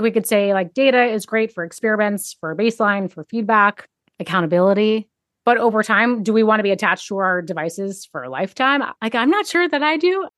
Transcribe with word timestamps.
We 0.00 0.10
could 0.10 0.26
say 0.26 0.54
like 0.54 0.74
data 0.74 1.04
is 1.04 1.26
great 1.26 1.52
for 1.52 1.64
experiments, 1.64 2.36
for 2.40 2.54
baseline, 2.54 3.10
for 3.10 3.24
feedback, 3.24 3.88
accountability. 4.20 5.08
But 5.44 5.56
over 5.56 5.82
time, 5.82 6.22
do 6.22 6.32
we 6.34 6.42
want 6.42 6.58
to 6.58 6.62
be 6.62 6.70
attached 6.70 7.08
to 7.08 7.16
our 7.16 7.40
devices 7.40 8.06
for 8.12 8.22
a 8.22 8.28
lifetime? 8.28 8.82
Like, 9.00 9.14
I'm 9.14 9.30
not 9.30 9.46
sure 9.46 9.66
that 9.66 9.82
I 9.82 9.96
do. 9.96 10.28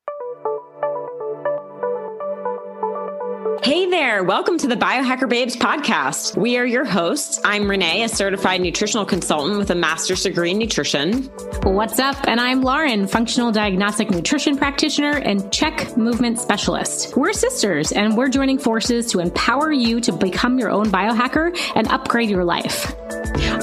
Hey 3.63 3.85
there. 3.91 4.25
Welcome 4.25 4.57
to 4.59 4.67
the 4.67 4.75
Biohacker 4.75 5.29
Babes 5.29 5.55
podcast. 5.55 6.35
We 6.35 6.57
are 6.57 6.65
your 6.65 6.87
hosts. 6.87 7.39
I'm 7.45 7.69
Renee, 7.69 8.03
a 8.05 8.09
certified 8.09 8.63
nutritional 8.63 9.05
consultant 9.05 9.59
with 9.59 9.71
a 9.71 9.75
master's 9.75 10.23
degree 10.23 10.53
in 10.53 10.59
nutrition. 10.59 11.25
What's 11.65 11.99
up? 11.99 12.17
And 12.27 12.41
I'm 12.41 12.63
Lauren, 12.63 13.07
functional 13.07 13.53
diagnostic 13.53 14.11
nutrition 14.11 14.57
practitioner 14.57 15.11
and 15.11 15.53
CHEK 15.53 15.95
movement 15.99 16.41
specialist. 16.41 17.15
We're 17.19 17.35
sisters 17.35 17.93
and 17.93 18.17
we're 18.17 18.31
joining 18.31 18.59
forces 18.59 19.13
to 19.13 19.21
empower 19.21 19.71
you 19.71 20.01
to 20.01 20.13
become 20.13 20.59
your 20.59 20.71
own 20.71 20.87
biohacker 20.87 21.55
and 21.77 21.87
upgrade 21.89 22.31
your 22.31 22.45
life. 22.45 22.95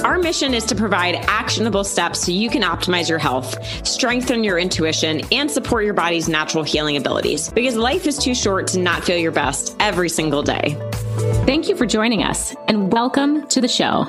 Our 0.04 0.18
mission 0.18 0.54
is 0.54 0.64
to 0.66 0.74
provide 0.74 1.16
actionable 1.26 1.82
steps 1.82 2.20
so 2.20 2.32
you 2.32 2.48
can 2.50 2.62
optimize 2.62 3.08
your 3.08 3.18
health, 3.18 3.56
strengthen 3.86 4.44
your 4.44 4.58
intuition, 4.58 5.22
and 5.32 5.50
support 5.50 5.84
your 5.84 5.94
body's 5.94 6.28
natural 6.28 6.62
healing 6.62 6.96
abilities 6.96 7.50
because 7.50 7.76
life 7.76 8.06
is 8.06 8.16
too 8.16 8.34
short 8.34 8.68
to 8.68 8.78
not 8.78 9.04
feel 9.04 9.16
your 9.18 9.32
best 9.32 9.76
every 9.88 10.10
single 10.10 10.42
day. 10.42 10.76
Thank 11.46 11.66
you 11.66 11.74
for 11.74 11.86
joining 11.86 12.22
us 12.22 12.54
and 12.68 12.92
welcome 12.92 13.48
to 13.48 13.62
the 13.62 13.68
show. 13.68 14.04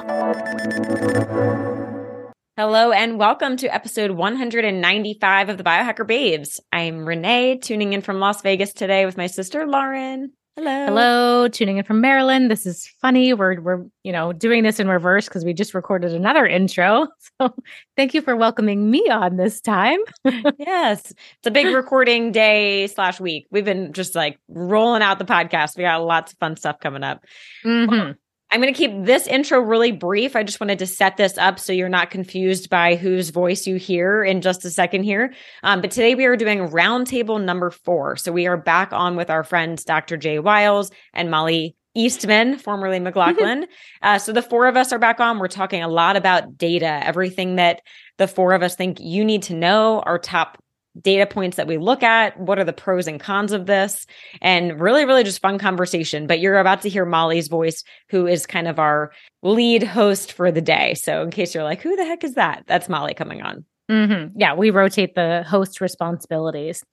Hello 2.57 2.91
and 2.91 3.17
welcome 3.17 3.55
to 3.55 3.73
episode 3.73 4.11
195 4.11 5.47
of 5.47 5.57
the 5.57 5.63
Biohacker 5.63 6.05
Babes. 6.05 6.59
I'm 6.73 7.07
Renee, 7.07 7.59
tuning 7.59 7.93
in 7.93 8.01
from 8.01 8.19
Las 8.19 8.41
Vegas 8.41 8.73
today 8.73 9.05
with 9.05 9.15
my 9.15 9.27
sister 9.27 9.65
Lauren. 9.65 10.33
Hello. 10.59 10.85
Hello, 10.87 11.47
tuning 11.47 11.77
in 11.77 11.85
from 11.85 12.01
Maryland. 12.01 12.51
This 12.51 12.65
is 12.65 12.85
funny. 12.99 13.33
We're 13.33 13.61
we're 13.61 13.85
you 14.03 14.11
know 14.11 14.33
doing 14.33 14.63
this 14.63 14.77
in 14.77 14.89
reverse 14.89 15.23
because 15.23 15.45
we 15.45 15.53
just 15.53 15.73
recorded 15.73 16.13
another 16.13 16.45
intro. 16.45 17.07
So 17.41 17.55
thank 17.95 18.13
you 18.13 18.21
for 18.21 18.35
welcoming 18.35 18.91
me 18.91 19.07
on 19.09 19.37
this 19.37 19.61
time. 19.61 19.99
yes, 20.57 21.11
it's 21.11 21.47
a 21.47 21.51
big 21.51 21.67
recording 21.67 22.33
day 22.33 22.87
slash 22.87 23.17
week. 23.21 23.47
We've 23.49 23.63
been 23.63 23.93
just 23.93 24.13
like 24.13 24.37
rolling 24.49 25.01
out 25.01 25.19
the 25.19 25.25
podcast. 25.25 25.77
We 25.77 25.83
got 25.83 26.03
lots 26.03 26.33
of 26.33 26.39
fun 26.39 26.57
stuff 26.57 26.81
coming 26.81 27.03
up. 27.03 27.23
Mm-hmm. 27.63 28.11
I'm 28.51 28.61
going 28.61 28.73
to 28.73 28.77
keep 28.77 29.05
this 29.05 29.27
intro 29.27 29.59
really 29.59 29.91
brief. 29.91 30.35
I 30.35 30.43
just 30.43 30.59
wanted 30.59 30.79
to 30.79 30.87
set 30.87 31.17
this 31.17 31.37
up 31.37 31.59
so 31.59 31.71
you're 31.71 31.87
not 31.87 32.09
confused 32.09 32.69
by 32.69 32.95
whose 32.95 33.29
voice 33.29 33.67
you 33.67 33.75
hear 33.75 34.23
in 34.23 34.41
just 34.41 34.65
a 34.65 34.71
second 34.71 35.03
here. 35.03 35.33
Um, 35.61 35.81
but 35.81 35.91
today 35.91 36.15
we 36.15 36.25
are 36.25 36.35
doing 36.35 36.67
roundtable 36.69 37.43
number 37.43 37.69
four. 37.69 38.15
So 38.15 38.31
we 38.31 38.47
are 38.47 38.57
back 38.57 38.91
on 38.91 39.15
with 39.15 39.29
our 39.29 39.43
friends 39.43 39.83
Dr. 39.83 40.17
Jay 40.17 40.39
Wiles 40.39 40.89
and 41.13 41.29
Mollie 41.29 41.75
Eastman, 41.93 42.57
formerly 42.57 42.99
McGlocklin. 42.99 43.67
uh, 44.01 44.17
so 44.17 44.33
the 44.33 44.41
four 44.41 44.65
of 44.65 44.75
us 44.75 44.91
are 44.91 44.99
back 44.99 45.19
on. 45.19 45.37
We're 45.37 45.47
talking 45.47 45.83
a 45.83 45.87
lot 45.87 46.15
about 46.15 46.57
data, 46.57 46.99
everything 47.03 47.57
that 47.57 47.81
the 48.17 48.27
four 48.27 48.53
of 48.53 48.63
us 48.63 48.75
think 48.75 48.99
you 48.99 49.23
need 49.23 49.43
to 49.43 49.53
know, 49.53 50.01
our 50.01 50.17
top 50.17 50.57
data 50.99 51.25
points 51.25 51.57
that 51.57 51.67
we 51.67 51.77
look 51.77 52.03
at. 52.03 52.39
What 52.39 52.59
are 52.59 52.63
the 52.63 52.73
pros 52.73 53.07
and 53.07 53.19
cons 53.19 53.51
of 53.51 53.65
this? 53.65 54.05
And 54.41 54.79
really, 54.79 55.05
really 55.05 55.23
just 55.23 55.41
fun 55.41 55.59
conversation. 55.59 56.27
But 56.27 56.39
you're 56.39 56.59
about 56.59 56.81
to 56.81 56.89
hear 56.89 57.05
Mollie's 57.05 57.47
voice, 57.47 57.83
who 58.09 58.27
is 58.27 58.45
kind 58.45 58.67
of 58.67 58.79
our 58.79 59.11
lead 59.41 59.83
host 59.83 60.33
for 60.33 60.51
the 60.51 60.61
day. 60.61 60.93
So, 60.95 61.23
in 61.23 61.31
case 61.31 61.53
you're 61.53 61.63
like, 61.63 61.81
who 61.81 61.95
the 61.95 62.05
heck 62.05 62.23
is 62.23 62.35
that? 62.35 62.63
That's 62.67 62.89
Molly 62.89 63.13
coming 63.13 63.41
on. 63.41 63.65
Mm-hmm. 63.89 64.37
Yeah, 64.39 64.53
we 64.53 64.69
rotate 64.69 65.15
the 65.15 65.43
host 65.47 65.81
responsibilities. 65.81 66.83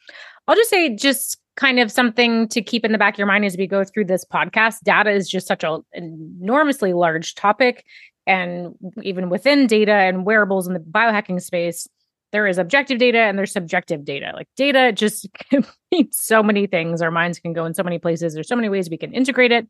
I'll 0.48 0.56
just 0.56 0.70
say, 0.70 0.94
just 0.94 1.38
kind 1.56 1.78
of 1.78 1.90
something 1.90 2.48
to 2.48 2.62
keep 2.62 2.84
in 2.84 2.92
the 2.92 2.98
back 2.98 3.14
of 3.14 3.18
your 3.18 3.26
mind 3.26 3.44
as 3.44 3.56
we 3.56 3.66
go 3.66 3.84
through 3.84 4.04
this 4.04 4.24
podcast. 4.24 4.76
Data 4.84 5.10
is 5.10 5.28
just 5.28 5.46
such 5.46 5.64
an 5.64 5.82
enormously 5.92 6.92
large 6.92 7.34
topic. 7.34 7.84
And 8.26 8.74
even 9.02 9.30
within 9.30 9.66
data 9.66 9.92
and 9.92 10.26
wearables 10.26 10.66
in 10.66 10.74
the 10.74 10.80
biohacking 10.80 11.40
space, 11.40 11.86
there 12.36 12.46
is 12.46 12.58
objective 12.58 12.98
data 12.98 13.16
and 13.16 13.38
there's 13.38 13.50
subjective 13.50 14.04
data. 14.04 14.30
Like 14.34 14.46
data 14.58 14.92
just 14.92 15.26
so 16.10 16.42
many 16.42 16.66
things. 16.66 17.00
Our 17.00 17.10
minds 17.10 17.38
can 17.38 17.54
go 17.54 17.64
in 17.64 17.72
so 17.72 17.82
many 17.82 17.98
places. 17.98 18.34
There's 18.34 18.46
so 18.46 18.54
many 18.54 18.68
ways 18.68 18.90
we 18.90 18.98
can 18.98 19.14
integrate 19.14 19.52
it. 19.52 19.66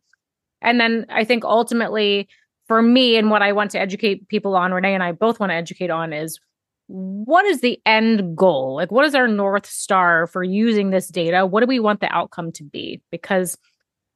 And 0.61 0.81
then 0.81 1.07
I 1.09 1.23
think 1.23 1.45
ultimately 1.45 2.29
for 2.67 2.83
me 2.83 3.19
and 3.19 3.31
what 3.31 3.41
I 3.41 3.53
want 3.53 3.71
to 3.71 3.79
educate 3.79 4.27
people 4.27 4.57
on, 4.57 4.75
Renee 4.75 4.95
and 4.95 5.03
I 5.05 5.13
both 5.13 5.39
want 5.39 5.51
to 5.51 5.55
educate 5.55 5.91
on 5.91 6.13
is 6.13 6.41
what 6.89 7.45
is 7.47 7.61
the 7.61 7.81
end 7.87 8.37
goal? 8.37 8.75
Like 8.75 8.91
what 8.91 9.05
is 9.05 9.15
our 9.15 9.29
North 9.29 9.67
Star 9.67 10.27
for 10.27 10.43
using 10.43 10.91
this 10.91 11.07
data? 11.07 11.47
What 11.47 11.61
do 11.61 11.69
we 11.69 11.79
want 11.79 12.01
the 12.01 12.13
outcome 12.13 12.51
to 12.51 12.65
be? 12.65 13.01
Because 13.13 13.57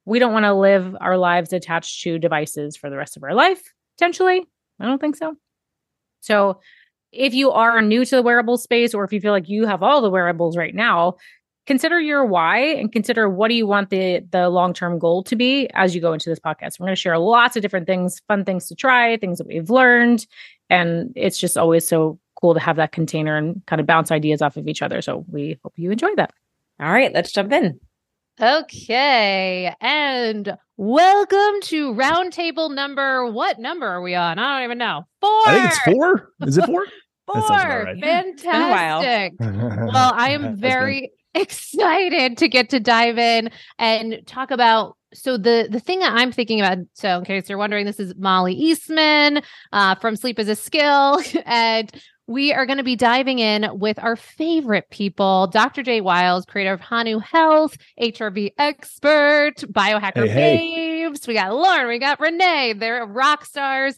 we 0.06 0.18
don't 0.18 0.32
want 0.32 0.46
to 0.46 0.54
live 0.54 0.96
our 1.00 1.16
lives 1.16 1.52
attached 1.52 2.02
to 2.02 2.18
devices 2.18 2.76
for 2.76 2.90
the 2.90 2.96
rest 2.96 3.16
of 3.16 3.22
our 3.22 3.34
life, 3.34 3.62
potentially. 3.96 4.44
I 4.80 4.86
don't 4.86 5.00
think 5.00 5.14
so. 5.14 5.36
So 6.18 6.58
if 7.12 7.34
you 7.34 7.50
are 7.50 7.82
new 7.82 8.04
to 8.04 8.16
the 8.16 8.22
wearable 8.22 8.58
space 8.58 8.94
or 8.94 9.04
if 9.04 9.12
you 9.12 9.20
feel 9.20 9.32
like 9.32 9.48
you 9.48 9.66
have 9.66 9.82
all 9.82 10.00
the 10.00 10.10
wearables 10.10 10.56
right 10.56 10.74
now 10.74 11.16
consider 11.66 12.00
your 12.00 12.24
why 12.24 12.58
and 12.58 12.90
consider 12.90 13.28
what 13.28 13.48
do 13.48 13.54
you 13.54 13.66
want 13.66 13.90
the 13.90 14.20
the 14.30 14.48
long-term 14.48 14.98
goal 14.98 15.22
to 15.22 15.36
be 15.36 15.68
as 15.74 15.94
you 15.94 16.00
go 16.00 16.12
into 16.12 16.28
this 16.28 16.40
podcast. 16.40 16.80
We're 16.80 16.86
going 16.86 16.96
to 16.96 17.00
share 17.00 17.18
lots 17.18 17.56
of 17.56 17.62
different 17.62 17.86
things 17.86 18.20
fun 18.26 18.44
things 18.44 18.66
to 18.68 18.74
try 18.74 19.16
things 19.16 19.38
that 19.38 19.46
we've 19.46 19.70
learned 19.70 20.26
and 20.68 21.12
it's 21.14 21.38
just 21.38 21.56
always 21.56 21.86
so 21.86 22.18
cool 22.40 22.54
to 22.54 22.60
have 22.60 22.76
that 22.76 22.92
container 22.92 23.36
and 23.36 23.62
kind 23.66 23.80
of 23.80 23.86
bounce 23.86 24.10
ideas 24.10 24.40
off 24.42 24.56
of 24.56 24.66
each 24.66 24.82
other. 24.82 25.02
So 25.02 25.24
we 25.28 25.60
hope 25.62 25.74
you 25.76 25.90
enjoy 25.90 26.14
that. 26.16 26.32
All 26.80 26.90
right 26.90 27.12
let's 27.12 27.32
jump 27.32 27.52
in. 27.52 27.78
Okay. 28.40 29.74
And 29.80 30.56
welcome 30.80 31.60
to 31.60 31.92
roundtable 31.94 32.74
number. 32.74 33.30
What 33.30 33.58
number 33.58 33.86
are 33.86 34.00
we 34.00 34.14
on? 34.14 34.38
I 34.38 34.56
don't 34.56 34.64
even 34.64 34.78
know. 34.78 35.06
Four. 35.20 35.30
I 35.46 35.54
think 35.54 35.66
it's 35.66 35.78
four. 35.80 36.32
Is 36.40 36.56
it 36.56 36.64
four? 36.64 36.86
four. 37.26 37.40
Right. 37.42 38.00
Fantastic. 38.00 39.34
well, 39.40 40.12
I 40.14 40.30
am 40.30 40.56
very 40.56 41.12
excited 41.34 42.38
to 42.38 42.48
get 42.48 42.70
to 42.70 42.80
dive 42.80 43.18
in 43.18 43.50
and 43.78 44.22
talk 44.26 44.50
about 44.50 44.96
so 45.12 45.36
the 45.36 45.68
the 45.70 45.80
thing 45.80 45.98
that 46.00 46.14
I'm 46.14 46.32
thinking 46.32 46.60
about, 46.60 46.78
so 46.94 47.18
in 47.18 47.24
case 47.24 47.48
you're 47.48 47.58
wondering, 47.58 47.84
this 47.84 48.00
is 48.00 48.14
Mollie 48.16 48.54
Eastman 48.54 49.42
uh, 49.72 49.96
from 49.96 50.16
Sleep 50.16 50.38
is 50.38 50.48
a 50.48 50.56
Skill, 50.56 51.20
and 51.44 51.90
we 52.30 52.52
are 52.52 52.64
going 52.64 52.78
to 52.78 52.84
be 52.84 52.94
diving 52.94 53.40
in 53.40 53.68
with 53.72 53.98
our 53.98 54.14
favorite 54.14 54.88
people 54.90 55.48
Dr. 55.48 55.82
Jay 55.82 56.00
Wiles, 56.00 56.44
creator 56.44 56.72
of 56.72 56.80
Hanu 56.80 57.18
Health, 57.18 57.76
HRV 58.00 58.52
expert, 58.56 59.56
biohacker 59.56 60.28
hey, 60.28 61.02
babes. 61.02 61.26
We 61.26 61.34
got 61.34 61.52
Lauren, 61.52 61.88
we 61.88 61.98
got 61.98 62.20
Renee. 62.20 62.74
They're 62.74 63.04
rock 63.04 63.44
stars. 63.44 63.96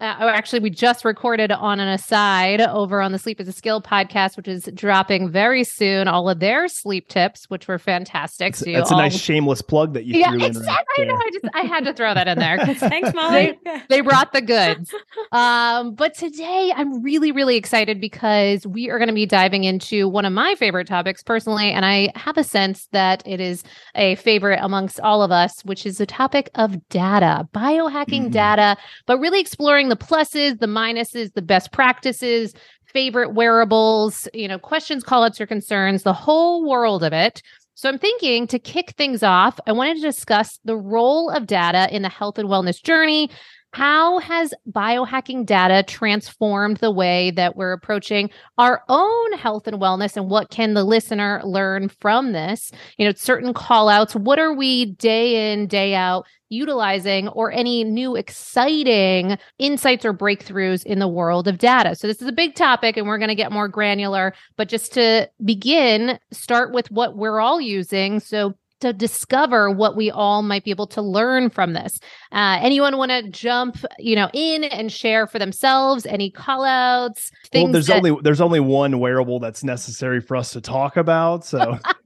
Uh, 0.00 0.16
oh, 0.20 0.28
actually, 0.28 0.58
we 0.58 0.70
just 0.70 1.04
recorded 1.04 1.52
on 1.52 1.78
an 1.78 1.86
aside 1.86 2.60
over 2.60 3.00
on 3.00 3.12
the 3.12 3.18
Sleep 3.18 3.40
is 3.40 3.46
a 3.46 3.52
Skill 3.52 3.80
podcast, 3.80 4.36
which 4.36 4.48
is 4.48 4.68
dropping 4.74 5.30
very 5.30 5.62
soon. 5.62 6.08
All 6.08 6.28
of 6.28 6.40
their 6.40 6.66
sleep 6.66 7.06
tips, 7.06 7.48
which 7.48 7.68
were 7.68 7.78
fantastic. 7.78 8.56
So 8.56 8.64
that's 8.72 8.90
all... 8.90 8.98
a 8.98 9.02
nice 9.02 9.16
shameless 9.16 9.62
plug 9.62 9.94
that 9.94 10.04
you 10.04 10.18
yeah, 10.18 10.32
threw 10.32 10.44
exactly. 10.44 11.04
in. 11.04 11.08
Right 11.08 11.14
I 11.14 11.16
know. 11.16 11.16
I 11.24 11.30
just 11.30 11.56
I 11.56 11.60
had 11.60 11.84
to 11.84 11.94
throw 11.94 12.12
that 12.12 12.26
in 12.26 12.40
there. 12.40 12.58
Thanks, 12.74 13.14
Mollie. 13.14 13.56
They, 13.64 13.82
they, 13.88 14.00
brought 14.00 14.32
the 14.32 14.42
goods. 14.42 14.92
Um, 15.30 15.94
but 15.94 16.14
today 16.14 16.72
I'm 16.74 17.00
really, 17.00 17.30
really 17.30 17.56
excited 17.56 18.00
because 18.00 18.66
we 18.66 18.90
are 18.90 18.98
going 18.98 19.08
to 19.08 19.14
be 19.14 19.26
diving 19.26 19.62
into 19.62 20.08
one 20.08 20.24
of 20.24 20.32
my 20.32 20.56
favorite 20.56 20.88
topics 20.88 21.22
personally, 21.22 21.70
and 21.70 21.86
I 21.86 22.10
have 22.16 22.36
a 22.36 22.44
sense 22.44 22.88
that 22.90 23.22
it 23.26 23.40
is 23.40 23.62
a 23.94 24.16
favorite 24.16 24.58
amongst 24.60 24.98
all 25.00 25.22
of 25.22 25.30
us, 25.30 25.64
which 25.64 25.86
is 25.86 25.98
the 25.98 26.06
topic 26.06 26.50
of 26.56 26.88
data, 26.88 27.48
biohacking 27.54 28.26
mm. 28.26 28.32
data, 28.32 28.76
but 29.06 29.20
really 29.20 29.40
exploring 29.40 29.83
the 29.88 29.96
pluses, 29.96 30.58
the 30.60 30.66
minuses, 30.66 31.32
the 31.34 31.42
best 31.42 31.72
practices, 31.72 32.54
favorite 32.86 33.34
wearables, 33.34 34.28
you 34.32 34.48
know, 34.48 34.58
questions, 34.58 35.04
callouts, 35.04 35.40
or 35.40 35.46
concerns, 35.46 36.02
the 36.02 36.12
whole 36.12 36.68
world 36.68 37.02
of 37.02 37.12
it. 37.12 37.42
So 37.74 37.88
I'm 37.88 37.98
thinking 37.98 38.46
to 38.46 38.58
kick 38.58 38.94
things 38.96 39.22
off, 39.22 39.58
I 39.66 39.72
wanted 39.72 39.96
to 39.96 40.02
discuss 40.02 40.60
the 40.64 40.76
role 40.76 41.28
of 41.28 41.46
data 41.46 41.94
in 41.94 42.02
the 42.02 42.08
health 42.08 42.38
and 42.38 42.48
wellness 42.48 42.82
journey. 42.82 43.30
How 43.72 44.20
has 44.20 44.54
biohacking 44.70 45.46
data 45.46 45.82
transformed 45.82 46.76
the 46.76 46.92
way 46.92 47.32
that 47.32 47.56
we're 47.56 47.72
approaching 47.72 48.30
our 48.56 48.84
own 48.88 49.32
health 49.32 49.66
and 49.66 49.80
wellness? 49.80 50.16
And 50.16 50.30
what 50.30 50.50
can 50.50 50.74
the 50.74 50.84
listener 50.84 51.40
learn 51.44 51.88
from 51.88 52.30
this? 52.30 52.70
You 52.98 53.06
know, 53.06 53.12
certain 53.16 53.52
call 53.52 53.88
outs. 53.88 54.14
What 54.14 54.38
are 54.38 54.54
we 54.54 54.92
day 54.92 55.52
in, 55.52 55.66
day 55.66 55.96
out 55.96 56.24
utilizing 56.54 57.28
or 57.28 57.52
any 57.52 57.84
new 57.84 58.16
exciting 58.16 59.36
insights 59.58 60.04
or 60.04 60.14
breakthroughs 60.14 60.84
in 60.84 60.98
the 60.98 61.08
world 61.08 61.48
of 61.48 61.58
data. 61.58 61.96
So 61.96 62.06
this 62.06 62.22
is 62.22 62.28
a 62.28 62.32
big 62.32 62.54
topic 62.54 62.96
and 62.96 63.06
we're 63.06 63.18
going 63.18 63.28
to 63.28 63.34
get 63.34 63.52
more 63.52 63.68
granular, 63.68 64.34
but 64.56 64.68
just 64.68 64.92
to 64.94 65.28
begin, 65.44 66.18
start 66.32 66.72
with 66.72 66.90
what 66.90 67.16
we're 67.16 67.40
all 67.40 67.60
using. 67.60 68.20
So 68.20 68.54
to 68.80 68.92
discover 68.92 69.70
what 69.70 69.96
we 69.96 70.10
all 70.10 70.42
might 70.42 70.62
be 70.62 70.70
able 70.70 70.86
to 70.86 71.00
learn 71.00 71.48
from 71.48 71.72
this. 71.72 71.98
Uh, 72.32 72.58
anyone 72.60 72.98
want 72.98 73.10
to 73.10 73.30
jump, 73.30 73.78
you 73.98 74.14
know, 74.14 74.28
in 74.34 74.62
and 74.64 74.92
share 74.92 75.26
for 75.26 75.38
themselves 75.38 76.04
any 76.04 76.30
call 76.30 76.64
outs? 76.64 77.30
Well, 77.54 77.68
there's 77.68 77.86
that- 77.86 77.96
only 77.96 78.20
there's 78.22 78.42
only 78.42 78.60
one 78.60 78.98
wearable 78.98 79.40
that's 79.40 79.64
necessary 79.64 80.20
for 80.20 80.36
us 80.36 80.52
to 80.52 80.60
talk 80.60 80.98
about. 80.98 81.46
So 81.46 81.78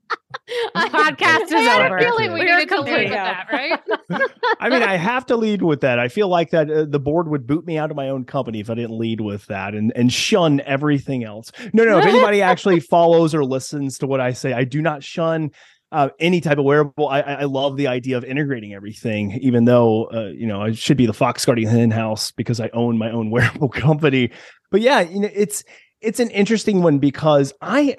podcast 0.77 1.43
is 1.45 1.53
I 1.53 1.61
had 1.61 1.87
over. 1.87 1.97
a 1.97 2.03
feeling 2.03 2.33
we 2.33 2.41
We 2.41 2.51
are 2.51 2.59
needed 2.59 2.69
to 2.71 2.81
lead 2.81 2.87
complete. 2.87 3.05
with 3.05 3.13
that, 3.13 3.47
right? 3.53 3.81
I 4.61 4.69
mean, 4.69 4.83
I 4.83 4.97
have 4.97 5.27
to 5.27 5.37
lead 5.37 5.63
with 5.63 5.81
that. 5.83 5.99
I 5.99 6.09
feel 6.09 6.29
like 6.29 6.51
that 6.51 6.71
uh, 6.71 6.85
the 6.85 6.99
board 7.01 7.29
would 7.29 7.47
boot 7.47 7.67
me 7.67 7.79
out 7.79 7.91
of 7.91 7.97
my 7.97 8.09
own 8.09 8.25
company 8.25 8.61
if 8.61 8.71
I 8.71 8.75
didn't 8.75 8.99
lead 8.99 9.21
with 9.21 9.47
that 9.47 9.75
and 9.75 9.93
and 9.95 10.13
shun 10.13 10.61
everything 10.65 11.25
else. 11.25 11.53
No, 11.73 11.85
no. 11.85 11.99
If 11.99 12.07
anybody 12.07 12.43
actually 12.43 12.81
follows 12.95 13.35
or 13.35 13.45
listens 13.45 13.99
to 13.99 14.07
what 14.07 14.21
I 14.21 14.33
say, 14.33 14.53
I 14.53 14.65
do 14.65 14.81
not 14.83 15.03
shun 15.03 15.51
uh, 15.91 16.11
any 16.21 16.41
type 16.41 16.59
of 16.59 16.65
wearable. 16.65 17.09
I, 17.09 17.21
I 17.21 17.33
I 17.35 17.45
love 17.45 17.77
the 17.77 17.87
idea 17.87 18.17
of 18.17 18.25
integrating 18.25 18.75
everything, 18.75 19.33
even 19.41 19.65
though 19.65 20.05
uh, 20.07 20.29
you 20.29 20.47
know 20.47 20.63
I 20.63 20.73
should 20.73 20.97
be 20.97 21.07
the 21.07 21.15
fox 21.15 21.45
guardian 21.45 21.77
in 21.77 21.91
house 21.91 22.31
because 22.31 22.61
I 22.61 22.71
own 22.73 22.99
my 22.99 23.11
own 23.11 23.31
wearable 23.31 23.69
company. 23.69 24.31
But 24.71 24.81
yeah, 24.81 25.01
you 25.01 25.21
know, 25.21 25.31
it's 25.33 25.65
it's 26.01 26.21
an 26.21 26.31
interesting 26.31 26.83
one 26.83 26.99
because 26.99 27.53
I 27.61 27.97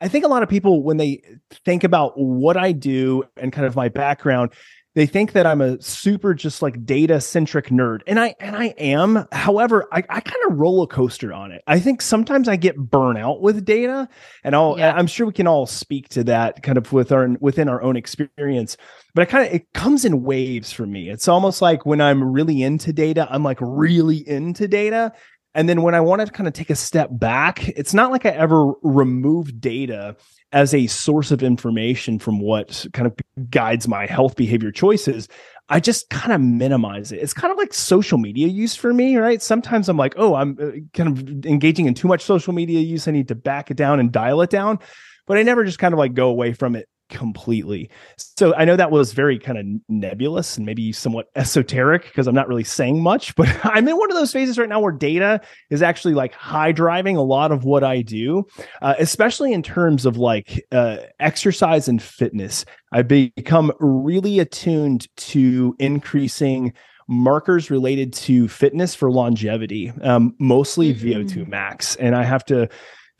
I 0.00 0.08
think 0.08 0.24
a 0.24 0.28
lot 0.28 0.42
of 0.42 0.48
people 0.48 0.82
when 0.82 0.96
they 0.96 1.22
think 1.64 1.84
about 1.84 2.12
what 2.16 2.56
I 2.56 2.72
do 2.72 3.24
and 3.36 3.52
kind 3.52 3.66
of 3.66 3.76
my 3.76 3.88
background, 3.88 4.52
they 4.94 5.06
think 5.06 5.32
that 5.32 5.46
I'm 5.46 5.60
a 5.60 5.80
super 5.80 6.34
just 6.34 6.60
like 6.60 6.84
data 6.84 7.20
centric 7.20 7.66
nerd. 7.68 8.00
And 8.08 8.18
I 8.18 8.34
and 8.40 8.56
I 8.56 8.74
am. 8.78 9.26
However, 9.30 9.86
I, 9.92 9.98
I 9.98 10.20
kind 10.20 10.44
of 10.48 10.58
roller 10.58 10.88
coaster 10.88 11.32
on 11.32 11.52
it. 11.52 11.62
I 11.68 11.78
think 11.78 12.02
sometimes 12.02 12.48
I 12.48 12.56
get 12.56 12.76
burnout 12.76 13.40
with 13.40 13.64
data. 13.64 14.08
And 14.42 14.56
I'll 14.56 14.76
Yeah. 14.76 14.92
I'm 14.92 15.06
sure 15.06 15.26
we 15.26 15.32
can 15.32 15.46
all 15.46 15.66
speak 15.66 16.08
to 16.10 16.24
that 16.24 16.62
kind 16.62 16.78
of 16.78 16.92
with 16.92 17.12
our 17.12 17.28
within 17.40 17.68
our 17.68 17.80
own 17.80 17.96
experience. 17.96 18.76
But 19.14 19.22
it 19.22 19.26
kind 19.26 19.46
of 19.46 19.52
it 19.52 19.72
comes 19.72 20.04
in 20.04 20.24
waves 20.24 20.72
for 20.72 20.86
me. 20.86 21.10
It's 21.10 21.28
almost 21.28 21.62
like 21.62 21.86
when 21.86 22.00
I'm 22.00 22.24
really 22.24 22.62
into 22.62 22.92
data, 22.92 23.28
I'm 23.30 23.44
like 23.44 23.58
really 23.60 24.28
into 24.28 24.66
data. 24.66 25.12
And 25.54 25.68
then 25.68 25.82
when 25.82 25.94
I 25.94 26.00
want 26.00 26.24
to 26.24 26.30
kind 26.30 26.46
of 26.46 26.52
take 26.52 26.70
a 26.70 26.76
step 26.76 27.08
back, 27.12 27.68
it's 27.70 27.94
not 27.94 28.10
like 28.10 28.26
I 28.26 28.30
ever 28.30 28.72
remove 28.82 29.60
data 29.60 30.16
as 30.52 30.72
a 30.72 30.86
source 30.86 31.30
of 31.30 31.42
information 31.42 32.18
from 32.18 32.40
what 32.40 32.86
kind 32.92 33.06
of 33.06 33.14
guides 33.50 33.88
my 33.88 34.06
health 34.06 34.36
behavior 34.36 34.70
choices. 34.70 35.28
I 35.70 35.80
just 35.80 36.08
kind 36.08 36.32
of 36.32 36.40
minimize 36.40 37.12
it. 37.12 37.16
It's 37.16 37.34
kind 37.34 37.52
of 37.52 37.58
like 37.58 37.74
social 37.74 38.16
media 38.16 38.48
use 38.48 38.74
for 38.74 38.94
me, 38.94 39.16
right? 39.16 39.42
Sometimes 39.42 39.88
I'm 39.88 39.98
like, 39.98 40.14
oh, 40.16 40.34
I'm 40.34 40.56
uh, 40.60 40.70
kind 40.94 41.10
of 41.10 41.44
engaging 41.44 41.86
in 41.86 41.94
too 41.94 42.08
much 42.08 42.22
social 42.22 42.54
media 42.54 42.80
use. 42.80 43.06
I 43.06 43.10
need 43.10 43.28
to 43.28 43.34
back 43.34 43.70
it 43.70 43.76
down 43.76 44.00
and 44.00 44.10
dial 44.10 44.40
it 44.40 44.50
down. 44.50 44.78
But 45.26 45.36
I 45.36 45.42
never 45.42 45.64
just 45.64 45.78
kind 45.78 45.92
of 45.92 45.98
like 45.98 46.14
go 46.14 46.28
away 46.28 46.54
from 46.54 46.74
it 46.74 46.88
completely. 47.08 47.90
So 48.16 48.54
I 48.54 48.64
know 48.64 48.76
that 48.76 48.90
was 48.90 49.12
very 49.12 49.38
kind 49.38 49.58
of 49.58 49.66
nebulous 49.88 50.56
and 50.56 50.66
maybe 50.66 50.92
somewhat 50.92 51.30
esoteric 51.34 52.04
because 52.04 52.26
I'm 52.26 52.34
not 52.34 52.48
really 52.48 52.64
saying 52.64 53.02
much, 53.02 53.34
but 53.36 53.48
I'm 53.64 53.88
in 53.88 53.96
one 53.96 54.10
of 54.10 54.16
those 54.16 54.32
phases 54.32 54.58
right 54.58 54.68
now 54.68 54.80
where 54.80 54.92
data 54.92 55.40
is 55.70 55.82
actually 55.82 56.14
like 56.14 56.34
high 56.34 56.72
driving 56.72 57.16
a 57.16 57.22
lot 57.22 57.52
of 57.52 57.64
what 57.64 57.84
I 57.84 58.02
do, 58.02 58.46
uh, 58.82 58.94
especially 58.98 59.52
in 59.52 59.62
terms 59.62 60.06
of 60.06 60.16
like 60.16 60.64
uh, 60.72 60.98
exercise 61.20 61.88
and 61.88 62.02
fitness. 62.02 62.64
I've 62.92 63.08
become 63.08 63.72
really 63.80 64.38
attuned 64.38 65.08
to 65.16 65.76
increasing 65.78 66.72
markers 67.08 67.70
related 67.70 68.12
to 68.12 68.48
fitness 68.48 68.94
for 68.94 69.10
longevity, 69.10 69.92
um, 70.02 70.34
mostly 70.38 70.94
VO2 70.94 71.48
max. 71.48 71.96
And 71.96 72.14
I 72.14 72.22
have 72.22 72.44
to 72.46 72.68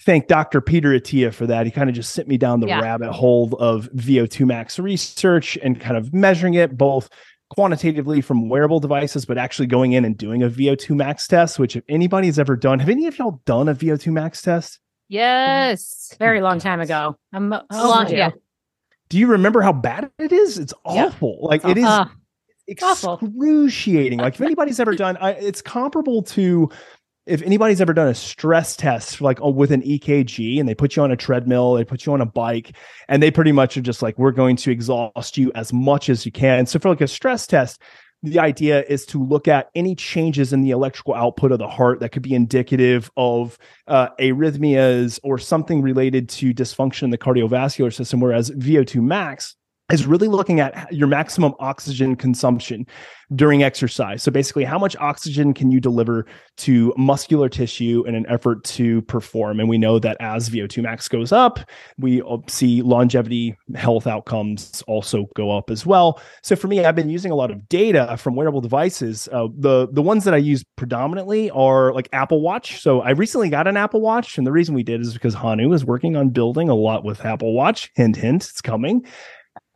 thank 0.01 0.27
Dr. 0.29 0.61
Peter 0.61 0.91
Attia 0.91 1.33
for 1.35 1.47
that. 1.47 1.67
He 1.67 1.73
kind 1.73 1.89
of 1.91 1.97
just 1.97 2.13
sent 2.13 2.29
me 2.29 2.37
down 2.37 2.61
the 2.61 2.69
Yeah. 2.69 2.81
rabbit 2.81 3.13
hole 3.13 3.55
of 3.59 3.89
VO2 3.95 4.47
max 4.47 4.79
research 4.79 5.57
and 5.63 5.81
kind 5.81 5.97
of 5.97 6.13
measuring 6.15 6.55
it 6.55 6.77
both 6.77 7.09
quantitatively 7.51 8.21
from 8.21 8.49
wearable 8.49 8.79
devices, 8.79 9.25
but 9.25 9.39
actually 9.39 9.67
going 9.67 9.93
in 9.93 10.05
and 10.05 10.17
doing 10.19 10.43
a 10.43 10.49
VO2 10.51 10.95
max 10.95 11.27
test, 11.27 11.59
which 11.59 11.77
if 11.77 11.85
anybody's 11.89 12.39
ever 12.39 12.57
done, 12.57 12.79
have 12.79 12.89
any 12.91 13.07
of 13.07 13.19
y'all 13.19 13.41
done 13.47 13.69
a 13.69 13.75
VO2 13.75 14.13
max 14.13 14.43
test? 14.43 14.79
yes. 15.11 16.15
Very 16.19 16.41
long 16.43 16.59
time 16.59 16.81
ago. 16.81 17.17
I'm 17.33 17.51
A 17.53 17.65
long- 17.73 18.01
overdue. 18.03 18.17
yeah. 18.17 18.31
Do 19.09 19.17
you 19.19 19.27
remember 19.29 19.63
how 19.63 19.73
bad 19.73 20.11
it 20.19 20.33
is? 20.33 20.59
It's 20.59 20.75
Yeah. 20.85 21.07
awful. 21.07 21.39
Like 21.41 21.65
it 21.65 21.79
is 21.79 21.85
Uh, 21.87 22.05
awful. 22.83 23.15
excruciating. 23.23 24.19
Like 24.19 24.35
if 24.35 24.41
anybody's 24.43 24.79
ever 24.79 24.95
done, 24.95 25.17
I, 25.19 25.31
it's 25.31 25.63
comparable 25.63 26.23
to 26.25 26.69
if 27.29 27.43
anybody's 27.43 27.81
ever 27.81 27.93
done 27.93 28.09
a 28.09 28.15
stress 28.15 28.75
test, 28.75 29.21
like 29.21 29.39
oh, 29.43 29.51
with 29.51 29.71
an 29.71 29.83
EKG, 29.83 30.59
and 30.59 30.69
they 30.69 30.75
put 30.75 30.97
you 30.97 31.03
on 31.03 31.13
a 31.13 31.17
treadmill, 31.17 31.75
they 31.75 31.85
put 31.85 32.07
you 32.07 32.13
on 32.15 32.23
a 32.23 32.27
bike, 32.27 32.73
and 33.07 33.23
they 33.23 33.31
pretty 33.31 33.53
much 33.53 33.77
are 33.77 33.83
just 33.83 34.03
like, 34.03 34.19
we're 34.19 34.33
going 34.33 34.57
to 34.57 34.71
exhaust 34.71 35.37
you 35.37 35.53
as 35.55 35.73
much 35.73 36.09
as 36.09 36.25
you 36.25 36.33
can. 36.33 36.65
So 36.67 36.79
for 36.79 36.89
like 36.89 37.03
a 37.03 37.07
stress 37.09 37.47
test, 37.47 37.83
the 38.23 38.39
idea 38.39 38.83
is 38.89 39.07
to 39.07 39.23
look 39.23 39.47
at 39.47 39.71
any 39.75 39.95
changes 39.95 40.53
in 40.53 40.63
the 40.63 40.71
electrical 40.71 41.15
output 41.15 41.53
of 41.53 41.59
the 41.59 41.69
heart 41.69 42.01
that 42.01 42.11
could 42.11 42.23
be 42.23 42.35
indicative 42.35 43.11
of 43.17 43.59
uh, 43.87 44.09
arrhythmias 44.19 45.21
or 45.23 45.39
something 45.39 45.83
related 45.83 46.29
to 46.31 46.53
dysfunction 46.53 47.05
in 47.05 47.11
the 47.11 47.19
cardiovascular 47.19 47.95
system. 47.95 48.21
Whereas 48.21 48.51
VO2 48.51 49.03
max 49.03 49.55
is 49.91 50.07
really 50.07 50.29
looking 50.29 50.61
at 50.61 50.93
your 50.93 51.09
maximum 51.09 51.55
oxygen 51.61 52.15
consumption 52.15 52.87
during 53.35 53.63
exercise. 53.63 54.23
So 54.23 54.31
basically, 54.31 54.65
how 54.65 54.79
much 54.79 54.97
oxygen 54.97 55.55
can 55.55 55.71
you 55.71 55.81
deliver 55.81 56.27
to 56.59 56.95
muscular 56.97 57.49
tissue 57.49 58.05
in 58.07 58.15
an 58.15 58.27
effort 58.29 58.65
to 58.65 59.03
perform? 59.03 59.61
And 59.61 59.69
we 59.69 59.79
know 59.79 59.99
that 59.99 60.17
as 60.21 60.51
VO2 60.51 60.83
max 60.83 61.09
goes 61.09 61.33
up, 61.33 61.59
we 61.99 62.23
see 62.49 62.83
longevity 62.83 63.57
health 63.75 64.07
outcomes 64.07 64.83
also 64.87 65.27
go 65.35 65.51
up 65.57 65.71
as 65.71 65.87
well. 65.87 66.21
So 66.43 66.57
for 66.57 66.69
me, 66.69 66.85
I've 66.85 66.97
been 66.97 67.11
using 67.11 67.33
a 67.33 67.35
lot 67.35 67.51
of 67.51 67.69
data 67.69 68.17
from 68.19 68.35
wearable 68.35 68.61
devices. 68.61 69.29
Uh, 69.33 69.49
the 69.57 69.89
the 69.93 70.03
ones 70.03 70.25
that 70.25 70.35
I 70.35 70.39
use 70.39 70.65
predominantly 70.77 71.51
are 71.51 71.93
like 71.93 72.09
Apple 72.13 72.41
Watch. 72.41 72.81
So 72.81 73.01
I 73.01 73.11
recently 73.11 73.49
got 73.49 73.67
an 73.67 73.77
Apple 73.77 74.01
Watch, 74.01 74.37
and 74.37 74.47
the 74.47 74.53
reason 74.53 74.75
we 74.75 74.83
did 74.83 75.01
is 75.01 75.15
because 75.15 75.35
Hanu 75.35 75.73
is 75.73 75.85
working 75.85 76.17
on 76.17 76.29
building 76.31 76.69
a 76.69 76.75
lot 76.75 77.05
with 77.05 77.25
Apple 77.25 77.55
Watch. 77.55 77.91
Hint, 77.95 78.17
hint, 78.17 78.49
it's 78.49 78.61
coming. 78.61 79.07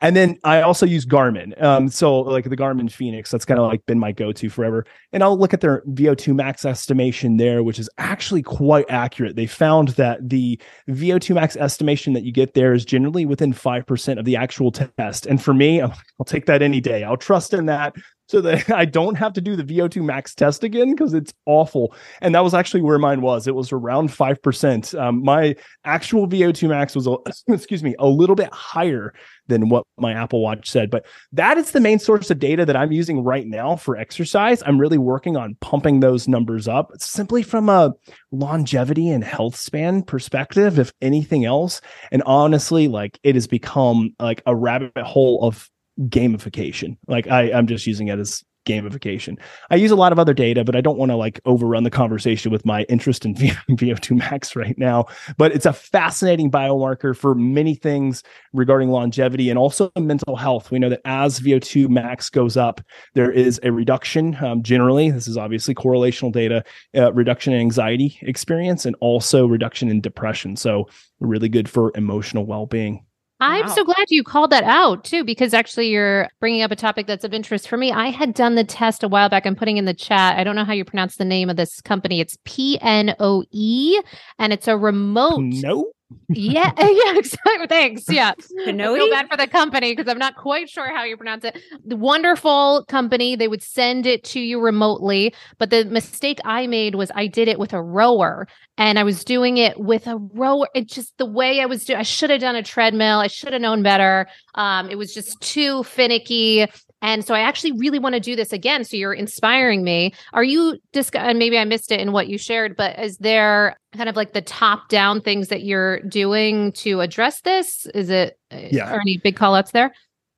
And 0.03 0.17
then 0.17 0.37
I 0.43 0.63
also 0.63 0.85
use 0.85 1.07
Garmin. 1.07 1.61
Um, 1.63 1.89
so 1.89 2.21
like 2.21 2.51
the 2.51 2.57
Garmin 2.57 2.91
Fenix, 2.91 3.31
that's 3.31 3.45
kind 3.45 3.61
of 3.61 3.69
like 3.69 3.87
been 3.87 4.01
my 4.01 4.11
go-to 4.11 4.51
forever. 4.51 4.85
And 5.13 5.23
I'll 5.23 5.39
look 5.39 5.55
at 5.55 5.61
their 5.61 5.83
VO2 5.91 6.35
max 6.35 6.65
estimation 6.65 7.37
there, 7.37 7.63
which 7.63 7.79
is 7.79 7.89
actually 7.99 8.43
quite 8.43 8.85
accurate. 8.91 9.37
They 9.37 9.47
found 9.47 9.91
that 9.91 10.29
the 10.29 10.61
VO2 10.89 11.37
max 11.37 11.57
estimation 11.57 12.15
that 12.15 12.25
you 12.25 12.33
get 12.33 12.55
there 12.55 12.75
is 12.75 12.85
generally 12.85 13.25
within 13.25 13.55
5% 13.55 14.19
of 14.19 14.25
the 14.25 14.35
actual 14.35 14.73
test. 14.73 15.25
And 15.25 15.41
for 15.41 15.55
me, 15.55 15.81
I'll, 15.81 15.97
I'll 16.21 16.27
take 16.27 16.47
that 16.47 16.63
any 16.63 16.81
day. 16.81 17.05
I'll 17.05 17.17
trust 17.17 17.55
in 17.55 17.67
that 17.67 17.95
so 18.33 18.41
that 18.41 18.71
I 18.75 18.87
don't 18.87 19.15
have 19.17 19.35
to 19.35 19.41
do 19.41 19.55
the 19.55 19.63
VO2 19.63 20.03
max 20.03 20.35
test 20.35 20.65
again 20.65 20.93
because 20.93 21.13
it's 21.13 21.35
awful. 21.47 21.95
And 22.23 22.35
that 22.35 22.43
was 22.43 22.55
actually 22.55 22.81
where 22.81 22.99
mine 22.99 23.21
was. 23.21 23.47
It 23.47 23.55
was 23.55 23.71
around 23.73 24.09
5%. 24.09 24.99
Um, 24.99 25.23
my 25.23 25.55
actual 25.85 26.27
VO2 26.27 26.71
max 26.71 26.97
was, 26.97 27.07
excuse 27.49 27.83
me, 27.85 27.95
a 27.99 28.09
little 28.09 28.35
bit 28.35 28.53
higher 28.53 29.13
than 29.49 29.69
what 29.69 29.85
my 29.99 30.15
Apple 30.15 30.41
Watch 30.41 30.71
said. 30.71 30.91
But 30.91 31.05
that 31.33 31.59
is 31.59 31.73
the 31.73 31.81
main 31.81 31.99
source 31.99 32.31
of 32.31 32.39
data 32.39 32.65
that 32.65 32.77
I'm 32.77 32.91
using 32.91 33.23
right 33.23 33.47
now 33.47 33.77
for 33.77 33.99
exercise. 33.99 34.63
I'm 34.65 34.81
really 34.81 34.99
working 34.99 35.37
on 35.37 35.57
pumping 35.61 36.01
those 36.01 36.27
numbers 36.27 36.67
up 36.67 36.91
simply 36.99 37.43
from 37.43 37.69
a 37.69 37.93
longevity 38.31 39.11
and 39.11 39.23
health 39.23 39.57
span 39.57 40.03
perspective, 40.03 40.79
if 40.79 40.91
anything 41.03 41.45
else. 41.45 41.83
And 42.11 42.23
honestly, 42.25 42.89
like 42.89 43.19
it 43.25 43.35
has 43.35 43.47
become 43.47 44.15
like 44.19 44.43
a 44.47 44.57
rabbit 44.57 44.97
hole 44.97 45.47
of 45.47 45.69
gamification. 46.01 46.97
Like 47.07 47.29
I, 47.29 47.53
I'm 47.53 47.67
just 47.67 47.87
using 47.87 48.09
it 48.09 48.19
as 48.19 48.45
gamification. 48.65 49.39
I 49.71 49.77
use 49.77 49.91
a 49.91 49.97
lot 49.97 50.13
of 50.13 50.19
other 50.19 50.35
data, 50.35 50.65
but 50.65 50.77
I 50.77 50.81
don't 50.81 50.99
want 50.99 51.11
to 51.11 51.17
like 51.17 51.41
overrun 51.45 51.85
the 51.85 51.91
conversation 51.91 52.53
with 52.53 52.65
my 52.65 52.83
interest 52.85 53.25
in 53.25 53.35
VO2 53.35 54.17
max 54.17 54.55
right 54.55 54.77
now. 54.79 55.07
But 55.37 55.53
it's 55.53 55.67
a 55.67 55.73
fascinating 55.73 56.51
biomarker 56.51 57.17
for 57.17 57.35
many 57.35 57.75
things 57.75 58.23
regarding 58.53 58.91
longevity 58.91 59.51
and 59.51 59.59
also 59.59 59.91
mental 59.99 60.37
health. 60.37 60.71
We 60.71 60.79
know 60.79 60.91
that 60.91 61.01
as 61.05 61.41
VO2 61.41 61.89
max 61.89 62.31
goes 62.31 62.57
up, 62.57 62.81
there 63.15 63.31
is 63.31 63.61
a 63.63 63.73
reduction. 63.73 64.37
Um, 64.43 64.63
generally, 64.63 65.11
this 65.11 65.29
is 65.29 65.37
obviously 65.37 65.75
correlational 65.75 66.33
data, 66.33 66.65
uh, 66.97 67.13
reduction 67.13 67.53
in 67.53 67.61
anxiety 67.61 68.19
experience, 68.23 68.87
and 68.87 68.97
also 69.01 69.47
reduction 69.47 69.89
in 69.89 70.01
depression. 70.01 70.57
So 70.57 70.89
really 71.21 71.49
good 71.49 71.69
for 71.69 71.93
emotional 71.95 72.47
well-being. 72.47 73.05
I'm 73.43 73.67
Wow. 73.67 73.75
so 73.75 73.85
glad 73.85 74.07
you 74.09 74.23
called 74.23 74.51
that 74.51 74.65
out 74.65 75.03
too, 75.05 75.25
because 75.25 75.53
actually 75.53 75.89
you're 75.89 76.29
bringing 76.41 76.63
up 76.63 76.71
a 76.71 76.77
topic 76.77 77.07
that's 77.09 77.25
of 77.25 77.35
interest 77.35 77.67
for 77.69 77.77
me. 77.77 77.91
I 77.91 78.09
had 78.09 78.35
done 78.35 78.55
the 78.55 78.63
test 78.65 79.03
a 79.03 79.09
while 79.09 79.29
back. 79.29 79.47
I'm 79.47 79.57
putting 79.57 79.79
in 79.79 79.85
the 79.85 79.95
chat. 79.95 80.39
I 80.39 80.45
don't 80.45 80.55
know 80.57 80.65
how 80.65 80.73
you 80.73 80.85
pronounce 80.85 81.17
the 81.17 81.25
name 81.25 81.51
of 81.51 81.57
this 81.57 81.81
company. 81.81 82.21
It's 82.21 82.39
P 82.45 82.79
N 82.81 83.17
O 83.19 83.45
E, 83.51 84.01
and 84.39 84.53
it's 84.53 84.69
a 84.69 84.77
remote. 84.77 85.41
No. 85.41 85.91
Yeah, 86.29 86.73
yeah, 86.79 87.17
exactly. 87.19 87.67
Thanks. 87.69 88.09
Yeah. 88.09 88.33
I 88.39 88.65
Pinoe? 88.65 88.95
feel 88.95 89.11
bad 89.11 89.29
for 89.29 89.37
the 89.37 89.47
company 89.47 89.95
because 89.95 90.11
I'm 90.11 90.19
not 90.19 90.37
quite 90.37 90.69
sure 90.69 90.95
how 90.95 91.05
you 91.05 91.17
pronounce 91.17 91.45
it. 91.45 91.59
The 91.85 91.97
wonderful 91.97 92.85
company. 92.89 93.37
They 93.37 93.49
would 93.49 93.63
send 93.63 94.07
it 94.07 94.25
to 94.25 94.41
you 94.41 94.61
remotely. 94.61 95.35
But 95.59 95.71
the 95.71 95.85
mistake 95.85 96.39
I 96.45 96.67
made 96.67 96.95
was 96.95 97.11
I 97.15 97.27
did 97.27 97.49
it 97.49 97.59
with 97.59 97.73
a 97.73 97.83
rower 97.83 98.47
and 98.79 98.99
I 98.99 99.05
was 99.05 99.25
doing 99.25 99.59
it 99.59 99.79
with 99.79 100.07
a 100.07 100.17
rower. 100.17 100.69
It 100.75 100.89
just 100.89 101.17
the 101.19 101.27
way 101.27 101.61
I 101.61 101.67
was 101.67 101.85
doing, 101.85 101.99
I 101.99 102.03
should 102.03 102.31
have 102.31 102.41
done 102.41 102.57
a 102.57 102.63
treadmill. 102.63 103.19
I 103.19 103.27
should 103.27 103.53
have 103.53 103.63
known 103.63 103.83
better. 103.83 104.27
Um, 104.55 104.91
it 104.91 104.97
was 104.97 105.15
just 105.15 105.41
too 105.41 105.83
finicky. 105.85 106.67
And 107.03 107.25
so 107.25 107.35
I 107.35 107.41
actually 107.41 107.73
really 107.73 107.99
want 107.99 108.15
to 108.15 108.21
do 108.21 108.37
this 108.37 108.53
again. 108.53 108.85
So 108.85 108.97
you're 108.97 109.13
inspiring 109.13 109.83
me. 109.83 110.15
Are 110.33 110.45
you 110.45 110.79
discuss? 110.93 111.23
And 111.25 111.39
maybe 111.39 111.59
I 111.59 111.65
missed 111.65 111.93
it 111.93 112.01
in 112.01 112.13
what 112.13 112.29
you 112.29 112.39
shared, 112.39 112.77
but 112.77 112.99
is 112.99 113.19
there 113.19 113.77
kind 113.95 114.09
of 114.09 114.17
like 114.17 114.33
the 114.33 114.41
top 114.41 114.89
down 114.89 115.21
things 115.21 115.49
that 115.49 115.65
you're 115.65 116.01
doing 116.01 116.73
to 116.73 117.01
address 117.01 117.41
this? 117.43 117.87
Is 117.95 118.09
it? 118.09 118.39
Uh, 118.51 118.61
yeah. 118.71 118.91
Are 118.91 119.01
any 119.01 119.19
big 119.19 119.37
call 119.37 119.55
outs 119.55 119.73
there? 119.73 119.93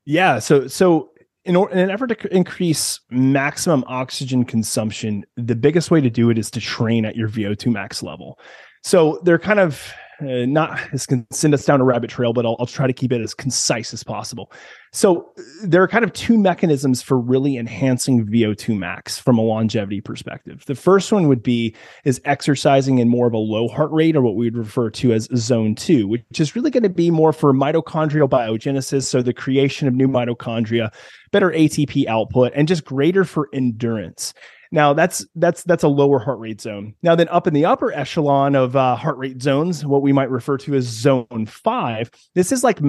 Yeah. 0.06 0.38
So 0.38 0.66
so 0.66 1.10
in, 1.44 1.56
or, 1.56 1.70
in 1.70 1.78
an 1.78 1.90
effort 1.90 2.06
to 2.08 2.34
increase 2.34 3.00
maximum 3.10 3.84
oxygen 3.86 4.44
consumption, 4.44 5.24
the 5.36 5.54
biggest 5.54 5.90
way 5.90 6.00
to 6.00 6.10
do 6.10 6.30
it 6.30 6.38
is 6.38 6.50
to 6.52 6.60
train 6.60 7.04
at 7.04 7.16
your 7.16 7.28
VO2 7.28 7.70
max 7.70 8.02
level. 8.02 8.38
So 8.82 9.20
they're 9.24 9.38
kind 9.38 9.60
of 9.60 9.92
uh, 10.30 10.46
not 10.46 10.78
this 10.92 11.06
can 11.06 11.26
send 11.30 11.54
us 11.54 11.64
down 11.64 11.80
a 11.80 11.84
rabbit 11.84 12.10
trail, 12.10 12.32
but 12.32 12.44
I'll, 12.44 12.56
I'll 12.58 12.66
try 12.66 12.86
to 12.86 12.92
keep 12.92 13.12
it 13.12 13.20
as 13.20 13.34
concise 13.34 13.92
as 13.92 14.02
possible. 14.02 14.52
So 14.92 15.32
there 15.64 15.82
are 15.82 15.88
kind 15.88 16.04
of 16.04 16.12
two 16.12 16.38
mechanisms 16.38 17.02
for 17.02 17.18
really 17.18 17.56
enhancing 17.56 18.26
VO2 18.26 18.78
max 18.78 19.18
from 19.18 19.38
a 19.38 19.42
longevity 19.42 20.00
perspective. 20.00 20.64
The 20.66 20.76
first 20.76 21.10
one 21.10 21.26
would 21.26 21.42
be 21.42 21.74
is 22.04 22.20
exercising 22.24 22.98
in 22.98 23.08
more 23.08 23.26
of 23.26 23.32
a 23.32 23.38
low 23.38 23.66
heart 23.66 23.90
rate 23.90 24.14
or 24.14 24.22
what 24.22 24.36
we 24.36 24.46
would 24.46 24.56
refer 24.56 24.90
to 24.90 25.12
as 25.12 25.28
zone 25.34 25.74
two, 25.74 26.06
which 26.06 26.38
is 26.38 26.54
really 26.54 26.70
going 26.70 26.84
to 26.84 26.88
be 26.88 27.10
more 27.10 27.32
for 27.32 27.52
mitochondrial 27.52 28.28
biogenesis. 28.28 29.04
So 29.04 29.20
the 29.20 29.32
creation 29.32 29.88
of 29.88 29.94
new 29.94 30.06
mitochondria, 30.06 30.94
better 31.32 31.50
ATP 31.50 32.06
output, 32.06 32.52
and 32.54 32.68
just 32.68 32.84
greater 32.84 33.24
for 33.24 33.48
endurance. 33.52 34.32
Now 34.74 34.92
that's 34.92 35.24
that's 35.36 35.62
that's 35.62 35.84
a 35.84 35.88
lower 35.88 36.18
heart 36.18 36.40
rate 36.40 36.60
zone. 36.60 36.94
Now 37.00 37.14
then 37.14 37.28
up 37.28 37.46
in 37.46 37.54
the 37.54 37.64
upper 37.64 37.92
echelon 37.92 38.56
of 38.56 38.74
uh, 38.74 38.96
heart 38.96 39.16
rate 39.16 39.40
zones, 39.40 39.86
what 39.86 40.02
we 40.02 40.12
might 40.12 40.30
refer 40.30 40.58
to 40.58 40.74
as 40.74 40.84
zone 40.84 41.46
five, 41.46 42.10
this 42.34 42.50
is 42.50 42.64
like 42.64 42.80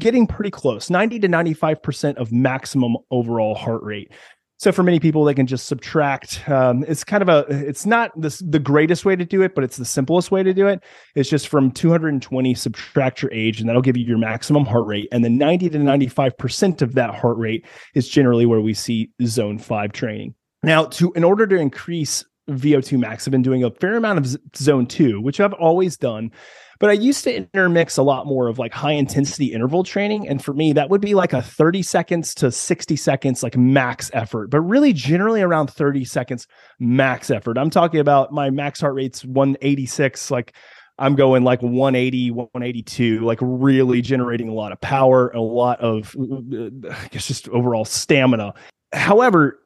getting 0.00 0.26
pretty 0.26 0.50
close, 0.50 0.90
90 0.90 1.20
to 1.20 1.28
95% 1.28 2.16
of 2.16 2.32
maximum 2.32 2.96
overall 3.12 3.54
heart 3.54 3.84
rate. 3.84 4.10
So 4.56 4.72
for 4.72 4.82
many 4.82 4.98
people, 4.98 5.22
they 5.22 5.34
can 5.34 5.46
just 5.46 5.66
subtract. 5.66 6.42
Um, 6.48 6.84
it's 6.88 7.04
kind 7.04 7.22
of 7.22 7.28
a, 7.28 7.46
it's 7.48 7.86
not 7.86 8.10
the, 8.20 8.36
the 8.44 8.58
greatest 8.58 9.04
way 9.04 9.14
to 9.14 9.24
do 9.24 9.42
it, 9.42 9.54
but 9.54 9.62
it's 9.62 9.76
the 9.76 9.84
simplest 9.84 10.32
way 10.32 10.42
to 10.42 10.52
do 10.52 10.66
it. 10.66 10.82
It's 11.14 11.30
just 11.30 11.46
from 11.46 11.70
220 11.70 12.54
subtract 12.56 13.22
your 13.22 13.32
age, 13.32 13.60
and 13.60 13.68
that'll 13.68 13.82
give 13.82 13.96
you 13.96 14.04
your 14.04 14.18
maximum 14.18 14.64
heart 14.64 14.88
rate. 14.88 15.06
And 15.12 15.24
then 15.24 15.38
90 15.38 15.70
to 15.70 15.78
95% 15.78 16.82
of 16.82 16.94
that 16.94 17.14
heart 17.14 17.38
rate 17.38 17.64
is 17.94 18.08
generally 18.08 18.46
where 18.46 18.60
we 18.60 18.74
see 18.74 19.12
zone 19.22 19.58
five 19.58 19.92
training. 19.92 20.34
Now, 20.62 20.86
to 20.86 21.12
in 21.12 21.24
order 21.24 21.46
to 21.46 21.56
increase 21.56 22.24
VO2 22.48 22.98
max, 22.98 23.26
I've 23.26 23.32
been 23.32 23.42
doing 23.42 23.64
a 23.64 23.70
fair 23.70 23.96
amount 23.96 24.18
of 24.18 24.36
zone 24.56 24.86
two, 24.86 25.20
which 25.20 25.40
I've 25.40 25.52
always 25.54 25.96
done. 25.96 26.32
But 26.80 26.90
I 26.90 26.92
used 26.92 27.24
to 27.24 27.34
intermix 27.34 27.96
a 27.96 28.04
lot 28.04 28.26
more 28.26 28.46
of 28.46 28.58
like 28.58 28.72
high 28.72 28.92
intensity 28.92 29.46
interval 29.46 29.82
training. 29.82 30.28
And 30.28 30.42
for 30.42 30.54
me, 30.54 30.72
that 30.74 30.90
would 30.90 31.00
be 31.00 31.14
like 31.14 31.32
a 31.32 31.42
30 31.42 31.82
seconds 31.82 32.34
to 32.36 32.52
60 32.52 32.94
seconds, 32.94 33.42
like 33.42 33.56
max 33.56 34.10
effort, 34.14 34.50
but 34.50 34.60
really 34.60 34.92
generally 34.92 35.42
around 35.42 35.68
30 35.68 36.04
seconds 36.04 36.46
max 36.78 37.30
effort. 37.30 37.58
I'm 37.58 37.70
talking 37.70 37.98
about 37.98 38.32
my 38.32 38.50
max 38.50 38.80
heart 38.80 38.94
rate's 38.94 39.24
186, 39.24 40.30
like 40.30 40.54
I'm 41.00 41.16
going 41.16 41.42
like 41.42 41.62
180, 41.62 42.30
182, 42.30 43.20
like 43.24 43.38
really 43.40 44.00
generating 44.00 44.48
a 44.48 44.54
lot 44.54 44.70
of 44.70 44.80
power, 44.80 45.30
a 45.30 45.40
lot 45.40 45.80
of, 45.80 46.14
uh, 46.16 46.90
I 46.90 47.08
guess, 47.08 47.26
just 47.26 47.48
overall 47.48 47.84
stamina. 47.84 48.54
However, 48.92 49.58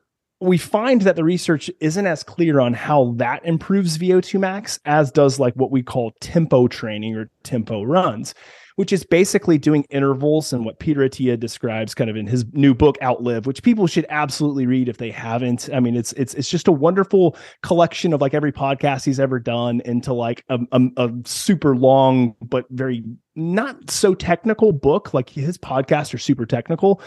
we 0.42 0.58
find 0.58 1.02
that 1.02 1.16
the 1.16 1.24
research 1.24 1.70
isn't 1.80 2.06
as 2.06 2.22
clear 2.22 2.58
on 2.58 2.74
how 2.74 3.14
that 3.16 3.44
improves 3.44 3.96
VO2 3.96 4.40
max 4.40 4.80
as 4.84 5.10
does 5.12 5.38
like 5.38 5.54
what 5.54 5.70
we 5.70 5.82
call 5.82 6.12
tempo 6.20 6.66
training 6.66 7.14
or 7.14 7.30
tempo 7.44 7.84
runs, 7.84 8.34
which 8.74 8.92
is 8.92 9.04
basically 9.04 9.56
doing 9.56 9.84
intervals 9.90 10.52
and 10.52 10.64
what 10.64 10.80
Peter 10.80 11.02
Attia 11.02 11.38
describes 11.38 11.94
kind 11.94 12.10
of 12.10 12.16
in 12.16 12.26
his 12.26 12.44
new 12.52 12.74
book 12.74 12.98
Outlive, 13.02 13.46
which 13.46 13.62
people 13.62 13.86
should 13.86 14.04
absolutely 14.08 14.66
read 14.66 14.88
if 14.88 14.96
they 14.96 15.12
haven't. 15.12 15.68
I 15.72 15.78
mean, 15.78 15.94
it's 15.94 16.12
it's 16.14 16.34
it's 16.34 16.50
just 16.50 16.66
a 16.66 16.72
wonderful 16.72 17.36
collection 17.62 18.12
of 18.12 18.20
like 18.20 18.34
every 18.34 18.52
podcast 18.52 19.04
he's 19.04 19.20
ever 19.20 19.38
done 19.38 19.80
into 19.84 20.12
like 20.12 20.44
a, 20.48 20.58
a, 20.72 20.80
a 20.96 21.10
super 21.24 21.76
long 21.76 22.34
but 22.42 22.66
very 22.70 23.04
not 23.36 23.90
so 23.90 24.12
technical 24.12 24.72
book. 24.72 25.14
Like 25.14 25.30
his 25.30 25.56
podcasts 25.56 26.12
are 26.12 26.18
super 26.18 26.46
technical 26.46 27.00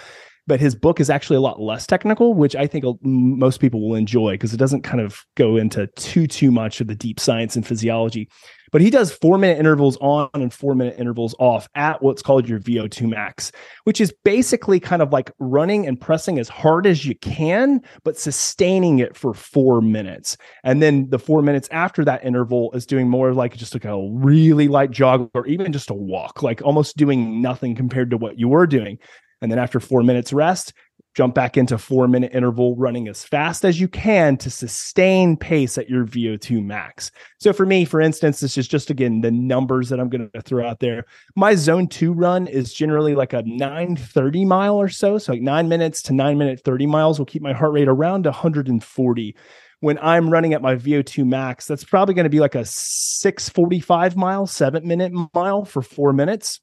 but 0.47 0.59
his 0.59 0.75
book 0.75 0.99
is 0.99 1.09
actually 1.09 1.37
a 1.37 1.41
lot 1.41 1.59
less 1.59 1.87
technical, 1.87 2.33
which 2.33 2.55
I 2.55 2.67
think 2.67 2.85
most 3.01 3.59
people 3.59 3.87
will 3.87 3.95
enjoy 3.95 4.33
because 4.33 4.53
it 4.53 4.57
doesn't 4.57 4.83
kind 4.83 5.01
of 5.01 5.23
go 5.35 5.57
into 5.57 5.87
too 5.95 6.27
too 6.27 6.51
much 6.51 6.81
of 6.81 6.87
the 6.87 6.95
deep 6.95 7.19
science 7.19 7.55
and 7.55 7.65
physiology. 7.65 8.29
But 8.71 8.81
he 8.81 8.89
does 8.89 9.11
four 9.11 9.37
minute 9.37 9.57
intervals 9.57 9.97
on 10.01 10.29
and 10.33 10.53
four 10.53 10.75
minute 10.75 10.95
intervals 10.99 11.33
off 11.39 11.67
at 11.75 12.01
what's 12.01 12.21
called 12.21 12.49
your 12.49 12.59
VO2 12.59 13.07
max, 13.07 13.51
which 13.85 14.01
is 14.01 14.13
basically 14.25 14.79
kind 14.79 15.01
of 15.01 15.13
like 15.13 15.31
running 15.39 15.87
and 15.87 15.99
pressing 15.99 16.39
as 16.39 16.49
hard 16.49 16.85
as 16.85 17.05
you 17.05 17.15
can, 17.19 17.81
but 18.03 18.17
sustaining 18.17 18.99
it 18.99 19.15
for 19.15 19.33
four 19.33 19.81
minutes. 19.81 20.35
And 20.63 20.81
then 20.81 21.09
the 21.09 21.19
four 21.19 21.41
minutes 21.41 21.69
after 21.71 22.03
that 22.03 22.25
interval 22.25 22.71
is 22.73 22.85
doing 22.85 23.07
more 23.09 23.33
like 23.33 23.55
just 23.55 23.73
like 23.73 23.85
a 23.85 24.09
really 24.11 24.67
light 24.67 24.91
jog 24.91 25.29
or 25.33 25.47
even 25.47 25.71
just 25.71 25.89
a 25.89 25.95
walk, 25.95 26.43
like 26.43 26.61
almost 26.61 26.97
doing 26.97 27.41
nothing 27.41 27.75
compared 27.75 28.09
to 28.11 28.17
what 28.17 28.37
you 28.37 28.49
were 28.49 28.67
doing. 28.67 28.99
And 29.45 29.51
then 29.51 29.59
after 29.59 29.79
four 29.79 30.01
minutes 30.01 30.33
rest, 30.33 30.73
jump 31.13 31.35
back 31.35 31.55
into 31.55 31.77
four 31.77 32.07
minute 32.07 32.31
interval 32.33 32.75
running 32.77 33.07
as 33.07 33.23
fast 33.23 33.63
as 33.63 33.79
you 33.79 33.87
can 33.87 34.37
to 34.37 34.49
sustain 34.49 35.37
pace 35.37 35.77
at 35.77 35.87
your 35.87 36.03
VO2 36.03 36.65
max. 36.65 37.11
So 37.39 37.53
for 37.53 37.63
me, 37.63 37.85
for 37.85 38.01
instance, 38.01 38.39
this 38.39 38.57
is 38.57 38.67
just 38.67 38.89
again 38.89 39.21
the 39.21 39.29
numbers 39.29 39.89
that 39.89 39.99
I'm 39.99 40.09
going 40.09 40.31
to 40.33 40.41
throw 40.41 40.67
out 40.67 40.79
there. 40.79 41.05
My 41.35 41.53
zone 41.53 41.87
two 41.87 42.11
run 42.11 42.47
is 42.47 42.73
generally 42.73 43.13
like 43.13 43.33
a 43.33 43.43
930 43.43 44.45
mile 44.45 44.77
or 44.77 44.89
so. 44.89 45.19
So 45.19 45.33
like 45.33 45.43
nine 45.43 45.69
minutes 45.69 46.01
to 46.03 46.13
nine 46.13 46.39
minute 46.39 46.61
30 46.65 46.87
miles 46.87 47.19
will 47.19 47.27
keep 47.27 47.43
my 47.43 47.53
heart 47.53 47.73
rate 47.73 47.87
around 47.87 48.25
140 48.25 49.35
when 49.81 49.99
I'm 49.99 50.31
running 50.31 50.53
at 50.53 50.63
my 50.63 50.77
VO2 50.77 51.27
max, 51.27 51.67
that's 51.67 51.83
probably 51.83 52.15
going 52.15 52.23
to 52.23 52.29
be 52.29 52.39
like 52.39 52.55
a 52.55 52.65
645 52.65 54.15
mile, 54.15 54.47
seven 54.47 54.87
minute 54.87 55.11
mile 55.35 55.63
for 55.63 55.83
four 55.83 56.11
minutes 56.11 56.61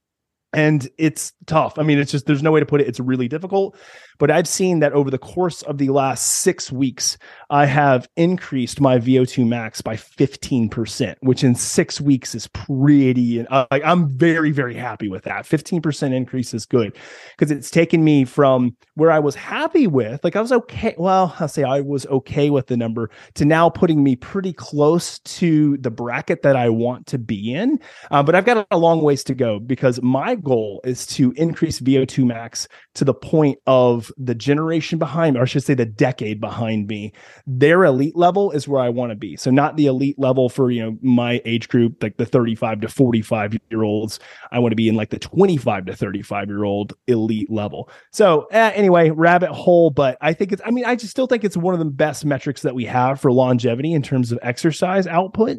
and 0.52 0.88
it's 0.99 1.32
tough. 1.47 1.78
I 1.78 1.82
mean, 1.82 1.99
it's 1.99 2.11
just 2.11 2.26
there's 2.26 2.42
no 2.42 2.52
way 2.52 2.61
to 2.61 2.66
put 2.66 2.80
it. 2.80 2.87
It's 2.87 3.00
really 3.00 3.28
difficult. 3.28 3.76
But 4.18 4.30
I've 4.30 4.47
seen 4.47 4.80
that 4.80 4.92
over 4.92 5.11
the 5.11 5.18
course 5.18 5.62
of 5.62 5.78
the 5.78 5.88
last 5.88 6.42
six 6.42 6.71
weeks, 6.71 7.18
I 7.50 7.66
have 7.66 8.09
increased 8.16 8.80
my 8.80 8.99
VO2 8.99 9.49
max 9.49 9.80
by 9.80 9.97
15%, 9.97 11.16
which 11.21 11.42
in 11.42 11.54
six 11.54 12.00
weeks 12.00 12.35
is 12.35 12.47
pretty. 12.49 13.44
Uh, 13.47 13.66
like 13.71 13.82
I'm 13.85 14.09
very, 14.09 14.50
very 14.50 14.75
happy 14.75 15.09
with 15.09 15.25
that. 15.25 15.44
15% 15.44 16.12
increase 16.12 16.54
is 16.54 16.66
good 16.66 16.97
because 17.37 17.50
it's 17.50 17.71
taken 17.71 18.04
me 18.04 18.25
from 18.25 18.76
where 18.94 19.11
I 19.11 19.18
was 19.18 19.35
happy 19.35 19.87
with, 19.87 20.23
like 20.23 20.37
I 20.37 20.40
was 20.40 20.52
okay. 20.52 20.94
Well, 20.99 21.35
I'll 21.40 21.49
say 21.49 21.64
I 21.64 21.80
was 21.80 22.06
okay 22.06 22.50
with 22.50 22.66
the 22.66 22.76
number 22.76 23.11
to 23.35 23.44
now 23.44 23.71
putting 23.71 24.04
me 24.04 24.16
pretty 24.16 24.52
close 24.52 25.18
to 25.21 25.78
the 25.78 25.90
bracket 25.90 26.42
that 26.42 26.56
I 26.56 26.68
want 26.68 27.06
to 27.09 27.18
be 27.18 27.54
in. 27.54 27.80
Uh, 28.11 28.23
but 28.23 28.35
I've 28.35 28.44
got 28.44 28.66
a 28.71 28.78
long 28.78 29.02
ways 29.02 29.25
to 29.25 29.35
go 29.35 29.59
because 29.59 30.00
my 30.02 30.37
goal 30.42 30.80
is 30.84 31.06
to 31.06 31.32
increase 31.32 31.80
VO2 31.80 32.26
max 32.26 32.68
to 32.94 33.04
the 33.04 33.14
point 33.14 33.58
of 33.66 34.11
the 34.18 34.34
generation 34.34 34.99
behind 34.99 35.37
or 35.37 35.42
I 35.42 35.44
should 35.44 35.64
say 35.64 35.75
the 35.75 35.87
decade 35.87 36.40
behind 36.40 36.88
me. 36.88 37.12
Their 37.46 37.84
elite 37.84 38.16
level 38.16 38.50
is 38.50 38.68
where 38.68 38.80
I 38.80 38.88
want 38.88 39.11
to 39.11 39.16
be. 39.16 39.37
So 39.37 39.50
not 39.50 39.76
the 39.76 39.87
elite 39.87 40.18
level 40.18 40.49
for, 40.49 40.70
you 40.70 40.82
know, 40.82 40.99
my 41.02 41.40
age 41.44 41.68
group, 41.68 42.02
like 42.02 42.16
the 42.16 42.26
35 42.26 42.80
to 42.82 42.88
45 42.88 43.58
year 43.70 43.82
olds. 43.82 44.18
I 44.50 44.58
want 44.58 44.72
to 44.72 44.76
be 44.76 44.88
in 44.88 44.94
like 44.94 45.11
the 45.11 45.18
25 45.18 45.87
to 45.87 45.96
35 45.96 46.49
year 46.49 46.64
old 46.64 46.94
elite 47.06 47.50
level. 47.50 47.90
So 48.12 48.46
eh, 48.50 48.72
anyway, 48.75 49.11
rabbit 49.11 49.52
hole, 49.52 49.90
but 49.90 50.18
I 50.20 50.32
think 50.32 50.52
it's, 50.52 50.62
I 50.64 50.70
mean, 50.70 50.84
I 50.84 50.96
just 50.96 51.11
still 51.11 51.26
think 51.26 51.44
it's 51.44 51.56
one 51.56 51.75
of 51.75 51.78
the 51.78 51.87
best 51.87 52.25
metrics 52.25 52.62
that 52.62 52.75
we 52.75 52.84
have 52.87 53.20
for 53.20 53.32
longevity 53.32 53.92
in 53.92 54.02
terms 54.02 54.32
of 54.32 54.38
exercise 54.42 55.06
output 55.06 55.58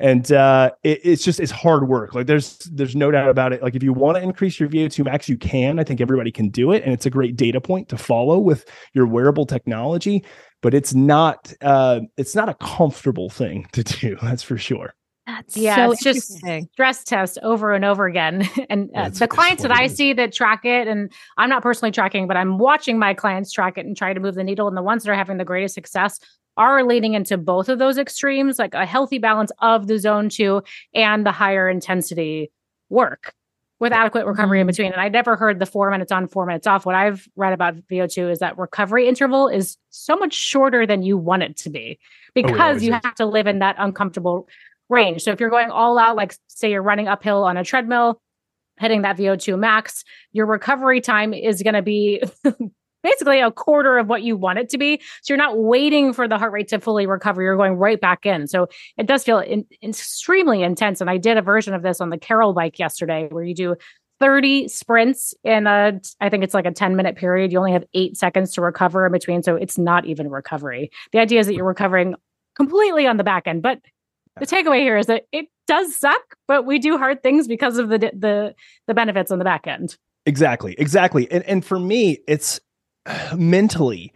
and 0.00 0.32
uh, 0.32 0.70
it, 0.82 1.00
it's 1.04 1.22
just 1.22 1.38
it's 1.38 1.52
hard 1.52 1.86
work. 1.86 2.14
Like 2.14 2.26
there's 2.26 2.58
there's 2.72 2.96
no 2.96 3.10
doubt 3.10 3.28
about 3.28 3.52
it. 3.52 3.62
Like 3.62 3.76
if 3.76 3.82
you 3.82 3.92
want 3.92 4.16
to 4.16 4.22
increase 4.22 4.58
your 4.58 4.68
VO2 4.68 5.04
max, 5.04 5.28
you 5.28 5.36
can. 5.36 5.78
I 5.78 5.84
think 5.84 6.00
everybody 6.00 6.32
can 6.32 6.48
do 6.48 6.72
it, 6.72 6.82
and 6.82 6.92
it's 6.92 7.06
a 7.06 7.10
great 7.10 7.36
data 7.36 7.60
point 7.60 7.88
to 7.90 7.98
follow 7.98 8.38
with 8.38 8.64
your 8.94 9.06
wearable 9.06 9.44
technology. 9.44 10.24
But 10.62 10.72
it's 10.74 10.94
not 10.94 11.52
uh, 11.60 12.00
it's 12.16 12.34
not 12.34 12.48
a 12.48 12.54
comfortable 12.54 13.28
thing 13.28 13.68
to 13.72 13.84
do. 13.84 14.16
That's 14.22 14.42
for 14.42 14.56
sure. 14.56 14.94
That's 15.26 15.56
yeah, 15.56 15.76
so 15.76 15.92
it's 15.92 16.02
just 16.02 16.40
stress 16.72 17.04
test 17.04 17.38
over 17.42 17.72
and 17.72 17.84
over 17.84 18.06
again. 18.06 18.48
and 18.70 18.90
uh, 18.96 19.10
the 19.10 19.28
clients 19.28 19.62
that 19.62 19.70
I 19.70 19.86
see 19.86 20.12
that 20.14 20.32
track 20.32 20.64
it, 20.64 20.88
and 20.88 21.12
I'm 21.36 21.50
not 21.50 21.62
personally 21.62 21.92
tracking, 21.92 22.26
but 22.26 22.36
I'm 22.36 22.58
watching 22.58 22.98
my 22.98 23.14
clients 23.14 23.52
track 23.52 23.76
it 23.76 23.86
and 23.86 23.96
try 23.96 24.12
to 24.12 24.18
move 24.18 24.34
the 24.34 24.42
needle. 24.42 24.66
And 24.66 24.76
the 24.76 24.82
ones 24.82 25.04
that 25.04 25.10
are 25.10 25.14
having 25.14 25.36
the 25.36 25.44
greatest 25.44 25.74
success 25.74 26.18
are 26.60 26.84
leading 26.84 27.14
into 27.14 27.38
both 27.38 27.70
of 27.70 27.78
those 27.78 27.96
extremes, 27.96 28.58
like 28.58 28.74
a 28.74 28.84
healthy 28.84 29.16
balance 29.16 29.50
of 29.60 29.86
the 29.86 29.98
zone 29.98 30.28
two 30.28 30.62
and 30.94 31.24
the 31.24 31.32
higher 31.32 31.70
intensity 31.70 32.52
work 32.90 33.34
with 33.78 33.94
adequate 33.94 34.26
recovery 34.26 34.60
in 34.60 34.64
mm-hmm. 34.64 34.68
between. 34.68 34.92
And 34.92 35.00
I 35.00 35.08
never 35.08 35.36
heard 35.36 35.58
the 35.58 35.64
four 35.64 35.90
minutes 35.90 36.12
on, 36.12 36.28
four 36.28 36.44
minutes 36.44 36.66
off. 36.66 36.84
What 36.84 36.94
I've 36.94 37.26
read 37.34 37.54
about 37.54 37.76
VO2 37.90 38.30
is 38.30 38.38
that 38.40 38.58
recovery 38.58 39.08
interval 39.08 39.48
is 39.48 39.78
so 39.88 40.16
much 40.16 40.34
shorter 40.34 40.86
than 40.86 41.02
you 41.02 41.16
want 41.16 41.44
it 41.44 41.56
to 41.58 41.70
be 41.70 41.98
because 42.34 42.76
oh, 42.76 42.80
yeah, 42.80 42.86
you 42.86 43.00
have 43.02 43.14
to 43.14 43.24
live 43.24 43.46
in 43.46 43.60
that 43.60 43.76
uncomfortable 43.78 44.46
range. 44.90 45.22
So 45.22 45.30
if 45.30 45.40
you're 45.40 45.48
going 45.48 45.70
all 45.70 45.98
out, 45.98 46.14
like 46.14 46.36
say 46.48 46.70
you're 46.70 46.82
running 46.82 47.08
uphill 47.08 47.42
on 47.44 47.56
a 47.56 47.64
treadmill, 47.64 48.20
hitting 48.78 49.00
that 49.02 49.16
VO2 49.16 49.58
max, 49.58 50.04
your 50.32 50.44
recovery 50.44 51.00
time 51.00 51.32
is 51.32 51.62
going 51.62 51.74
to 51.74 51.82
be 51.82 52.22
basically 53.02 53.40
a 53.40 53.50
quarter 53.50 53.98
of 53.98 54.08
what 54.08 54.22
you 54.22 54.36
want 54.36 54.58
it 54.58 54.68
to 54.70 54.78
be. 54.78 55.00
So 55.22 55.32
you're 55.32 55.38
not 55.38 55.58
waiting 55.58 56.12
for 56.12 56.28
the 56.28 56.38
heart 56.38 56.52
rate 56.52 56.68
to 56.68 56.80
fully 56.80 57.06
recover. 57.06 57.42
You're 57.42 57.56
going 57.56 57.74
right 57.74 58.00
back 58.00 58.26
in. 58.26 58.46
So 58.46 58.68
it 58.96 59.06
does 59.06 59.24
feel 59.24 59.38
in, 59.38 59.66
extremely 59.82 60.62
intense. 60.62 61.00
And 61.00 61.10
I 61.10 61.16
did 61.16 61.36
a 61.36 61.42
version 61.42 61.74
of 61.74 61.82
this 61.82 62.00
on 62.00 62.10
the 62.10 62.18
Carol 62.18 62.52
bike 62.52 62.78
yesterday 62.78 63.28
where 63.30 63.44
you 63.44 63.54
do 63.54 63.76
30 64.20 64.68
sprints 64.68 65.34
in 65.44 65.66
a, 65.66 65.98
I 66.20 66.28
think 66.28 66.44
it's 66.44 66.52
like 66.52 66.66
a 66.66 66.72
10 66.72 66.94
minute 66.94 67.16
period. 67.16 67.52
You 67.52 67.58
only 67.58 67.72
have 67.72 67.84
eight 67.94 68.16
seconds 68.16 68.52
to 68.54 68.60
recover 68.60 69.06
in 69.06 69.12
between. 69.12 69.42
So 69.42 69.56
it's 69.56 69.78
not 69.78 70.04
even 70.04 70.28
recovery. 70.28 70.90
The 71.12 71.18
idea 71.18 71.40
is 71.40 71.46
that 71.46 71.54
you're 71.54 71.64
recovering 71.64 72.14
completely 72.54 73.06
on 73.06 73.16
the 73.16 73.24
back 73.24 73.46
end. 73.46 73.62
But 73.62 73.80
the 74.38 74.46
takeaway 74.46 74.80
here 74.80 74.96
is 74.96 75.06
that 75.06 75.24
it 75.32 75.46
does 75.66 75.96
suck, 75.96 76.36
but 76.46 76.66
we 76.66 76.78
do 76.78 76.98
hard 76.98 77.22
things 77.22 77.48
because 77.48 77.78
of 77.78 77.88
the 77.88 77.98
the 77.98 78.54
the 78.86 78.94
benefits 78.94 79.30
on 79.30 79.38
the 79.38 79.44
back 79.44 79.66
end. 79.66 79.96
Exactly. 80.26 80.74
Exactly. 80.78 81.30
And 81.30 81.44
and 81.44 81.64
for 81.64 81.78
me, 81.78 82.18
it's 82.28 82.60
mentally 83.36 84.12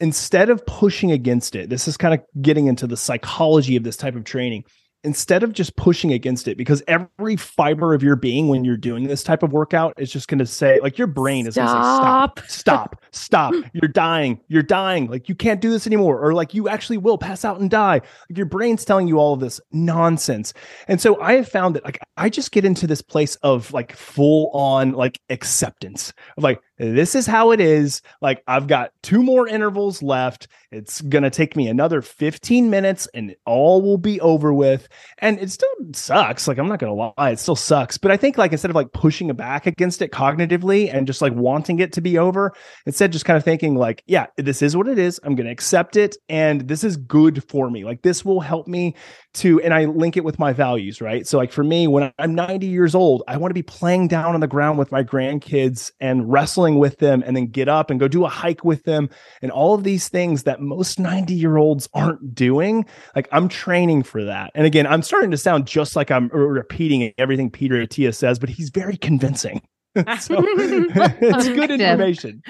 instead 0.00 0.50
of 0.50 0.64
pushing 0.66 1.12
against 1.12 1.54
it. 1.54 1.70
This 1.70 1.86
is 1.86 1.96
kind 1.96 2.14
of 2.14 2.20
getting 2.42 2.66
into 2.66 2.86
the 2.86 2.96
psychology 2.96 3.76
of 3.76 3.84
this 3.84 3.96
type 3.96 4.16
of 4.16 4.24
training 4.24 4.64
instead 5.04 5.42
of 5.42 5.52
just 5.52 5.74
pushing 5.76 6.12
against 6.12 6.46
it 6.46 6.56
because 6.56 6.82
every 6.86 7.34
fiber 7.34 7.92
of 7.92 8.02
your 8.02 8.14
being 8.14 8.48
when 8.48 8.64
you're 8.64 8.76
doing 8.76 9.08
this 9.08 9.24
type 9.24 9.42
of 9.42 9.52
workout 9.52 9.92
is 9.98 10.12
just 10.12 10.28
going 10.28 10.38
to 10.38 10.46
say 10.46 10.78
like 10.80 10.96
your 10.96 11.08
brain 11.08 11.46
is 11.46 11.54
to 11.54 11.60
say 11.60 11.66
stop 11.66 12.40
stop. 12.46 13.02
stop 13.10 13.52
you're 13.72 13.88
dying 13.88 14.40
you're 14.48 14.62
dying. 14.62 15.08
Like 15.08 15.28
you 15.28 15.34
can't 15.34 15.60
do 15.60 15.70
this 15.70 15.86
anymore 15.86 16.20
or 16.20 16.34
like 16.34 16.54
you 16.54 16.68
actually 16.68 16.98
will 16.98 17.18
pass 17.18 17.44
out 17.44 17.58
and 17.58 17.68
die. 17.68 18.00
Like 18.30 18.36
your 18.36 18.46
brain's 18.46 18.84
telling 18.84 19.08
you 19.08 19.18
all 19.18 19.34
of 19.34 19.40
this 19.40 19.60
nonsense. 19.72 20.54
And 20.86 21.00
so 21.00 21.20
i 21.20 21.32
have 21.34 21.48
found 21.48 21.74
that 21.74 21.84
like 21.84 21.98
i 22.16 22.28
just 22.28 22.52
get 22.52 22.64
into 22.64 22.86
this 22.86 23.02
place 23.02 23.36
of 23.36 23.72
like 23.72 23.96
full 23.96 24.50
on 24.52 24.92
like 24.92 25.20
acceptance 25.30 26.12
of 26.36 26.44
like 26.44 26.60
this 26.90 27.14
is 27.14 27.26
how 27.26 27.52
it 27.52 27.60
is 27.60 28.02
like 28.20 28.42
i've 28.46 28.66
got 28.66 28.90
two 29.02 29.22
more 29.22 29.46
intervals 29.46 30.02
left 30.02 30.48
it's 30.72 31.02
going 31.02 31.22
to 31.22 31.30
take 31.30 31.54
me 31.54 31.68
another 31.68 32.00
15 32.00 32.70
minutes 32.70 33.06
and 33.12 33.36
all 33.44 33.82
will 33.82 33.98
be 33.98 34.18
over 34.22 34.54
with. 34.54 34.88
And 35.18 35.38
it 35.38 35.50
still 35.50 35.68
sucks. 35.92 36.48
Like, 36.48 36.56
I'm 36.56 36.66
not 36.66 36.78
going 36.78 36.90
to 36.90 37.12
lie, 37.16 37.30
it 37.30 37.38
still 37.38 37.56
sucks. 37.56 37.98
But 37.98 38.10
I 38.10 38.16
think, 38.16 38.38
like, 38.38 38.52
instead 38.52 38.70
of 38.70 38.74
like 38.74 38.92
pushing 38.92 39.30
back 39.34 39.66
against 39.66 40.00
it 40.00 40.12
cognitively 40.12 40.92
and 40.92 41.06
just 41.06 41.20
like 41.20 41.34
wanting 41.34 41.78
it 41.78 41.92
to 41.92 42.00
be 42.00 42.16
over, 42.16 42.54
instead 42.86 43.12
just 43.12 43.26
kind 43.26 43.36
of 43.36 43.44
thinking, 43.44 43.76
like, 43.76 44.02
yeah, 44.06 44.26
this 44.38 44.62
is 44.62 44.74
what 44.74 44.88
it 44.88 44.98
is. 44.98 45.20
I'm 45.24 45.34
going 45.34 45.46
to 45.46 45.52
accept 45.52 45.96
it. 45.96 46.16
And 46.30 46.66
this 46.68 46.84
is 46.84 46.96
good 46.96 47.46
for 47.48 47.70
me. 47.70 47.84
Like, 47.84 48.00
this 48.00 48.24
will 48.24 48.40
help 48.40 48.66
me 48.66 48.96
to, 49.34 49.60
and 49.60 49.74
I 49.74 49.84
link 49.84 50.16
it 50.16 50.24
with 50.24 50.38
my 50.38 50.54
values, 50.54 51.02
right? 51.02 51.26
So, 51.26 51.36
like, 51.36 51.52
for 51.52 51.64
me, 51.64 51.86
when 51.86 52.10
I'm 52.18 52.34
90 52.34 52.66
years 52.66 52.94
old, 52.94 53.22
I 53.28 53.36
want 53.36 53.50
to 53.50 53.54
be 53.54 53.62
playing 53.62 54.08
down 54.08 54.34
on 54.34 54.40
the 54.40 54.46
ground 54.46 54.78
with 54.78 54.90
my 54.90 55.02
grandkids 55.02 55.90
and 56.00 56.32
wrestling 56.32 56.71
with 56.78 56.98
them 56.98 57.22
and 57.26 57.36
then 57.36 57.46
get 57.46 57.68
up 57.68 57.90
and 57.90 57.98
go 57.98 58.08
do 58.08 58.24
a 58.24 58.28
hike 58.28 58.64
with 58.64 58.84
them 58.84 59.08
and 59.40 59.50
all 59.50 59.74
of 59.74 59.84
these 59.84 60.08
things 60.08 60.44
that 60.44 60.60
most 60.60 60.98
90 60.98 61.34
year 61.34 61.56
olds 61.56 61.88
aren't 61.94 62.34
doing. 62.34 62.84
Like, 63.14 63.28
I'm 63.32 63.48
training 63.48 64.02
for 64.02 64.24
that. 64.24 64.50
And 64.54 64.66
again, 64.66 64.86
I'm 64.86 65.02
starting 65.02 65.30
to 65.30 65.36
sound 65.36 65.66
just 65.66 65.96
like 65.96 66.10
I'm 66.10 66.28
repeating 66.28 67.12
everything 67.18 67.50
Peter 67.50 67.76
Attia 67.76 68.14
says, 68.14 68.38
but 68.38 68.48
he's 68.48 68.70
very 68.70 68.96
convincing. 68.96 69.62
so, 70.20 70.36
it's 70.38 71.48
good 71.48 71.70
information. 71.70 72.42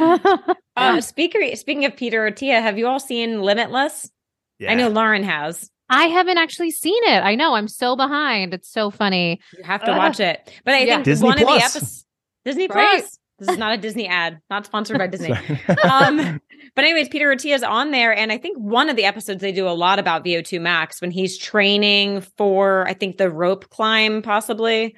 Uh, 0.77 1.01
speaker, 1.01 1.41
speaking 1.57 1.85
of 1.85 1.97
Peter 1.97 2.31
Attia, 2.31 2.63
have 2.63 2.79
you 2.79 2.87
all 2.87 3.01
seen 3.01 3.43
Limitless? 3.43 4.11
Yeah. 4.59 4.71
I 4.71 4.75
know 4.75 4.89
Lauren 4.89 5.25
has. 5.25 5.69
I 5.89 6.05
haven't 6.05 6.39
actually 6.39 6.71
seen 6.71 7.03
it. 7.05 7.23
I 7.23 7.35
know 7.35 7.55
I'm 7.55 7.69
so 7.69 7.97
behind. 7.97 8.55
It's 8.55 8.71
so 8.71 8.91
funny. 8.91 9.41
You 9.59 9.65
have 9.65 9.85
to 9.85 9.93
uh, 9.93 9.99
watch 9.99 10.21
it. 10.21 10.51
But 10.65 10.75
I 10.75 10.85
yeah. 10.85 10.95
think 10.95 11.05
Disney 11.05 11.27
one 11.27 11.39
Plus. 11.39 11.49
of 11.51 11.59
the 11.59 11.65
episodes 11.65 12.07
Disney 12.45 12.67
right. 12.69 13.01
Plus. 13.01 13.19
This 13.43 13.55
is 13.55 13.59
not 13.59 13.73
a 13.73 13.77
Disney 13.77 14.07
ad, 14.07 14.41
not 14.51 14.67
sponsored 14.67 14.99
by 14.99 15.09
Disney. 15.09 15.33
um, 15.91 16.41
but 16.77 16.85
anyways, 16.85 17.09
Peter 17.09 17.33
Attia's 17.33 17.65
on 17.65 17.91
there, 17.91 18.15
and 18.17 18.31
I 18.31 18.39
think 18.39 18.57
one 18.57 18.89
of 18.89 18.95
the 18.95 19.05
episodes 19.05 19.41
they 19.41 19.51
do 19.51 19.67
a 19.67 19.71
lot 19.71 19.99
about 19.99 20.25
VO2 20.25 20.61
Max 20.61 21.01
when 21.01 21.11
he's 21.11 21.37
training 21.37 22.21
for, 22.37 22.87
I 22.87 22.95
think 22.95 23.17
the 23.17 23.31
rope 23.31 23.69
climb, 23.71 24.23
possibly. 24.23 24.95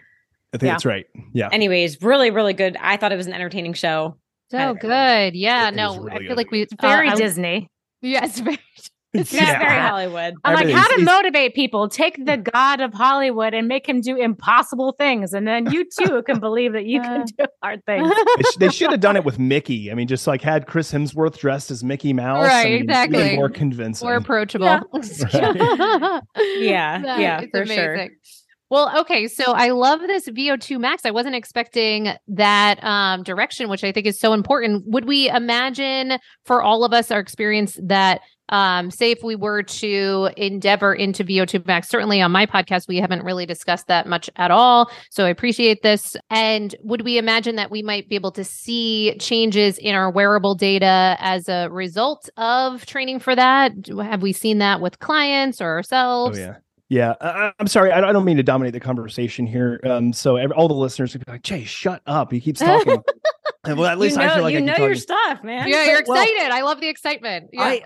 I 0.53 0.59
think 0.59 0.69
yeah. 0.69 0.73
that's 0.73 0.85
right. 0.85 1.07
Yeah. 1.33 1.49
Anyways, 1.51 2.03
really, 2.03 2.31
really 2.31 2.53
good. 2.53 2.77
I 2.81 2.99
thought 2.99 3.13
it 3.13 3.17
was 3.17 3.27
an 3.27 3.33
entertaining 3.33 3.73
show. 3.73 4.19
So 4.51 4.75
good. 4.75 5.35
Yeah. 5.35 5.69
It 5.69 5.75
no, 5.75 5.97
really 5.97 6.11
I 6.11 6.19
feel 6.19 6.29
good. 6.29 6.37
like 6.37 6.51
we 6.51 6.63
it's 6.63 6.75
very 6.81 7.09
uh, 7.09 7.17
Disney. 7.17 7.71
Yes, 8.03 8.39
very 8.41 8.61
it's 9.15 9.33
yeah. 9.33 9.59
very 9.59 9.81
Hollywood. 9.81 10.35
I'm 10.45 10.55
like, 10.55 10.69
how 10.71 10.89
to 10.97 11.03
motivate 11.03 11.55
people? 11.55 11.89
Take 11.89 12.25
the 12.25 12.37
god 12.53 12.81
of 12.81 12.93
Hollywood 12.93 13.55
and 13.55 13.69
make 13.69 13.89
him 13.89 14.01
do 14.01 14.17
impossible 14.17 14.93
things, 14.99 15.33
and 15.33 15.47
then 15.47 15.71
you 15.71 15.85
too 15.85 16.23
can 16.27 16.41
believe 16.41 16.73
that 16.73 16.85
you 16.87 17.01
can 17.01 17.25
do 17.25 17.47
hard 17.63 17.85
things. 17.87 18.13
they 18.59 18.69
should 18.71 18.91
have 18.91 19.01
done 19.01 19.17
it 19.17 19.25
with 19.25 19.39
Mickey. 19.45 19.91
I 19.91 19.95
mean, 19.95 20.09
just 20.09 20.27
like 20.27 20.43
had 20.43 20.67
Chris 20.67 20.93
Hemsworth 20.93 21.39
dressed 21.39 21.71
as 21.71 21.85
Mickey 21.85 22.13
Mouse, 22.13 22.45
right? 22.45 22.67
I 22.67 22.71
mean, 22.71 22.83
exactly. 22.83 23.37
More 23.37 23.49
convincing, 23.49 24.07
more 24.07 24.17
approachable. 24.17 24.67
Yeah, 24.67 24.81
right. 24.93 26.23
yeah, 26.59 27.19
yeah, 27.19 27.41
for 27.53 27.63
amazing. 27.63 27.77
sure. 27.77 28.09
Well, 28.71 29.01
okay. 29.03 29.29
So 29.29 29.53
I 29.53 29.71
love 29.71 30.01
this 30.01 30.29
VO2 30.29 30.81
max. 30.81 31.05
I 31.05 31.11
wasn't 31.11 31.37
expecting 31.37 32.13
that 32.29 32.83
um, 32.83 33.23
direction, 33.23 33.69
which 33.69 33.85
I 33.85 33.93
think 33.93 34.07
is 34.07 34.19
so 34.19 34.33
important. 34.33 34.85
Would 34.87 35.05
we 35.05 35.29
imagine 35.29 36.19
for 36.45 36.63
all 36.63 36.83
of 36.83 36.93
us 36.93 37.11
our 37.11 37.21
experience 37.21 37.79
that 37.83 38.21
um, 38.51 38.91
say 38.91 39.11
if 39.11 39.23
we 39.23 39.37
were 39.37 39.63
to 39.63 40.31
endeavor 40.37 40.95
into 40.95 41.25
VO2 41.25 41.67
max, 41.67 41.89
certainly 41.89 42.21
on 42.21 42.33
my 42.33 42.47
podcast, 42.47 42.89
we 42.89 42.99
haven't 42.99 43.25
really 43.25 43.47
discussed 43.47 43.87
that 43.89 44.07
much 44.07 44.29
at 44.37 44.51
all. 44.51 44.91
So 45.11 45.25
I 45.25 45.31
appreciate 45.31 45.83
this. 45.83 46.17
And 46.31 46.75
would 46.83 47.03
we 47.03 47.19
imagine 47.19 47.57
that 47.57 47.71
we 47.71 47.83
might 47.83 48.09
be 48.09 48.15
able 48.15 48.33
to 48.33 48.45
see 48.45 49.17
changes 49.19 49.79
in 49.79 49.95
our 49.95 50.11
wearable 50.11 50.55
data 50.55 51.17
as 51.21 51.49
a 51.49 51.69
result 51.69 52.29
of 52.37 52.87
training 52.87 53.21
for 53.21 53.35
that? 53.35 53.73
Have 54.03 54.23
we 54.23 54.33
seen 54.33 54.59
that 54.59 54.81
with 54.81 54.99
clients 54.99 55.61
or 55.61 55.69
ourselves? 55.69 56.39
Oh, 56.39 56.41
yeah. 56.41 56.57
Yeah, 56.91 57.15
I, 57.21 57.51
am 57.59 57.67
sorry. 57.67 57.91
I, 57.91 58.07
I, 58.07 58.13
don't 58.13 58.27
mean 58.27 58.37
to 58.37 58.43
dominate 58.43 58.75
the 58.75 58.79
conversation 58.79 59.47
here. 59.47 59.81
Um, 59.85 60.13
so 60.13 60.37
every, 60.37 60.55
all 60.55 60.69
the 60.69 60.75
listeners 60.75 61.15
would 61.15 61.25
be 61.25 61.33
like, 61.33 61.43
"Jay, 61.43 61.65
shut 61.65 62.03
up! 62.07 62.31
He 62.31 62.41
keeps 62.41 62.61
talking." 62.61 63.03
well, 63.67 63.87
at 63.87 63.99
least 63.99 64.17
you 64.17 64.23
know, 64.23 64.29
I 64.29 64.35
feel 64.35 64.43
like 64.43 64.53
you 64.53 64.59
I 64.59 64.63
know 64.63 64.77
your 64.77 64.95
stuff, 64.95 65.43
man. 65.43 65.69
Yeah, 65.69 65.85
you're 65.85 66.01
excited. 66.01 66.35
Well, 66.37 66.53
I 66.53 66.63
love 66.63 66.81
the 66.81 66.89
excitement. 66.89 67.51
Yeah. 67.53 67.63
I, 67.63 67.83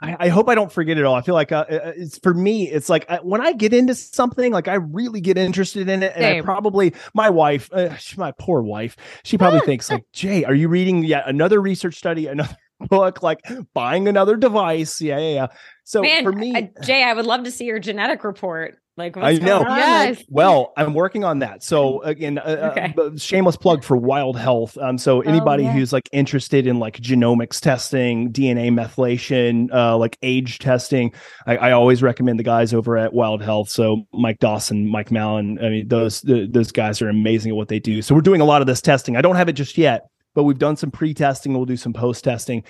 I, 0.00 0.16
I, 0.20 0.28
hope 0.28 0.48
I 0.48 0.54
don't 0.54 0.70
forget 0.70 0.98
it 0.98 1.04
all. 1.04 1.14
I 1.14 1.22
feel 1.22 1.34
like 1.34 1.52
uh, 1.52 1.64
uh, 1.70 1.74
uh 1.74 1.92
it's 1.96 2.18
for 2.18 2.34
me. 2.34 2.68
It's 2.68 2.88
like 2.88 3.06
I, 3.08 3.16
uh, 3.16 3.22
when 3.22 3.40
I 3.40 3.52
get 3.52 3.72
into 3.72 3.94
something, 3.94 4.52
like 4.52 4.68
I 4.68 4.74
really 4.74 5.20
get 5.20 5.38
interested 5.38 5.88
in 5.88 6.02
it, 6.02 6.12
and 6.14 6.22
Same. 6.22 6.42
I 6.42 6.44
probably 6.44 6.94
my 7.14 7.30
wife, 7.30 7.70
uh, 7.72 7.94
my 8.16 8.32
poor 8.38 8.62
wife, 8.62 8.96
she 9.24 9.38
probably 9.38 9.60
thinks 9.60 9.90
like, 9.90 10.04
Jay, 10.12 10.44
are 10.44 10.54
you 10.54 10.68
reading 10.68 11.02
yet 11.04 11.24
another 11.26 11.60
research 11.60 11.94
study, 11.94 12.26
another 12.26 12.56
book, 12.88 13.22
like 13.22 13.40
buying 13.72 14.08
another 14.08 14.36
device? 14.36 15.00
Yeah, 15.00 15.18
yeah, 15.18 15.34
yeah. 15.34 15.46
So 15.84 16.02
Man, 16.02 16.24
for 16.24 16.32
me, 16.32 16.54
uh, 16.54 16.82
Jay, 16.82 17.02
I 17.02 17.14
would 17.14 17.26
love 17.26 17.44
to 17.44 17.50
see 17.50 17.64
your 17.64 17.78
genetic 17.78 18.22
report. 18.24 18.76
Like, 18.96 19.18
I 19.18 19.34
know. 19.34 19.60
Yes. 19.60 20.24
Well, 20.28 20.72
I'm 20.74 20.94
working 20.94 21.22
on 21.22 21.40
that. 21.40 21.62
So 21.62 22.00
again, 22.02 22.38
uh, 22.38 22.72
okay. 22.72 22.94
uh, 22.96 23.10
shameless 23.18 23.56
plug 23.56 23.84
for 23.84 23.94
Wild 23.94 24.38
Health. 24.38 24.78
Um, 24.78 24.96
so 24.96 25.18
oh, 25.18 25.20
anybody 25.20 25.64
oh, 25.64 25.66
yeah. 25.66 25.72
who's 25.72 25.92
like 25.92 26.08
interested 26.12 26.66
in 26.66 26.78
like 26.78 26.98
genomics 26.98 27.60
testing, 27.60 28.32
DNA 28.32 28.70
methylation, 28.70 29.70
uh, 29.70 29.98
like 29.98 30.16
age 30.22 30.58
testing, 30.60 31.12
I, 31.46 31.58
I, 31.58 31.72
always 31.72 32.02
recommend 32.02 32.38
the 32.38 32.44
guys 32.44 32.72
over 32.72 32.96
at 32.96 33.12
Wild 33.12 33.42
Health. 33.42 33.68
So 33.68 34.06
Mike 34.14 34.38
Dawson, 34.38 34.86
Mike 34.86 35.10
Mallin. 35.10 35.58
I 35.62 35.68
mean, 35.68 35.88
those 35.88 36.22
the, 36.22 36.46
those 36.50 36.72
guys 36.72 37.02
are 37.02 37.10
amazing 37.10 37.50
at 37.50 37.56
what 37.56 37.68
they 37.68 37.78
do. 37.78 38.00
So 38.00 38.14
we're 38.14 38.22
doing 38.22 38.40
a 38.40 38.46
lot 38.46 38.62
of 38.62 38.66
this 38.66 38.80
testing. 38.80 39.14
I 39.14 39.20
don't 39.20 39.36
have 39.36 39.50
it 39.50 39.54
just 39.54 39.76
yet, 39.76 40.06
but 40.34 40.44
we've 40.44 40.58
done 40.58 40.76
some 40.76 40.90
pre-testing. 40.90 41.52
We'll 41.52 41.66
do 41.66 41.76
some 41.76 41.92
post-testing 41.92 42.64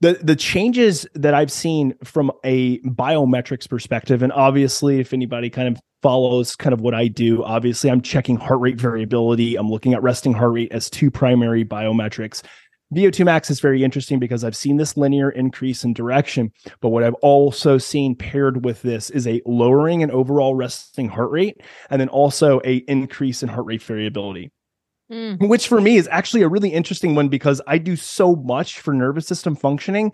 the 0.00 0.18
the 0.22 0.36
changes 0.36 1.06
that 1.14 1.34
I've 1.34 1.50
seen 1.50 1.94
from 2.04 2.30
a 2.44 2.78
biometrics 2.80 3.68
perspective, 3.68 4.22
and 4.22 4.32
obviously, 4.32 5.00
if 5.00 5.12
anybody 5.12 5.50
kind 5.50 5.68
of 5.68 5.80
follows 6.02 6.54
kind 6.54 6.72
of 6.72 6.80
what 6.80 6.94
I 6.94 7.08
do, 7.08 7.42
obviously, 7.42 7.90
I'm 7.90 8.00
checking 8.00 8.36
heart 8.36 8.60
rate 8.60 8.80
variability. 8.80 9.56
I'm 9.56 9.68
looking 9.68 9.94
at 9.94 10.02
resting 10.02 10.32
heart 10.32 10.52
rate 10.52 10.72
as 10.72 10.88
two 10.88 11.10
primary 11.10 11.64
biometrics. 11.64 12.42
VO2 12.94 13.24
max 13.26 13.50
is 13.50 13.60
very 13.60 13.84
interesting 13.84 14.18
because 14.18 14.44
I've 14.44 14.56
seen 14.56 14.78
this 14.78 14.96
linear 14.96 15.28
increase 15.30 15.84
in 15.84 15.92
direction, 15.92 16.52
but 16.80 16.88
what 16.88 17.04
I've 17.04 17.14
also 17.14 17.76
seen 17.76 18.14
paired 18.14 18.64
with 18.64 18.80
this 18.80 19.10
is 19.10 19.26
a 19.26 19.42
lowering 19.44 20.00
in 20.00 20.10
overall 20.10 20.54
resting 20.54 21.08
heart 21.08 21.30
rate, 21.30 21.60
and 21.90 22.00
then 22.00 22.08
also 22.08 22.60
a 22.64 22.76
increase 22.88 23.42
in 23.42 23.50
heart 23.50 23.66
rate 23.66 23.82
variability. 23.82 24.52
Mm. 25.10 25.48
Which 25.48 25.68
for 25.68 25.80
me 25.80 25.96
is 25.96 26.08
actually 26.10 26.42
a 26.42 26.48
really 26.48 26.68
interesting 26.68 27.14
one 27.14 27.28
because 27.28 27.62
I 27.66 27.78
do 27.78 27.96
so 27.96 28.36
much 28.36 28.80
for 28.80 28.92
nervous 28.92 29.26
system 29.26 29.56
functioning 29.56 30.12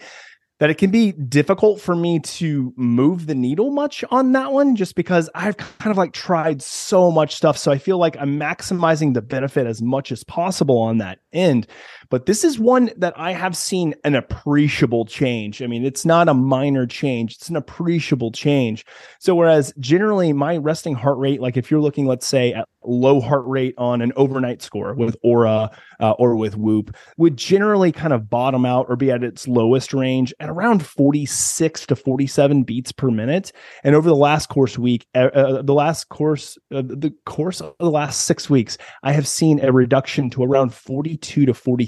that 0.61 0.71
it 0.71 0.79
can 0.79 0.91
be 0.91 1.13
difficult 1.13 1.81
for 1.81 1.97
me 1.97 2.21
to 2.21 2.73
move 2.77 3.27
the 3.27 3.35
needle 3.35 3.71
much 3.71 4.05
on 4.11 4.33
that 4.33 4.53
one 4.53 4.77
just 4.77 4.95
because 4.95 5.29
I've 5.35 5.57
kind 5.57 5.91
of 5.91 5.97
like 5.97 6.13
tried 6.13 6.63
so 6.63 7.11
much 7.11 7.35
stuff. 7.35 7.59
So 7.59 7.73
I 7.73 7.79
feel 7.79 7.99
like 7.99 8.17
I'm 8.19 8.39
maximizing 8.39 9.15
the 9.15 9.23
benefit 9.23 9.67
as 9.67 9.83
much 9.83 10.13
as 10.13 10.23
possible 10.23 10.79
on 10.79 10.99
that 10.99 11.19
end. 11.33 11.67
But 12.11 12.27
this 12.27 12.45
is 12.45 12.59
one 12.59 12.91
that 12.97 13.15
I 13.17 13.33
have 13.33 13.57
seen 13.57 13.95
an 14.05 14.15
appreciable 14.15 15.05
change. 15.05 15.63
I 15.63 15.67
mean, 15.67 15.85
it's 15.85 16.05
not 16.05 16.29
a 16.29 16.35
minor 16.35 16.87
change, 16.87 17.37
it's 17.37 17.49
an 17.49 17.57
appreciable 17.57 18.33
change. 18.33 18.85
So, 19.19 19.35
whereas 19.35 19.73
generally 19.79 20.33
my 20.33 20.57
resting 20.57 20.95
heart 20.95 21.19
rate, 21.19 21.41
like 21.41 21.57
if 21.57 21.71
you're 21.71 21.81
looking, 21.81 22.07
let's 22.07 22.27
say, 22.27 22.53
at 22.53 22.69
low 22.87 23.21
heart 23.21 23.45
rate 23.47 23.75
on 23.79 24.03
an 24.03 24.13
overnight 24.17 24.63
score 24.63 24.95
with 24.95 25.17
Oura 25.25 25.75
uh, 26.01 26.11
or 26.13 26.37
with 26.37 26.57
Whoop 26.57 26.95
would 27.17 27.37
generally 27.37 27.93
kind 27.93 28.13
of 28.13 28.29
bottom 28.29 28.65
out 28.65 28.87
or 28.89 28.97
be 28.97 29.11
at 29.11 29.25
its 29.25 29.49
lowest 29.49 29.95
range 29.95 30.35
at 30.41 30.51
around 30.51 30.85
46 30.85 31.87
to 31.87 31.97
47 31.97 32.63
beats 32.63 32.93
per 32.93 33.11
minute. 33.11 33.53
And 33.83 33.95
over 33.95 34.09
the 34.09 34.17
last 34.17 34.49
course 34.49 34.79
week, 34.79 35.07
uh, 35.15 35.63
the 35.63 35.75
last 35.75 36.09
course, 36.09 36.59
uh, 36.75 36.83
the 36.83 37.15
course 37.27 37.61
of 37.61 37.75
the 37.79 37.91
last 37.91 38.23
six 38.23 38.51
weeks, 38.51 38.77
I 39.03 39.13
have 39.13 39.27
seen 39.27 39.61
a 39.61 39.73
reduction 39.73 40.31
to 40.31 40.43
around 40.43 40.75
42 40.75 41.47
to 41.47 41.55
43 41.55 41.87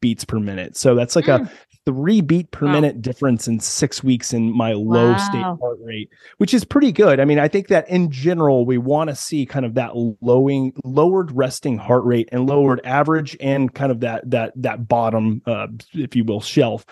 beats 0.00 0.24
per 0.24 0.38
minute. 0.38 0.76
So 0.76 0.94
that's 0.94 1.16
like 1.16 1.26
mm. 1.26 1.46
a 1.46 1.50
three 1.86 2.20
beat 2.20 2.50
per 2.50 2.66
wow. 2.66 2.72
minute 2.72 3.00
difference 3.00 3.46
in 3.48 3.60
six 3.60 4.02
weeks 4.02 4.32
in 4.32 4.50
my 4.54 4.72
low 4.72 5.12
wow. 5.12 5.16
state 5.18 5.42
heart 5.42 5.78
rate, 5.82 6.10
which 6.38 6.52
is 6.52 6.64
pretty 6.64 6.92
good. 6.92 7.20
I 7.20 7.24
mean, 7.24 7.38
I 7.38 7.48
think 7.48 7.68
that 7.68 7.88
in 7.88 8.10
general, 8.10 8.66
we 8.66 8.78
want 8.78 9.08
to 9.10 9.16
see 9.16 9.46
kind 9.46 9.64
of 9.64 9.74
that 9.74 9.92
lowing, 10.20 10.72
lowered 10.84 11.32
resting 11.32 11.78
heart 11.78 12.04
rate 12.04 12.28
and 12.32 12.48
lowered 12.48 12.80
average 12.84 13.36
and 13.40 13.72
kind 13.72 13.92
of 13.92 14.00
that 14.00 14.28
that 14.30 14.52
that 14.56 14.88
bottom, 14.88 15.42
uh, 15.46 15.68
if 15.94 16.16
you 16.16 16.24
will, 16.24 16.40
shelf. 16.40 16.84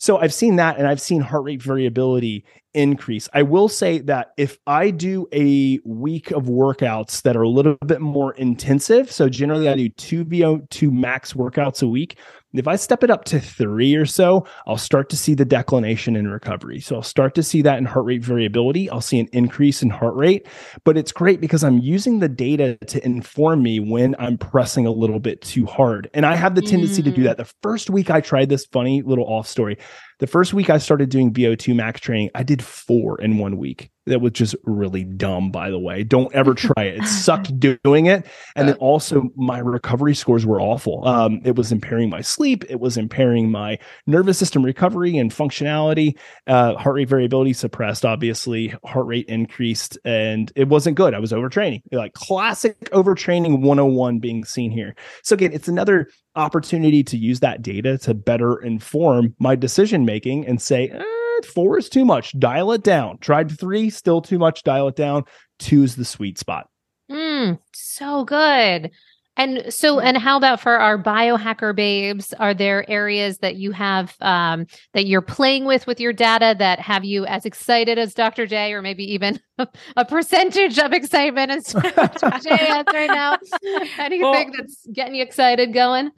So 0.00 0.18
I've 0.18 0.34
seen 0.34 0.56
that 0.56 0.78
and 0.78 0.86
I've 0.86 1.00
seen 1.00 1.20
heart 1.20 1.44
rate 1.44 1.62
variability 1.62 2.44
increase. 2.74 3.28
I 3.32 3.42
will 3.42 3.68
say 3.68 3.98
that 4.00 4.32
if 4.36 4.58
I 4.66 4.90
do 4.90 5.26
a 5.32 5.78
week 5.84 6.30
of 6.30 6.44
workouts 6.44 7.22
that 7.22 7.36
are 7.36 7.42
a 7.42 7.48
little 7.48 7.76
bit 7.86 8.00
more 8.00 8.34
intensive, 8.34 9.10
so 9.10 9.28
generally 9.28 9.68
I 9.68 9.76
do 9.76 9.88
two 9.90 10.24
VO2 10.24 10.90
max 10.90 11.32
workouts 11.32 11.82
a 11.82 11.88
week, 11.88 12.18
if 12.54 12.66
I 12.66 12.76
step 12.76 13.04
it 13.04 13.10
up 13.10 13.24
to 13.26 13.40
three 13.40 13.94
or 13.94 14.06
so, 14.06 14.46
I'll 14.66 14.78
start 14.78 15.10
to 15.10 15.16
see 15.18 15.34
the 15.34 15.44
declination 15.44 16.16
in 16.16 16.28
recovery. 16.28 16.80
So 16.80 16.96
I'll 16.96 17.02
start 17.02 17.34
to 17.34 17.42
see 17.42 17.60
that 17.62 17.76
in 17.76 17.84
heart 17.84 18.06
rate 18.06 18.24
variability. 18.24 18.88
I'll 18.88 19.02
see 19.02 19.20
an 19.20 19.28
increase 19.34 19.82
in 19.82 19.90
heart 19.90 20.14
rate, 20.14 20.46
but 20.84 20.96
it's 20.96 21.12
great 21.12 21.42
because 21.42 21.62
I'm 21.62 21.78
using 21.78 22.20
the 22.20 22.28
data 22.28 22.78
to 22.86 23.04
inform 23.04 23.62
me 23.62 23.80
when 23.80 24.16
I'm 24.18 24.38
pressing 24.38 24.86
a 24.86 24.90
little 24.90 25.20
bit 25.20 25.42
too 25.42 25.66
hard. 25.66 26.08
And 26.14 26.24
I 26.24 26.36
have 26.36 26.54
the 26.54 26.62
tendency 26.62 27.02
mm. 27.02 27.06
to 27.06 27.10
do 27.10 27.20
mm. 27.20 27.24
that. 27.24 27.36
The 27.36 27.52
first 27.62 27.90
week 27.90 28.10
I 28.10 28.22
tried 28.22 28.48
this 28.48 28.64
funny 28.64 29.02
little 29.02 29.26
off 29.26 29.46
story. 29.46 29.76
The 30.18 30.26
first 30.26 30.52
week 30.52 30.68
I 30.68 30.78
started 30.78 31.10
doing 31.10 31.32
VO2 31.32 31.76
max 31.76 32.00
training, 32.00 32.30
I 32.34 32.42
did 32.42 32.62
four 32.62 33.20
in 33.20 33.38
one 33.38 33.56
week 33.56 33.90
that 34.08 34.20
was 34.20 34.32
just 34.32 34.54
really 34.64 35.04
dumb 35.04 35.50
by 35.50 35.70
the 35.70 35.78
way. 35.78 36.02
Don't 36.02 36.32
ever 36.34 36.54
try 36.54 36.84
it. 36.84 36.98
It 36.98 37.06
sucked 37.06 37.58
doing 37.58 38.06
it. 38.06 38.26
And 38.56 38.68
then 38.68 38.76
also 38.76 39.30
my 39.36 39.58
recovery 39.58 40.14
scores 40.14 40.44
were 40.44 40.60
awful. 40.60 41.06
Um, 41.06 41.40
it 41.44 41.56
was 41.56 41.72
impairing 41.72 42.10
my 42.10 42.20
sleep. 42.20 42.64
It 42.68 42.80
was 42.80 42.96
impairing 42.96 43.50
my 43.50 43.78
nervous 44.06 44.38
system 44.38 44.64
recovery 44.64 45.16
and 45.16 45.30
functionality. 45.30 46.18
Uh, 46.46 46.74
heart 46.76 46.96
rate 46.96 47.08
variability 47.08 47.52
suppressed 47.52 48.04
obviously. 48.04 48.74
Heart 48.84 49.06
rate 49.06 49.26
increased 49.28 49.98
and 50.04 50.52
it 50.56 50.68
wasn't 50.68 50.96
good. 50.96 51.14
I 51.14 51.18
was 51.18 51.32
overtraining. 51.32 51.82
Like 51.92 52.14
classic 52.14 52.78
overtraining 52.90 53.60
101 53.60 54.18
being 54.18 54.44
seen 54.44 54.70
here. 54.70 54.94
So 55.22 55.34
again 55.34 55.52
it's 55.52 55.68
another 55.68 56.08
opportunity 56.36 57.02
to 57.02 57.16
use 57.16 57.40
that 57.40 57.62
data 57.62 57.98
to 57.98 58.14
better 58.14 58.56
inform 58.62 59.34
my 59.38 59.56
decision 59.56 60.04
making 60.04 60.46
and 60.46 60.62
say 60.62 60.88
eh, 60.88 61.02
Four 61.44 61.78
is 61.78 61.88
too 61.88 62.04
much. 62.04 62.38
Dial 62.38 62.72
it 62.72 62.82
down. 62.82 63.18
Tried 63.18 63.50
three, 63.58 63.90
still 63.90 64.20
too 64.20 64.38
much. 64.38 64.62
Dial 64.62 64.88
it 64.88 64.96
down. 64.96 65.24
Two 65.58 65.82
is 65.82 65.96
the 65.96 66.04
sweet 66.04 66.38
spot. 66.38 66.68
Mm, 67.10 67.58
so 67.72 68.24
good. 68.24 68.90
And 69.38 69.72
so, 69.72 70.00
and 70.00 70.16
how 70.16 70.36
about 70.36 70.60
for 70.60 70.80
our 70.80 71.00
biohacker 71.00 71.74
babes? 71.74 72.34
Are 72.34 72.54
there 72.54 72.88
areas 72.90 73.38
that 73.38 73.54
you 73.54 73.70
have 73.70 74.16
um, 74.20 74.66
that 74.94 75.06
you're 75.06 75.22
playing 75.22 75.64
with 75.64 75.86
with 75.86 76.00
your 76.00 76.12
data 76.12 76.56
that 76.58 76.80
have 76.80 77.04
you 77.04 77.24
as 77.24 77.46
excited 77.46 77.98
as 77.98 78.14
Dr. 78.14 78.48
J, 78.48 78.72
or 78.72 78.82
maybe 78.82 79.04
even 79.12 79.38
a 79.96 80.04
percentage 80.04 80.76
of 80.80 80.92
excitement 80.92 81.52
as 81.52 81.66
Dr. 81.72 82.30
J 82.40 82.56
has 82.56 82.86
right 82.92 83.06
now? 83.06 83.38
Anything 83.98 84.22
well, 84.22 84.50
that's 84.56 84.84
getting 84.92 85.14
you 85.14 85.22
excited 85.22 85.72
going? 85.72 86.10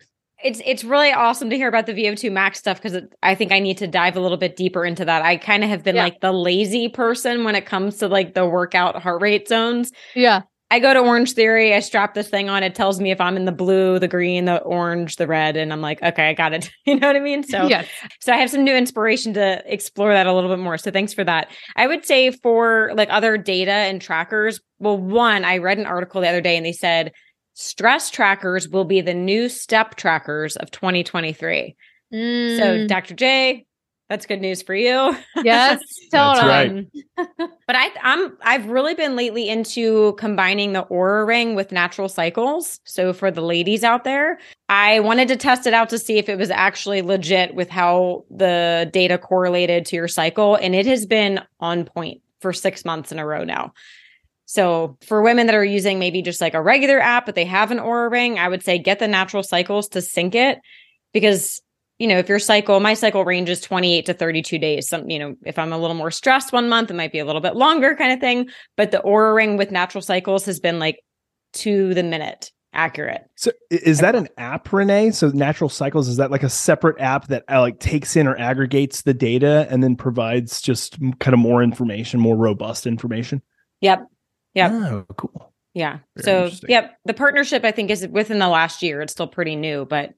It's 0.42 0.60
it's 0.64 0.84
really 0.84 1.12
awesome 1.12 1.50
to 1.50 1.56
hear 1.56 1.68
about 1.68 1.86
the 1.86 1.92
VO2 1.92 2.32
max 2.32 2.58
stuff 2.58 2.80
because 2.80 3.02
I 3.22 3.34
think 3.34 3.52
I 3.52 3.58
need 3.58 3.78
to 3.78 3.86
dive 3.86 4.16
a 4.16 4.20
little 4.20 4.38
bit 4.38 4.56
deeper 4.56 4.84
into 4.84 5.04
that. 5.04 5.22
I 5.22 5.36
kind 5.36 5.62
of 5.64 5.70
have 5.70 5.82
been 5.82 5.96
yeah. 5.96 6.04
like 6.04 6.20
the 6.20 6.32
lazy 6.32 6.88
person 6.88 7.44
when 7.44 7.54
it 7.54 7.66
comes 7.66 7.98
to 7.98 8.08
like 8.08 8.34
the 8.34 8.46
workout 8.46 9.00
heart 9.02 9.20
rate 9.22 9.48
zones. 9.48 9.92
Yeah. 10.14 10.42
I 10.72 10.78
go 10.78 10.94
to 10.94 11.00
Orange 11.00 11.32
Theory, 11.32 11.74
I 11.74 11.80
strap 11.80 12.14
this 12.14 12.28
thing 12.28 12.48
on, 12.48 12.62
it 12.62 12.76
tells 12.76 13.00
me 13.00 13.10
if 13.10 13.20
I'm 13.20 13.36
in 13.36 13.44
the 13.44 13.50
blue, 13.50 13.98
the 13.98 14.06
green, 14.06 14.44
the 14.44 14.58
orange, 14.58 15.16
the 15.16 15.26
red, 15.26 15.56
and 15.56 15.72
I'm 15.72 15.80
like, 15.80 16.00
okay, 16.00 16.28
I 16.28 16.32
got 16.32 16.52
it. 16.52 16.70
you 16.86 16.94
know 16.94 17.08
what 17.08 17.16
I 17.16 17.20
mean? 17.20 17.42
So 17.42 17.66
yes. 17.66 17.88
so 18.20 18.32
I 18.32 18.36
have 18.36 18.50
some 18.50 18.62
new 18.62 18.74
inspiration 18.74 19.34
to 19.34 19.62
explore 19.66 20.12
that 20.12 20.28
a 20.28 20.32
little 20.32 20.48
bit 20.48 20.62
more. 20.62 20.78
So 20.78 20.92
thanks 20.92 21.12
for 21.12 21.24
that. 21.24 21.50
I 21.74 21.88
would 21.88 22.06
say 22.06 22.30
for 22.30 22.92
like 22.94 23.08
other 23.10 23.36
data 23.36 23.72
and 23.72 24.00
trackers, 24.00 24.60
well, 24.78 24.96
one, 24.96 25.44
I 25.44 25.58
read 25.58 25.78
an 25.78 25.86
article 25.86 26.20
the 26.20 26.28
other 26.28 26.40
day 26.40 26.56
and 26.56 26.64
they 26.64 26.72
said 26.72 27.12
stress 27.54 28.10
trackers 28.10 28.68
will 28.68 28.84
be 28.84 29.00
the 29.00 29.14
new 29.14 29.48
step 29.48 29.96
trackers 29.96 30.56
of 30.56 30.70
2023. 30.70 31.76
Mm. 32.12 32.58
So, 32.58 32.86
Dr. 32.86 33.14
J, 33.14 33.66
that's 34.10 34.26
good 34.26 34.40
news 34.40 34.60
for 34.60 34.74
you. 34.74 35.16
Yes, 35.42 35.82
totally. 36.12 36.90
right. 37.16 37.26
but 37.38 37.76
I, 37.76 37.88
I'm 38.02 38.36
I've 38.42 38.66
really 38.66 38.94
been 38.94 39.16
lately 39.16 39.48
into 39.48 40.14
combining 40.18 40.72
the 40.72 40.84
Oura 40.84 41.26
Ring 41.26 41.54
with 41.54 41.72
natural 41.72 42.08
cycles. 42.08 42.80
So 42.84 43.14
for 43.14 43.30
the 43.30 43.40
ladies 43.40 43.84
out 43.84 44.04
there, 44.04 44.38
I 44.68 45.00
wanted 45.00 45.28
to 45.28 45.36
test 45.36 45.66
it 45.66 45.72
out 45.72 45.88
to 45.90 45.98
see 45.98 46.18
if 46.18 46.28
it 46.28 46.36
was 46.36 46.50
actually 46.50 47.00
legit 47.00 47.54
with 47.54 47.70
how 47.70 48.24
the 48.30 48.90
data 48.92 49.16
correlated 49.16 49.86
to 49.86 49.96
your 49.96 50.08
cycle, 50.08 50.56
and 50.56 50.74
it 50.74 50.84
has 50.86 51.06
been 51.06 51.40
on 51.60 51.84
point 51.84 52.20
for 52.40 52.52
six 52.52 52.84
months 52.84 53.12
in 53.12 53.18
a 53.18 53.24
row 53.24 53.44
now. 53.44 53.72
So 54.50 54.96
for 55.02 55.22
women 55.22 55.46
that 55.46 55.54
are 55.54 55.64
using 55.64 56.00
maybe 56.00 56.22
just 56.22 56.40
like 56.40 56.54
a 56.54 56.60
regular 56.60 56.98
app, 56.98 57.24
but 57.24 57.36
they 57.36 57.44
have 57.44 57.70
an 57.70 57.78
Oura 57.78 58.10
ring, 58.10 58.36
I 58.36 58.48
would 58.48 58.64
say 58.64 58.80
get 58.80 58.98
the 58.98 59.06
natural 59.06 59.44
cycles 59.44 59.86
to 59.90 60.02
sync 60.02 60.34
it 60.34 60.58
because 61.12 61.62
you 62.00 62.08
know, 62.08 62.18
if 62.18 62.28
your 62.28 62.40
cycle, 62.40 62.80
my 62.80 62.94
cycle 62.94 63.24
range 63.24 63.48
is 63.48 63.60
28 63.60 64.06
to 64.06 64.14
32 64.14 64.58
days. 64.58 64.88
Some, 64.88 65.08
you 65.08 65.18
know, 65.18 65.36
if 65.44 65.56
I'm 65.56 65.72
a 65.72 65.78
little 65.78 65.94
more 65.94 66.10
stressed 66.10 66.50
one 66.50 66.68
month, 66.68 66.90
it 66.90 66.94
might 66.94 67.12
be 67.12 67.18
a 67.20 67.26
little 67.26 67.42
bit 67.42 67.54
longer 67.54 67.94
kind 67.94 68.10
of 68.10 68.18
thing. 68.18 68.48
But 68.76 68.90
the 68.90 69.02
Oura 69.04 69.36
ring 69.36 69.56
with 69.56 69.70
natural 69.70 70.00
cycles 70.02 70.46
has 70.46 70.58
been 70.58 70.78
like 70.78 70.98
to 71.52 71.94
the 71.94 72.02
minute 72.02 72.50
accurate. 72.72 73.22
So 73.36 73.52
is 73.70 73.98
that 73.98 74.16
an 74.16 74.28
app, 74.36 74.72
Renee? 74.72 75.10
So 75.10 75.28
natural 75.28 75.68
cycles, 75.68 76.08
is 76.08 76.16
that 76.16 76.30
like 76.30 76.42
a 76.42 76.48
separate 76.48 76.98
app 77.00 77.28
that 77.28 77.44
uh, 77.48 77.60
like 77.60 77.78
takes 77.80 78.16
in 78.16 78.26
or 78.26 78.36
aggregates 78.36 79.02
the 79.02 79.14
data 79.14 79.68
and 79.70 79.84
then 79.84 79.94
provides 79.94 80.60
just 80.62 80.98
kind 81.20 81.34
of 81.34 81.38
more 81.38 81.62
information, 81.62 82.18
more 82.18 82.36
robust 82.36 82.86
information? 82.86 83.42
Yep. 83.82 84.08
Yep. 84.54 84.72
Oh, 84.72 85.06
cool. 85.16 85.52
Yeah. 85.74 85.98
Very 86.16 86.50
so, 86.50 86.56
yep, 86.68 86.96
the 87.04 87.14
partnership 87.14 87.64
I 87.64 87.70
think 87.70 87.90
is 87.90 88.06
within 88.08 88.38
the 88.38 88.48
last 88.48 88.82
year. 88.82 89.00
It's 89.00 89.12
still 89.12 89.28
pretty 89.28 89.56
new, 89.56 89.84
but 89.84 90.10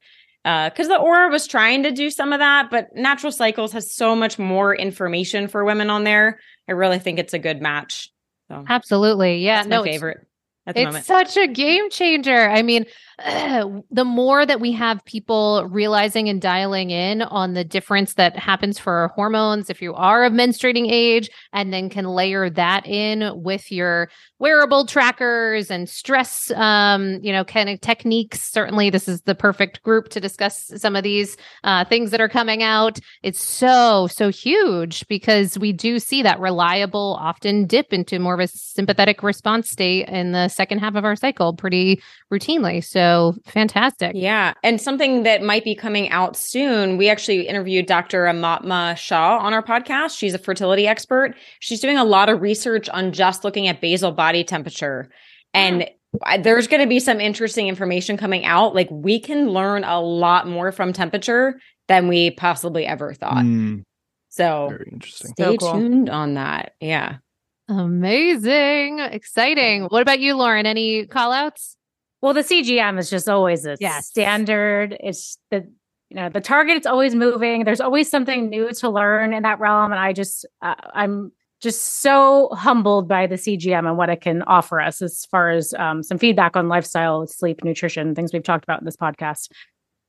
because 0.43 0.87
uh, 0.89 0.97
the 0.97 1.03
Oura 1.03 1.31
was 1.31 1.47
trying 1.47 1.83
to 1.83 1.91
do 1.91 2.09
some 2.09 2.33
of 2.33 2.39
that, 2.39 2.69
but 2.69 2.89
Natural 2.95 3.31
Cycles 3.31 3.71
has 3.71 3.95
so 3.95 4.15
much 4.15 4.37
more 4.37 4.75
information 4.75 5.47
for 5.47 5.63
women 5.63 5.89
on 5.89 6.03
there. 6.03 6.39
I 6.67 6.73
really 6.73 6.99
think 6.99 7.19
it's 7.19 7.33
a 7.33 7.39
good 7.39 7.61
match. 7.61 8.09
So, 8.49 8.65
Absolutely, 8.67 9.37
yeah. 9.37 9.63
no, 9.63 9.83
my 9.83 9.91
favorite. 9.91 10.27
it's 10.67 10.83
moment. 10.83 11.05
such 11.05 11.37
a 11.37 11.47
game 11.47 11.89
changer. 11.89 12.49
I 12.49 12.61
mean, 12.61 12.85
the 13.89 14.03
more 14.03 14.45
that 14.45 14.59
we 14.59 14.73
have 14.73 15.03
people 15.05 15.65
realizing 15.69 16.27
and 16.27 16.41
dialing 16.41 16.89
in 16.89 17.21
on 17.21 17.53
the 17.53 17.63
difference 17.63 18.15
that 18.15 18.37
happens 18.37 18.77
for 18.77 19.11
hormones 19.15 19.69
if 19.69 19.81
you 19.81 19.93
are 19.93 20.25
of 20.25 20.33
menstruating 20.33 20.91
age 20.91 21.29
and 21.53 21.71
then 21.71 21.89
can 21.89 22.05
layer 22.05 22.49
that 22.49 22.85
in 22.85 23.31
with 23.41 23.71
your 23.71 24.09
wearable 24.39 24.85
trackers 24.85 25.71
and 25.71 25.87
stress 25.87 26.51
um, 26.51 27.19
you 27.21 27.31
know 27.31 27.45
kind 27.45 27.69
of 27.69 27.79
techniques. 27.79 28.41
Certainly 28.51 28.89
this 28.89 29.07
is 29.07 29.21
the 29.21 29.35
perfect 29.35 29.81
group 29.83 30.09
to 30.09 30.19
discuss 30.19 30.71
some 30.75 30.97
of 30.97 31.03
these 31.03 31.37
uh, 31.63 31.85
things 31.85 32.11
that 32.11 32.19
are 32.19 32.29
coming 32.29 32.61
out. 32.61 32.99
It's 33.21 33.41
so 33.41 34.07
so 34.07 34.29
huge 34.29 35.07
because 35.07 35.57
we 35.57 35.71
do 35.71 35.99
see 35.99 36.23
that 36.23 36.41
reliable 36.41 37.17
often 37.21 37.67
dip 37.67 37.93
into 37.93 38.19
more 38.19 38.33
of 38.33 38.41
a 38.41 38.47
sympathetic 38.47 39.23
response 39.23 39.69
state 39.69 40.09
in 40.09 40.33
the 40.33 40.49
second 40.49 40.79
half 40.79 40.95
of 40.95 41.05
our 41.05 41.15
cycle 41.15 41.53
pretty 41.53 42.01
routinely. 42.31 42.83
So 42.83 43.12
so 43.13 43.35
fantastic. 43.45 44.13
Yeah. 44.15 44.53
And 44.63 44.81
something 44.81 45.23
that 45.23 45.41
might 45.41 45.63
be 45.63 45.75
coming 45.75 46.09
out 46.09 46.35
soon, 46.35 46.97
we 46.97 47.09
actually 47.09 47.47
interviewed 47.47 47.85
Dr. 47.85 48.25
Aumatma 48.25 48.97
Shah 48.97 49.37
on 49.37 49.53
our 49.53 49.63
podcast. 49.63 50.17
She's 50.17 50.33
a 50.33 50.39
fertility 50.39 50.87
expert. 50.87 51.35
She's 51.59 51.79
doing 51.79 51.97
a 51.97 52.03
lot 52.03 52.29
of 52.29 52.41
research 52.41 52.89
on 52.89 53.11
just 53.11 53.43
looking 53.43 53.67
at 53.67 53.81
basal 53.81 54.11
body 54.11 54.43
temperature. 54.43 55.09
And 55.53 55.89
there's 56.39 56.67
going 56.67 56.81
to 56.81 56.87
be 56.87 56.99
some 56.99 57.19
interesting 57.19 57.67
information 57.67 58.17
coming 58.17 58.45
out. 58.45 58.75
Like 58.75 58.89
we 58.91 59.19
can 59.19 59.49
learn 59.49 59.83
a 59.83 59.99
lot 59.99 60.47
more 60.47 60.71
from 60.71 60.93
temperature 60.93 61.59
than 61.87 62.07
we 62.07 62.31
possibly 62.31 62.85
ever 62.85 63.13
thought. 63.13 63.43
Mm, 63.43 63.83
so 64.29 64.67
very 64.69 64.89
interesting. 64.91 65.31
Stay 65.31 65.43
so 65.43 65.57
cool. 65.57 65.73
tuned 65.73 66.09
on 66.09 66.35
that. 66.35 66.73
Yeah. 66.79 67.17
Amazing. 67.69 68.99
Exciting. 68.99 69.85
What 69.85 70.01
about 70.01 70.19
you, 70.19 70.35
Lauren? 70.35 70.65
Any 70.65 71.05
call 71.05 71.31
outs? 71.31 71.77
Well, 72.23 72.33
the 72.33 72.39
CGM 72.39 72.97
is 72.99 73.09
just 73.09 73.27
always 73.27 73.65
a 73.65 73.75
yes. 73.81 74.07
standard. 74.07 74.95
It's 75.01 75.37
the 75.51 75.69
you 76.09 76.15
know 76.15 76.29
the 76.29 76.39
target 76.39 76.77
is 76.77 76.85
always 76.85 77.13
moving. 77.13 77.65
There's 77.65 77.81
always 77.81 78.09
something 78.09 78.49
new 78.49 78.71
to 78.71 78.89
learn 78.89 79.33
in 79.33 79.43
that 79.43 79.59
realm, 79.59 79.91
and 79.91 79.99
I 79.99 80.13
just 80.13 80.45
uh, 80.61 80.75
I'm 80.93 81.33
just 81.61 81.99
so 82.01 82.47
humbled 82.53 83.09
by 83.09 83.27
the 83.27 83.35
CGM 83.35 83.85
and 83.85 83.97
what 83.97 84.07
it 84.07 84.21
can 84.21 84.41
offer 84.43 84.79
us 84.79 85.01
as 85.01 85.25
far 85.25 85.49
as 85.49 85.73
um, 85.73 86.01
some 86.01 86.17
feedback 86.17 86.55
on 86.55 86.69
lifestyle, 86.69 87.27
sleep, 87.27 87.61
nutrition, 87.61 88.15
things 88.15 88.31
we've 88.31 88.41
talked 88.41 88.63
about 88.63 88.79
in 88.79 88.85
this 88.85 88.95
podcast. 88.95 89.49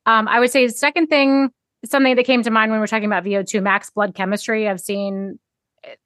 Um, 0.07 0.29
I 0.29 0.39
would 0.39 0.53
say 0.53 0.69
the 0.69 0.73
second 0.73 1.09
thing, 1.09 1.51
something 1.85 2.15
that 2.15 2.27
came 2.27 2.45
to 2.45 2.51
mind 2.53 2.71
when 2.71 2.79
we're 2.79 2.87
talking 2.87 3.07
about 3.07 3.25
VO2 3.25 3.61
max 3.61 3.91
blood 3.91 4.15
chemistry. 4.15 4.69
I've 4.69 4.81
seen 4.81 5.41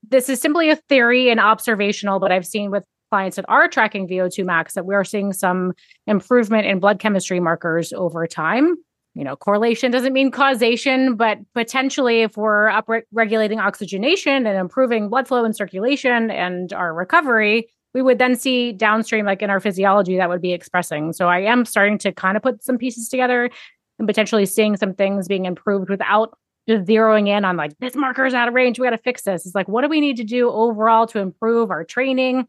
this 0.09 0.31
is 0.31 0.41
simply 0.41 0.71
a 0.71 0.77
theory 0.77 1.29
and 1.29 1.39
observational, 1.39 2.19
but 2.19 2.33
I've 2.33 2.47
seen 2.47 2.71
with 2.71 2.85
clients 3.11 3.37
that 3.37 3.45
are 3.49 3.69
tracking 3.69 4.09
VO2 4.09 4.45
max 4.45 4.75
that 4.75 4.87
we 4.87 4.95
are 4.95 5.05
seeing 5.05 5.33
some 5.33 5.73
improvement 6.07 6.67
in 6.67 6.79
blood 6.81 6.99
chemistry 6.99 7.41
markers 7.41 7.93
over 7.93 8.27
time 8.27 8.77
you 9.19 9.25
know, 9.25 9.35
correlation 9.35 9.91
doesn't 9.91 10.13
mean 10.13 10.31
causation, 10.31 11.17
but 11.17 11.39
potentially 11.53 12.23
if 12.23 12.37
we're 12.37 12.69
up 12.69 12.89
regulating 13.11 13.59
oxygenation 13.59 14.47
and 14.47 14.57
improving 14.57 15.09
blood 15.09 15.27
flow 15.27 15.45
and 15.45 15.57
circulation 15.57 16.31
and 16.31 16.73
our 16.73 16.95
recovery, 16.95 17.69
we 17.95 18.01
would 18.01 18.21
then 18.21 18.37
see 18.37 18.71
downstream, 18.71 19.27
like 19.27 19.43
in 19.43 19.51
our 19.51 19.59
physiology, 19.59 20.17
that 20.17 20.29
would 20.29 20.41
be 20.41 20.53
expressing. 20.53 21.13
So 21.13 21.27
I 21.27 21.41
am 21.41 21.65
starting 21.65 21.99
to 21.99 22.13
kind 22.13 22.37
of 22.37 22.45
put 22.45 22.63
some 22.63 22.79
pieces 22.79 23.09
together 23.09 23.51
and 23.99 24.07
potentially 24.07 24.47
seeing 24.47 24.77
some 24.77 24.95
things 24.95 25.27
being 25.27 25.47
improved 25.47 25.91
without 25.91 26.39
just 26.69 26.85
zeroing 26.85 27.27
in 27.27 27.45
on 27.45 27.57
like 27.57 27.77
this 27.81 27.97
marker 27.97 28.25
is 28.25 28.35
out 28.35 28.47
of 28.47 28.55
range. 28.55 28.79
We 28.79 28.87
got 28.87 28.91
to 28.91 28.99
fix 28.99 29.23
this. 29.23 29.47
It's 29.47 29.55
like, 29.55 29.67
what 29.67 29.83
do 29.83 29.89
we 29.89 30.01
need 30.01 30.19
to 30.19 30.25
do 30.25 30.49
overall 30.49 31.09
to 31.09 31.19
improve 31.19 31.73
our 31.73 31.83
training, 31.83 32.47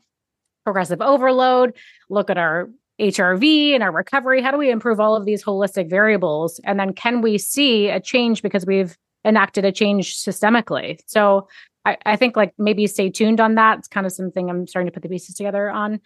progressive 0.63 1.01
overload, 1.01 1.75
look 2.09 2.29
at 2.29 2.37
our 2.37 2.69
HRV 2.99 3.73
and 3.73 3.83
our 3.83 3.91
recovery? 3.91 4.41
How 4.41 4.51
do 4.51 4.57
we 4.57 4.69
improve 4.69 4.99
all 4.99 5.15
of 5.15 5.25
these 5.25 5.43
holistic 5.43 5.89
variables? 5.89 6.59
And 6.65 6.79
then 6.79 6.93
can 6.93 7.21
we 7.21 7.37
see 7.37 7.89
a 7.89 7.99
change 7.99 8.41
because 8.41 8.65
we've 8.65 8.97
enacted 9.25 9.65
a 9.65 9.71
change 9.71 10.17
systemically? 10.17 10.99
So 11.07 11.47
I, 11.85 11.97
I 12.05 12.15
think 12.15 12.35
like 12.35 12.53
maybe 12.57 12.87
stay 12.87 13.09
tuned 13.09 13.39
on 13.39 13.55
that. 13.55 13.79
It's 13.79 13.87
kind 13.87 14.05
of 14.05 14.11
something 14.11 14.49
I'm 14.49 14.67
starting 14.67 14.87
to 14.87 14.93
put 14.93 15.03
the 15.03 15.09
pieces 15.09 15.35
together 15.35 15.69
on. 15.69 16.01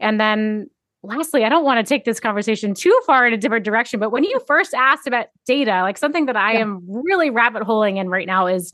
And 0.00 0.20
then 0.20 0.70
lastly, 1.02 1.44
I 1.44 1.48
don't 1.48 1.64
want 1.64 1.84
to 1.84 1.88
take 1.88 2.04
this 2.04 2.20
conversation 2.20 2.74
too 2.74 2.98
far 3.06 3.26
in 3.26 3.32
a 3.32 3.36
different 3.36 3.64
direction, 3.64 4.00
but 4.00 4.10
when 4.10 4.24
you 4.24 4.40
first 4.46 4.74
asked 4.74 5.06
about 5.06 5.26
data, 5.46 5.82
like 5.82 5.98
something 5.98 6.26
that 6.26 6.36
I 6.36 6.54
yeah. 6.54 6.60
am 6.60 6.84
really 6.86 7.30
rabbit 7.30 7.62
holing 7.62 7.96
in 7.96 8.08
right 8.08 8.26
now 8.26 8.46
is 8.46 8.72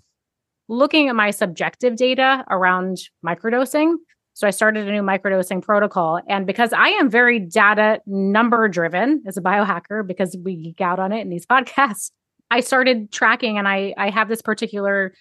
looking 0.69 1.09
at 1.09 1.17
my 1.17 1.31
subjective 1.31 1.97
data 1.97 2.45
around 2.51 2.99
microdosing. 3.25 3.95
So 4.35 4.49
I 4.49 4.51
started 4.51 4.89
a 4.89 4.93
new 4.93 5.03
microdosing 5.03 5.63
protocol. 5.63 6.21
And 6.29 6.47
because 6.47 6.73
I 6.73 6.89
am 6.89 7.09
very 7.09 7.39
data 7.39 8.01
number 8.07 8.69
driven 8.69 9.23
as 9.27 9.37
a 9.37 9.41
biohacker, 9.41 10.07
because 10.07 10.37
we 10.45 10.57
geek 10.57 10.81
out 10.81 10.99
on 10.99 11.13
it 11.13 11.21
in 11.21 11.31
these 11.31 11.47
podcasts, 11.51 12.11
I 12.51 12.61
started 12.61 13.11
tracking 13.11 13.59
and 13.59 13.67
I, 13.67 13.95
I 13.97 14.11
have 14.11 14.29
this 14.29 14.43
particular 14.43 15.15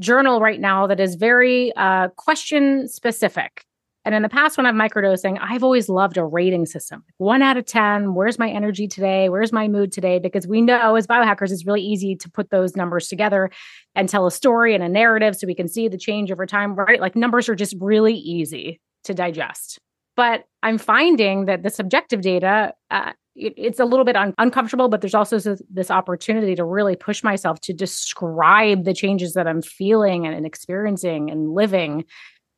journal 0.00 0.40
right 0.40 0.60
now 0.60 0.86
that 0.86 0.98
is 0.98 1.14
very 1.14 1.72
uh, 1.76 2.08
question 2.16 2.88
specific. 2.88 3.64
And 4.04 4.14
in 4.14 4.22
the 4.22 4.28
past, 4.28 4.58
when 4.58 4.66
I'm 4.66 4.76
microdosing, 4.76 5.38
I've 5.40 5.62
always 5.62 5.88
loved 5.88 6.18
a 6.18 6.24
rating 6.24 6.66
system. 6.66 7.02
One 7.16 7.40
out 7.40 7.56
of 7.56 7.64
10, 7.64 8.14
where's 8.14 8.38
my 8.38 8.50
energy 8.50 8.86
today? 8.86 9.30
Where's 9.30 9.52
my 9.52 9.66
mood 9.66 9.92
today? 9.92 10.18
Because 10.18 10.46
we 10.46 10.60
know 10.60 10.94
as 10.96 11.06
biohackers, 11.06 11.50
it's 11.50 11.64
really 11.64 11.80
easy 11.80 12.14
to 12.16 12.30
put 12.30 12.50
those 12.50 12.76
numbers 12.76 13.08
together 13.08 13.50
and 13.94 14.08
tell 14.08 14.26
a 14.26 14.30
story 14.30 14.74
and 14.74 14.84
a 14.84 14.88
narrative 14.88 15.36
so 15.36 15.46
we 15.46 15.54
can 15.54 15.68
see 15.68 15.88
the 15.88 15.96
change 15.96 16.30
over 16.30 16.44
time, 16.44 16.74
right? 16.74 17.00
Like 17.00 17.16
numbers 17.16 17.48
are 17.48 17.54
just 17.54 17.74
really 17.80 18.14
easy 18.14 18.80
to 19.04 19.14
digest. 19.14 19.78
But 20.16 20.44
I'm 20.62 20.78
finding 20.78 21.46
that 21.46 21.62
the 21.62 21.70
subjective 21.70 22.20
data, 22.20 22.74
uh, 22.90 23.12
it, 23.34 23.54
it's 23.56 23.80
a 23.80 23.84
little 23.84 24.04
bit 24.04 24.16
un- 24.16 24.34
uncomfortable, 24.38 24.88
but 24.88 25.00
there's 25.00 25.14
also 25.14 25.38
this, 25.38 25.90
opportunity 25.90 26.54
to 26.54 26.64
really 26.64 26.96
push 26.96 27.24
myself 27.24 27.60
to 27.60 27.72
describe 27.72 28.84
the 28.84 28.94
changes 28.94 29.34
that 29.34 29.46
I'm 29.46 29.60
feeling 29.60 30.26
and, 30.26 30.34
and 30.34 30.46
experiencing 30.46 31.30
and 31.30 31.52
living 31.52 32.04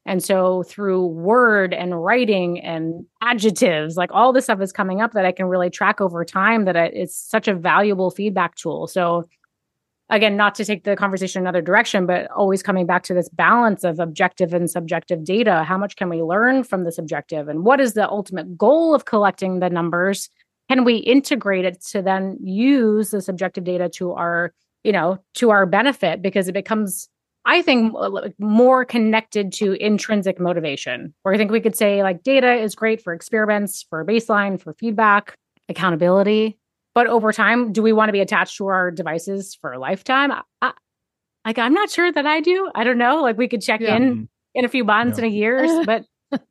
and 0.06 0.22
so 0.22 0.62
through 0.62 1.06
word 1.06 1.74
and 1.74 2.02
writing 2.02 2.60
and 2.60 3.04
adjectives, 3.20 3.96
like 3.96 4.10
all 4.12 4.32
this 4.32 4.44
stuff 4.44 4.60
is 4.60 4.72
coming 4.72 5.00
up 5.00 5.12
that 5.12 5.26
I 5.26 5.32
can 5.32 5.46
really 5.46 5.68
track 5.68 6.00
over 6.00 6.24
time 6.24 6.64
that 6.64 6.76
it's 6.76 7.16
such 7.16 7.48
a 7.48 7.54
valuable 7.54 8.12
feedback 8.12 8.54
tool. 8.54 8.86
So 8.86 9.24
again, 10.08 10.36
not 10.36 10.54
to 10.54 10.64
take 10.64 10.84
the 10.84 10.94
conversation 10.94 11.42
another 11.42 11.60
direction, 11.60 12.06
but 12.06 12.30
always 12.30 12.62
coming 12.62 12.86
back 12.86 13.02
to 13.04 13.14
this 13.14 13.28
balance 13.28 13.82
of 13.82 13.98
objective 13.98 14.54
and 14.54 14.70
subjective 14.70 15.24
data. 15.24 15.64
How 15.64 15.76
much 15.76 15.96
can 15.96 16.08
we 16.08 16.22
learn 16.22 16.62
from 16.62 16.84
the 16.84 16.92
subjective? 16.92 17.48
And 17.48 17.64
what 17.64 17.80
is 17.80 17.94
the 17.94 18.08
ultimate 18.08 18.56
goal 18.56 18.94
of 18.94 19.06
collecting 19.06 19.58
the 19.58 19.70
numbers? 19.70 20.30
Can 20.68 20.84
we 20.84 20.98
integrate 20.98 21.64
it 21.64 21.82
to 21.86 22.00
then 22.00 22.38
use 22.40 23.10
the 23.10 23.20
subjective 23.20 23.64
data 23.64 23.88
to 23.96 24.12
our, 24.12 24.52
you 24.84 24.92
know, 24.92 25.18
to 25.34 25.50
our 25.50 25.66
benefit 25.66 26.22
because 26.22 26.46
it 26.46 26.54
becomes 26.54 27.08
I 27.46 27.62
think 27.62 27.94
more 28.40 28.84
connected 28.84 29.52
to 29.54 29.72
intrinsic 29.74 30.40
motivation, 30.40 31.14
where 31.22 31.32
I 31.32 31.38
think 31.38 31.52
we 31.52 31.60
could 31.60 31.76
say 31.76 32.02
like 32.02 32.24
data 32.24 32.52
is 32.54 32.74
great 32.74 33.00
for 33.00 33.14
experiments, 33.14 33.86
for 33.88 34.04
baseline, 34.04 34.60
for 34.60 34.74
feedback, 34.74 35.36
accountability. 35.68 36.58
But 36.92 37.06
over 37.06 37.32
time, 37.32 37.72
do 37.72 37.82
we 37.82 37.92
want 37.92 38.08
to 38.08 38.12
be 38.12 38.20
attached 38.20 38.56
to 38.56 38.66
our 38.66 38.90
devices 38.90 39.54
for 39.60 39.72
a 39.72 39.78
lifetime? 39.78 40.32
I, 40.60 40.72
like, 41.44 41.58
I'm 41.58 41.72
not 41.72 41.90
sure 41.90 42.10
that 42.10 42.26
I 42.26 42.40
do. 42.40 42.68
I 42.74 42.82
don't 42.82 42.98
know. 42.98 43.22
Like, 43.22 43.38
we 43.38 43.46
could 43.46 43.62
check 43.62 43.80
yeah. 43.80 43.96
in 43.96 44.02
mm-hmm. 44.02 44.24
in 44.54 44.64
a 44.64 44.68
few 44.68 44.82
months 44.82 45.18
yeah. 45.18 45.24
and 45.24 45.32
a 45.32 45.36
year, 45.36 45.84
but 45.86 46.04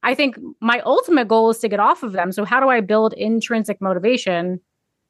I 0.03 0.15
think 0.15 0.37
my 0.61 0.79
ultimate 0.85 1.27
goal 1.27 1.49
is 1.49 1.57
to 1.59 1.67
get 1.67 1.81
off 1.81 2.03
of 2.03 2.13
them. 2.13 2.31
So, 2.31 2.45
how 2.45 2.61
do 2.61 2.69
I 2.69 2.79
build 2.79 3.13
intrinsic 3.13 3.81
motivation 3.81 4.61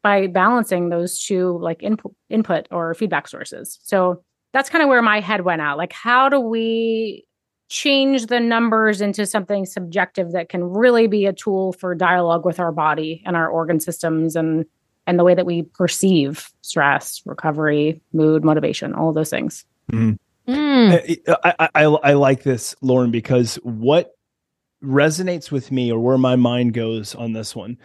by 0.02 0.26
balancing 0.26 0.90
those 0.90 1.24
two 1.24 1.60
like 1.60 1.84
input 1.84 2.16
input 2.30 2.68
or 2.72 2.96
feedback 2.96 3.28
sources? 3.28 3.78
So, 3.84 4.24
that's 4.56 4.70
kind 4.70 4.82
of 4.82 4.88
where 4.88 5.02
my 5.02 5.20
head 5.20 5.42
went 5.42 5.62
out. 5.62 5.78
Like, 5.78 5.92
how 5.92 6.30
do 6.30 6.40
we 6.40 7.26
change 7.68 8.28
the 8.28 8.40
numbers 8.40 9.02
into 9.02 9.26
something 9.26 9.66
subjective 9.66 10.32
that 10.32 10.48
can 10.48 10.64
really 10.64 11.08
be 11.08 11.26
a 11.26 11.34
tool 11.34 11.74
for 11.74 11.94
dialogue 11.94 12.46
with 12.46 12.58
our 12.58 12.72
body 12.72 13.22
and 13.26 13.36
our 13.36 13.50
organ 13.50 13.82
systems 13.82 14.38
and 14.38 14.66
and 15.08 15.20
the 15.20 15.26
way 15.26 15.36
that 15.36 15.46
we 15.46 15.64
perceive 15.64 16.52
stress, 16.62 17.22
recovery, 17.26 18.02
mood, 18.14 18.46
motivation, 18.46 18.94
all 18.94 19.12
those 19.12 19.30
things. 19.30 19.66
Mm. 19.92 20.18
Mm. 20.48 21.20
I, 21.44 21.68
I, 21.76 21.84
I 21.84 22.14
like 22.14 22.44
this, 22.44 22.76
Lauren, 22.82 23.12
because 23.12 23.56
what 23.56 24.16
resonates 24.82 25.52
with 25.52 25.70
me 25.70 25.92
or 25.92 26.00
where 26.00 26.18
my 26.18 26.38
mind 26.38 26.74
goes 26.74 27.14
on 27.14 27.34
this 27.34 27.56
one 27.58 27.78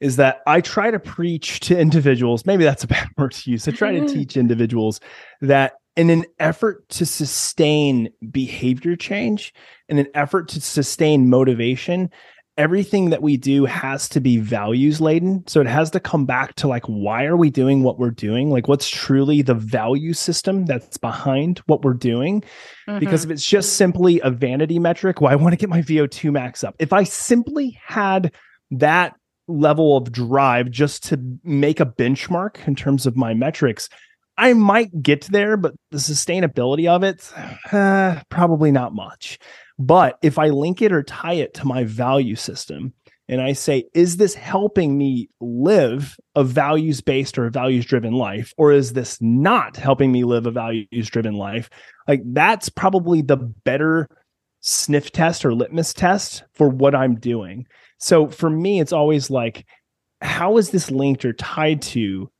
is 0.00 0.16
that 0.16 0.40
I 0.46 0.62
try 0.62 0.90
to 0.90 0.98
preach 0.98 1.60
to 1.60 1.78
individuals. 1.78 2.46
Maybe 2.46 2.64
that's 2.64 2.84
a 2.84 2.88
bad 2.88 3.08
word 3.18 3.32
to 3.32 3.50
use. 3.50 3.68
I 3.68 3.72
try 3.72 3.92
to 3.92 4.08
teach 4.08 4.36
individuals 4.36 4.98
that 5.42 5.74
in 5.96 6.10
an 6.10 6.24
effort 6.38 6.88
to 6.90 7.06
sustain 7.06 8.10
behavior 8.30 8.96
change, 8.96 9.54
in 9.88 9.98
an 9.98 10.08
effort 10.14 10.48
to 10.48 10.60
sustain 10.60 11.30
motivation, 11.30 12.10
everything 12.58 13.10
that 13.10 13.22
we 13.22 13.36
do 13.36 13.66
has 13.66 14.08
to 14.08 14.20
be 14.20 14.38
values 14.38 15.00
laden. 15.00 15.44
So 15.46 15.60
it 15.60 15.66
has 15.66 15.90
to 15.90 16.00
come 16.00 16.24
back 16.24 16.54
to 16.56 16.68
like, 16.68 16.84
why 16.84 17.24
are 17.24 17.36
we 17.36 17.50
doing 17.50 17.82
what 17.82 17.98
we're 17.98 18.10
doing? 18.10 18.50
Like, 18.50 18.66
what's 18.66 18.88
truly 18.88 19.42
the 19.42 19.54
value 19.54 20.14
system 20.14 20.64
that's 20.64 20.96
behind 20.96 21.58
what 21.66 21.82
we're 21.82 21.94
doing? 21.94 22.42
Mm-hmm. 22.88 22.98
Because 22.98 23.24
if 23.24 23.30
it's 23.30 23.46
just 23.46 23.74
simply 23.74 24.20
a 24.20 24.30
vanity 24.30 24.78
metric, 24.78 25.20
well, 25.20 25.32
I 25.32 25.36
want 25.36 25.52
to 25.52 25.58
get 25.58 25.68
my 25.68 25.82
VO2 25.82 26.32
max 26.32 26.64
up. 26.64 26.74
If 26.78 26.92
I 26.92 27.04
simply 27.04 27.78
had 27.84 28.32
that 28.70 29.14
level 29.48 29.96
of 29.96 30.10
drive 30.10 30.70
just 30.70 31.04
to 31.04 31.20
make 31.44 31.78
a 31.78 31.86
benchmark 31.86 32.66
in 32.66 32.74
terms 32.74 33.06
of 33.06 33.16
my 33.16 33.34
metrics, 33.34 33.88
I 34.38 34.52
might 34.52 35.02
get 35.02 35.22
there, 35.22 35.56
but 35.56 35.74
the 35.90 35.98
sustainability 35.98 36.88
of 36.88 37.02
it, 37.02 37.32
uh, 37.72 38.20
probably 38.28 38.70
not 38.70 38.94
much. 38.94 39.38
But 39.78 40.18
if 40.22 40.38
I 40.38 40.48
link 40.48 40.82
it 40.82 40.92
or 40.92 41.02
tie 41.02 41.34
it 41.34 41.54
to 41.54 41.66
my 41.66 41.84
value 41.84 42.36
system, 42.36 42.92
and 43.28 43.40
I 43.40 43.54
say, 43.54 43.84
is 43.92 44.18
this 44.18 44.34
helping 44.34 44.96
me 44.96 45.28
live 45.40 46.16
a 46.36 46.44
values 46.44 47.00
based 47.00 47.38
or 47.38 47.46
a 47.46 47.50
values 47.50 47.84
driven 47.84 48.12
life? 48.12 48.52
Or 48.56 48.72
is 48.72 48.92
this 48.92 49.18
not 49.20 49.76
helping 49.76 50.12
me 50.12 50.24
live 50.24 50.46
a 50.46 50.52
values 50.52 51.10
driven 51.10 51.34
life? 51.34 51.68
Like, 52.06 52.22
that's 52.24 52.68
probably 52.68 53.22
the 53.22 53.36
better 53.36 54.08
sniff 54.60 55.10
test 55.10 55.44
or 55.44 55.54
litmus 55.54 55.92
test 55.92 56.44
for 56.54 56.68
what 56.68 56.94
I'm 56.94 57.16
doing. 57.16 57.66
So 57.98 58.28
for 58.28 58.50
me, 58.50 58.80
it's 58.80 58.92
always 58.92 59.28
like, 59.28 59.66
how 60.22 60.56
is 60.56 60.70
this 60.70 60.90
linked 60.90 61.24
or 61.24 61.32
tied 61.34 61.82
to 61.82 62.30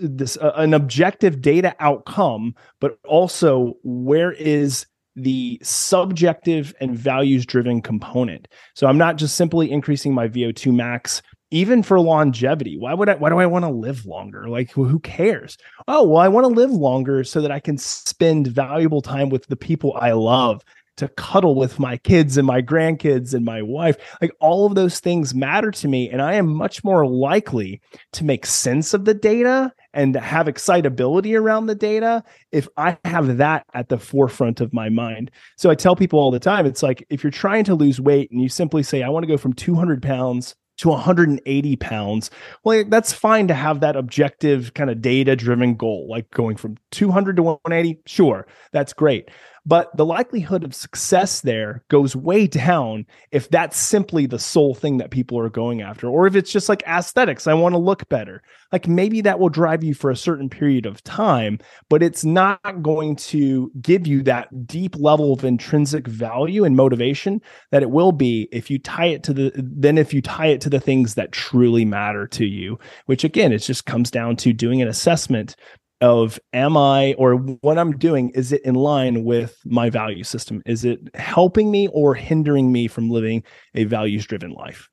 this 0.00 0.36
uh, 0.38 0.52
an 0.56 0.74
objective 0.74 1.40
data 1.40 1.74
outcome 1.78 2.54
but 2.80 2.98
also 3.06 3.74
where 3.82 4.32
is 4.32 4.86
the 5.16 5.58
subjective 5.62 6.74
and 6.80 6.96
values 6.96 7.46
driven 7.46 7.80
component? 7.80 8.48
So 8.74 8.86
i'm 8.86 8.98
not 8.98 9.16
just 9.16 9.36
simply 9.36 9.70
increasing 9.70 10.14
my 10.14 10.28
vo2 10.28 10.74
max 10.74 11.22
even 11.52 11.82
for 11.82 11.98
longevity. 11.98 12.78
Why 12.78 12.94
would 12.94 13.08
i 13.08 13.14
why 13.14 13.28
do 13.28 13.38
i 13.38 13.46
want 13.46 13.64
to 13.64 13.70
live 13.70 14.06
longer? 14.06 14.48
Like 14.48 14.70
who 14.70 14.98
cares? 15.00 15.56
Oh 15.88 16.04
well 16.04 16.18
i 16.18 16.28
want 16.28 16.44
to 16.44 16.52
live 16.52 16.70
longer 16.70 17.22
so 17.24 17.40
that 17.40 17.52
i 17.52 17.60
can 17.60 17.78
spend 17.78 18.48
valuable 18.48 19.02
time 19.02 19.30
with 19.30 19.46
the 19.46 19.56
people 19.56 19.96
i 20.00 20.12
love 20.12 20.62
to 20.96 21.08
cuddle 21.08 21.54
with 21.54 21.78
my 21.78 21.96
kids 21.98 22.36
and 22.36 22.46
my 22.46 22.60
grandkids 22.60 23.34
and 23.34 23.44
my 23.44 23.62
wife. 23.62 23.96
Like 24.20 24.32
all 24.40 24.66
of 24.66 24.74
those 24.74 25.00
things 25.00 25.34
matter 25.34 25.70
to 25.70 25.88
me. 25.88 26.10
And 26.10 26.20
I 26.20 26.34
am 26.34 26.54
much 26.54 26.84
more 26.84 27.06
likely 27.06 27.80
to 28.12 28.24
make 28.24 28.46
sense 28.46 28.92
of 28.94 29.04
the 29.04 29.14
data 29.14 29.72
and 29.92 30.14
have 30.14 30.46
excitability 30.46 31.34
around 31.34 31.66
the 31.66 31.74
data 31.74 32.22
if 32.52 32.68
I 32.76 32.98
have 33.04 33.38
that 33.38 33.64
at 33.74 33.88
the 33.88 33.98
forefront 33.98 34.60
of 34.60 34.72
my 34.72 34.88
mind. 34.88 35.30
So 35.56 35.70
I 35.70 35.74
tell 35.74 35.96
people 35.96 36.18
all 36.18 36.30
the 36.30 36.38
time 36.38 36.66
it's 36.66 36.82
like 36.82 37.04
if 37.10 37.24
you're 37.24 37.30
trying 37.30 37.64
to 37.64 37.74
lose 37.74 38.00
weight 38.00 38.30
and 38.30 38.40
you 38.40 38.48
simply 38.48 38.82
say, 38.82 39.02
I 39.02 39.08
want 39.08 39.24
to 39.24 39.28
go 39.28 39.36
from 39.36 39.52
200 39.52 40.02
pounds 40.02 40.54
to 40.80 40.88
180 40.88 41.76
pounds. 41.76 42.30
Well, 42.64 42.84
that's 42.88 43.12
fine 43.12 43.48
to 43.48 43.54
have 43.54 43.80
that 43.80 43.96
objective 43.96 44.72
kind 44.72 44.88
of 44.88 45.02
data 45.02 45.36
driven 45.36 45.74
goal, 45.74 46.06
like 46.08 46.30
going 46.30 46.56
from 46.56 46.76
200 46.90 47.36
to 47.36 47.42
180. 47.42 48.00
Sure, 48.06 48.46
that's 48.72 48.94
great. 48.94 49.28
But 49.66 49.94
the 49.96 50.06
likelihood 50.06 50.64
of 50.64 50.74
success 50.74 51.40
there 51.40 51.84
goes 51.88 52.16
way 52.16 52.46
down 52.46 53.06
if 53.30 53.48
that's 53.50 53.78
simply 53.78 54.26
the 54.26 54.38
sole 54.38 54.74
thing 54.74 54.96
that 54.98 55.10
people 55.10 55.38
are 55.38 55.50
going 55.50 55.82
after, 55.82 56.08
or 56.08 56.26
if 56.26 56.34
it's 56.34 56.52
just 56.52 56.68
like 56.68 56.82
aesthetics, 56.86 57.46
I 57.46 57.54
want 57.54 57.74
to 57.74 57.78
look 57.78 58.08
better. 58.08 58.42
Like 58.72 58.88
maybe 58.88 59.20
that 59.22 59.38
will 59.38 59.48
drive 59.48 59.84
you 59.84 59.94
for 59.94 60.10
a 60.10 60.16
certain 60.16 60.48
period 60.48 60.86
of 60.86 61.02
time, 61.04 61.58
but 61.88 62.02
it's 62.02 62.24
not 62.24 62.82
going 62.82 63.16
to 63.16 63.70
give 63.82 64.06
you 64.06 64.22
that 64.22 64.66
deep 64.66 64.96
level 64.96 65.32
of 65.32 65.44
intrinsic 65.44 66.06
value 66.06 66.64
and 66.64 66.76
motivation 66.76 67.42
that 67.70 67.82
it 67.82 67.90
will 67.90 68.12
be 68.12 68.48
if 68.52 68.70
you 68.70 68.78
tie 68.78 69.06
it 69.06 69.22
to 69.24 69.32
the, 69.32 69.52
then 69.56 69.98
if 69.98 70.14
you 70.14 70.22
tie 70.22 70.46
it 70.46 70.60
to 70.62 70.70
the 70.70 70.80
things 70.80 71.14
that 71.14 71.32
truly 71.32 71.84
matter 71.84 72.26
to 72.28 72.46
you, 72.46 72.78
which 73.06 73.24
again, 73.24 73.52
it 73.52 73.58
just 73.58 73.86
comes 73.86 74.10
down 74.10 74.36
to 74.36 74.52
doing 74.52 74.80
an 74.80 74.88
assessment 74.88 75.56
of 76.00 76.38
am 76.52 76.76
I 76.76 77.14
or 77.18 77.34
what 77.36 77.78
I'm 77.78 77.92
doing, 77.92 78.30
is 78.30 78.52
it 78.52 78.62
in 78.64 78.74
line 78.74 79.24
with 79.24 79.58
my 79.64 79.90
value 79.90 80.24
system? 80.24 80.62
Is 80.66 80.84
it 80.84 81.00
helping 81.14 81.70
me 81.70 81.88
or 81.88 82.14
hindering 82.14 82.72
me 82.72 82.88
from 82.88 83.10
living 83.10 83.42
a 83.74 83.84
values 83.84 84.26
driven 84.26 84.50
life? 84.50 84.88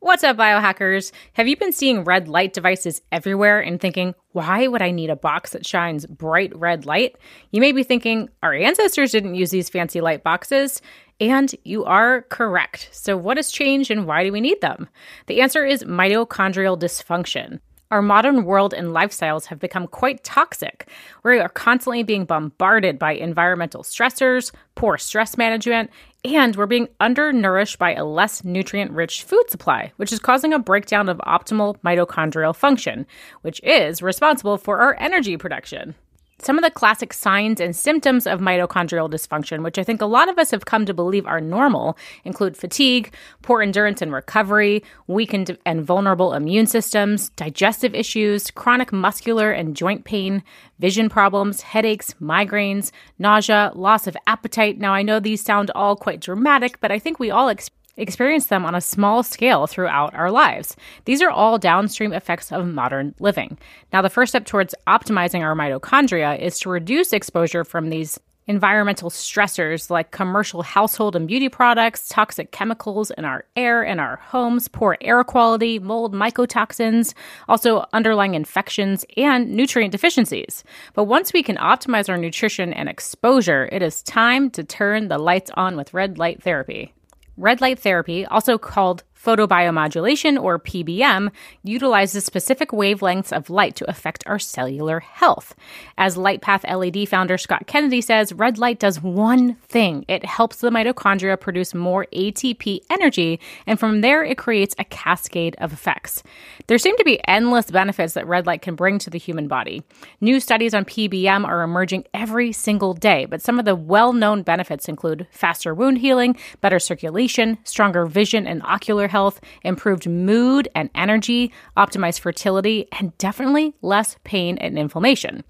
What's 0.00 0.24
up, 0.24 0.36
biohackers? 0.36 1.12
Have 1.34 1.46
you 1.46 1.56
been 1.56 1.70
seeing 1.70 2.02
red 2.02 2.26
light 2.26 2.54
devices 2.54 3.00
everywhere 3.12 3.60
and 3.60 3.80
thinking, 3.80 4.16
why 4.32 4.66
would 4.66 4.82
I 4.82 4.90
need 4.90 5.10
a 5.10 5.16
box 5.16 5.52
that 5.52 5.64
shines 5.64 6.06
bright 6.06 6.52
red 6.56 6.86
light? 6.86 7.14
You 7.52 7.60
may 7.60 7.70
be 7.70 7.84
thinking, 7.84 8.28
our 8.42 8.52
ancestors 8.52 9.12
didn't 9.12 9.36
use 9.36 9.52
these 9.52 9.68
fancy 9.68 10.00
light 10.00 10.24
boxes. 10.24 10.82
And 11.20 11.54
you 11.62 11.84
are 11.84 12.22
correct. 12.22 12.88
So, 12.90 13.16
what 13.16 13.36
has 13.36 13.52
changed 13.52 13.92
and 13.92 14.04
why 14.04 14.24
do 14.24 14.32
we 14.32 14.40
need 14.40 14.60
them? 14.60 14.88
The 15.28 15.40
answer 15.40 15.64
is 15.64 15.84
mitochondrial 15.84 16.80
dysfunction. 16.80 17.60
Our 17.92 18.00
modern 18.00 18.46
world 18.46 18.72
and 18.72 18.88
lifestyles 18.88 19.44
have 19.48 19.58
become 19.58 19.86
quite 19.86 20.24
toxic. 20.24 20.88
We 21.24 21.38
are 21.38 21.48
constantly 21.50 22.02
being 22.02 22.24
bombarded 22.24 22.98
by 22.98 23.12
environmental 23.12 23.82
stressors, 23.82 24.50
poor 24.76 24.96
stress 24.96 25.36
management, 25.36 25.90
and 26.24 26.56
we're 26.56 26.64
being 26.64 26.88
undernourished 27.00 27.78
by 27.78 27.92
a 27.92 28.06
less 28.06 28.44
nutrient 28.44 28.92
rich 28.92 29.24
food 29.24 29.44
supply, 29.50 29.92
which 29.96 30.10
is 30.10 30.20
causing 30.20 30.54
a 30.54 30.58
breakdown 30.58 31.10
of 31.10 31.18
optimal 31.18 31.76
mitochondrial 31.82 32.56
function, 32.56 33.04
which 33.42 33.60
is 33.62 34.00
responsible 34.00 34.56
for 34.56 34.78
our 34.78 34.96
energy 34.98 35.36
production. 35.36 35.94
Some 36.42 36.58
of 36.58 36.64
the 36.64 36.70
classic 36.70 37.12
signs 37.12 37.60
and 37.60 37.74
symptoms 37.74 38.26
of 38.26 38.40
mitochondrial 38.40 39.08
dysfunction, 39.08 39.62
which 39.62 39.78
I 39.78 39.84
think 39.84 40.02
a 40.02 40.06
lot 40.06 40.28
of 40.28 40.38
us 40.38 40.50
have 40.50 40.64
come 40.64 40.84
to 40.86 40.94
believe 40.94 41.24
are 41.24 41.40
normal, 41.40 41.96
include 42.24 42.56
fatigue, 42.56 43.14
poor 43.42 43.62
endurance 43.62 44.02
and 44.02 44.12
recovery, 44.12 44.82
weakened 45.06 45.56
and 45.64 45.84
vulnerable 45.84 46.32
immune 46.32 46.66
systems, 46.66 47.28
digestive 47.30 47.94
issues, 47.94 48.50
chronic 48.50 48.92
muscular 48.92 49.52
and 49.52 49.76
joint 49.76 50.04
pain, 50.04 50.42
vision 50.80 51.08
problems, 51.08 51.62
headaches, 51.62 52.14
migraines, 52.20 52.90
nausea, 53.20 53.70
loss 53.76 54.08
of 54.08 54.16
appetite. 54.26 54.78
Now, 54.78 54.92
I 54.94 55.02
know 55.02 55.20
these 55.20 55.40
sound 55.40 55.70
all 55.76 55.94
quite 55.94 56.20
dramatic, 56.20 56.80
but 56.80 56.90
I 56.90 56.98
think 56.98 57.20
we 57.20 57.30
all 57.30 57.48
experience 57.48 57.81
experience 57.96 58.46
them 58.46 58.64
on 58.64 58.74
a 58.74 58.80
small 58.80 59.22
scale 59.22 59.66
throughout 59.66 60.14
our 60.14 60.30
lives. 60.30 60.76
These 61.04 61.22
are 61.22 61.30
all 61.30 61.58
downstream 61.58 62.12
effects 62.12 62.50
of 62.52 62.66
modern 62.66 63.14
living. 63.18 63.58
Now, 63.92 64.02
the 64.02 64.10
first 64.10 64.32
step 64.32 64.46
towards 64.46 64.74
optimizing 64.86 65.40
our 65.40 65.54
mitochondria 65.54 66.38
is 66.38 66.58
to 66.60 66.70
reduce 66.70 67.12
exposure 67.12 67.64
from 67.64 67.90
these 67.90 68.18
environmental 68.46 69.08
stressors 69.08 69.88
like 69.88 70.10
commercial 70.10 70.62
household 70.62 71.14
and 71.14 71.28
beauty 71.28 71.48
products, 71.48 72.08
toxic 72.08 72.50
chemicals 72.50 73.10
in 73.12 73.24
our 73.24 73.44
air 73.56 73.84
and 73.84 74.00
our 74.00 74.16
homes, 74.16 74.68
poor 74.68 74.96
air 75.00 75.22
quality, 75.22 75.78
mold, 75.78 76.12
mycotoxins, 76.12 77.14
also 77.48 77.86
underlying 77.92 78.34
infections 78.34 79.04
and 79.16 79.50
nutrient 79.50 79.92
deficiencies. 79.92 80.64
But 80.94 81.04
once 81.04 81.32
we 81.32 81.42
can 81.42 81.56
optimize 81.56 82.08
our 82.08 82.18
nutrition 82.18 82.72
and 82.72 82.88
exposure, 82.88 83.68
it 83.70 83.82
is 83.82 84.02
time 84.02 84.50
to 84.50 84.64
turn 84.64 85.08
the 85.08 85.18
lights 85.18 85.50
on 85.54 85.76
with 85.76 85.94
red 85.94 86.18
light 86.18 86.42
therapy. 86.42 86.92
Red 87.36 87.60
light 87.60 87.78
therapy, 87.78 88.26
also 88.26 88.58
called 88.58 89.04
Photobiomodulation, 89.22 90.42
or 90.42 90.58
PBM, 90.58 91.30
utilizes 91.62 92.24
specific 92.24 92.70
wavelengths 92.70 93.32
of 93.32 93.50
light 93.50 93.76
to 93.76 93.88
affect 93.88 94.24
our 94.26 94.38
cellular 94.38 95.00
health. 95.00 95.54
As 95.96 96.16
LightPath 96.16 96.64
LED 96.68 97.08
founder 97.08 97.38
Scott 97.38 97.66
Kennedy 97.66 98.00
says, 98.00 98.32
red 98.32 98.58
light 98.58 98.80
does 98.80 99.00
one 99.00 99.54
thing 99.68 100.04
it 100.08 100.24
helps 100.24 100.56
the 100.56 100.70
mitochondria 100.70 101.38
produce 101.38 101.74
more 101.74 102.06
ATP 102.12 102.80
energy, 102.90 103.38
and 103.66 103.78
from 103.78 104.00
there, 104.00 104.24
it 104.24 104.38
creates 104.38 104.74
a 104.78 104.84
cascade 104.84 105.54
of 105.58 105.72
effects. 105.72 106.22
There 106.66 106.78
seem 106.78 106.96
to 106.96 107.04
be 107.04 107.20
endless 107.28 107.70
benefits 107.70 108.14
that 108.14 108.26
red 108.26 108.46
light 108.46 108.62
can 108.62 108.74
bring 108.74 108.98
to 109.00 109.10
the 109.10 109.18
human 109.18 109.46
body. 109.46 109.82
New 110.20 110.40
studies 110.40 110.74
on 110.74 110.84
PBM 110.84 111.46
are 111.46 111.62
emerging 111.62 112.04
every 112.12 112.52
single 112.52 112.94
day, 112.94 113.26
but 113.26 113.42
some 113.42 113.58
of 113.58 113.64
the 113.64 113.76
well 113.76 114.12
known 114.12 114.42
benefits 114.42 114.88
include 114.88 115.26
faster 115.30 115.74
wound 115.74 115.98
healing, 115.98 116.36
better 116.60 116.78
circulation, 116.78 117.58
stronger 117.64 118.06
vision 118.06 118.46
and 118.46 118.62
ocular 118.62 119.08
health, 119.12 119.40
improved 119.62 120.08
mood 120.08 120.68
and 120.74 120.88
energy, 120.94 121.52
optimized 121.76 122.20
fertility, 122.20 122.88
and 122.98 123.16
definitely 123.18 123.74
less 123.82 124.16
pain 124.24 124.58
and 124.58 124.78
inflammation. 124.78 125.44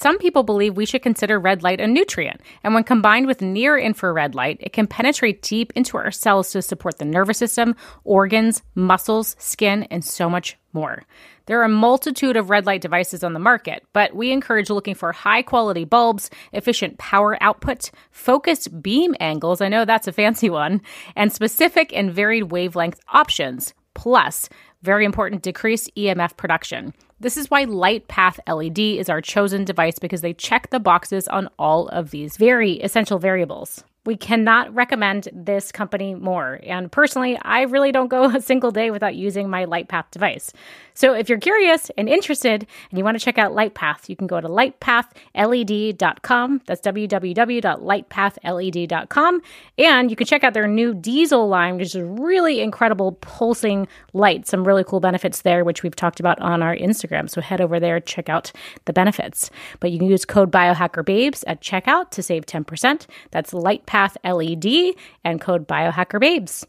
Some 0.00 0.16
people 0.16 0.44
believe 0.44 0.78
we 0.78 0.86
should 0.86 1.02
consider 1.02 1.38
red 1.38 1.62
light 1.62 1.78
a 1.78 1.86
nutrient, 1.86 2.40
and 2.64 2.72
when 2.72 2.84
combined 2.84 3.26
with 3.26 3.42
near 3.42 3.76
infrared 3.76 4.34
light, 4.34 4.56
it 4.60 4.72
can 4.72 4.86
penetrate 4.86 5.42
deep 5.42 5.74
into 5.76 5.98
our 5.98 6.10
cells 6.10 6.52
to 6.52 6.62
support 6.62 6.96
the 6.96 7.04
nervous 7.04 7.36
system, 7.36 7.76
organs, 8.02 8.62
muscles, 8.74 9.36
skin, 9.38 9.82
and 9.90 10.02
so 10.02 10.30
much 10.30 10.56
more. 10.72 11.04
There 11.44 11.60
are 11.60 11.64
a 11.64 11.68
multitude 11.68 12.38
of 12.38 12.48
red 12.48 12.64
light 12.64 12.80
devices 12.80 13.22
on 13.22 13.34
the 13.34 13.40
market, 13.40 13.84
but 13.92 14.16
we 14.16 14.32
encourage 14.32 14.70
looking 14.70 14.94
for 14.94 15.12
high 15.12 15.42
quality 15.42 15.84
bulbs, 15.84 16.30
efficient 16.54 16.96
power 16.96 17.36
output, 17.42 17.90
focused 18.10 18.80
beam 18.80 19.14
angles, 19.20 19.60
I 19.60 19.68
know 19.68 19.84
that's 19.84 20.08
a 20.08 20.12
fancy 20.12 20.48
one, 20.48 20.80
and 21.14 21.30
specific 21.30 21.92
and 21.94 22.10
varied 22.10 22.50
wavelength 22.50 23.00
options. 23.12 23.74
Plus, 23.92 24.48
very 24.82 25.04
important, 25.04 25.42
decreased 25.42 25.94
EMF 25.94 26.38
production. 26.38 26.94
This 27.22 27.36
is 27.36 27.50
why 27.50 27.66
LightPath 27.66 28.38
LED 28.48 28.78
is 28.78 29.10
our 29.10 29.20
chosen 29.20 29.66
device 29.66 29.98
because 29.98 30.22
they 30.22 30.32
check 30.32 30.70
the 30.70 30.80
boxes 30.80 31.28
on 31.28 31.50
all 31.58 31.86
of 31.88 32.12
these 32.12 32.38
very 32.38 32.80
essential 32.80 33.18
variables. 33.18 33.84
We 34.06 34.16
cannot 34.16 34.74
recommend 34.74 35.28
this 35.30 35.70
company 35.70 36.14
more. 36.14 36.60
And 36.62 36.90
personally, 36.90 37.38
I 37.42 37.62
really 37.64 37.92
don't 37.92 38.08
go 38.08 38.24
a 38.34 38.40
single 38.40 38.70
day 38.70 38.90
without 38.90 39.16
using 39.16 39.50
my 39.50 39.66
LightPath 39.66 40.10
device. 40.10 40.54
So 41.00 41.14
if 41.14 41.30
you're 41.30 41.38
curious 41.38 41.90
and 41.96 42.10
interested 42.10 42.66
and 42.90 42.98
you 42.98 43.04
want 43.04 43.18
to 43.18 43.24
check 43.24 43.38
out 43.38 43.52
LightPath, 43.52 44.10
you 44.10 44.16
can 44.16 44.26
go 44.26 44.38
to 44.38 44.46
lightpathled.com. 44.46 46.60
That's 46.66 46.82
www.lightpathled.com. 46.82 49.40
And 49.78 50.10
you 50.10 50.16
can 50.16 50.26
check 50.26 50.44
out 50.44 50.52
their 50.52 50.68
new 50.68 50.92
diesel 50.92 51.48
line, 51.48 51.78
which 51.78 51.86
is 51.86 51.94
a 51.94 52.04
really 52.04 52.60
incredible 52.60 53.12
pulsing 53.22 53.88
light. 54.12 54.46
Some 54.46 54.68
really 54.68 54.84
cool 54.84 55.00
benefits 55.00 55.40
there, 55.40 55.64
which 55.64 55.82
we've 55.82 55.96
talked 55.96 56.20
about 56.20 56.38
on 56.38 56.62
our 56.62 56.76
Instagram. 56.76 57.30
So 57.30 57.40
head 57.40 57.62
over 57.62 57.80
there, 57.80 57.98
check 58.00 58.28
out 58.28 58.52
the 58.84 58.92
benefits. 58.92 59.50
But 59.80 59.92
you 59.92 59.98
can 59.98 60.10
use 60.10 60.26
code 60.26 60.52
BiohackerBabes 60.52 61.44
at 61.46 61.62
checkout 61.62 62.10
to 62.10 62.22
save 62.22 62.44
10%. 62.44 63.06
That's 63.30 63.54
LightPath 63.54 64.16
LED 64.22 64.96
and 65.24 65.40
code 65.40 65.66
BiohackerBabes. 65.66 66.66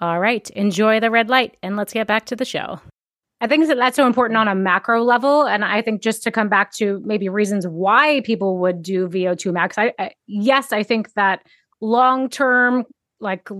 All 0.00 0.20
right, 0.20 0.48
enjoy 0.52 1.00
the 1.00 1.10
red 1.10 1.28
light 1.28 1.58
and 1.62 1.76
let's 1.76 1.92
get 1.92 2.06
back 2.06 2.24
to 2.26 2.34
the 2.34 2.46
show. 2.46 2.80
I 3.44 3.46
think 3.46 3.68
that 3.68 3.76
that's 3.76 3.94
so 3.94 4.06
important 4.06 4.38
on 4.38 4.48
a 4.48 4.54
macro 4.54 5.02
level. 5.02 5.42
And 5.42 5.66
I 5.66 5.82
think 5.82 6.00
just 6.00 6.22
to 6.22 6.30
come 6.30 6.48
back 6.48 6.72
to 6.76 7.02
maybe 7.04 7.28
reasons 7.28 7.66
why 7.66 8.22
people 8.24 8.56
would 8.60 8.80
do 8.80 9.06
VO2 9.06 9.52
max, 9.52 9.76
I, 9.76 9.92
I 9.98 10.12
yes, 10.26 10.72
I 10.72 10.82
think 10.82 11.12
that 11.12 11.40
long 11.82 12.30
term, 12.30 12.86
like 13.20 13.50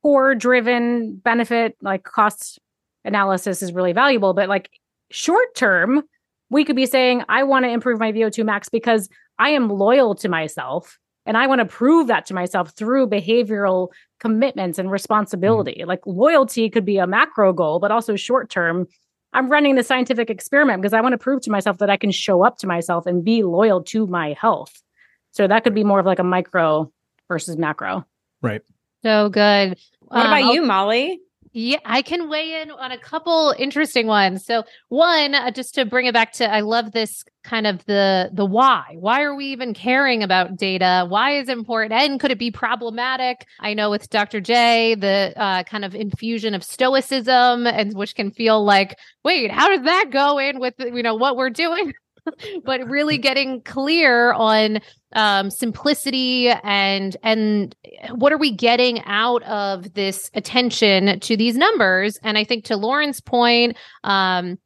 core 0.00 0.36
driven 0.36 1.16
benefit, 1.16 1.76
like 1.82 2.04
cost 2.04 2.60
analysis 3.04 3.62
is 3.62 3.72
really 3.72 3.92
valuable. 3.92 4.32
But 4.32 4.48
like 4.48 4.70
short 5.10 5.56
term, 5.56 6.04
we 6.48 6.64
could 6.64 6.76
be 6.76 6.86
saying, 6.86 7.24
I 7.28 7.42
want 7.42 7.64
to 7.64 7.68
improve 7.68 7.98
my 7.98 8.12
VO2 8.12 8.44
max 8.44 8.68
because 8.68 9.08
I 9.40 9.48
am 9.50 9.68
loyal 9.68 10.14
to 10.16 10.28
myself 10.28 11.00
and 11.26 11.36
I 11.36 11.48
want 11.48 11.58
to 11.58 11.64
prove 11.64 12.06
that 12.06 12.26
to 12.26 12.34
myself 12.34 12.76
through 12.76 13.08
behavioral 13.08 13.88
commitments 14.20 14.78
and 14.78 14.88
responsibility. 14.88 15.78
Mm-hmm. 15.80 15.88
Like 15.88 16.06
loyalty 16.06 16.70
could 16.70 16.84
be 16.84 16.98
a 16.98 17.08
macro 17.08 17.52
goal, 17.52 17.80
but 17.80 17.90
also 17.90 18.14
short 18.14 18.48
term 18.48 18.86
I'm 19.32 19.48
running 19.48 19.76
the 19.76 19.82
scientific 19.82 20.30
experiment 20.30 20.82
because 20.82 20.92
I 20.92 21.00
want 21.00 21.12
to 21.12 21.18
prove 21.18 21.42
to 21.42 21.50
myself 21.50 21.78
that 21.78 21.90
I 21.90 21.96
can 21.96 22.10
show 22.10 22.44
up 22.44 22.58
to 22.58 22.66
myself 22.66 23.06
and 23.06 23.24
be 23.24 23.42
loyal 23.42 23.82
to 23.84 24.06
my 24.06 24.34
health. 24.38 24.82
So 25.30 25.46
that 25.46 25.64
could 25.64 25.74
be 25.74 25.84
more 25.84 26.00
of 26.00 26.06
like 26.06 26.18
a 26.18 26.24
micro 26.24 26.92
versus 27.28 27.56
macro. 27.56 28.04
Right. 28.42 28.60
So 29.02 29.30
good. 29.30 29.78
What 30.00 30.26
um, 30.26 30.26
about 30.26 30.52
you, 30.52 30.62
Mollie? 30.62 31.20
Yeah, 31.54 31.80
I 31.84 32.00
can 32.00 32.30
weigh 32.30 32.62
in 32.62 32.70
on 32.70 32.92
a 32.92 32.98
couple 32.98 33.54
interesting 33.58 34.06
ones. 34.06 34.42
So, 34.46 34.64
one, 34.88 35.34
uh, 35.34 35.50
just 35.50 35.74
to 35.74 35.84
bring 35.84 36.06
it 36.06 36.14
back 36.14 36.32
to, 36.34 36.50
I 36.50 36.60
love 36.60 36.92
this 36.92 37.24
kind 37.44 37.66
of 37.66 37.84
the 37.84 38.30
the 38.32 38.46
why. 38.46 38.96
Why 38.98 39.20
are 39.22 39.34
we 39.34 39.46
even 39.46 39.74
caring 39.74 40.22
about 40.22 40.56
data? 40.56 41.04
Why 41.06 41.32
is 41.32 41.50
it 41.50 41.58
important? 41.58 41.92
And 41.92 42.18
could 42.18 42.30
it 42.30 42.38
be 42.38 42.50
problematic? 42.50 43.46
I 43.60 43.74
know 43.74 43.90
with 43.90 44.08
Dr. 44.08 44.40
J, 44.40 44.94
the 44.94 45.34
uh, 45.36 45.64
kind 45.64 45.84
of 45.84 45.94
infusion 45.94 46.54
of 46.54 46.64
stoicism, 46.64 47.66
and 47.66 47.94
which 47.94 48.14
can 48.14 48.30
feel 48.30 48.64
like, 48.64 48.98
wait, 49.22 49.50
how 49.50 49.68
does 49.68 49.84
that 49.84 50.06
go 50.10 50.38
in 50.38 50.58
with 50.58 50.74
you 50.78 51.02
know 51.02 51.16
what 51.16 51.36
we're 51.36 51.50
doing? 51.50 51.92
but 52.64 52.88
really 52.88 53.18
getting 53.18 53.60
clear 53.62 54.32
on 54.32 54.80
um, 55.14 55.50
simplicity 55.50 56.48
and 56.48 57.16
and 57.22 57.74
what 58.12 58.32
are 58.32 58.38
we 58.38 58.50
getting 58.50 59.02
out 59.04 59.42
of 59.44 59.92
this 59.94 60.30
attention 60.34 61.20
to 61.20 61.36
these 61.36 61.56
numbers? 61.56 62.18
And 62.22 62.38
i 62.38 62.44
think 62.44 62.64
to 62.64 62.76
lauren's 62.76 63.20
point 63.20 63.76
um, 64.04 64.58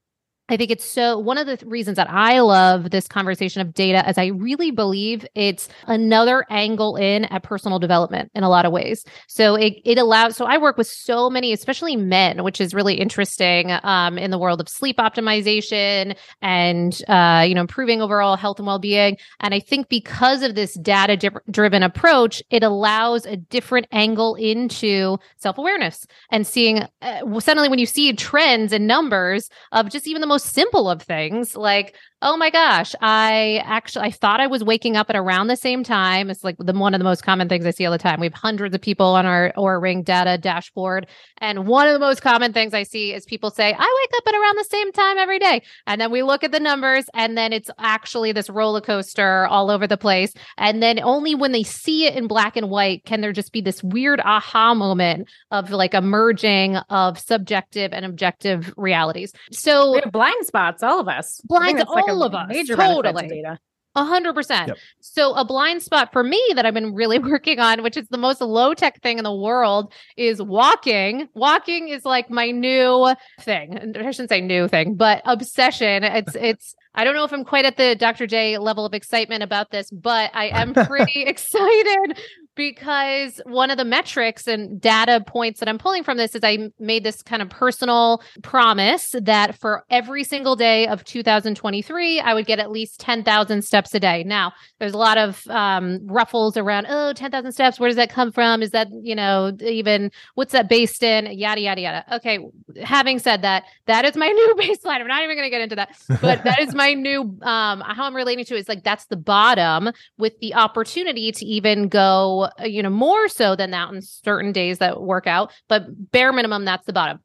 I 0.49 0.57
think 0.57 0.70
it's 0.70 0.84
so 0.84 1.18
one 1.18 1.38
of 1.38 1.47
the 1.47 1.57
th- 1.57 1.70
reasons 1.70 1.97
that 1.97 2.09
I 2.09 2.38
love 2.40 2.90
this 2.90 3.09
conversation 3.09 3.62
of 3.62 3.74
data 3.74 4.07
as 4.07 4.16
I 4.16 4.26
really 4.26 4.70
believe 4.70 5.26
it's 5.34 5.68
another 5.86 6.44
angle 6.51 6.97
in 6.97 7.24
at 7.24 7.42
personal 7.42 7.80
development 7.80 8.30
in 8.34 8.44
a 8.44 8.49
lot 8.49 8.64
of 8.64 8.70
ways. 8.70 9.05
So 9.26 9.57
it, 9.57 9.80
it 9.84 9.99
allows, 9.99 10.36
so 10.36 10.44
I 10.44 10.59
work 10.59 10.76
with 10.76 10.86
so 10.86 11.28
many, 11.28 11.53
especially 11.53 11.97
men, 11.97 12.44
which 12.44 12.61
is 12.61 12.74
really 12.74 12.94
interesting 12.94 13.72
um, 13.82 14.18
in 14.18 14.30
the 14.30 14.38
world 14.38 14.61
of 14.61 14.68
sleep 14.68 14.99
optimization 14.99 16.16
and, 16.40 17.03
uh, 17.09 17.44
you 17.47 17.55
know, 17.55 17.62
improving 17.62 18.01
overall 18.01 18.36
health 18.36 18.59
and 18.59 18.66
well-being. 18.66 19.16
And 19.40 19.53
I 19.53 19.59
think 19.59 19.88
because 19.88 20.42
of 20.42 20.55
this 20.55 20.74
data 20.74 21.16
di- 21.16 21.30
driven 21.51 21.82
approach, 21.82 22.42
it 22.51 22.62
allows 22.62 23.26
a 23.26 23.36
different 23.36 23.88
angle 23.90 24.36
into 24.36 25.18
self-awareness 25.38 26.07
and 26.30 26.47
seeing 26.47 26.84
uh, 27.03 27.40
suddenly 27.40 27.68
when 27.68 27.80
you 27.80 27.86
see 27.86 28.12
trends 28.12 28.72
and 28.72 28.86
numbers 28.86 29.49
of 29.72 29.90
just 29.90 30.07
even 30.07 30.20
the 30.20 30.26
most 30.26 30.36
most 30.37 30.53
simple 30.53 30.91
of 30.91 31.01
things 31.01 31.57
like 31.57 31.97
oh 32.23 32.37
my 32.37 32.51
gosh, 32.51 32.95
I 33.01 33.62
actually 33.64 34.07
I 34.07 34.11
thought 34.11 34.41
I 34.41 34.47
was 34.47 34.64
waking 34.64 34.97
up 34.97 35.11
at 35.11 35.17
around 35.17 35.49
the 35.49 35.57
same 35.57 35.85
time. 35.85 36.31
It's 36.31 36.43
like 36.43 36.57
the 36.59 36.73
one 36.73 36.95
of 36.95 37.01
the 37.01 37.05
most 37.05 37.23
common 37.23 37.49
things 37.49 37.67
I 37.67 37.71
see 37.71 37.85
all 37.85 37.93
the 37.93 37.99
time. 37.99 38.21
We 38.21 38.27
have 38.27 38.35
hundreds 38.35 38.75
of 38.75 38.81
people 38.81 39.07
on 39.07 39.27
our 39.27 39.53
Oura 39.57 39.81
Ring 39.81 40.03
data 40.03 40.39
dashboard, 40.39 41.07
and 41.39 41.67
one 41.67 41.87
of 41.87 41.93
the 41.93 41.99
most 41.99 42.23
common 42.23 42.53
things 42.53 42.73
I 42.75 42.85
see 42.85 43.12
is 43.12 43.25
people 43.25 43.51
say, 43.51 43.75
"I 43.79 44.07
wake 44.09 44.19
up 44.19 44.27
at 44.27 44.35
around 44.35 44.57
the 44.57 44.64
same 44.64 44.93
time 44.93 45.19
every 45.19 45.39
day," 45.39 45.62
and 45.87 46.01
then 46.01 46.11
we 46.11 46.23
look 46.23 46.43
at 46.43 46.53
the 46.53 46.61
numbers, 46.61 47.05
and 47.14 47.37
then 47.37 47.53
it's 47.53 47.71
actually 47.79 48.33
this 48.33 48.49
roller 48.49 48.81
coaster 48.81 49.47
all 49.47 49.71
over 49.71 49.87
the 49.87 49.99
place. 49.99 50.33
And 50.57 50.83
then 50.83 51.01
only 51.03 51.35
when 51.35 51.53
they 51.53 51.62
see 51.62 52.07
it 52.07 52.14
in 52.14 52.27
black 52.27 52.57
and 52.57 52.71
white 52.71 53.05
can 53.05 53.21
there 53.21 53.33
just 53.33 53.53
be 53.53 53.61
this 53.61 53.83
weird 53.83 54.21
aha 54.21 54.75
moment 54.75 55.29
of 55.51 55.71
like 55.71 55.95
a 55.95 56.01
merging 56.01 56.77
of 56.89 57.19
subjective 57.19 57.93
and 57.93 58.05
objective 58.05 58.73
realities. 58.77 59.33
So 59.53 60.01
blind 60.11 60.47
spots, 60.47 60.83
all 60.83 61.01
of 61.01 61.09
us. 61.09 61.41
Blind 61.45 61.79
like 62.07 62.17
all 62.17 62.23
of 62.23 62.35
us. 62.35 62.49
Major 62.49 62.77
totally. 62.77 63.29
data. 63.29 63.59
A 63.97 64.05
hundred 64.05 64.35
percent. 64.35 64.73
So 65.01 65.33
a 65.33 65.45
blind 65.45 65.83
spot 65.83 66.13
for 66.13 66.23
me 66.23 66.43
that 66.55 66.67
I've 66.67 66.75
been 66.75 66.95
really 66.95 67.19
working 67.33 67.59
on, 67.59 67.83
which 67.83 67.97
is 67.97 68.07
the 68.09 68.19
most 68.19 68.43
low 68.43 68.75
tech 68.75 69.01
thing 69.03 69.17
in 69.17 69.25
the 69.25 69.35
world, 69.35 69.93
is 70.19 70.41
walking. 70.43 71.29
Walking 71.35 71.89
is 71.89 72.05
like 72.05 72.29
my 72.29 72.51
new 72.51 73.15
thing. 73.41 73.95
I 73.97 74.11
shouldn't 74.11 74.29
say 74.29 74.43
new 74.43 74.69
thing, 74.69 74.97
but 74.97 75.23
obsession. 75.25 76.05
It's 76.05 76.35
it's 76.35 76.75
I 76.95 77.05
don't 77.05 77.15
know 77.15 77.25
if 77.25 77.33
I'm 77.33 77.45
quite 77.45 77.65
at 77.65 77.79
the 77.79 77.95
Dr. 77.95 78.27
J 78.27 78.59
level 78.59 78.85
of 78.85 78.93
excitement 78.93 79.43
about 79.43 79.71
this, 79.71 79.91
but 79.91 80.31
I 80.35 80.49
am 80.49 80.75
pretty 80.87 81.23
excited 81.23 82.19
because 82.57 83.41
one 83.45 83.71
of 83.71 83.77
the 83.77 83.85
metrics 83.85 84.49
and 84.49 84.81
data 84.81 85.23
points 85.25 85.61
that 85.61 85.69
I'm 85.69 85.79
pulling 85.79 86.03
from 86.03 86.17
this 86.17 86.35
is 86.35 86.41
I 86.43 86.71
made 86.81 87.05
this 87.05 87.23
kind 87.23 87.43
of 87.43 87.51
personal 87.51 88.23
promise 88.43 89.15
that 89.21 89.57
for 89.57 89.85
every 89.91 90.25
single 90.25 90.57
day 90.57 90.89
of 90.89 91.05
2023, 91.05 92.21
I 92.21 92.35
would 92.35 92.47
get 92.47 92.59
at 92.59 92.71
least 92.71 92.99
10,000 93.01 93.63
steps 93.63 93.95
a 93.95 94.01
day. 94.01 94.25
Now, 94.25 94.53
there's 94.81 94.95
a 94.95 94.99
lot 94.99 95.19
of 95.19 95.47
um, 95.49 96.07
ruffles 96.07 96.57
around, 96.57 96.87
oh, 96.89 97.13
10,000 97.13 97.53
steps. 97.53 97.79
Where 97.79 97.89
does 97.89 97.97
that 97.97 98.11
come 98.11 98.33
from? 98.33 98.63
Is 98.63 98.71
that, 98.71 98.89
you 98.91 99.15
know, 99.15 99.53
even 99.61 100.11
what's 100.35 100.53
that 100.53 100.69
based 100.69 101.03
in? 101.03 101.27
Yada, 101.27 101.61
yada, 101.61 101.81
yada. 101.81 102.17
Okay. 102.17 102.39
Having 102.83 103.19
said 103.19 103.43
that, 103.43 103.65
that 103.87 104.07
is 104.07 104.17
my 104.17 104.29
new 104.33 104.55
baseline. 104.59 105.01
I'm 105.01 105.07
not 105.07 105.23
even 105.23 105.37
going 105.37 105.47
to 105.47 105.51
get 105.51 105.61
into 105.61 105.77
that, 105.77 105.97
but 106.23 106.43
that 106.45 106.61
is 106.61 106.75
my 106.75 106.95
new, 106.95 107.39
um, 107.43 107.81
how 107.81 108.05
I'm 108.05 108.17
relating 108.17 108.47
to 108.47 108.57
it 108.57 108.61
is 108.61 108.69
like 108.69 108.83
that's 108.83 109.05
the 109.07 109.17
bottom 109.17 109.91
with 110.17 110.39
the 110.41 110.55
opportunity 110.55 111.33
to 111.33 111.45
even 111.45 111.89
go 111.89 112.45
uh, 112.61 112.64
you 112.64 112.82
know, 112.82 112.90
more 112.90 113.28
so 113.28 113.57
than 113.57 113.70
that 113.70 113.88
on 113.88 114.01
certain 114.03 114.53
days 114.53 114.78
that 114.78 115.03
work 115.03 115.26
out, 115.26 115.53
but 115.68 115.84
bare 116.11 116.32
minimum, 116.32 116.64
that's 116.64 116.86
the 116.86 116.92
bottom. 116.92 117.20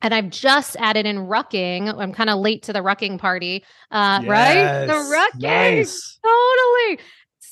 And 0.00 0.14
I've 0.14 0.30
just 0.30 0.76
added 0.78 1.06
in 1.06 1.16
rucking. 1.16 1.92
I'm 2.00 2.12
kind 2.12 2.30
of 2.30 2.38
late 2.38 2.62
to 2.64 2.72
the 2.72 2.78
rucking 2.80 3.18
party, 3.18 3.64
uh, 3.90 4.20
yes, 4.22 4.28
right? 4.30 4.86
The 4.86 4.92
rucking, 4.92 5.40
nice. 5.40 6.18
totally 6.22 7.04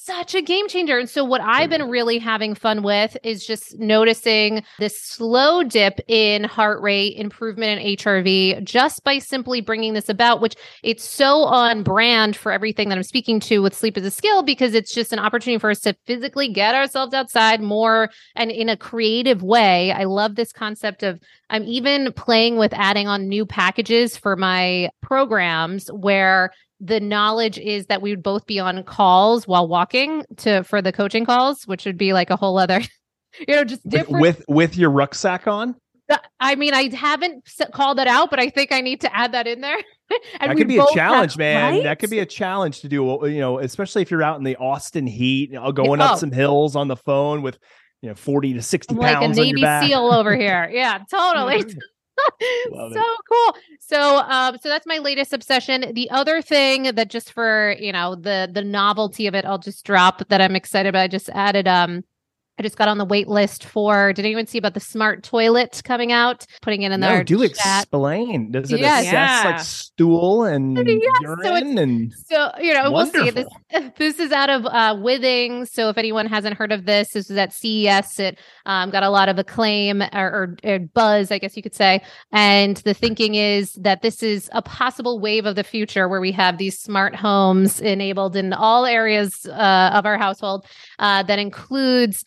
such 0.07 0.36
a 0.36 0.40
game 0.40 0.68
changer. 0.68 0.98
And 0.98 1.11
so, 1.11 1.24
what 1.24 1.40
I've 1.40 1.68
been 1.68 1.90
really 1.90 2.18
having 2.18 2.54
fun 2.54 2.82
with 2.82 3.16
is 3.24 3.44
just 3.44 3.78
noticing 3.78 4.62
this 4.78 5.02
slow 5.02 5.64
dip 5.64 5.98
in 6.07 6.44
heart 6.44 6.80
rate 6.80 7.16
improvement 7.16 7.80
in 7.80 7.96
HRV 7.96 8.62
just 8.62 9.02
by 9.02 9.18
simply 9.18 9.61
bringing 9.61 9.94
this 9.94 10.09
about, 10.09 10.40
which 10.40 10.54
it's 10.84 11.04
so 11.04 11.42
on 11.42 11.82
brand 11.82 12.36
for 12.36 12.52
everything 12.52 12.88
that 12.88 12.96
I'm 12.96 13.04
speaking 13.04 13.40
to 13.40 13.59
with 13.61 13.74
Sleep 13.74 13.98
Is 13.98 14.07
A 14.07 14.11
Skill 14.11 14.42
because 14.42 14.74
it's 14.74 14.94
just 14.94 15.12
an 15.12 15.18
opportunity 15.18 15.59
for 15.59 15.70
us 15.70 15.80
to 15.80 15.96
physically 16.07 16.48
get 16.52 16.74
ourselves 16.74 17.12
outside 17.12 17.61
more 17.61 18.09
and 18.36 18.50
in 18.50 18.68
a 18.68 18.76
creative 18.76 19.42
way. 19.42 19.90
I 19.90 20.04
love 20.04 20.36
this 20.36 20.52
concept 20.52 21.02
of 21.02 21.20
I'm 21.50 21.64
even 21.64 22.12
playing 22.12 22.57
with 22.57 22.72
adding 22.74 23.07
on 23.07 23.28
new 23.28 23.46
packages 23.46 24.16
for 24.16 24.36
my 24.36 24.90
programs 25.00 25.88
where 25.88 26.52
the 26.81 27.01
knowledge 27.01 27.59
is 27.59 27.87
that 27.87 28.03
we 28.03 28.11
would 28.11 28.22
both 28.22 28.47
be 28.47 28.59
on 28.59 28.83
calls 28.85 29.47
while 29.47 29.66
walking 29.66 30.24
to 30.39 30.62
for 30.64 30.83
the 30.83 30.93
coaching 30.93 31.24
calls, 31.24 31.66
which 31.66 31.87
would 31.87 31.97
be 31.97 32.12
like 32.12 32.31
a 32.31 32.37
whole 32.37 32.59
other, 32.59 32.81
you 33.49 33.55
know, 33.55 33.64
just 33.64 33.87
different 33.89 34.20
with 34.20 34.45
with 34.49 34.77
your 34.77 34.91
rucksack 34.91 35.47
on. 35.47 35.74
Uh, 36.09 36.18
I 36.39 36.55
mean, 36.55 36.72
I 36.72 36.95
haven't 36.95 37.49
called 37.72 37.99
that 37.99 38.07
out, 38.07 38.31
but 38.31 38.39
I 38.39 38.49
think 38.49 38.70
I 38.72 38.81
need 38.81 39.01
to 39.01 39.16
add 39.16 39.33
that 39.33 39.47
in 39.47 39.61
there. 39.61 39.77
and 40.41 40.51
that 40.51 40.57
could 40.57 40.68
be 40.68 40.79
a 40.79 40.87
challenge, 40.93 41.33
have, 41.33 41.39
man. 41.39 41.74
Right? 41.74 41.83
That 41.83 41.99
could 41.99 42.11
be 42.11 42.20
a 42.20 42.27
challenge 42.27 42.81
to 42.83 42.89
do. 42.89 43.18
You 43.24 43.41
know, 43.41 43.59
especially 43.59 44.03
if 44.03 44.11
you're 44.11 44.22
out 44.22 44.39
in 44.39 44.45
the 44.45 44.57
Austin 44.57 45.07
heat, 45.07 45.51
you 45.51 45.57
know, 45.57 45.72
going 45.72 46.01
oh. 46.01 46.05
up 46.05 46.18
some 46.18 46.31
hills 46.31 46.77
on 46.77 46.89
the 46.89 46.97
phone 46.97 47.43
with 47.43 47.59
you 48.03 48.09
know 48.09 48.14
40 48.14 48.55
to 48.55 48.62
60 48.62 48.95
I'm 48.95 49.01
pounds 49.01 49.39
like 49.39 49.49
a 49.49 49.53
Navy 49.53 49.89
SEAL 49.89 50.12
over 50.12 50.37
here. 50.37 50.70
Yeah, 50.72 50.99
totally. 51.11 51.64
so 52.38 53.00
it. 53.00 53.06
cool. 53.28 53.56
So 53.80 54.18
um 54.18 54.58
so 54.62 54.68
that's 54.68 54.86
my 54.86 54.98
latest 54.98 55.32
obsession. 55.32 55.92
The 55.94 56.10
other 56.10 56.42
thing 56.42 56.94
that 56.94 57.08
just 57.08 57.32
for, 57.32 57.74
you 57.78 57.92
know, 57.92 58.14
the 58.14 58.48
the 58.52 58.62
novelty 58.62 59.26
of 59.26 59.34
it, 59.34 59.44
I'll 59.44 59.58
just 59.58 59.84
drop 59.84 60.26
that 60.28 60.40
I'm 60.40 60.56
excited 60.56 60.88
about. 60.90 61.02
I 61.02 61.08
just 61.08 61.28
added 61.30 61.68
um 61.68 62.04
I 62.59 62.62
just 62.62 62.76
got 62.76 62.88
on 62.88 62.96
the 62.96 63.04
wait 63.04 63.28
list 63.28 63.64
for. 63.64 64.12
Did 64.14 64.24
anyone 64.24 64.46
see 64.46 64.57
about 64.57 64.74
the 64.74 64.80
smart 64.80 65.22
toilet 65.22 65.82
coming 65.84 66.11
out? 66.11 66.46
Putting 66.62 66.82
it 66.82 66.92
in 66.92 67.00
no, 67.00 67.09
there. 67.09 67.24
Do 67.24 67.46
chat. 67.48 67.82
explain. 67.82 68.50
Does 68.50 68.72
it 68.72 68.80
yes. 68.80 69.07
assess 69.07 69.12
yeah. 69.12 69.50
like 69.50 69.61
stool 69.61 70.44
and 70.44 70.76
yes. 70.88 71.20
urine 71.20 71.44
so 71.44 71.54
and 71.54 72.12
so 72.12 72.50
you 72.59 72.72
know 72.72 72.90
wonderful. 72.90 73.24
we'll 73.24 73.32
see. 73.32 73.48
This 73.70 73.92
this 73.98 74.18
is 74.18 74.32
out 74.32 74.48
of 74.48 74.64
uh, 74.64 74.94
Withings. 74.94 75.68
So 75.68 75.90
if 75.90 75.98
anyone 75.98 76.26
hasn't 76.26 76.57
heard 76.57 76.72
of 76.72 76.86
this, 76.86 77.11
this 77.11 77.30
is 77.30 77.36
at 77.36 77.52
CES. 77.52 78.18
It 78.18 78.38
um, 78.64 78.90
got 78.90 79.02
a 79.02 79.11
lot 79.11 79.28
of 79.28 79.38
acclaim 79.38 80.02
or, 80.02 80.09
or, 80.14 80.57
or 80.64 80.78
buzz, 80.78 81.30
I 81.30 81.38
guess 81.38 81.57
you 81.57 81.62
could 81.62 81.74
say. 81.74 82.02
And 82.32 82.78
the 82.78 82.94
thinking 82.94 83.34
is 83.34 83.72
that 83.74 84.02
this 84.02 84.22
is 84.22 84.48
a 84.52 84.62
possible 84.62 85.20
wave 85.20 85.44
of 85.44 85.57
the 85.57 85.64
future 85.64 86.09
where 86.09 86.20
we 86.20 86.32
have 86.32 86.57
these 86.57 86.78
smart 86.78 87.14
homes 87.14 87.80
enabled 87.80 88.34
in 88.34 88.52
all 88.52 88.86
areas 88.86 89.46
uh, 89.46 89.90
of 89.92 90.07
our 90.07 90.16
household. 90.16 90.66
Uh, 90.98 91.22
that 91.24 91.38
includes 91.38 92.24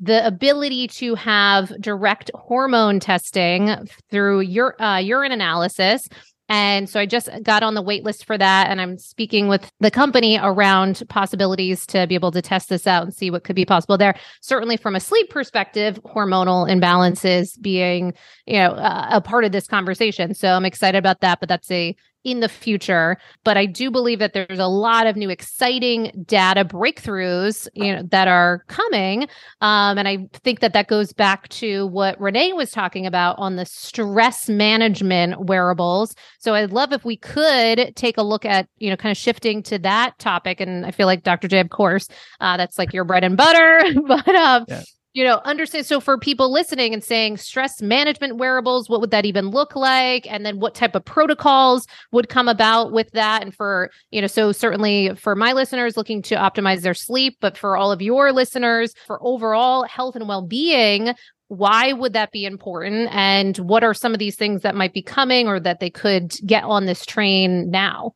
the 0.00 0.26
ability 0.26 0.88
to 0.88 1.14
have 1.14 1.72
direct 1.80 2.30
hormone 2.34 3.00
testing 3.00 3.88
through 4.10 4.40
your 4.40 4.80
uh, 4.82 4.98
urine 4.98 5.32
analysis. 5.32 6.08
And 6.48 6.90
so 6.90 6.98
I 6.98 7.06
just 7.06 7.28
got 7.44 7.62
on 7.62 7.74
the 7.74 7.82
wait 7.82 8.02
list 8.02 8.24
for 8.24 8.36
that. 8.36 8.70
And 8.70 8.80
I'm 8.80 8.98
speaking 8.98 9.46
with 9.46 9.70
the 9.78 9.90
company 9.90 10.36
around 10.42 11.00
possibilities 11.08 11.86
to 11.86 12.08
be 12.08 12.16
able 12.16 12.32
to 12.32 12.42
test 12.42 12.68
this 12.68 12.88
out 12.88 13.04
and 13.04 13.14
see 13.14 13.30
what 13.30 13.44
could 13.44 13.54
be 13.54 13.64
possible 13.64 13.96
there. 13.96 14.16
Certainly 14.40 14.78
from 14.78 14.96
a 14.96 15.00
sleep 15.00 15.30
perspective, 15.30 16.00
hormonal 16.02 16.68
imbalances 16.68 17.60
being, 17.60 18.14
you 18.46 18.54
know, 18.54 18.72
uh, 18.72 19.10
a 19.12 19.20
part 19.20 19.44
of 19.44 19.52
this 19.52 19.68
conversation. 19.68 20.34
So 20.34 20.48
I'm 20.48 20.64
excited 20.64 20.98
about 20.98 21.20
that, 21.20 21.38
but 21.38 21.48
that's 21.48 21.70
a 21.70 21.94
in 22.24 22.40
the 22.40 22.48
future. 22.48 23.16
But 23.44 23.56
I 23.56 23.66
do 23.66 23.90
believe 23.90 24.18
that 24.18 24.32
there's 24.32 24.58
a 24.58 24.66
lot 24.66 25.06
of 25.06 25.16
new 25.16 25.30
exciting 25.30 26.24
data 26.26 26.64
breakthroughs, 26.64 27.68
you 27.74 27.94
know, 27.94 28.02
that 28.10 28.28
are 28.28 28.64
coming. 28.68 29.22
Um, 29.60 29.98
and 29.98 30.06
I 30.06 30.26
think 30.44 30.60
that 30.60 30.72
that 30.74 30.88
goes 30.88 31.12
back 31.12 31.48
to 31.48 31.86
what 31.86 32.20
Renee 32.20 32.52
was 32.52 32.70
talking 32.70 33.06
about 33.06 33.36
on 33.38 33.56
the 33.56 33.66
stress 33.66 34.48
management 34.48 35.46
wearables. 35.46 36.14
So 36.38 36.54
I'd 36.54 36.72
love 36.72 36.92
if 36.92 37.04
we 37.04 37.16
could 37.16 37.94
take 37.96 38.18
a 38.18 38.22
look 38.22 38.44
at, 38.44 38.68
you 38.78 38.90
know, 38.90 38.96
kind 38.96 39.10
of 39.10 39.16
shifting 39.16 39.62
to 39.64 39.78
that 39.78 40.18
topic. 40.18 40.60
And 40.60 40.84
I 40.84 40.90
feel 40.90 41.06
like 41.06 41.22
Dr. 41.22 41.48
J, 41.48 41.60
of 41.60 41.70
course, 41.70 42.08
uh, 42.40 42.56
that's 42.56 42.78
like 42.78 42.92
your 42.92 43.04
bread 43.04 43.24
and 43.24 43.36
butter. 43.36 43.82
but 44.06 44.28
um, 44.28 44.64
yeah 44.68 44.82
you 45.12 45.24
know, 45.24 45.40
understand. 45.44 45.86
So 45.86 46.00
for 46.00 46.16
people 46.18 46.52
listening 46.52 46.94
and 46.94 47.02
saying 47.02 47.38
stress 47.38 47.82
management 47.82 48.36
wearables, 48.36 48.88
what 48.88 49.00
would 49.00 49.10
that 49.10 49.24
even 49.24 49.48
look 49.48 49.74
like? 49.74 50.30
And 50.30 50.46
then 50.46 50.60
what 50.60 50.74
type 50.74 50.94
of 50.94 51.04
protocols 51.04 51.86
would 52.12 52.28
come 52.28 52.48
about 52.48 52.92
with 52.92 53.10
that? 53.12 53.42
And 53.42 53.54
for, 53.54 53.90
you 54.10 54.20
know, 54.20 54.28
so 54.28 54.52
certainly 54.52 55.14
for 55.16 55.34
my 55.34 55.52
listeners 55.52 55.96
looking 55.96 56.22
to 56.22 56.36
optimize 56.36 56.82
their 56.82 56.94
sleep, 56.94 57.38
but 57.40 57.58
for 57.58 57.76
all 57.76 57.90
of 57.90 58.00
your 58.00 58.32
listeners 58.32 58.94
for 59.06 59.18
overall 59.22 59.82
health 59.84 60.14
and 60.14 60.28
well 60.28 60.42
being, 60.46 61.14
why 61.48 61.92
would 61.92 62.12
that 62.12 62.30
be 62.30 62.44
important? 62.44 63.12
And 63.12 63.58
what 63.58 63.82
are 63.82 63.94
some 63.94 64.12
of 64.12 64.20
these 64.20 64.36
things 64.36 64.62
that 64.62 64.76
might 64.76 64.94
be 64.94 65.02
coming 65.02 65.48
or 65.48 65.58
that 65.58 65.80
they 65.80 65.90
could 65.90 66.32
get 66.46 66.62
on 66.62 66.86
this 66.86 67.04
train 67.04 67.68
now? 67.70 68.14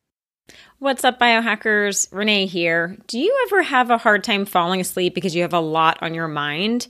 What's 0.85 1.03
up, 1.03 1.18
biohackers? 1.18 2.09
Renee 2.12 2.45
here. 2.45 2.99
Do 3.07 3.18
you 3.18 3.35
ever 3.47 3.62
have 3.62 3.89
a 3.89 3.97
hard 3.97 4.22
time 4.22 4.45
falling 4.45 4.82
asleep 4.82 5.14
because 5.14 5.35
you 5.35 5.41
have 5.41 5.55
a 5.55 5.59
lot 5.59 5.97
on 6.03 6.12
your 6.12 6.28
mind? 6.28 6.89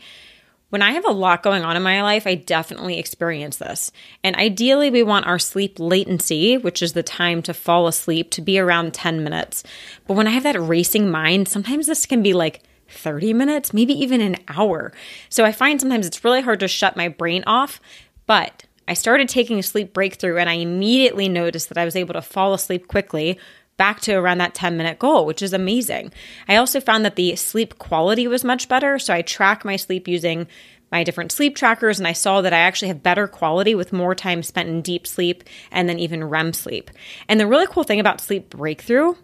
When 0.71 0.83
I 0.83 0.91
have 0.91 1.05
a 1.05 1.13
lot 1.13 1.45
going 1.45 1.63
on 1.63 1.77
in 1.77 1.83
my 1.85 2.03
life, 2.03 2.27
I 2.27 2.35
definitely 2.35 2.99
experience 2.99 3.59
this. 3.59 3.93
And 4.25 4.35
ideally, 4.35 4.91
we 4.91 5.05
want 5.05 5.29
our 5.29 5.39
sleep 5.39 5.79
latency, 5.79 6.59
which 6.59 6.83
is 6.83 6.95
the 6.95 7.05
time 7.05 7.41
to 7.43 7.55
fall 7.55 7.87
asleep, 7.87 8.33
to 8.33 8.43
be 8.43 8.59
around 8.59 8.95
10 8.95 9.23
minutes. 9.23 9.63
But 10.09 10.15
when 10.15 10.27
I 10.27 10.31
have 10.31 10.43
that 10.43 10.61
racing 10.61 11.09
mind, 11.09 11.47
sometimes 11.47 11.87
this 11.87 12.05
can 12.05 12.21
be 12.21 12.33
like 12.33 12.65
30 12.89 13.33
minutes, 13.33 13.73
maybe 13.73 13.93
even 13.93 14.21
an 14.21 14.39
hour. 14.49 14.93
So 15.29 15.45
I 15.45 15.53
find 15.53 15.81
sometimes 15.81 16.05
it's 16.05 16.25
really 16.25 16.41
hard 16.41 16.59
to 16.59 16.67
shut 16.67 16.97
my 16.97 17.07
brain 17.07 17.45
off. 17.47 17.81
But 18.27 18.65
I 18.89 18.95
started 18.95 19.29
taking 19.29 19.61
a 19.61 19.63
sleep 19.63 19.93
breakthrough 19.93 20.39
and 20.39 20.51
I 20.51 20.55
immediately 20.55 21.29
noticed 21.29 21.69
that 21.69 21.79
I 21.79 21.85
was 21.85 21.95
able 21.95 22.15
to 22.15 22.23
fall 22.23 22.55
asleep 22.55 22.89
quickly 22.89 23.39
back 23.77 24.01
to 24.03 24.15
around 24.15 24.39
that 24.39 24.55
10 24.55 24.77
minute 24.77 24.99
goal, 24.99 25.27
which 25.27 25.43
is 25.43 25.53
amazing. 25.53 26.13
I 26.49 26.57
also 26.57 26.81
found 26.81 27.05
that 27.05 27.17
the 27.17 27.37
sleep 27.37 27.79
quality 27.79 28.27
was 28.29 28.45
much 28.45 28.69
better. 28.69 28.99
So 28.99 29.13
I 29.13 29.23
track 29.23 29.65
my 29.65 29.77
sleep 29.77 30.09
using 30.09 30.47
my 30.93 31.03
different 31.03 31.33
sleep 31.33 31.57
trackers, 31.57 31.99
and 31.99 32.07
I 32.07 32.13
saw 32.13 32.41
that 32.43 32.53
I 32.53 32.59
actually 32.59 32.89
have 32.89 33.03
better 33.03 33.27
quality 33.27 33.75
with 33.75 33.93
more 33.93 34.15
time 34.15 34.45
spent 34.45 34.69
in 34.69 34.81
deep 34.81 35.07
sleep 35.07 35.43
and 35.73 35.89
then 35.89 35.99
even 35.99 36.23
REM 36.23 36.53
sleep. 36.53 36.91
And 37.29 37.41
the 37.41 37.49
really 37.49 37.67
cool 37.67 37.83
thing 37.83 37.99
about 37.99 38.21
sleep 38.21 38.51
breakthrough 38.51 39.15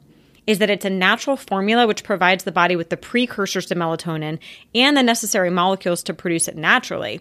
is 0.47 0.59
that 0.59 0.71
it's 0.71 0.85
a 0.85 0.91
natural 0.91 1.37
formula 1.37 1.87
which 1.87 2.03
provides 2.03 2.43
the 2.43 2.51
body 2.51 2.75
with 2.75 2.91
the 2.91 2.97
precursors 2.97 3.67
to 3.67 3.77
melatonin 3.77 4.41
and 4.75 4.97
the 4.97 5.03
necessary 5.03 5.51
molecules 5.51 6.03
to 6.03 6.15
produce 6.15 6.49
it 6.49 6.57
naturally. 6.57 7.21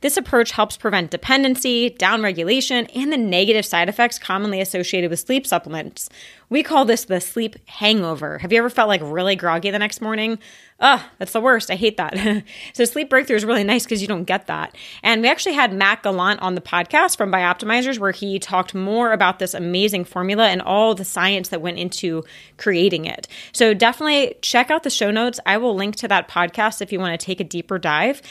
This 0.00 0.16
approach 0.16 0.52
helps 0.52 0.76
prevent 0.76 1.10
dependency, 1.10 1.90
downregulation, 1.90 2.90
and 2.94 3.12
the 3.12 3.18
negative 3.18 3.66
side 3.66 3.88
effects 3.88 4.18
commonly 4.18 4.60
associated 4.60 5.10
with 5.10 5.20
sleep 5.20 5.46
supplements. 5.46 6.08
We 6.48 6.62
call 6.62 6.84
this 6.84 7.04
the 7.04 7.20
sleep 7.20 7.56
hangover. 7.68 8.38
Have 8.38 8.52
you 8.52 8.58
ever 8.58 8.70
felt 8.70 8.88
like 8.88 9.02
really 9.04 9.36
groggy 9.36 9.70
the 9.70 9.78
next 9.78 10.00
morning? 10.00 10.38
Ugh, 10.80 11.00
that's 11.18 11.32
the 11.32 11.40
worst. 11.40 11.70
I 11.70 11.74
hate 11.74 11.98
that. 11.98 12.44
so 12.72 12.84
sleep 12.86 13.10
breakthrough 13.10 13.36
is 13.36 13.44
really 13.44 13.62
nice 13.62 13.84
because 13.84 14.00
you 14.00 14.08
don't 14.08 14.24
get 14.24 14.46
that. 14.46 14.74
And 15.02 15.20
we 15.20 15.28
actually 15.28 15.54
had 15.54 15.72
Matt 15.72 16.02
Gallant 16.02 16.40
on 16.40 16.54
the 16.54 16.60
podcast 16.60 17.18
from 17.18 17.30
Bioptimizers 17.30 17.98
where 17.98 18.10
he 18.10 18.38
talked 18.38 18.74
more 18.74 19.12
about 19.12 19.38
this 19.38 19.54
amazing 19.54 20.04
formula 20.04 20.48
and 20.48 20.62
all 20.62 20.94
the 20.94 21.04
science 21.04 21.50
that 21.50 21.60
went 21.60 21.78
into 21.78 22.24
creating 22.56 23.04
it. 23.04 23.28
So 23.52 23.74
definitely 23.74 24.34
check 24.40 24.70
out 24.70 24.82
the 24.82 24.90
show 24.90 25.10
notes. 25.10 25.38
I 25.44 25.58
will 25.58 25.74
link 25.74 25.96
to 25.96 26.08
that 26.08 26.28
podcast 26.28 26.80
if 26.80 26.90
you 26.90 26.98
want 26.98 27.18
to 27.18 27.24
take 27.24 27.40
a 27.40 27.44
deeper 27.44 27.78
dive. 27.78 28.22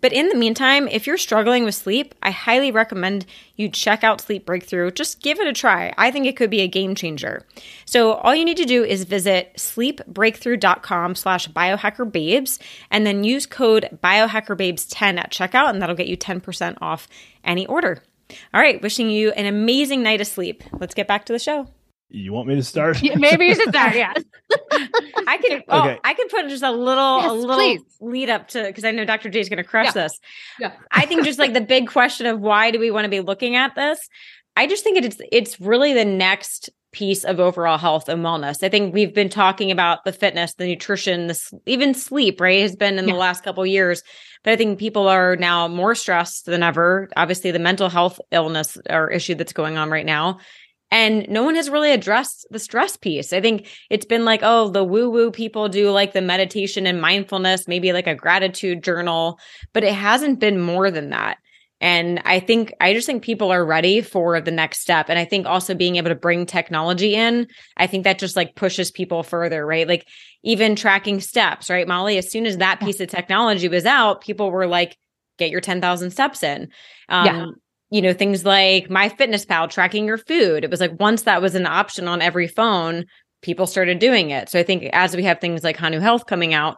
But 0.00 0.12
in 0.12 0.28
the 0.28 0.36
meantime, 0.36 0.86
if 0.88 1.06
you're 1.06 1.18
struggling 1.18 1.64
with 1.64 1.74
sleep, 1.74 2.14
I 2.22 2.30
highly 2.30 2.70
recommend 2.70 3.26
you 3.56 3.68
check 3.68 4.04
out 4.04 4.20
Sleep 4.20 4.46
Breakthrough. 4.46 4.90
Just 4.92 5.20
give 5.20 5.40
it 5.40 5.46
a 5.46 5.52
try. 5.52 5.92
I 5.98 6.10
think 6.10 6.26
it 6.26 6.36
could 6.36 6.50
be 6.50 6.60
a 6.60 6.68
game 6.68 6.94
changer. 6.94 7.44
So 7.84 8.12
all 8.12 8.34
you 8.34 8.44
need 8.44 8.58
to 8.58 8.64
do 8.64 8.84
is 8.84 9.04
visit 9.04 9.54
sleepbreakthrough.com 9.56 11.14
slash 11.16 11.48
biohackerbabes 11.48 12.58
and 12.90 13.06
then 13.06 13.24
use 13.24 13.46
code 13.46 13.98
biohackerbabes10 14.02 15.18
at 15.18 15.32
checkout 15.32 15.70
and 15.70 15.82
that'll 15.82 15.96
get 15.96 16.06
you 16.06 16.16
10% 16.16 16.78
off 16.80 17.08
any 17.44 17.66
order. 17.66 18.02
All 18.52 18.60
right, 18.60 18.80
wishing 18.82 19.10
you 19.10 19.30
an 19.32 19.46
amazing 19.46 20.02
night 20.02 20.20
of 20.20 20.26
sleep. 20.26 20.62
Let's 20.72 20.94
get 20.94 21.08
back 21.08 21.24
to 21.26 21.32
the 21.32 21.38
show. 21.38 21.68
You 22.10 22.32
want 22.32 22.48
me 22.48 22.54
to 22.54 22.62
start? 22.62 23.02
Yeah, 23.02 23.16
maybe 23.16 23.46
you 23.46 23.54
should 23.54 23.68
start. 23.68 23.94
Yeah, 23.94 24.12
I 25.26 25.36
could. 25.38 25.62
Oh, 25.68 25.80
Okay. 25.82 25.98
I 26.04 26.14
could 26.14 26.28
put 26.30 26.48
just 26.48 26.62
a 26.62 26.70
little, 26.70 27.18
Yes, 27.20 27.30
a 27.30 27.32
little 27.34 27.56
please. 27.56 27.80
lead 28.00 28.30
up 28.30 28.48
to 28.48 28.62
because 28.64 28.84
I 28.84 28.92
know 28.92 29.04
Dr. 29.04 29.28
J 29.28 29.40
is 29.40 29.48
going 29.48 29.58
to 29.58 29.64
crush 29.64 29.86
Yeah. 29.86 29.92
this. 30.04 30.18
Yeah. 30.58 30.72
I 30.90 31.04
think 31.06 31.24
just 31.24 31.38
like 31.38 31.52
the 31.52 31.60
big 31.60 31.88
question 31.88 32.26
of 32.26 32.40
why 32.40 32.70
do 32.70 32.78
we 32.78 32.90
want 32.90 33.04
to 33.04 33.10
be 33.10 33.20
looking 33.20 33.56
at 33.56 33.74
this? 33.74 33.98
I 34.56 34.66
just 34.66 34.84
think 34.84 34.96
it's 35.04 35.18
it's 35.30 35.60
really 35.60 35.92
the 35.92 36.04
next 36.06 36.70
piece 36.92 37.24
of 37.24 37.38
overall 37.38 37.76
health 37.76 38.08
and 38.08 38.24
wellness. 38.24 38.62
I 38.62 38.70
think 38.70 38.94
we've 38.94 39.12
been 39.14 39.28
talking 39.28 39.70
about 39.70 40.04
the 40.04 40.12
fitness, 40.12 40.54
the 40.54 40.66
nutrition, 40.66 41.26
this 41.26 41.52
even 41.66 41.92
sleep, 41.92 42.40
right? 42.40 42.62
Has 42.62 42.74
been 42.74 42.98
in 42.98 43.06
Yeah. 43.06 43.12
the 43.12 43.18
last 43.20 43.44
couple 43.44 43.62
of 43.62 43.68
years. 43.68 44.02
But 44.44 44.54
I 44.54 44.56
think 44.56 44.78
people 44.78 45.06
are 45.08 45.36
now 45.36 45.68
more 45.68 45.94
stressed 45.94 46.46
than 46.46 46.62
ever. 46.62 47.08
Obviously, 47.16 47.50
the 47.50 47.58
mental 47.58 47.90
health 47.90 48.18
illness 48.32 48.78
or 48.88 49.10
issue 49.10 49.34
that's 49.34 49.52
going 49.52 49.76
on 49.76 49.90
right 49.90 50.06
now. 50.06 50.38
And 50.90 51.28
no 51.28 51.42
one 51.42 51.54
has 51.54 51.68
really 51.68 51.92
addressed 51.92 52.46
the 52.50 52.58
stress 52.58 52.96
piece. 52.96 53.32
I 53.32 53.40
think 53.40 53.68
it's 53.90 54.06
been 54.06 54.24
like, 54.24 54.40
oh, 54.42 54.70
the 54.70 54.84
woo 54.84 55.10
woo 55.10 55.30
people 55.30 55.68
do 55.68 55.90
like 55.90 56.12
the 56.12 56.22
meditation 56.22 56.86
and 56.86 57.00
mindfulness, 57.00 57.68
maybe 57.68 57.92
like 57.92 58.06
a 58.06 58.14
gratitude 58.14 58.82
journal, 58.82 59.38
but 59.74 59.84
it 59.84 59.92
hasn't 59.92 60.40
been 60.40 60.60
more 60.60 60.90
than 60.90 61.10
that. 61.10 61.38
And 61.80 62.20
I 62.24 62.40
think, 62.40 62.72
I 62.80 62.92
just 62.92 63.06
think 63.06 63.22
people 63.22 63.52
are 63.52 63.64
ready 63.64 64.00
for 64.00 64.40
the 64.40 64.50
next 64.50 64.80
step. 64.80 65.08
And 65.08 65.18
I 65.18 65.24
think 65.24 65.46
also 65.46 65.74
being 65.74 65.96
able 65.96 66.08
to 66.08 66.16
bring 66.16 66.44
technology 66.44 67.14
in, 67.14 67.46
I 67.76 67.86
think 67.86 68.04
that 68.04 68.18
just 68.18 68.34
like 68.34 68.56
pushes 68.56 68.90
people 68.90 69.22
further, 69.22 69.64
right? 69.64 69.86
Like 69.86 70.06
even 70.42 70.74
tracking 70.74 71.20
steps, 71.20 71.70
right? 71.70 71.86
Mollie, 71.86 72.18
as 72.18 72.30
soon 72.30 72.46
as 72.46 72.56
that 72.56 72.80
piece 72.80 72.98
of 72.98 73.08
technology 73.08 73.68
was 73.68 73.86
out, 73.86 74.22
people 74.22 74.50
were 74.50 74.66
like, 74.66 74.96
get 75.38 75.50
your 75.50 75.60
10,000 75.60 76.10
steps 76.10 76.42
in. 76.42 76.68
Um, 77.08 77.26
Yeah. 77.26 77.46
You 77.90 78.02
know, 78.02 78.12
things 78.12 78.44
like 78.44 78.88
MyFitnessPal 78.88 79.70
tracking 79.70 80.06
your 80.06 80.18
food. 80.18 80.64
It 80.64 80.70
was 80.70 80.80
like 80.80 80.98
once 81.00 81.22
that 81.22 81.40
was 81.40 81.54
an 81.54 81.66
option 81.66 82.06
on 82.06 82.20
every 82.20 82.46
phone, 82.46 83.06
people 83.40 83.66
started 83.66 83.98
doing 83.98 84.30
it. 84.30 84.48
So 84.48 84.58
I 84.58 84.62
think 84.62 84.84
as 84.92 85.16
we 85.16 85.22
have 85.24 85.40
things 85.40 85.64
like 85.64 85.76
Hanu 85.76 86.00
Health 86.00 86.26
coming 86.26 86.52
out, 86.52 86.76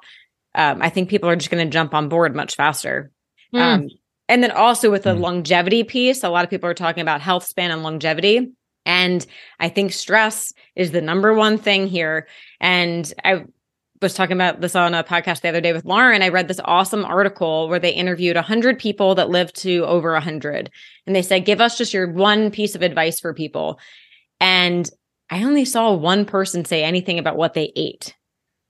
um, 0.54 0.82
I 0.82 0.88
think 0.90 1.08
people 1.08 1.28
are 1.28 1.36
just 1.36 1.50
going 1.50 1.64
to 1.66 1.72
jump 1.72 1.94
on 1.94 2.08
board 2.08 2.36
much 2.36 2.54
faster. 2.54 3.10
Mm. 3.54 3.60
Um, 3.60 3.88
and 4.28 4.42
then 4.42 4.52
also 4.52 4.90
with 4.90 5.02
the 5.02 5.14
Mm. 5.14 5.20
longevity 5.20 5.82
piece, 5.82 6.22
a 6.22 6.28
lot 6.28 6.44
of 6.44 6.50
people 6.50 6.68
are 6.70 6.74
talking 6.74 7.02
about 7.02 7.20
health 7.20 7.44
span 7.44 7.70
and 7.70 7.82
longevity. 7.82 8.52
And 8.86 9.26
I 9.58 9.68
think 9.68 9.92
stress 9.92 10.52
is 10.76 10.92
the 10.92 11.00
number 11.00 11.34
one 11.34 11.58
thing 11.58 11.86
here. 11.86 12.28
And 12.60 13.12
I 13.24 13.44
was 14.02 14.14
talking 14.14 14.36
about 14.36 14.60
this 14.60 14.74
on 14.74 14.94
a 14.94 15.04
podcast 15.04 15.42
the 15.42 15.48
other 15.48 15.60
day 15.60 15.72
with 15.72 15.84
Lauren. 15.84 16.22
I 16.22 16.28
read 16.28 16.48
this 16.48 16.60
awesome 16.64 17.04
article 17.04 17.68
where 17.68 17.78
they 17.78 17.90
interviewed 17.90 18.36
100 18.36 18.78
people 18.78 19.14
that 19.16 19.28
lived 19.28 19.56
to 19.62 19.84
over 19.84 20.12
100. 20.12 20.70
And 21.06 21.14
they 21.14 21.22
said, 21.22 21.44
give 21.44 21.60
us 21.60 21.76
just 21.76 21.92
your 21.92 22.10
one 22.10 22.50
piece 22.50 22.74
of 22.74 22.82
advice 22.82 23.20
for 23.20 23.34
people. 23.34 23.78
And 24.40 24.88
I 25.28 25.44
only 25.44 25.64
saw 25.64 25.92
one 25.92 26.24
person 26.24 26.64
say 26.64 26.82
anything 26.82 27.18
about 27.18 27.36
what 27.36 27.54
they 27.54 27.72
ate. 27.76 28.16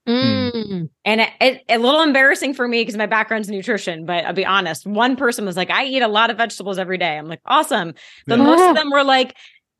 Mm. 0.08 0.88
And 1.04 1.20
it, 1.20 1.30
it, 1.40 1.62
a 1.68 1.78
little 1.78 2.02
embarrassing 2.02 2.54
for 2.54 2.66
me 2.66 2.80
because 2.80 2.96
my 2.96 3.06
background's 3.06 3.48
nutrition, 3.48 4.06
but 4.06 4.24
I'll 4.24 4.32
be 4.32 4.46
honest. 4.46 4.86
One 4.86 5.14
person 5.14 5.44
was 5.44 5.56
like, 5.56 5.70
I 5.70 5.84
eat 5.84 6.02
a 6.02 6.08
lot 6.08 6.30
of 6.30 6.38
vegetables 6.38 6.78
every 6.78 6.98
day. 6.98 7.16
I'm 7.16 7.28
like, 7.28 7.42
awesome. 7.46 7.94
But 8.26 8.38
Yeah. 8.38 8.44
most 8.44 8.68
of 8.70 8.76
them 8.76 8.90
were 8.90 9.04
like, 9.04 9.36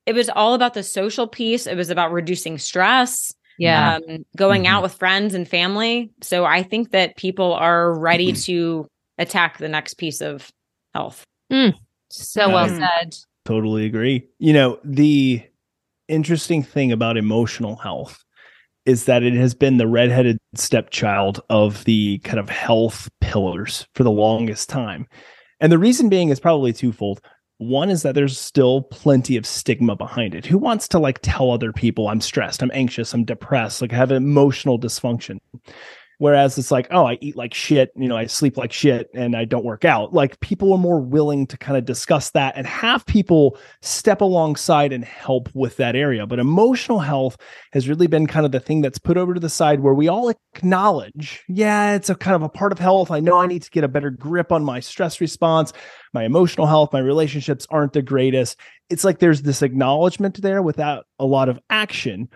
it 0.07 0.15
was 0.15 0.29
all 0.29 0.55
about 0.55 0.75
the 0.75 0.83
social 0.83 1.27
piece. 1.27 1.67
It 1.67 1.77
was 1.77 1.91
about 1.91 2.13
reducing 2.13 2.59
stress, 2.59 3.35
Yeah. 3.61 3.97
um, 4.09 4.25
going 4.37 4.63
Mhm. 4.65 4.69
out 4.69 4.83
with 4.83 4.95
friends 4.95 5.35
and 5.35 5.47
family. 5.47 6.11
So 6.23 6.45
I 6.45 6.63
think 6.63 6.91
that 6.93 7.17
people 7.17 7.53
are 7.53 7.93
ready 7.99 8.33
to 8.33 8.87
attack 9.19 9.59
the 9.59 9.69
next 9.69 9.95
piece 9.95 10.21
of 10.21 10.51
health. 10.95 11.25
so 12.13 12.49
well 12.49 12.69
Mm. 12.69 12.79
said. 12.79 13.17
Totally 13.45 13.85
agree. 13.85 14.27
You 14.39 14.53
know, 14.53 14.79
the 14.85 15.43
interesting 16.09 16.63
thing 16.63 16.91
about 16.93 17.17
emotional 17.17 17.77
health 17.77 18.23
is 18.87 19.05
that 19.05 19.23
it 19.23 19.35
has 19.35 19.55
been 19.55 19.77
the 19.77 19.87
redheaded 19.87 20.39
stepchild 20.55 21.41
of 21.51 21.85
the 21.85 22.19
kind 22.25 22.39
of 22.41 22.49
health 22.49 23.09
pillars 23.21 23.87
for 23.95 24.03
the 24.05 24.11
longest 24.11 24.69
time. 24.69 25.07
And 25.61 25.71
the 25.71 25.79
reason 25.79 26.09
being 26.09 26.31
is 26.31 26.41
probably 26.41 26.73
twofold. 26.73 27.21
One 27.61 27.91
is 27.91 28.03
that 28.05 28.15
there's 28.15 28.41
still 28.41 28.81
plenty 28.85 29.37
of 29.37 29.45
stigma 29.45 29.95
behind 29.95 30.35
it. 30.35 30.47
Who 30.47 30.57
wants 30.57 30.89
to 30.89 30.99
like 30.99 31.19
tell 31.21 31.51
other 31.51 31.75
people 31.75 32.09
I'm 32.09 32.23
stressed, 32.23 32.63
I'm 32.63 32.71
anxious, 32.73 33.13
I'm 33.13 33.27
depressed, 33.27 33.83
like 33.83 33.93
I 33.93 33.97
have 33.97 34.11
emotional 34.11 34.79
dysfunction? 34.79 35.41
Whereas 36.21 36.59
it's 36.59 36.71
like, 36.71 36.87
oh, 36.91 37.07
I 37.07 37.17
eat 37.23 37.35
like 37.35 37.55
shit, 37.55 37.93
you 37.97 38.07
know, 38.07 38.15
I 38.15 38.27
sleep 38.27 38.59
like 38.59 38.75
shit 38.75 39.09
and 39.15 39.35
I 39.35 39.47
don't 39.47 39.65
work 39.65 39.87
out. 39.87 40.13
Like 40.13 40.39
people 40.41 40.71
are 40.75 40.79
more 40.79 41.01
willing 41.01 41.47
to 41.47 41.57
kind 41.57 41.79
of 41.79 41.87
discuss 41.87 42.33
that 42.33 42.59
and 42.59 42.67
have 42.67 43.07
people 43.07 43.57
step 43.81 44.21
alongside 44.21 44.93
and 44.93 45.03
help 45.03 45.49
with 45.55 45.79
that 45.79 45.97
area. 45.97 46.27
But 46.27 46.39
emotional 46.39 46.99
health 46.99 47.39
has 47.73 47.89
really 47.89 48.07
been 48.07 48.27
kind 48.27 48.45
of 48.45 48.53
the 48.53 48.61
thing 48.61 48.83
that's 48.83 48.99
put 48.99 49.17
over 49.17 49.33
to 49.33 49.41
the 49.41 49.49
side 49.49 49.81
where 49.81 49.95
we 49.95 50.09
all 50.09 50.29
acknowledge, 50.29 51.43
yeah, 51.49 51.95
it's 51.95 52.11
a 52.11 52.15
kind 52.15 52.37
of 52.37 52.43
a 52.43 52.51
part 52.51 52.73
of 52.73 52.79
health. 52.79 53.11
I 53.11 53.21
know 53.21 53.39
I 53.39 53.47
need 53.47 53.63
to 53.63 53.71
get 53.71 53.85
a 53.85 53.89
better 53.89 54.11
grip 54.11 54.53
on 54.53 54.63
my 54.63 54.79
stress 54.79 55.23
response, 55.23 55.73
my 56.13 56.25
emotional 56.25 56.67
health, 56.67 56.93
my 56.93 56.99
relationships 56.99 57.67
aren't 57.71 57.95
the 57.95 58.03
greatest. 58.03 58.61
It's 58.91 59.05
like 59.05 59.21
there's 59.21 59.41
this 59.41 59.63
acknowledgement 59.63 60.43
there 60.43 60.61
without 60.61 61.07
a 61.19 61.25
lot 61.25 61.49
of 61.49 61.59
action. 61.71 62.29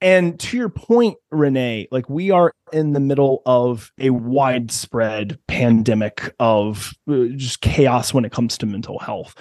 And 0.00 0.38
to 0.40 0.56
your 0.56 0.68
point, 0.68 1.16
Renee, 1.30 1.88
like 1.90 2.08
we 2.10 2.30
are 2.30 2.52
in 2.72 2.92
the 2.92 3.00
middle 3.00 3.42
of 3.46 3.90
a 3.98 4.10
widespread 4.10 5.38
pandemic 5.48 6.34
of 6.38 6.92
uh, 7.08 7.26
just 7.36 7.60
chaos 7.60 8.12
when 8.12 8.24
it 8.24 8.32
comes 8.32 8.58
to 8.58 8.66
mental 8.66 8.98
health. 8.98 9.34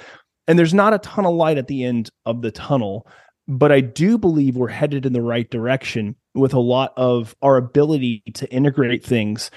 And 0.47 0.57
there's 0.57 0.73
not 0.73 0.93
a 0.93 0.99
ton 0.99 1.25
of 1.25 1.33
light 1.33 1.57
at 1.57 1.67
the 1.67 1.83
end 1.83 2.09
of 2.25 2.41
the 2.41 2.51
tunnel, 2.51 3.07
but 3.47 3.71
I 3.71 3.81
do 3.81 4.17
believe 4.17 4.55
we're 4.55 4.67
headed 4.69 5.05
in 5.05 5.13
the 5.13 5.21
right 5.21 5.49
direction 5.49 6.15
with 6.33 6.53
a 6.53 6.59
lot 6.59 6.93
of 6.95 7.35
our 7.41 7.57
ability 7.57 8.23
to 8.35 8.49
integrate 8.49 9.03
things 9.03 9.51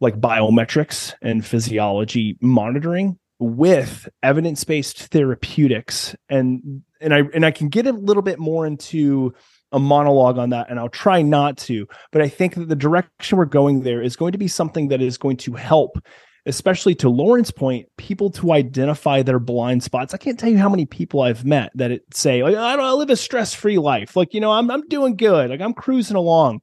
like 0.00 0.20
biometrics 0.20 1.14
and 1.22 1.44
physiology 1.44 2.36
monitoring 2.40 3.18
with 3.38 4.08
evidence-based 4.22 5.08
therapeutics 5.08 6.16
and 6.28 6.82
and 7.00 7.12
I 7.12 7.22
and 7.34 7.44
I 7.44 7.50
can 7.50 7.68
get 7.68 7.86
a 7.86 7.92
little 7.92 8.22
bit 8.22 8.38
more 8.38 8.66
into 8.66 9.34
a 9.72 9.78
monologue 9.78 10.38
on 10.38 10.50
that 10.50 10.70
and 10.70 10.78
I'll 10.78 10.88
try 10.88 11.22
not 11.22 11.56
to 11.58 11.86
but 12.12 12.22
I 12.22 12.28
think 12.28 12.54
that 12.54 12.68
the 12.68 12.76
direction 12.76 13.38
we're 13.38 13.44
going 13.44 13.82
there 13.82 14.02
is 14.02 14.16
going 14.16 14.32
to 14.32 14.38
be 14.38 14.48
something 14.48 14.88
that 14.88 15.02
is 15.02 15.18
going 15.18 15.36
to 15.38 15.54
help 15.54 15.98
especially 16.46 16.94
to 16.94 17.08
Lauren's 17.08 17.50
point 17.50 17.88
people 17.96 18.30
to 18.30 18.52
identify 18.52 19.22
their 19.22 19.40
blind 19.40 19.82
spots 19.82 20.14
I 20.14 20.18
can't 20.18 20.38
tell 20.38 20.50
you 20.50 20.58
how 20.58 20.68
many 20.68 20.86
people 20.86 21.22
I've 21.22 21.44
met 21.44 21.72
that 21.74 21.90
it 21.90 22.02
say 22.14 22.42
like 22.42 22.54
I 22.54 22.76
don't 22.76 22.84
I 22.84 22.92
live 22.92 23.10
a 23.10 23.16
stress-free 23.16 23.78
life 23.78 24.16
like 24.16 24.34
you 24.34 24.40
know 24.40 24.52
I'm 24.52 24.70
I'm 24.70 24.86
doing 24.88 25.16
good 25.16 25.50
like 25.50 25.60
I'm 25.60 25.74
cruising 25.74 26.16
along 26.16 26.60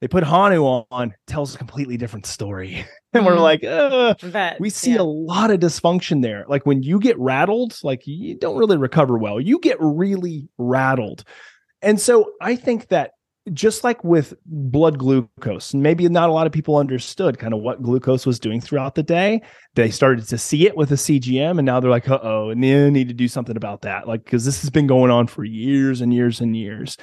they 0.00 0.08
put 0.08 0.22
Hanu 0.22 0.84
on, 0.90 1.14
tells 1.26 1.54
a 1.54 1.58
completely 1.58 1.96
different 1.96 2.26
story. 2.26 2.84
and 3.12 3.26
we're 3.26 3.36
mm-hmm. 3.36 3.42
like, 3.42 4.60
we 4.60 4.70
see 4.70 4.92
yeah. 4.92 5.00
a 5.00 5.02
lot 5.02 5.50
of 5.50 5.60
dysfunction 5.60 6.22
there. 6.22 6.44
Like 6.48 6.66
when 6.66 6.82
you 6.82 7.00
get 7.00 7.18
rattled, 7.18 7.76
like 7.82 8.06
you 8.06 8.36
don't 8.36 8.56
really 8.56 8.76
recover 8.76 9.18
well. 9.18 9.40
You 9.40 9.58
get 9.58 9.76
really 9.80 10.48
rattled. 10.56 11.24
And 11.82 12.00
so 12.00 12.32
I 12.40 12.56
think 12.56 12.88
that 12.88 13.12
just 13.52 13.84
like 13.84 14.02
with 14.04 14.34
blood 14.44 14.98
glucose, 14.98 15.74
maybe 15.74 16.08
not 16.08 16.28
a 16.28 16.32
lot 16.32 16.46
of 16.46 16.52
people 16.52 16.76
understood 16.76 17.38
kind 17.38 17.54
of 17.54 17.60
what 17.60 17.82
glucose 17.82 18.26
was 18.26 18.38
doing 18.38 18.60
throughout 18.60 18.94
the 18.94 19.02
day. 19.02 19.40
They 19.74 19.90
started 19.90 20.26
to 20.28 20.38
see 20.38 20.66
it 20.66 20.76
with 20.76 20.90
a 20.92 20.96
CGM, 20.96 21.58
and 21.58 21.64
now 21.64 21.80
they're 21.80 21.90
like, 21.90 22.08
uh 22.08 22.18
oh, 22.22 22.50
and 22.50 22.62
they 22.62 22.90
need 22.90 23.08
to 23.08 23.14
do 23.14 23.28
something 23.28 23.56
about 23.56 23.82
that. 23.82 24.06
Like, 24.06 24.24
because 24.24 24.44
this 24.44 24.60
has 24.60 24.70
been 24.70 24.86
going 24.86 25.10
on 25.10 25.26
for 25.26 25.44
years 25.44 26.00
and 26.00 26.12
years 26.12 26.40
and 26.40 26.56
years 26.56 26.96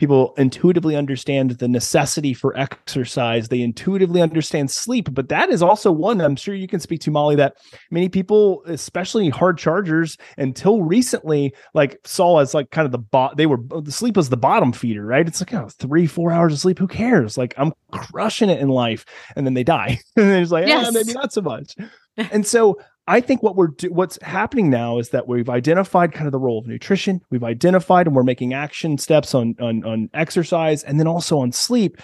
people 0.00 0.34
intuitively 0.36 0.96
understand 0.96 1.52
the 1.52 1.68
necessity 1.68 2.34
for 2.34 2.56
exercise. 2.58 3.48
They 3.48 3.60
intuitively 3.60 4.20
understand 4.20 4.70
sleep 4.70 5.08
but 5.12 5.28
that 5.28 5.50
is 5.50 5.62
also 5.62 5.92
one 5.92 6.20
i'm 6.20 6.36
sure 6.36 6.54
you 6.54 6.66
can 6.66 6.80
speak 6.80 7.00
to 7.00 7.10
Mollie 7.10 7.36
that 7.36 7.56
many 7.90 8.08
people 8.08 8.62
especially 8.66 9.28
hard 9.28 9.58
chargers 9.58 10.16
until 10.38 10.82
recently 10.82 11.54
like 11.74 12.00
saw 12.04 12.38
as 12.38 12.54
like 12.54 12.70
kind 12.70 12.86
of 12.86 12.92
the 12.92 12.98
bot 12.98 13.36
they 13.36 13.46
were 13.46 13.58
the 13.82 13.92
sleep 13.92 14.16
was 14.16 14.28
the 14.28 14.36
bottom 14.36 14.72
feeder 14.72 15.04
right? 15.04 15.26
It's 15.26 15.40
like 15.40 15.52
oh 15.54 15.68
three 15.68 16.06
four 16.06 16.32
hours 16.32 16.52
of 16.52 16.58
sleep 16.58 16.78
who 16.78 16.88
cares? 16.88 17.36
Like 17.36 17.54
i'm 17.56 17.72
crushing 17.92 18.50
it 18.50 18.60
in 18.60 18.68
life. 18.68 19.04
And 19.36 19.46
then 19.46 19.54
they 19.54 19.64
die. 19.64 20.00
And 20.16 20.30
it's 20.32 20.50
like 20.50 20.64
ah, 20.64 20.68
yes. 20.68 20.84
yeah 20.86 20.90
maybe 20.90 21.12
not 21.12 21.32
so 21.32 21.42
much. 21.42 21.76
And 22.32 22.46
so 22.46 22.78
I 23.10 23.20
think 23.20 23.42
what 23.42 23.56
we're 23.56 23.66
do- 23.66 23.92
what's 23.92 24.22
happening 24.22 24.70
now 24.70 24.98
is 24.98 25.08
that 25.08 25.26
we've 25.26 25.50
identified 25.50 26.12
kind 26.12 26.26
of 26.26 26.32
the 26.32 26.38
role 26.38 26.60
of 26.60 26.68
nutrition. 26.68 27.20
We've 27.28 27.42
identified 27.42 28.06
and 28.06 28.14
we're 28.14 28.22
making 28.22 28.54
action 28.54 28.98
steps 28.98 29.34
on 29.34 29.56
on 29.60 29.84
on 29.84 30.10
exercise 30.14 30.84
and 30.84 31.00
then 31.00 31.08
also 31.08 31.40
on 31.40 31.50
sleep. 31.50 32.00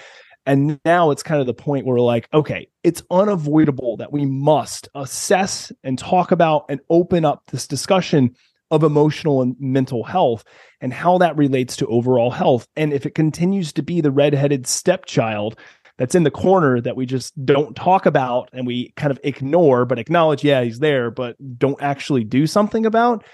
And 0.46 0.80
now 0.84 1.12
it's 1.12 1.22
kind 1.22 1.40
of 1.40 1.46
the 1.46 1.54
point 1.54 1.86
where 1.86 1.94
we're 1.94 2.00
like, 2.00 2.28
okay, 2.34 2.68
it's 2.82 3.04
unavoidable 3.08 3.96
that 3.98 4.12
we 4.12 4.26
must 4.26 4.88
assess 4.96 5.70
and 5.84 5.96
talk 5.96 6.32
about 6.32 6.64
and 6.68 6.80
open 6.90 7.24
up 7.24 7.42
this 7.52 7.68
discussion 7.68 8.34
of 8.72 8.82
emotional 8.82 9.42
and 9.42 9.54
mental 9.60 10.02
health 10.02 10.44
and 10.80 10.92
how 10.92 11.18
that 11.18 11.36
relates 11.36 11.76
to 11.76 11.86
overall 11.86 12.32
health. 12.32 12.66
And 12.74 12.92
if 12.92 13.06
it 13.06 13.14
continues 13.14 13.72
to 13.74 13.82
be 13.82 14.00
the 14.00 14.10
redheaded 14.10 14.66
stepchild 14.66 15.56
that's 15.98 16.14
in 16.14 16.24
the 16.24 16.30
corner 16.30 16.80
that 16.80 16.96
we 16.96 17.06
just 17.06 17.32
don't 17.44 17.74
talk 17.74 18.06
about 18.06 18.50
and 18.52 18.66
we 18.66 18.92
kind 18.96 19.10
of 19.10 19.18
ignore, 19.24 19.84
but 19.84 19.98
acknowledge, 19.98 20.44
yeah, 20.44 20.62
he's 20.62 20.78
there, 20.78 21.10
but 21.10 21.36
don't 21.58 21.80
actually 21.80 22.24
do 22.24 22.46
something 22.46 22.84
about, 22.84 23.24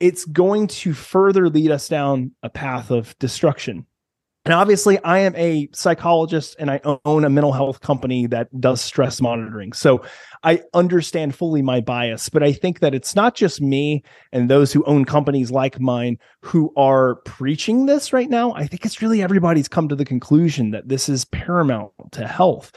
it's 0.00 0.24
going 0.24 0.66
to 0.66 0.92
further 0.92 1.48
lead 1.48 1.70
us 1.70 1.88
down 1.88 2.32
a 2.42 2.50
path 2.50 2.90
of 2.90 3.16
destruction. 3.18 3.86
And 4.46 4.54
obviously, 4.54 4.98
I 5.04 5.18
am 5.18 5.36
a 5.36 5.68
psychologist 5.74 6.56
and 6.58 6.70
I 6.70 6.80
own 7.04 7.24
a 7.24 7.30
mental 7.30 7.52
health 7.52 7.80
company 7.80 8.26
that 8.28 8.48
does 8.58 8.80
stress 8.80 9.20
monitoring. 9.20 9.74
So 9.74 10.02
I 10.42 10.62
understand 10.72 11.34
fully 11.34 11.60
my 11.60 11.82
bias, 11.82 12.30
but 12.30 12.42
I 12.42 12.52
think 12.52 12.80
that 12.80 12.94
it's 12.94 13.14
not 13.14 13.34
just 13.34 13.60
me 13.60 14.02
and 14.32 14.48
those 14.48 14.72
who 14.72 14.82
own 14.84 15.04
companies 15.04 15.50
like 15.50 15.78
mine 15.78 16.18
who 16.40 16.72
are 16.74 17.16
preaching 17.26 17.84
this 17.84 18.14
right 18.14 18.30
now. 18.30 18.54
I 18.54 18.66
think 18.66 18.86
it's 18.86 19.02
really 19.02 19.22
everybody's 19.22 19.68
come 19.68 19.88
to 19.88 19.96
the 19.96 20.06
conclusion 20.06 20.70
that 20.70 20.88
this 20.88 21.10
is 21.10 21.26
paramount 21.26 21.92
to 22.12 22.26
health. 22.26 22.72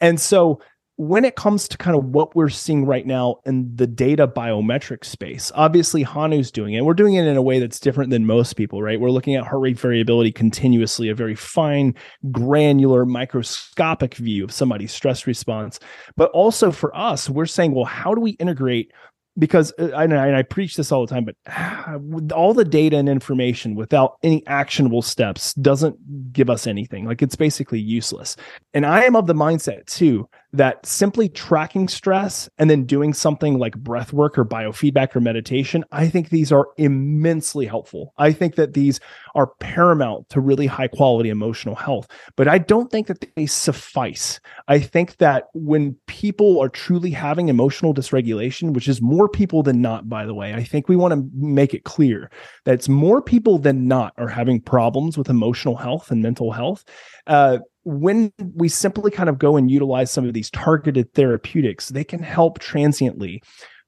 And 0.00 0.20
so 0.20 0.60
when 0.96 1.24
it 1.24 1.34
comes 1.34 1.66
to 1.68 1.76
kind 1.76 1.96
of 1.96 2.04
what 2.04 2.36
we're 2.36 2.48
seeing 2.48 2.86
right 2.86 3.04
now 3.04 3.36
in 3.44 3.74
the 3.74 3.86
data 3.86 4.28
biometric 4.28 5.04
space, 5.04 5.50
obviously 5.56 6.04
Hanu's 6.04 6.52
doing 6.52 6.74
it. 6.74 6.84
We're 6.84 6.94
doing 6.94 7.14
it 7.14 7.26
in 7.26 7.36
a 7.36 7.42
way 7.42 7.58
that's 7.58 7.80
different 7.80 8.10
than 8.10 8.26
most 8.26 8.54
people, 8.54 8.80
right? 8.80 9.00
We're 9.00 9.10
looking 9.10 9.34
at 9.34 9.44
heart 9.44 9.60
rate 9.60 9.78
variability 9.78 10.30
continuously, 10.30 11.08
a 11.08 11.14
very 11.14 11.34
fine, 11.34 11.94
granular, 12.30 13.04
microscopic 13.04 14.14
view 14.14 14.44
of 14.44 14.52
somebody's 14.52 14.92
stress 14.92 15.26
response. 15.26 15.80
But 16.16 16.30
also 16.30 16.70
for 16.70 16.96
us, 16.96 17.28
we're 17.28 17.46
saying, 17.46 17.74
well, 17.74 17.86
how 17.86 18.14
do 18.14 18.20
we 18.20 18.32
integrate 18.32 18.92
because 19.38 19.72
uh, 19.78 19.88
I, 19.88 20.04
and 20.04 20.14
I 20.14 20.42
preach 20.42 20.76
this 20.76 20.92
all 20.92 21.04
the 21.04 21.12
time, 21.12 21.24
but 21.24 22.32
all 22.32 22.54
the 22.54 22.64
data 22.64 22.96
and 22.96 23.08
information 23.08 23.74
without 23.74 24.16
any 24.22 24.46
actionable 24.46 25.02
steps 25.02 25.54
doesn't 25.54 26.32
give 26.32 26.48
us 26.48 26.66
anything. 26.66 27.04
Like 27.04 27.22
it's 27.22 27.36
basically 27.36 27.80
useless. 27.80 28.36
And 28.72 28.86
I 28.86 29.02
am 29.02 29.16
of 29.16 29.26
the 29.26 29.34
mindset 29.34 29.86
too 29.86 30.28
that 30.54 30.86
simply 30.86 31.28
tracking 31.28 31.88
stress 31.88 32.48
and 32.58 32.70
then 32.70 32.84
doing 32.84 33.12
something 33.12 33.58
like 33.58 33.76
breath 33.76 34.12
work 34.12 34.38
or 34.38 34.44
biofeedback 34.44 35.14
or 35.14 35.20
meditation, 35.20 35.84
I 35.90 36.08
think 36.08 36.28
these 36.28 36.52
are 36.52 36.68
immensely 36.76 37.66
helpful. 37.66 38.14
I 38.18 38.32
think 38.32 38.54
that 38.54 38.72
these 38.72 39.00
are 39.34 39.48
paramount 39.58 40.28
to 40.28 40.40
really 40.40 40.66
high 40.66 40.86
quality 40.86 41.28
emotional 41.28 41.74
health, 41.74 42.06
but 42.36 42.46
I 42.46 42.58
don't 42.58 42.90
think 42.90 43.08
that 43.08 43.24
they 43.34 43.46
suffice. 43.46 44.38
I 44.68 44.78
think 44.78 45.16
that 45.16 45.46
when 45.54 45.96
people 46.06 46.60
are 46.60 46.68
truly 46.68 47.10
having 47.10 47.48
emotional 47.48 47.92
dysregulation, 47.92 48.74
which 48.74 48.88
is 48.88 49.02
more 49.02 49.28
people 49.28 49.64
than 49.64 49.82
not, 49.82 50.08
by 50.08 50.24
the 50.24 50.34
way, 50.34 50.54
I 50.54 50.62
think 50.62 50.88
we 50.88 50.96
want 50.96 51.14
to 51.14 51.28
make 51.34 51.74
it 51.74 51.82
clear 51.82 52.30
that 52.64 52.74
it's 52.74 52.88
more 52.88 53.20
people 53.20 53.58
than 53.58 53.88
not 53.88 54.14
are 54.18 54.28
having 54.28 54.60
problems 54.60 55.18
with 55.18 55.28
emotional 55.28 55.74
health 55.76 56.12
and 56.12 56.22
mental 56.22 56.52
health. 56.52 56.84
Uh, 57.26 57.58
when 57.84 58.32
we 58.54 58.68
simply 58.68 59.10
kind 59.10 59.28
of 59.28 59.38
go 59.38 59.56
and 59.56 59.70
utilize 59.70 60.10
some 60.10 60.26
of 60.26 60.34
these 60.34 60.50
targeted 60.50 61.12
therapeutics, 61.14 61.88
they 61.88 62.04
can 62.04 62.22
help 62.22 62.58
transiently. 62.58 63.42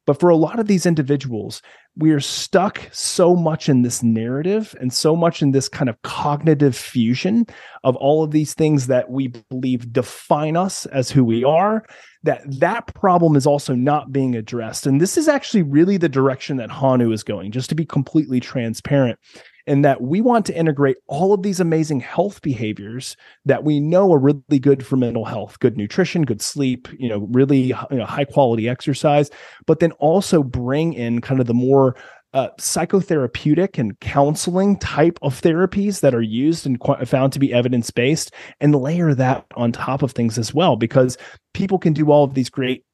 But 0.06 0.20
for 0.20 0.28
a 0.28 0.36
lot 0.36 0.60
of 0.60 0.68
these 0.68 0.86
individuals, 0.86 1.62
we 1.98 2.12
are 2.12 2.20
stuck 2.20 2.82
so 2.92 3.34
much 3.34 3.68
in 3.68 3.82
this 3.82 4.02
narrative 4.02 4.74
and 4.80 4.92
so 4.92 5.16
much 5.16 5.40
in 5.40 5.52
this 5.52 5.68
kind 5.68 5.88
of 5.88 6.00
cognitive 6.02 6.76
fusion 6.76 7.46
of 7.84 7.96
all 7.96 8.22
of 8.22 8.30
these 8.30 8.54
things 8.54 8.86
that 8.86 9.10
we 9.10 9.28
believe 9.50 9.92
define 9.92 10.56
us 10.56 10.86
as 10.86 11.10
who 11.10 11.24
we 11.24 11.42
are 11.42 11.84
that 12.22 12.42
that 12.60 12.92
problem 12.94 13.36
is 13.36 13.46
also 13.46 13.74
not 13.74 14.12
being 14.12 14.34
addressed 14.34 14.86
and 14.86 15.00
this 15.00 15.16
is 15.16 15.28
actually 15.28 15.62
really 15.62 15.96
the 15.96 16.08
direction 16.08 16.56
that 16.56 16.70
hanu 16.70 17.12
is 17.12 17.22
going 17.22 17.50
just 17.50 17.68
to 17.68 17.74
be 17.74 17.86
completely 17.86 18.40
transparent 18.40 19.18
in 19.66 19.82
that 19.82 20.00
we 20.00 20.20
want 20.20 20.46
to 20.46 20.56
integrate 20.56 20.96
all 21.06 21.32
of 21.32 21.42
these 21.42 21.60
amazing 21.60 22.00
health 22.00 22.40
behaviors 22.42 23.16
that 23.44 23.64
we 23.64 23.80
know 23.80 24.12
are 24.12 24.18
really 24.18 24.58
good 24.60 24.86
for 24.86 24.96
mental 24.96 25.24
health, 25.24 25.58
good 25.58 25.76
nutrition, 25.76 26.22
good 26.22 26.40
sleep, 26.40 26.88
you 26.98 27.08
know, 27.08 27.26
really 27.30 27.58
you 27.62 27.76
know, 27.90 28.06
high 28.06 28.24
quality 28.24 28.68
exercise, 28.68 29.30
but 29.66 29.80
then 29.80 29.92
also 29.92 30.42
bring 30.42 30.92
in 30.92 31.20
kind 31.20 31.40
of 31.40 31.46
the 31.46 31.54
more 31.54 31.96
uh, 32.32 32.50
psychotherapeutic 32.58 33.78
and 33.78 33.98
counseling 34.00 34.78
type 34.78 35.18
of 35.22 35.40
therapies 35.40 36.00
that 36.00 36.14
are 36.14 36.22
used 36.22 36.66
and 36.66 36.80
qu- 36.80 37.04
found 37.06 37.32
to 37.32 37.38
be 37.38 37.52
evidence 37.52 37.90
based, 37.90 38.32
and 38.60 38.74
layer 38.74 39.14
that 39.14 39.46
on 39.56 39.72
top 39.72 40.02
of 40.02 40.12
things 40.12 40.36
as 40.36 40.52
well, 40.52 40.76
because 40.76 41.16
people 41.54 41.78
can 41.78 41.92
do 41.92 42.10
all 42.10 42.24
of 42.24 42.34
these 42.34 42.50
great 42.50 42.84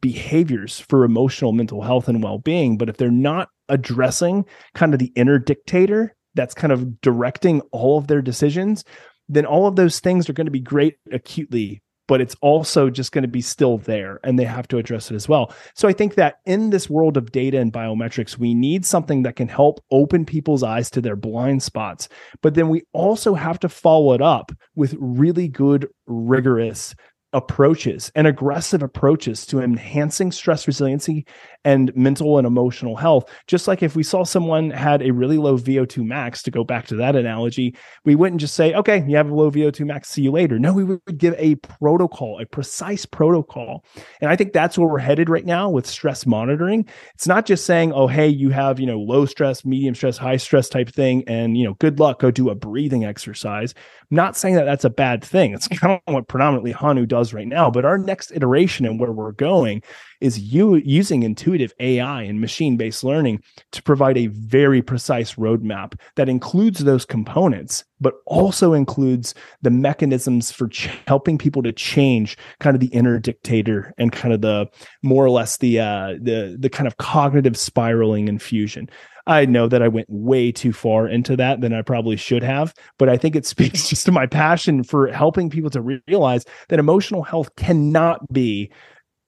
behaviors 0.00 0.78
for 0.78 1.04
emotional 1.04 1.52
mental 1.52 1.82
health 1.82 2.06
and 2.06 2.22
well-being 2.22 2.78
but 2.78 2.88
if 2.88 2.98
they're 2.98 3.10
not 3.10 3.48
addressing 3.72 4.44
kind 4.74 4.94
of 4.94 5.00
the 5.00 5.12
inner 5.16 5.38
dictator 5.38 6.14
that's 6.34 6.54
kind 6.54 6.72
of 6.72 7.00
directing 7.00 7.60
all 7.72 7.98
of 7.98 8.06
their 8.06 8.22
decisions 8.22 8.84
then 9.28 9.46
all 9.46 9.66
of 9.66 9.76
those 9.76 9.98
things 9.98 10.28
are 10.28 10.34
going 10.34 10.46
to 10.46 10.50
be 10.50 10.60
great 10.60 10.96
acutely 11.10 11.82
but 12.08 12.20
it's 12.20 12.36
also 12.42 12.90
just 12.90 13.12
going 13.12 13.22
to 13.22 13.28
be 13.28 13.40
still 13.40 13.78
there 13.78 14.20
and 14.24 14.38
they 14.38 14.44
have 14.44 14.68
to 14.68 14.76
address 14.76 15.10
it 15.10 15.14
as 15.14 15.28
well. 15.28 15.54
So 15.74 15.88
i 15.88 15.92
think 15.92 16.16
that 16.16 16.36
in 16.44 16.70
this 16.70 16.90
world 16.90 17.16
of 17.16 17.32
data 17.32 17.58
and 17.58 17.72
biometrics 17.72 18.36
we 18.36 18.54
need 18.54 18.84
something 18.84 19.22
that 19.22 19.36
can 19.36 19.48
help 19.48 19.80
open 19.90 20.24
people's 20.24 20.62
eyes 20.62 20.90
to 20.90 21.00
their 21.00 21.16
blind 21.16 21.62
spots 21.62 22.08
but 22.42 22.54
then 22.54 22.68
we 22.68 22.82
also 22.92 23.34
have 23.34 23.58
to 23.60 23.68
follow 23.68 24.12
it 24.12 24.20
up 24.20 24.52
with 24.74 24.94
really 24.98 25.48
good 25.48 25.88
rigorous 26.06 26.94
approaches 27.32 28.12
and 28.14 28.26
aggressive 28.26 28.82
approaches 28.82 29.46
to 29.46 29.60
enhancing 29.60 30.30
stress 30.30 30.66
resiliency 30.66 31.26
and 31.64 31.94
mental 31.96 32.38
and 32.38 32.46
emotional 32.46 32.96
health. 32.96 33.30
Just 33.46 33.68
like 33.68 33.82
if 33.82 33.96
we 33.96 34.02
saw 34.02 34.24
someone 34.24 34.70
had 34.70 35.02
a 35.02 35.12
really 35.12 35.38
low 35.38 35.56
VO2 35.56 36.04
max, 36.04 36.42
to 36.42 36.50
go 36.50 36.64
back 36.64 36.86
to 36.86 36.96
that 36.96 37.16
analogy, 37.16 37.76
we 38.04 38.14
wouldn't 38.14 38.40
just 38.40 38.54
say, 38.54 38.74
okay, 38.74 39.04
you 39.06 39.16
have 39.16 39.30
a 39.30 39.34
low 39.34 39.50
VO2 39.50 39.86
max, 39.86 40.08
see 40.08 40.22
you 40.22 40.30
later. 40.30 40.58
No, 40.58 40.72
we 40.72 40.84
would 40.84 41.00
give 41.16 41.34
a 41.38 41.54
protocol, 41.56 42.40
a 42.40 42.46
precise 42.46 43.06
protocol. 43.06 43.84
And 44.20 44.30
I 44.30 44.36
think 44.36 44.52
that's 44.52 44.76
where 44.76 44.88
we're 44.88 44.98
headed 44.98 45.28
right 45.28 45.44
now 45.44 45.70
with 45.70 45.86
stress 45.86 46.26
monitoring. 46.26 46.86
It's 47.14 47.26
not 47.26 47.46
just 47.46 47.64
saying, 47.64 47.92
oh, 47.92 48.06
hey, 48.06 48.28
you 48.28 48.50
have, 48.50 48.80
you 48.80 48.86
know, 48.86 48.98
low 48.98 49.26
stress, 49.26 49.64
medium 49.64 49.94
stress, 49.94 50.18
high 50.18 50.36
stress 50.36 50.68
type 50.68 50.90
thing, 50.90 51.24
and, 51.26 51.56
you 51.56 51.64
know, 51.64 51.74
good 51.74 52.00
luck, 52.00 52.20
go 52.20 52.30
do 52.30 52.50
a 52.50 52.54
breathing 52.54 53.04
exercise. 53.04 53.74
I'm 54.10 54.16
not 54.16 54.36
saying 54.36 54.56
that 54.56 54.64
that's 54.64 54.84
a 54.84 54.90
bad 54.90 55.22
thing. 55.22 55.54
It's 55.54 55.68
kind 55.68 56.00
of 56.06 56.14
what 56.14 56.28
predominantly 56.28 56.72
Hanu 56.72 57.06
does 57.06 57.21
right 57.34 57.46
now. 57.46 57.70
But 57.70 57.84
our 57.84 57.98
next 57.98 58.32
iteration 58.32 58.86
and 58.86 58.98
where 58.98 59.12
we're 59.12 59.32
going 59.32 59.82
is 60.22 60.38
you 60.38 60.76
using 60.76 61.22
intuitive 61.22 61.74
AI 61.80 62.22
and 62.22 62.40
machine 62.40 62.76
based 62.76 63.02
learning 63.02 63.42
to 63.72 63.82
provide 63.82 64.16
a 64.16 64.28
very 64.28 64.80
precise 64.80 65.34
roadmap 65.34 65.98
that 66.16 66.28
includes 66.28 66.84
those 66.84 67.04
components, 67.04 67.84
but 68.00 68.14
also 68.26 68.72
includes 68.72 69.34
the 69.62 69.70
mechanisms 69.70 70.52
for 70.52 70.68
ch- 70.68 70.88
helping 71.06 71.38
people 71.38 71.62
to 71.62 71.72
change 71.72 72.38
kind 72.60 72.74
of 72.74 72.80
the 72.80 72.86
inner 72.88 73.18
dictator 73.18 73.92
and 73.98 74.12
kind 74.12 74.32
of 74.32 74.40
the 74.40 74.66
more 75.02 75.24
or 75.24 75.30
less 75.30 75.56
the 75.58 75.80
uh, 75.80 76.14
the 76.20 76.56
the 76.58 76.70
kind 76.70 76.86
of 76.86 76.96
cognitive 76.98 77.56
spiraling 77.56 78.28
infusion. 78.28 78.88
I 79.26 79.44
know 79.44 79.68
that 79.68 79.82
I 79.82 79.88
went 79.88 80.08
way 80.10 80.50
too 80.50 80.72
far 80.72 81.06
into 81.08 81.36
that 81.36 81.60
than 81.60 81.72
I 81.72 81.82
probably 81.82 82.16
should 82.16 82.42
have, 82.42 82.74
but 82.98 83.08
I 83.08 83.16
think 83.16 83.36
it 83.36 83.46
speaks 83.46 83.88
just 83.90 84.06
to 84.06 84.12
my 84.12 84.26
passion 84.26 84.82
for 84.82 85.08
helping 85.08 85.50
people 85.50 85.70
to 85.70 86.00
realize 86.06 86.44
that 86.68 86.78
emotional 86.78 87.22
health 87.22 87.54
cannot 87.56 88.32
be 88.32 88.70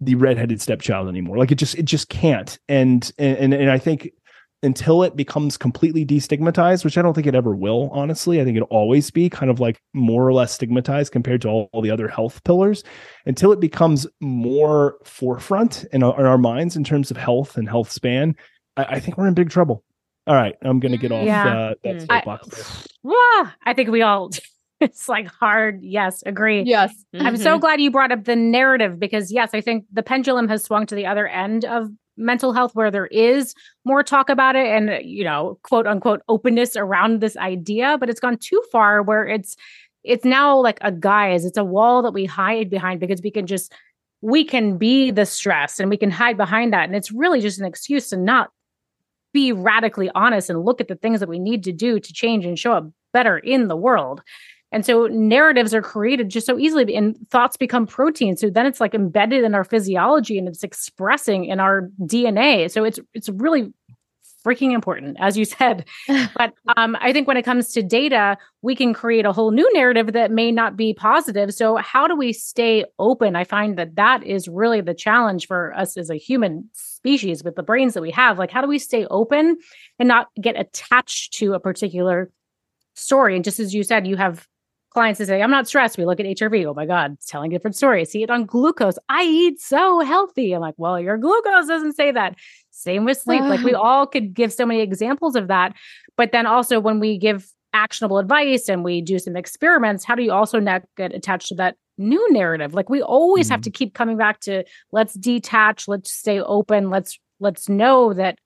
the 0.04 0.14
redheaded 0.14 0.60
stepchild 0.60 1.08
anymore. 1.08 1.38
Like 1.38 1.52
it 1.52 1.56
just 1.56 1.74
it 1.76 1.84
just 1.84 2.08
can't. 2.08 2.58
And 2.68 3.10
and 3.18 3.54
and 3.54 3.70
I 3.70 3.78
think 3.78 4.10
until 4.64 5.02
it 5.02 5.14
becomes 5.14 5.58
completely 5.58 6.06
destigmatized, 6.06 6.84
which 6.84 6.96
I 6.96 7.02
don't 7.02 7.12
think 7.12 7.26
it 7.26 7.34
ever 7.34 7.54
will, 7.54 7.90
honestly. 7.92 8.40
I 8.40 8.44
think 8.44 8.56
it'll 8.56 8.68
always 8.68 9.10
be 9.10 9.28
kind 9.28 9.50
of 9.50 9.60
like 9.60 9.78
more 9.92 10.26
or 10.26 10.32
less 10.32 10.52
stigmatized 10.52 11.12
compared 11.12 11.42
to 11.42 11.48
all, 11.48 11.68
all 11.72 11.82
the 11.82 11.90
other 11.90 12.08
health 12.08 12.42
pillars. 12.44 12.82
Until 13.26 13.52
it 13.52 13.60
becomes 13.60 14.06
more 14.20 14.96
forefront 15.04 15.84
in 15.92 16.02
our, 16.02 16.18
in 16.18 16.24
our 16.24 16.38
minds 16.38 16.76
in 16.76 16.84
terms 16.84 17.10
of 17.10 17.18
health 17.18 17.58
and 17.58 17.68
health 17.68 17.92
span, 17.92 18.34
I, 18.78 18.84
I 18.84 19.00
think 19.00 19.18
we're 19.18 19.28
in 19.28 19.34
big 19.34 19.50
trouble. 19.50 19.84
All 20.26 20.34
right, 20.34 20.54
I'm 20.62 20.80
going 20.80 20.92
to 20.92 20.98
get 20.98 21.12
off 21.12 21.26
yeah. 21.26 21.58
uh, 21.58 21.74
that 21.84 22.00
soapbox. 22.00 22.88
I, 23.06 23.50
I 23.66 23.74
think 23.74 23.90
we 23.90 24.00
all 24.00 24.30
it's 24.90 25.08
like 25.08 25.26
hard. 25.26 25.82
Yes, 25.82 26.22
agree. 26.26 26.62
Yes. 26.62 26.94
Mm-hmm. 27.14 27.26
I'm 27.26 27.36
so 27.36 27.52
mm-hmm. 27.52 27.60
glad 27.60 27.80
you 27.80 27.90
brought 27.90 28.12
up 28.12 28.24
the 28.24 28.36
narrative 28.36 28.98
because, 28.98 29.32
yes, 29.32 29.50
I 29.54 29.60
think 29.60 29.86
the 29.90 30.02
pendulum 30.02 30.46
has 30.48 30.62
swung 30.62 30.84
to 30.86 30.94
the 30.94 31.06
other 31.06 31.26
end 31.26 31.64
of 31.64 31.88
mental 32.16 32.52
health 32.52 32.74
where 32.74 32.90
there 32.90 33.06
is 33.06 33.54
more 33.84 34.02
talk 34.02 34.28
about 34.28 34.56
it 34.56 34.66
and, 34.66 35.04
you 35.04 35.24
know, 35.24 35.58
quote 35.62 35.86
unquote 35.86 36.20
openness 36.28 36.76
around 36.76 37.20
this 37.20 37.36
idea, 37.38 37.96
but 37.98 38.10
it's 38.10 38.20
gone 38.20 38.36
too 38.36 38.62
far 38.70 39.02
where 39.02 39.26
it's, 39.26 39.56
it's 40.04 40.24
now 40.24 40.60
like 40.60 40.78
a 40.82 40.92
guise. 40.92 41.44
It's 41.44 41.56
a 41.56 41.64
wall 41.64 42.02
that 42.02 42.12
we 42.12 42.26
hide 42.26 42.68
behind 42.68 43.00
because 43.00 43.22
we 43.22 43.30
can 43.30 43.46
just, 43.46 43.72
we 44.20 44.44
can 44.44 44.76
be 44.76 45.10
the 45.10 45.26
stress 45.26 45.80
and 45.80 45.88
we 45.88 45.96
can 45.96 46.10
hide 46.10 46.36
behind 46.36 46.72
that. 46.72 46.84
And 46.84 46.94
it's 46.94 47.10
really 47.10 47.40
just 47.40 47.58
an 47.58 47.64
excuse 47.64 48.10
to 48.10 48.16
not 48.16 48.50
be 49.32 49.50
radically 49.50 50.10
honest 50.14 50.50
and 50.50 50.62
look 50.62 50.80
at 50.80 50.88
the 50.88 50.94
things 50.94 51.20
that 51.20 51.28
we 51.28 51.38
need 51.38 51.64
to 51.64 51.72
do 51.72 51.98
to 51.98 52.12
change 52.12 52.44
and 52.44 52.58
show 52.58 52.72
up 52.72 52.88
better 53.12 53.38
in 53.38 53.68
the 53.68 53.76
world. 53.76 54.22
And 54.72 54.84
so 54.84 55.06
narratives 55.06 55.72
are 55.72 55.82
created 55.82 56.30
just 56.30 56.46
so 56.46 56.58
easily 56.58 56.96
and 56.96 57.16
thoughts 57.30 57.56
become 57.56 57.86
proteins. 57.86 58.40
So 58.40 58.50
then 58.50 58.66
it's 58.66 58.80
like 58.80 58.94
embedded 58.94 59.44
in 59.44 59.54
our 59.54 59.62
physiology 59.62 60.36
and 60.36 60.48
it's 60.48 60.64
expressing 60.64 61.44
in 61.44 61.60
our 61.60 61.90
DNA. 62.00 62.70
So 62.70 62.82
it's 62.82 62.98
it's 63.14 63.28
really 63.28 63.72
freaking 64.44 64.72
important, 64.72 65.16
as 65.18 65.36
you 65.36 65.44
said. 65.44 65.84
but 66.36 66.52
um, 66.76 66.96
I 67.00 67.12
think 67.12 67.26
when 67.26 67.36
it 67.36 67.44
comes 67.44 67.72
to 67.72 67.82
data, 67.82 68.36
we 68.62 68.76
can 68.76 68.92
create 68.92 69.24
a 69.24 69.32
whole 69.32 69.50
new 69.50 69.70
narrative 69.72 70.12
that 70.12 70.30
may 70.30 70.52
not 70.52 70.76
be 70.76 70.94
positive. 70.94 71.54
So, 71.54 71.76
how 71.76 72.06
do 72.06 72.16
we 72.16 72.32
stay 72.32 72.84
open? 72.98 73.36
I 73.36 73.44
find 73.44 73.78
that 73.78 73.96
that 73.96 74.22
is 74.24 74.48
really 74.48 74.80
the 74.80 74.94
challenge 74.94 75.46
for 75.46 75.72
us 75.74 75.96
as 75.96 76.10
a 76.10 76.16
human 76.16 76.68
species 76.72 77.42
with 77.42 77.56
the 77.56 77.62
brains 77.62 77.94
that 77.94 78.02
we 78.02 78.10
have. 78.10 78.38
Like, 78.38 78.50
how 78.50 78.60
do 78.60 78.68
we 78.68 78.78
stay 78.78 79.06
open 79.06 79.56
and 79.98 80.08
not 80.08 80.28
get 80.40 80.58
attached 80.58 81.34
to 81.34 81.54
a 81.54 81.60
particular 81.60 82.30
story? 82.94 83.34
And 83.34 83.44
just 83.44 83.60
as 83.60 83.74
you 83.74 83.82
said, 83.82 84.06
you 84.06 84.16
have 84.16 84.46
clients 84.94 85.18
that 85.18 85.26
say, 85.26 85.42
I'm 85.42 85.50
not 85.50 85.68
stressed. 85.68 85.98
We 85.98 86.06
look 86.06 86.20
at 86.20 86.26
HRV. 86.26 86.64
Oh 86.66 86.74
my 86.74 86.86
God, 86.86 87.14
it's 87.14 87.26
telling 87.26 87.52
a 87.52 87.56
different 87.56 87.76
story. 87.76 88.04
See 88.04 88.22
it 88.22 88.30
on 88.30 88.46
glucose. 88.46 88.98
I 89.08 89.24
eat 89.24 89.60
so 89.60 90.00
healthy. 90.00 90.52
I'm 90.52 90.60
like, 90.60 90.76
well, 90.78 90.98
your 90.98 91.18
glucose 91.18 91.66
doesn't 91.66 91.94
say 91.96 92.12
that. 92.12 92.36
Same 92.70 93.04
with 93.04 93.18
sleep. 93.18 93.42
like 93.42 93.62
we 93.62 93.74
all 93.74 94.06
could 94.06 94.32
give 94.32 94.52
so 94.52 94.64
many 94.64 94.80
examples 94.80 95.36
of 95.36 95.48
that. 95.48 95.74
But 96.16 96.32
then 96.32 96.46
also 96.46 96.80
when 96.80 97.00
we 97.00 97.18
give 97.18 97.46
actionable 97.72 98.18
advice 98.18 98.68
and 98.68 98.84
we 98.84 99.00
do 99.00 99.18
some 99.18 99.36
experiments, 99.36 100.04
how 100.04 100.14
do 100.14 100.22
you 100.22 100.32
also 100.32 100.60
not 100.60 100.82
get 100.96 101.12
attached 101.12 101.48
to 101.48 101.54
that 101.56 101.76
new 101.98 102.32
narrative? 102.32 102.72
Like 102.72 102.88
we 102.88 103.02
always 103.02 103.46
mm-hmm. 103.46 103.52
have 103.52 103.60
to 103.62 103.70
keep 103.70 103.94
coming 103.94 104.16
back 104.16 104.40
to 104.40 104.64
let's 104.92 105.14
detach, 105.14 105.88
let's 105.88 106.10
stay 106.10 106.40
open, 106.40 106.90
let's 106.90 107.18
let's 107.40 107.68
know 107.68 108.14
that 108.14 108.38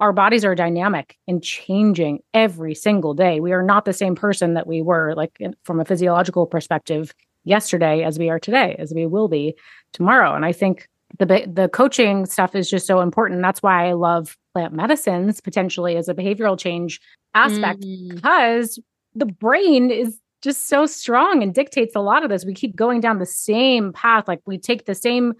our 0.00 0.12
bodies 0.12 0.44
are 0.44 0.54
dynamic 0.54 1.18
and 1.28 1.42
changing 1.42 2.20
every 2.32 2.74
single 2.74 3.14
day. 3.14 3.38
We 3.38 3.52
are 3.52 3.62
not 3.62 3.84
the 3.84 3.92
same 3.92 4.14
person 4.14 4.54
that 4.54 4.66
we 4.66 4.80
were, 4.80 5.14
like 5.14 5.38
from 5.64 5.78
a 5.78 5.84
physiological 5.84 6.46
perspective, 6.46 7.12
yesterday 7.44 8.02
as 8.02 8.18
we 8.18 8.30
are 8.30 8.38
today, 8.38 8.76
as 8.78 8.92
we 8.94 9.06
will 9.06 9.28
be 9.28 9.54
tomorrow. 9.92 10.34
And 10.34 10.44
I 10.44 10.52
think 10.52 10.88
the 11.18 11.26
the 11.52 11.68
coaching 11.68 12.26
stuff 12.26 12.54
is 12.54 12.70
just 12.70 12.86
so 12.86 13.00
important. 13.00 13.42
That's 13.42 13.62
why 13.62 13.88
I 13.88 13.92
love 13.92 14.36
plant 14.54 14.72
medicines 14.72 15.40
potentially 15.40 15.96
as 15.96 16.08
a 16.08 16.14
behavioral 16.14 16.58
change 16.58 17.00
aspect 17.34 17.80
mm. 17.80 18.14
because 18.14 18.78
the 19.14 19.26
brain 19.26 19.90
is 19.90 20.18
just 20.42 20.68
so 20.68 20.86
strong 20.86 21.42
and 21.42 21.54
dictates 21.54 21.94
a 21.94 22.00
lot 22.00 22.22
of 22.22 22.30
this. 22.30 22.44
We 22.44 22.54
keep 22.54 22.74
going 22.74 23.00
down 23.00 23.18
the 23.18 23.26
same 23.26 23.92
path, 23.92 24.26
like 24.28 24.40
we 24.46 24.56
take 24.56 24.86
the 24.86 24.94
same, 24.94 25.34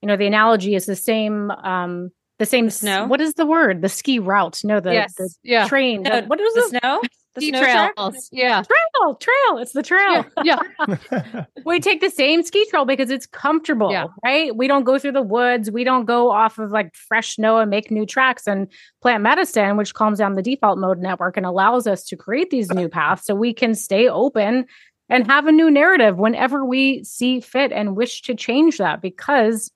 you 0.00 0.06
know, 0.06 0.16
the 0.16 0.26
analogy 0.26 0.74
is 0.74 0.86
the 0.86 0.96
same 0.96 1.50
um 1.50 2.10
the 2.38 2.46
same 2.46 2.68
snow. 2.70 3.06
What 3.06 3.20
is 3.20 3.34
the 3.34 3.46
word? 3.46 3.82
The 3.82 3.88
ski 3.88 4.18
route? 4.18 4.60
No, 4.64 4.80
the, 4.80 4.92
yes. 4.92 5.14
the 5.14 5.32
yeah. 5.42 5.68
train. 5.68 6.02
No, 6.02 6.20
the, 6.20 6.26
what 6.26 6.40
is 6.40 6.54
the 6.54 6.78
snow? 6.80 7.00
The 7.34 7.40
ski 7.40 7.48
snow 7.50 7.60
trails. 7.60 8.28
Yeah. 8.32 8.62
Trail, 8.62 9.14
trail. 9.16 9.58
It's 9.58 9.72
the 9.72 9.82
trail. 9.82 10.24
Yeah. 10.42 10.58
yeah. 10.82 11.44
we 11.64 11.80
take 11.80 12.00
the 12.00 12.10
same 12.10 12.42
ski 12.42 12.66
trail 12.70 12.84
because 12.84 13.10
it's 13.10 13.26
comfortable, 13.26 13.90
yeah. 13.92 14.06
right? 14.24 14.54
We 14.54 14.66
don't 14.66 14.84
go 14.84 14.98
through 14.98 15.12
the 15.12 15.22
woods. 15.22 15.70
We 15.70 15.84
don't 15.84 16.06
go 16.06 16.30
off 16.30 16.58
of 16.58 16.70
like 16.70 16.94
fresh 16.94 17.36
snow 17.36 17.58
and 17.58 17.70
make 17.70 17.90
new 17.90 18.06
tracks 18.06 18.46
and 18.46 18.70
plant 19.00 19.22
medicine, 19.22 19.76
which 19.76 19.94
calms 19.94 20.18
down 20.18 20.34
the 20.34 20.42
default 20.42 20.78
mode 20.78 20.98
network 20.98 21.36
and 21.36 21.46
allows 21.46 21.86
us 21.86 22.04
to 22.06 22.16
create 22.16 22.50
these 22.50 22.70
new 22.70 22.88
paths 22.88 23.26
so 23.26 23.34
we 23.34 23.52
can 23.54 23.74
stay 23.74 24.08
open 24.08 24.66
and 25.08 25.26
have 25.26 25.46
a 25.46 25.52
new 25.52 25.70
narrative 25.70 26.18
whenever 26.18 26.64
we 26.64 27.04
see 27.04 27.40
fit 27.40 27.72
and 27.72 27.96
wish 27.96 28.22
to 28.22 28.34
change 28.34 28.78
that 28.78 29.02
because 29.02 29.70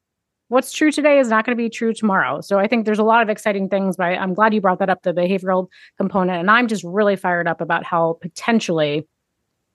what's 0.48 0.72
true 0.72 0.90
today 0.90 1.18
is 1.18 1.28
not 1.28 1.44
going 1.44 1.56
to 1.56 1.62
be 1.62 1.70
true 1.70 1.94
tomorrow. 1.94 2.40
So 2.40 2.58
I 2.58 2.66
think 2.66 2.84
there's 2.84 2.98
a 2.98 3.04
lot 3.04 3.22
of 3.22 3.28
exciting 3.28 3.68
things, 3.68 3.96
but 3.96 4.04
I'm 4.04 4.34
glad 4.34 4.52
you 4.52 4.60
brought 4.60 4.78
that 4.80 4.90
up, 4.90 5.02
the 5.02 5.12
behavioral 5.12 5.68
component. 5.96 6.40
And 6.40 6.50
I'm 6.50 6.68
just 6.68 6.84
really 6.84 7.16
fired 7.16 7.46
up 7.46 7.60
about 7.60 7.84
how 7.84 8.18
potentially 8.20 9.06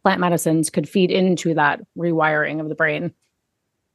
plant 0.04 0.20
medicines 0.20 0.70
could 0.70 0.90
feed 0.90 1.12
into 1.12 1.54
that 1.54 1.80
rewiring 1.98 2.60
of 2.60 2.70
the 2.70 2.76
brain. 2.76 3.14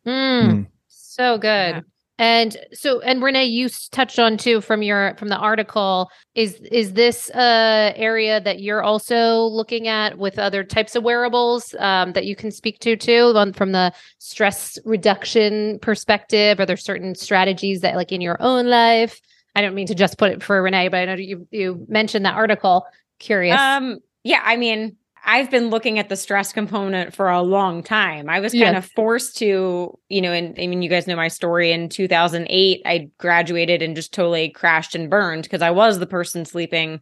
Mm, 0.07 0.51
mm. 0.51 0.67
So 0.89 1.37
good. 1.37 1.77
Yeah. 1.77 1.81
And 2.21 2.57
so, 2.73 3.01
and 3.01 3.23
Renee, 3.23 3.45
you 3.45 3.69
touched 3.93 4.19
on 4.19 4.37
too 4.37 4.61
from 4.61 4.83
your 4.83 5.15
from 5.19 5.29
the 5.29 5.37
article. 5.37 6.11
Is 6.35 6.55
is 6.73 6.95
this 6.95 7.31
a 7.31 7.93
area 7.97 8.41
that 8.41 8.61
you're 8.61 8.83
also 8.83 9.45
looking 9.45 9.87
at 9.87 10.19
with 10.19 10.37
other 10.37 10.65
types 10.65 10.97
of 10.97 11.05
wearables 11.05 11.75
um, 11.79 12.13
that 12.15 12.27
you 12.27 12.35
can 12.35 12.51
speak 12.51 12.81
to 12.81 12.97
too, 12.97 13.33
on, 13.37 13.53
from 13.53 13.71
the 13.71 13.93
stress 14.19 14.79
reduction 14.85 15.79
perspective? 15.79 16.59
Are 16.59 16.67
there 16.67 16.77
certain 16.77 17.15
strategies 17.15 17.83
that, 17.83 17.95
like 17.95 18.11
in 18.11 18.21
your 18.21 18.37
own 18.43 18.67
life? 18.67 19.21
I 19.55 19.63
don't 19.63 19.75
mean 19.75 19.87
to 19.87 19.95
just 19.95 20.19
put 20.19 20.33
it 20.33 20.43
for 20.43 20.61
Renee, 20.61 20.89
but 20.89 20.99
I 20.99 21.05
know 21.05 21.15
you 21.15 21.47
you 21.53 21.87
mentioned 21.89 22.25
that 22.25 22.35
article. 22.35 22.85
Curious. 23.21 23.59
Um, 23.61 23.99
yeah, 24.25 24.43
I 24.45 24.57
mean, 24.57 24.97
I've 25.29 25.51
been 25.51 25.69
looking 25.69 25.99
at 25.99 26.09
the 26.09 26.17
stress 26.17 26.55
component 26.55 27.15
for 27.15 27.29
a 27.29 27.43
long 27.43 27.83
time. 27.83 28.31
I 28.31 28.41
was 28.41 28.53
kind 28.53 28.75
yes. 28.75 28.87
of 28.87 28.91
forced 28.93 29.37
to, 29.37 29.99
you 30.09 30.23
know, 30.23 30.33
and 30.33 30.59
I 30.59 30.67
mean, 30.67 30.81
you 30.81 30.89
guys 30.89 31.07
know 31.07 31.17
my 31.17 31.29
story. 31.29 31.71
In 31.71 31.91
2008, 31.91 32.81
I 32.87 33.11
graduated 33.19 33.83
and 33.83 33.95
just 33.95 34.15
totally 34.15 34.49
crashed 34.49 34.95
and 34.95 35.11
burned 35.11 35.43
because 35.43 35.61
I 35.61 35.71
was 35.71 35.99
the 35.99 36.07
person 36.07 36.47
sleeping 36.47 37.01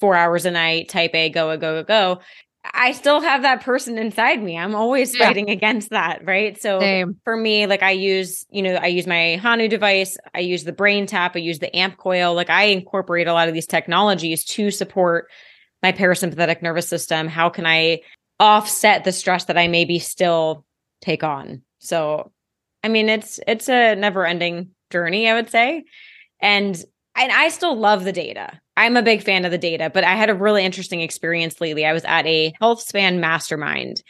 four 0.00 0.16
hours 0.16 0.44
a 0.44 0.50
night, 0.50 0.88
type 0.88 1.14
A, 1.14 1.30
go, 1.30 1.56
go, 1.56 1.80
go, 1.80 1.84
go. 1.84 2.20
I 2.74 2.90
still 2.90 3.20
have 3.20 3.42
that 3.42 3.60
person 3.60 3.96
inside 3.96 4.42
me. 4.42 4.58
I'm 4.58 4.74
always 4.74 5.16
yeah. 5.16 5.26
fighting 5.26 5.48
against 5.48 5.90
that, 5.90 6.26
right? 6.26 6.60
So 6.60 6.80
Same. 6.80 7.16
for 7.22 7.36
me, 7.36 7.68
like 7.68 7.84
I 7.84 7.92
use, 7.92 8.44
you 8.50 8.62
know, 8.62 8.74
I 8.74 8.88
use 8.88 9.06
my 9.06 9.36
Hanu 9.36 9.68
device, 9.68 10.16
I 10.34 10.40
use 10.40 10.64
the 10.64 10.72
BrainTap, 10.72 11.36
I 11.36 11.38
use 11.38 11.60
the 11.60 11.74
AMP 11.74 11.96
Coil. 11.96 12.34
Like 12.34 12.50
I 12.50 12.64
incorporate 12.64 13.28
a 13.28 13.32
lot 13.32 13.46
of 13.46 13.54
these 13.54 13.68
technologies 13.68 14.44
to 14.46 14.72
support 14.72 15.28
my 15.82 15.92
parasympathetic 15.92 16.62
nervous 16.62 16.88
system? 16.88 17.28
How 17.28 17.48
can 17.48 17.66
I 17.66 18.00
offset 18.40 19.04
the 19.04 19.12
stress 19.12 19.44
that 19.44 19.58
I 19.58 19.68
maybe 19.68 19.98
still 19.98 20.64
take 21.00 21.22
on? 21.22 21.62
So, 21.78 22.32
I 22.82 22.88
mean, 22.88 23.08
it's 23.08 23.40
it's 23.46 23.68
a 23.68 23.94
never 23.94 24.26
ending 24.26 24.70
journey, 24.90 25.28
I 25.28 25.34
would 25.34 25.50
say, 25.50 25.84
and 26.40 26.82
and 27.16 27.32
I 27.32 27.48
still 27.48 27.76
love 27.76 28.04
the 28.04 28.12
data. 28.12 28.60
I'm 28.76 28.96
a 28.96 29.02
big 29.02 29.22
fan 29.22 29.44
of 29.44 29.50
the 29.50 29.58
data, 29.58 29.90
but 29.92 30.04
I 30.04 30.14
had 30.14 30.30
a 30.30 30.34
really 30.34 30.64
interesting 30.64 31.00
experience 31.00 31.60
lately. 31.60 31.84
I 31.84 31.92
was 31.92 32.04
at 32.04 32.26
a 32.26 32.52
health 32.60 32.80
span 32.80 33.18
mastermind, 33.20 34.02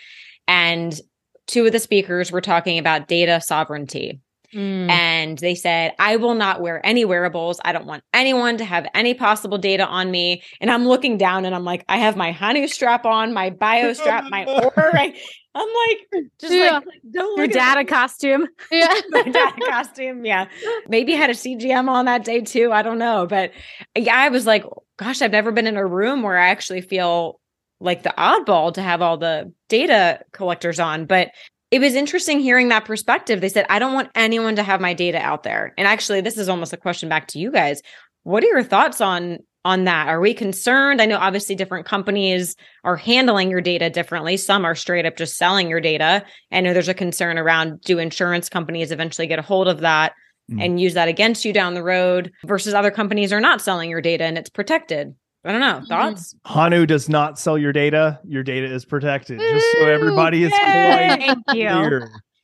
and 0.46 0.98
two 1.46 1.66
of 1.66 1.72
the 1.72 1.78
speakers 1.78 2.30
were 2.30 2.42
talking 2.42 2.78
about 2.78 3.08
data 3.08 3.40
sovereignty. 3.40 4.20
Mm. 4.54 4.90
And 4.90 5.38
they 5.38 5.54
said, 5.54 5.92
I 5.98 6.16
will 6.16 6.34
not 6.34 6.60
wear 6.60 6.84
any 6.84 7.04
wearables. 7.04 7.60
I 7.64 7.72
don't 7.72 7.86
want 7.86 8.02
anyone 8.14 8.56
to 8.58 8.64
have 8.64 8.86
any 8.94 9.14
possible 9.14 9.58
data 9.58 9.86
on 9.86 10.10
me. 10.10 10.42
And 10.60 10.70
I'm 10.70 10.86
looking 10.86 11.18
down 11.18 11.44
and 11.44 11.54
I'm 11.54 11.64
like, 11.64 11.84
I 11.88 11.98
have 11.98 12.16
my 12.16 12.32
Hanu 12.32 12.66
strap 12.66 13.04
on, 13.04 13.32
my 13.32 13.50
bio 13.50 13.92
strap, 13.94 14.24
my 14.30 14.44
Oura. 14.46 15.14
I'm 15.54 15.68
like, 15.88 16.30
just 16.40 16.52
yeah. 16.52 16.80
like, 16.84 16.84
don't 17.10 17.36
your 17.36 17.46
data 17.48 17.84
costume. 17.84 18.46
Yeah. 18.70 18.92
my 19.10 19.22
data 19.22 19.60
costume. 19.66 20.24
Yeah. 20.24 20.46
Maybe 20.88 21.12
had 21.12 21.30
a 21.30 21.34
CGM 21.34 21.88
on 21.88 22.04
that 22.04 22.24
day 22.24 22.40
too. 22.40 22.72
I 22.72 22.82
don't 22.82 22.98
know. 22.98 23.26
But 23.26 23.52
yeah, 23.96 24.16
I 24.16 24.28
was 24.28 24.46
like, 24.46 24.64
gosh, 24.98 25.20
I've 25.20 25.32
never 25.32 25.52
been 25.52 25.66
in 25.66 25.76
a 25.76 25.86
room 25.86 26.22
where 26.22 26.38
I 26.38 26.48
actually 26.48 26.82
feel 26.82 27.40
like 27.80 28.02
the 28.02 28.14
oddball 28.16 28.74
to 28.74 28.82
have 28.82 29.02
all 29.02 29.16
the 29.16 29.52
data 29.68 30.20
collectors 30.32 30.80
on. 30.80 31.06
But 31.06 31.30
it 31.70 31.80
was 31.80 31.94
interesting 31.94 32.40
hearing 32.40 32.68
that 32.68 32.84
perspective. 32.84 33.40
They 33.40 33.48
said, 33.48 33.66
I 33.68 33.78
don't 33.78 33.94
want 33.94 34.10
anyone 34.14 34.56
to 34.56 34.62
have 34.62 34.80
my 34.80 34.94
data 34.94 35.18
out 35.18 35.42
there. 35.42 35.74
And 35.76 35.86
actually, 35.86 36.20
this 36.20 36.38
is 36.38 36.48
almost 36.48 36.72
a 36.72 36.78
question 36.78 37.08
back 37.08 37.26
to 37.28 37.38
you 37.38 37.50
guys. 37.50 37.82
What 38.22 38.42
are 38.42 38.48
your 38.48 38.62
thoughts 38.62 39.00
on 39.00 39.38
on 39.64 39.84
that? 39.84 40.08
Are 40.08 40.20
we 40.20 40.32
concerned? 40.32 41.02
I 41.02 41.06
know 41.06 41.18
obviously 41.18 41.54
different 41.54 41.84
companies 41.84 42.56
are 42.84 42.96
handling 42.96 43.50
your 43.50 43.60
data 43.60 43.90
differently. 43.90 44.36
Some 44.38 44.64
are 44.64 44.74
straight 44.74 45.04
up 45.04 45.16
just 45.16 45.36
selling 45.36 45.68
your 45.68 45.80
data. 45.80 46.24
I 46.50 46.60
know 46.60 46.72
there's 46.72 46.88
a 46.88 46.94
concern 46.94 47.36
around 47.36 47.82
do 47.82 47.98
insurance 47.98 48.48
companies 48.48 48.90
eventually 48.90 49.26
get 49.26 49.38
a 49.38 49.42
hold 49.42 49.68
of 49.68 49.80
that 49.80 50.14
mm. 50.50 50.64
and 50.64 50.80
use 50.80 50.94
that 50.94 51.08
against 51.08 51.44
you 51.44 51.52
down 51.52 51.74
the 51.74 51.82
road 51.82 52.32
versus 52.46 52.72
other 52.72 52.90
companies 52.90 53.32
are 53.32 53.40
not 53.40 53.60
selling 53.60 53.90
your 53.90 54.00
data 54.00 54.24
and 54.24 54.38
it's 54.38 54.50
protected. 54.50 55.14
I 55.44 55.52
don't 55.52 55.60
know. 55.60 55.74
Mm-hmm. 55.74 55.86
Thoughts? 55.86 56.34
Hanu 56.44 56.86
does 56.86 57.08
not 57.08 57.38
sell 57.38 57.56
your 57.56 57.72
data. 57.72 58.20
Your 58.26 58.42
data 58.42 58.66
is 58.72 58.84
protected. 58.84 59.40
Just 59.40 59.66
so 59.72 59.86
everybody 59.86 60.44
is 60.44 60.50
quite 60.50 61.16
Thank 61.18 61.38
you. 61.54 62.00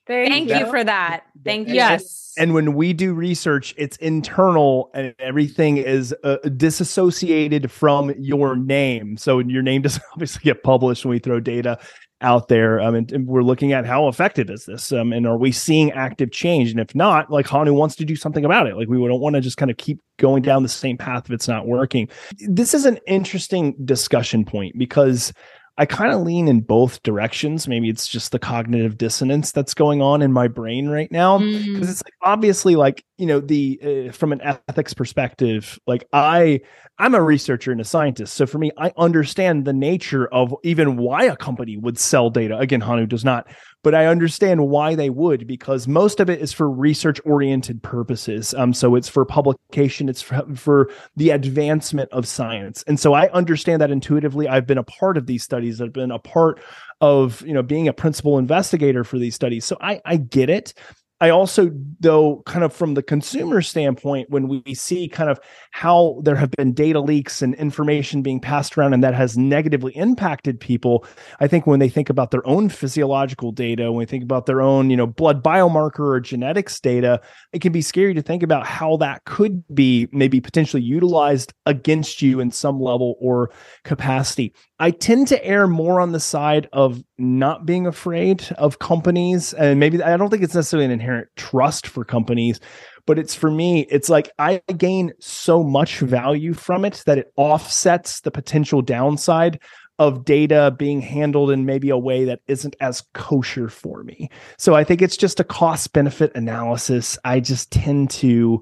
Thank, 0.06 0.32
Thank 0.32 0.48
you. 0.50 0.56
you 0.58 0.66
for 0.66 0.84
that. 0.84 1.24
Thank 1.44 1.68
you. 1.68 1.74
Yes. 1.74 2.34
And 2.36 2.52
when 2.52 2.74
we 2.74 2.92
do 2.92 3.14
research, 3.14 3.74
it's 3.78 3.96
internal 3.98 4.90
and 4.92 5.14
everything 5.18 5.76
is 5.78 6.14
uh, 6.24 6.36
disassociated 6.56 7.70
from 7.70 8.12
your 8.18 8.56
name. 8.56 9.16
So 9.16 9.38
your 9.38 9.62
name 9.62 9.82
doesn't 9.82 10.02
obviously 10.12 10.42
get 10.42 10.62
published 10.62 11.04
when 11.04 11.10
we 11.10 11.18
throw 11.20 11.40
data 11.40 11.78
out 12.20 12.48
there 12.48 12.80
um, 12.80 12.94
and, 12.94 13.12
and, 13.12 13.26
we're 13.26 13.42
looking 13.42 13.72
at 13.72 13.84
how 13.84 14.08
effective 14.08 14.48
is 14.48 14.64
this 14.64 14.92
um, 14.92 15.12
and 15.12 15.26
are 15.26 15.36
we 15.36 15.52
seeing 15.52 15.90
active 15.92 16.30
change? 16.30 16.70
And 16.70 16.80
if 16.80 16.94
not 16.94 17.30
like 17.30 17.46
hanu 17.46 17.74
wants 17.74 17.96
to 17.96 18.04
do 18.04 18.16
something 18.16 18.44
about 18.44 18.66
it. 18.66 18.76
Like 18.76 18.88
we 18.88 18.96
don't 18.96 19.20
want 19.20 19.34
to 19.34 19.40
just 19.40 19.56
kind 19.56 19.70
of 19.70 19.76
keep 19.76 20.00
going 20.18 20.42
down 20.42 20.62
the 20.62 20.68
same 20.68 20.96
path 20.96 21.24
if 21.26 21.32
it's 21.32 21.48
not 21.48 21.66
working. 21.66 22.08
This 22.38 22.72
is 22.72 22.86
an 22.86 22.98
interesting 23.06 23.74
discussion 23.84 24.44
point 24.44 24.78
because 24.78 25.32
I 25.76 25.86
kind 25.86 26.12
of 26.12 26.20
lean 26.20 26.46
in 26.46 26.60
both 26.60 27.02
directions. 27.02 27.66
Maybe 27.66 27.88
it's 27.88 28.06
just 28.06 28.30
the 28.30 28.38
cognitive 28.38 28.96
dissonance 28.96 29.50
that's 29.50 29.74
going 29.74 30.00
on 30.00 30.22
in 30.22 30.32
my 30.32 30.46
brain 30.46 30.88
right 30.88 31.10
now 31.10 31.38
because 31.38 31.66
mm. 31.66 31.90
it's 31.90 32.04
like 32.04 32.14
obviously 32.22 32.76
like 32.76 33.04
you 33.18 33.26
know 33.26 33.40
the 33.40 34.08
uh, 34.08 34.12
from 34.12 34.32
an 34.32 34.40
ethics 34.68 34.94
perspective 34.94 35.78
like 35.86 36.06
I 36.12 36.60
I'm 36.98 37.16
a 37.16 37.22
researcher 37.22 37.72
and 37.72 37.80
a 37.80 37.84
scientist. 37.84 38.34
So 38.34 38.46
for 38.46 38.58
me 38.58 38.70
I 38.78 38.92
understand 38.96 39.64
the 39.64 39.72
nature 39.72 40.28
of 40.28 40.54
even 40.62 40.96
why 40.96 41.24
a 41.24 41.36
company 41.36 41.76
would 41.76 41.98
sell 41.98 42.30
data. 42.30 42.56
Again 42.56 42.80
Hanu 42.80 43.06
does 43.06 43.24
not, 43.24 43.48
but 43.84 43.94
I 43.94 44.06
understand 44.06 44.66
why 44.68 44.96
they 44.96 45.10
would 45.10 45.46
because 45.46 45.86
most 45.86 46.18
of 46.18 46.28
it 46.28 46.40
is 46.40 46.52
for 46.52 46.68
research 46.68 47.20
oriented 47.24 47.82
purposes. 47.82 48.54
Um, 48.54 48.72
so 48.72 48.96
it's 48.96 49.08
for 49.08 49.24
publication, 49.24 50.08
it's 50.08 50.22
for, 50.22 50.42
for, 50.56 50.90
the 51.16 51.30
advancement 51.30 52.10
of 52.10 52.26
science. 52.26 52.82
And 52.86 52.98
so 52.98 53.12
I 53.12 53.28
understand 53.30 53.82
that 53.82 53.90
intuitively. 53.90 54.48
I've 54.48 54.66
been 54.66 54.78
a 54.78 54.82
part 54.82 55.16
of 55.16 55.26
these 55.26 55.44
studies, 55.44 55.80
I've 55.80 55.92
been 55.92 56.10
a 56.10 56.18
part 56.18 56.60
of, 57.00 57.42
you 57.42 57.52
know, 57.52 57.62
being 57.62 57.86
a 57.86 57.92
principal 57.92 58.38
investigator 58.38 59.04
for 59.04 59.18
these 59.18 59.34
studies. 59.34 59.64
So 59.64 59.76
I, 59.80 60.00
I 60.04 60.16
get 60.16 60.48
it. 60.48 60.74
I 61.20 61.30
also, 61.30 61.70
though, 62.00 62.42
kind 62.44 62.64
of 62.64 62.72
from 62.72 62.94
the 62.94 63.02
consumer 63.02 63.62
standpoint, 63.62 64.30
when 64.30 64.48
we 64.48 64.74
see 64.74 65.08
kind 65.08 65.30
of 65.30 65.38
how 65.70 66.20
there 66.24 66.34
have 66.34 66.50
been 66.50 66.72
data 66.72 67.00
leaks 67.00 67.40
and 67.40 67.54
information 67.54 68.20
being 68.20 68.40
passed 68.40 68.76
around 68.76 68.94
and 68.94 69.04
that 69.04 69.14
has 69.14 69.38
negatively 69.38 69.96
impacted 69.96 70.58
people, 70.58 71.06
I 71.38 71.46
think 71.46 71.66
when 71.66 71.78
they 71.78 71.88
think 71.88 72.10
about 72.10 72.32
their 72.32 72.46
own 72.46 72.68
physiological 72.68 73.52
data, 73.52 73.92
when 73.92 74.04
they 74.04 74.10
think 74.10 74.24
about 74.24 74.46
their 74.46 74.60
own, 74.60 74.90
you 74.90 74.96
know, 74.96 75.06
blood 75.06 75.42
biomarker 75.42 76.00
or 76.00 76.20
genetics 76.20 76.80
data, 76.80 77.20
it 77.52 77.62
can 77.62 77.72
be 77.72 77.82
scary 77.82 78.12
to 78.14 78.22
think 78.22 78.42
about 78.42 78.66
how 78.66 78.96
that 78.96 79.24
could 79.24 79.62
be 79.72 80.08
maybe 80.10 80.40
potentially 80.40 80.82
utilized 80.82 81.54
against 81.64 82.22
you 82.22 82.40
in 82.40 82.50
some 82.50 82.80
level 82.80 83.14
or 83.20 83.50
capacity. 83.84 84.52
I 84.78 84.90
tend 84.90 85.28
to 85.28 85.44
err 85.44 85.66
more 85.68 86.00
on 86.00 86.12
the 86.12 86.20
side 86.20 86.68
of 86.72 87.02
not 87.16 87.64
being 87.64 87.86
afraid 87.86 88.44
of 88.58 88.80
companies. 88.80 89.52
And 89.54 89.78
maybe 89.78 90.02
I 90.02 90.16
don't 90.16 90.30
think 90.30 90.42
it's 90.42 90.54
necessarily 90.54 90.86
an 90.86 90.90
inherent 90.90 91.28
trust 91.36 91.86
for 91.86 92.04
companies, 92.04 92.58
but 93.06 93.18
it's 93.18 93.34
for 93.34 93.50
me, 93.50 93.86
it's 93.90 94.08
like 94.08 94.30
I 94.38 94.62
gain 94.76 95.12
so 95.20 95.62
much 95.62 96.00
value 96.00 96.54
from 96.54 96.84
it 96.84 97.02
that 97.06 97.18
it 97.18 97.32
offsets 97.36 98.20
the 98.20 98.30
potential 98.30 98.82
downside 98.82 99.60
of 100.00 100.24
data 100.24 100.74
being 100.76 101.00
handled 101.00 101.52
in 101.52 101.66
maybe 101.66 101.88
a 101.88 101.98
way 101.98 102.24
that 102.24 102.40
isn't 102.48 102.74
as 102.80 103.04
kosher 103.14 103.68
for 103.68 104.02
me. 104.02 104.28
So 104.58 104.74
I 104.74 104.82
think 104.82 105.00
it's 105.00 105.16
just 105.16 105.38
a 105.38 105.44
cost 105.44 105.92
benefit 105.92 106.32
analysis. 106.34 107.16
I 107.24 107.38
just 107.38 107.70
tend 107.70 108.10
to 108.10 108.60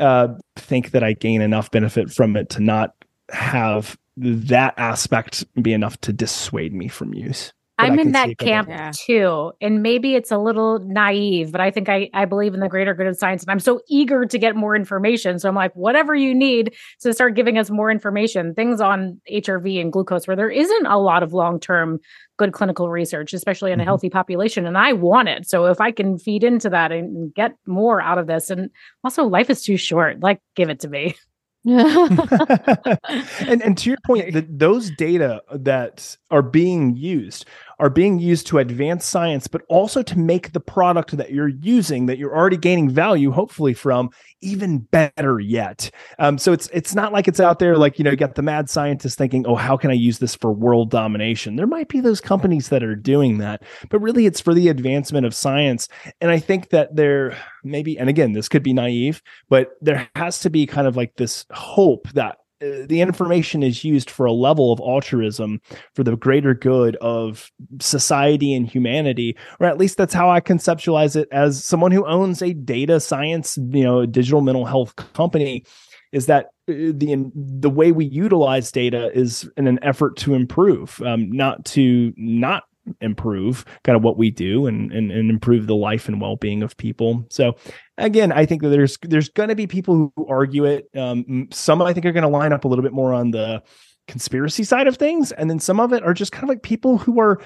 uh, 0.00 0.28
think 0.56 0.90
that 0.90 1.04
I 1.04 1.12
gain 1.12 1.40
enough 1.40 1.70
benefit 1.70 2.10
from 2.10 2.36
it 2.36 2.50
to 2.50 2.60
not 2.60 2.94
have 3.30 3.96
that 4.16 4.74
aspect 4.76 5.44
be 5.62 5.72
enough 5.72 6.00
to 6.02 6.12
dissuade 6.12 6.72
me 6.72 6.88
from 6.88 7.14
use. 7.14 7.52
I'm 7.78 7.98
in 7.98 8.12
that 8.12 8.38
camp 8.38 8.68
yeah. 8.68 8.92
too. 8.94 9.52
And 9.60 9.82
maybe 9.82 10.14
it's 10.14 10.30
a 10.30 10.38
little 10.38 10.78
naive, 10.80 11.50
but 11.50 11.60
I 11.60 11.70
think 11.70 11.88
I, 11.88 12.10
I 12.14 12.24
believe 12.26 12.54
in 12.54 12.60
the 12.60 12.68
greater 12.68 12.94
good 12.94 13.06
of 13.06 13.16
science. 13.16 13.42
And 13.42 13.50
I'm 13.50 13.58
so 13.58 13.80
eager 13.88 14.24
to 14.24 14.38
get 14.38 14.54
more 14.54 14.76
information. 14.76 15.38
So 15.38 15.48
I'm 15.48 15.54
like, 15.54 15.74
whatever 15.74 16.14
you 16.14 16.34
need 16.34 16.74
to 17.00 17.12
start 17.12 17.34
giving 17.34 17.58
us 17.58 17.70
more 17.70 17.90
information, 17.90 18.54
things 18.54 18.80
on 18.80 19.20
HRV 19.30 19.80
and 19.80 19.92
glucose, 19.92 20.26
where 20.26 20.36
there 20.36 20.50
isn't 20.50 20.86
a 20.86 20.98
lot 20.98 21.22
of 21.22 21.32
long 21.32 21.58
term 21.58 21.98
good 22.36 22.52
clinical 22.52 22.88
research, 22.88 23.32
especially 23.32 23.72
in 23.72 23.80
a 23.80 23.82
mm-hmm. 23.82 23.88
healthy 23.88 24.10
population. 24.10 24.66
And 24.66 24.78
I 24.78 24.92
want 24.92 25.28
it. 25.28 25.48
So 25.48 25.66
if 25.66 25.80
I 25.80 25.90
can 25.90 26.18
feed 26.18 26.44
into 26.44 26.70
that 26.70 26.92
and 26.92 27.34
get 27.34 27.56
more 27.66 28.00
out 28.00 28.18
of 28.18 28.26
this, 28.26 28.50
and 28.50 28.70
also 29.02 29.24
life 29.24 29.50
is 29.50 29.62
too 29.62 29.76
short, 29.76 30.20
like 30.20 30.40
give 30.54 30.68
it 30.68 30.80
to 30.80 30.88
me. 30.88 31.16
and 31.64 33.62
and 33.62 33.78
to 33.78 33.88
your 33.90 33.98
point, 34.04 34.32
that 34.32 34.58
those 34.58 34.90
data 34.90 35.42
that 35.54 36.16
are 36.30 36.42
being 36.42 36.96
used 36.96 37.44
are 37.82 37.90
being 37.90 38.20
used 38.20 38.46
to 38.46 38.58
advance 38.58 39.04
science, 39.04 39.48
but 39.48 39.62
also 39.68 40.04
to 40.04 40.16
make 40.16 40.52
the 40.52 40.60
product 40.60 41.16
that 41.16 41.32
you're 41.32 41.48
using, 41.48 42.06
that 42.06 42.16
you're 42.16 42.34
already 42.34 42.56
gaining 42.56 42.88
value, 42.88 43.32
hopefully 43.32 43.74
from, 43.74 44.08
even 44.40 44.78
better 44.78 45.40
yet. 45.40 45.90
Um, 46.20 46.38
so 46.38 46.52
it's 46.52 46.68
it's 46.72 46.94
not 46.94 47.12
like 47.12 47.26
it's 47.26 47.40
out 47.40 47.58
there 47.58 47.76
like 47.76 47.98
you 47.98 48.04
know, 48.04 48.12
you 48.12 48.16
got 48.16 48.36
the 48.36 48.42
mad 48.42 48.70
scientist 48.70 49.18
thinking, 49.18 49.44
oh, 49.48 49.56
how 49.56 49.76
can 49.76 49.90
I 49.90 49.94
use 49.94 50.20
this 50.20 50.36
for 50.36 50.52
world 50.52 50.90
domination? 50.92 51.56
There 51.56 51.66
might 51.66 51.88
be 51.88 51.98
those 51.98 52.20
companies 52.20 52.68
that 52.68 52.84
are 52.84 52.94
doing 52.94 53.38
that, 53.38 53.64
but 53.90 53.98
really 53.98 54.26
it's 54.26 54.40
for 54.40 54.54
the 54.54 54.68
advancement 54.68 55.26
of 55.26 55.34
science. 55.34 55.88
And 56.20 56.30
I 56.30 56.38
think 56.38 56.68
that 56.68 56.94
there 56.94 57.36
maybe, 57.64 57.98
and 57.98 58.08
again, 58.08 58.32
this 58.32 58.48
could 58.48 58.62
be 58.62 58.72
naive, 58.72 59.20
but 59.48 59.70
there 59.80 60.08
has 60.14 60.38
to 60.40 60.50
be 60.50 60.66
kind 60.66 60.86
of 60.86 60.96
like 60.96 61.16
this 61.16 61.46
hope 61.50 62.08
that 62.10 62.36
the 62.86 63.00
information 63.00 63.62
is 63.62 63.84
used 63.84 64.10
for 64.10 64.26
a 64.26 64.32
level 64.32 64.72
of 64.72 64.80
altruism 64.80 65.60
for 65.94 66.04
the 66.04 66.16
greater 66.16 66.54
good 66.54 66.96
of 66.96 67.50
society 67.80 68.54
and 68.54 68.68
humanity 68.68 69.36
or 69.60 69.66
at 69.66 69.78
least 69.78 69.96
that's 69.96 70.14
how 70.14 70.30
i 70.30 70.40
conceptualize 70.40 71.16
it 71.16 71.28
as 71.32 71.62
someone 71.62 71.92
who 71.92 72.06
owns 72.06 72.42
a 72.42 72.52
data 72.52 73.00
science 73.00 73.58
you 73.70 73.84
know 73.84 74.06
digital 74.06 74.40
mental 74.40 74.64
health 74.64 74.94
company 75.14 75.64
is 76.12 76.26
that 76.26 76.46
uh, 76.68 76.92
the 76.94 77.30
the 77.34 77.70
way 77.70 77.90
we 77.90 78.04
utilize 78.04 78.70
data 78.70 79.10
is 79.14 79.48
in 79.56 79.66
an 79.66 79.78
effort 79.82 80.16
to 80.16 80.34
improve 80.34 81.00
um, 81.02 81.30
not 81.30 81.64
to 81.64 82.12
not 82.16 82.64
improve 83.00 83.64
kind 83.84 83.96
of 83.96 84.02
what 84.02 84.16
we 84.18 84.30
do 84.30 84.66
and, 84.66 84.92
and, 84.92 85.10
and 85.10 85.30
improve 85.30 85.66
the 85.66 85.76
life 85.76 86.08
and 86.08 86.20
well-being 86.20 86.62
of 86.62 86.76
people. 86.76 87.24
So 87.30 87.56
again 87.98 88.32
i 88.32 88.46
think 88.46 88.62
that 88.62 88.70
there's 88.70 88.98
there's 89.02 89.28
going 89.28 89.48
to 89.48 89.54
be 89.54 89.66
people 89.66 90.12
who 90.16 90.26
argue 90.28 90.64
it. 90.64 90.88
Um, 90.96 91.48
some 91.52 91.82
i 91.82 91.92
think 91.92 92.06
are 92.06 92.12
going 92.12 92.22
to 92.22 92.28
line 92.28 92.52
up 92.52 92.64
a 92.64 92.68
little 92.68 92.82
bit 92.82 92.92
more 92.92 93.12
on 93.12 93.30
the 93.30 93.62
conspiracy 94.08 94.64
side 94.64 94.88
of 94.88 94.96
things 94.96 95.30
and 95.32 95.48
then 95.48 95.60
some 95.60 95.78
of 95.78 95.92
it 95.92 96.02
are 96.02 96.12
just 96.12 96.32
kind 96.32 96.42
of 96.42 96.48
like 96.48 96.62
people 96.62 96.98
who 96.98 97.20
are 97.20 97.40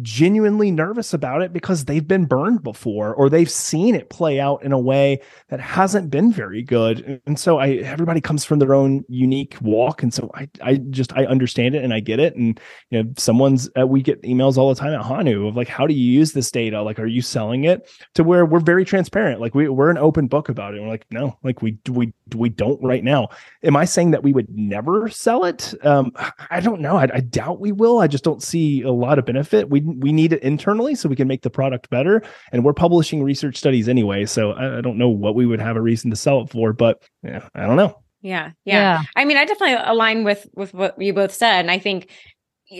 genuinely 0.00 0.70
nervous 0.70 1.12
about 1.12 1.42
it 1.42 1.52
because 1.52 1.84
they've 1.84 2.06
been 2.06 2.24
burned 2.24 2.62
before 2.62 3.14
or 3.14 3.28
they've 3.28 3.50
seen 3.50 3.94
it 3.94 4.08
play 4.08 4.40
out 4.40 4.62
in 4.62 4.72
a 4.72 4.78
way 4.78 5.20
that 5.48 5.60
hasn't 5.60 6.10
been 6.10 6.32
very 6.32 6.62
good. 6.62 7.20
And 7.26 7.38
so 7.38 7.58
I 7.58 7.68
everybody 7.68 8.20
comes 8.20 8.44
from 8.44 8.58
their 8.58 8.74
own 8.74 9.04
unique 9.08 9.56
walk. 9.60 10.02
And 10.02 10.14
so 10.14 10.30
I 10.34 10.48
I 10.62 10.76
just 10.76 11.12
I 11.12 11.26
understand 11.26 11.74
it 11.74 11.84
and 11.84 11.92
I 11.92 12.00
get 12.00 12.20
it. 12.20 12.34
And 12.36 12.58
you 12.90 13.02
know, 13.02 13.12
someone's 13.18 13.68
uh, 13.78 13.86
we 13.86 14.02
get 14.02 14.22
emails 14.22 14.56
all 14.56 14.72
the 14.72 14.80
time 14.80 14.94
at 14.94 15.02
Hanu 15.02 15.48
of 15.48 15.56
like, 15.56 15.68
how 15.68 15.86
do 15.86 15.92
you 15.92 16.10
use 16.10 16.32
this 16.32 16.50
data? 16.50 16.82
Like, 16.82 16.98
are 16.98 17.06
you 17.06 17.20
selling 17.20 17.64
it 17.64 17.90
to 18.14 18.24
where 18.24 18.46
we're 18.46 18.60
very 18.60 18.84
transparent? 18.84 19.40
Like 19.40 19.54
we 19.54 19.68
we're 19.68 19.90
an 19.90 19.98
open 19.98 20.26
book 20.26 20.48
about 20.48 20.72
it. 20.72 20.78
And 20.78 20.86
we're 20.86 20.92
like, 20.92 21.06
no, 21.10 21.36
like 21.42 21.60
we 21.60 21.78
we 21.90 22.14
we 22.34 22.48
don't 22.48 22.82
right 22.82 23.04
now. 23.04 23.28
Am 23.62 23.76
I 23.76 23.84
saying 23.84 24.12
that 24.12 24.22
we 24.22 24.32
would 24.32 24.48
never 24.56 25.10
sell 25.10 25.44
it? 25.44 25.74
Um, 25.82 26.12
I 26.50 26.60
don't 26.60 26.80
know. 26.80 26.96
I, 26.96 27.08
I 27.12 27.20
doubt 27.20 27.60
we 27.60 27.72
will. 27.72 27.98
I 27.98 28.06
just 28.06 28.24
don't 28.24 28.42
see 28.42 28.82
a 28.82 28.90
lot 28.90 29.18
of 29.18 29.26
benefit. 29.26 29.68
We 29.68 29.81
we 29.84 30.12
need 30.12 30.32
it 30.32 30.42
internally 30.42 30.94
so 30.94 31.08
we 31.08 31.16
can 31.16 31.28
make 31.28 31.42
the 31.42 31.50
product 31.50 31.90
better. 31.90 32.22
And 32.52 32.64
we're 32.64 32.72
publishing 32.72 33.22
research 33.22 33.56
studies 33.56 33.88
anyway, 33.88 34.26
so 34.26 34.52
I, 34.52 34.78
I 34.78 34.80
don't 34.80 34.98
know 34.98 35.08
what 35.08 35.34
we 35.34 35.46
would 35.46 35.60
have 35.60 35.76
a 35.76 35.80
reason 35.80 36.10
to 36.10 36.16
sell 36.16 36.42
it 36.42 36.50
for. 36.50 36.72
But 36.72 37.02
yeah, 37.22 37.48
I 37.54 37.66
don't 37.66 37.76
know. 37.76 37.98
Yeah, 38.20 38.52
yeah, 38.64 39.00
yeah. 39.00 39.02
I 39.16 39.24
mean, 39.24 39.36
I 39.36 39.44
definitely 39.44 39.76
align 39.84 40.24
with 40.24 40.46
with 40.54 40.72
what 40.72 41.00
you 41.00 41.12
both 41.12 41.32
said, 41.32 41.60
and 41.60 41.70
I 41.70 41.78
think 41.78 42.10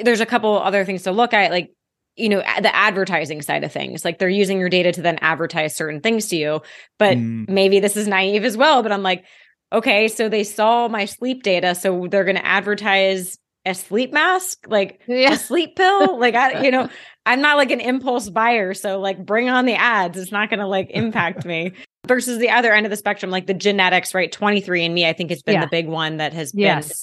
there's 0.02 0.20
a 0.20 0.26
couple 0.26 0.58
other 0.58 0.84
things 0.84 1.02
to 1.02 1.12
look 1.12 1.34
at, 1.34 1.50
like 1.50 1.72
you 2.16 2.28
know 2.28 2.40
the 2.60 2.74
advertising 2.74 3.40
side 3.40 3.64
of 3.64 3.72
things 3.72 4.04
like 4.04 4.18
they're 4.18 4.28
using 4.28 4.58
your 4.58 4.68
data 4.68 4.92
to 4.92 5.02
then 5.02 5.18
advertise 5.22 5.74
certain 5.74 6.00
things 6.00 6.26
to 6.26 6.36
you 6.36 6.60
but 6.98 7.16
mm. 7.16 7.48
maybe 7.48 7.80
this 7.80 7.96
is 7.96 8.06
naive 8.06 8.44
as 8.44 8.56
well 8.56 8.82
but 8.82 8.92
i'm 8.92 9.02
like 9.02 9.24
okay 9.72 10.08
so 10.08 10.28
they 10.28 10.44
saw 10.44 10.88
my 10.88 11.06
sleep 11.06 11.42
data 11.42 11.74
so 11.74 12.06
they're 12.10 12.24
going 12.24 12.36
to 12.36 12.46
advertise 12.46 13.38
a 13.64 13.74
sleep 13.74 14.12
mask 14.12 14.64
like 14.68 15.00
yeah. 15.06 15.32
a 15.32 15.36
sleep 15.36 15.76
pill 15.76 16.18
like 16.20 16.34
i 16.34 16.62
you 16.62 16.70
know 16.70 16.88
i'm 17.26 17.40
not 17.40 17.56
like 17.56 17.70
an 17.70 17.80
impulse 17.80 18.28
buyer 18.28 18.74
so 18.74 18.98
like 18.98 19.24
bring 19.24 19.48
on 19.48 19.66
the 19.66 19.74
ads 19.74 20.18
it's 20.18 20.32
not 20.32 20.50
going 20.50 20.60
to 20.60 20.66
like 20.66 20.90
impact 20.90 21.44
me 21.44 21.72
versus 22.06 22.38
the 22.38 22.50
other 22.50 22.72
end 22.72 22.86
of 22.86 22.90
the 22.90 22.96
spectrum 22.96 23.30
like 23.30 23.46
the 23.46 23.54
genetics 23.54 24.14
right 24.14 24.32
23andMe 24.32 25.06
i 25.06 25.12
think 25.12 25.30
has 25.30 25.42
been 25.42 25.54
yeah. 25.54 25.64
the 25.64 25.70
big 25.70 25.86
one 25.86 26.16
that 26.16 26.32
has 26.32 26.52
yes. 26.54 26.88
been 26.88 26.96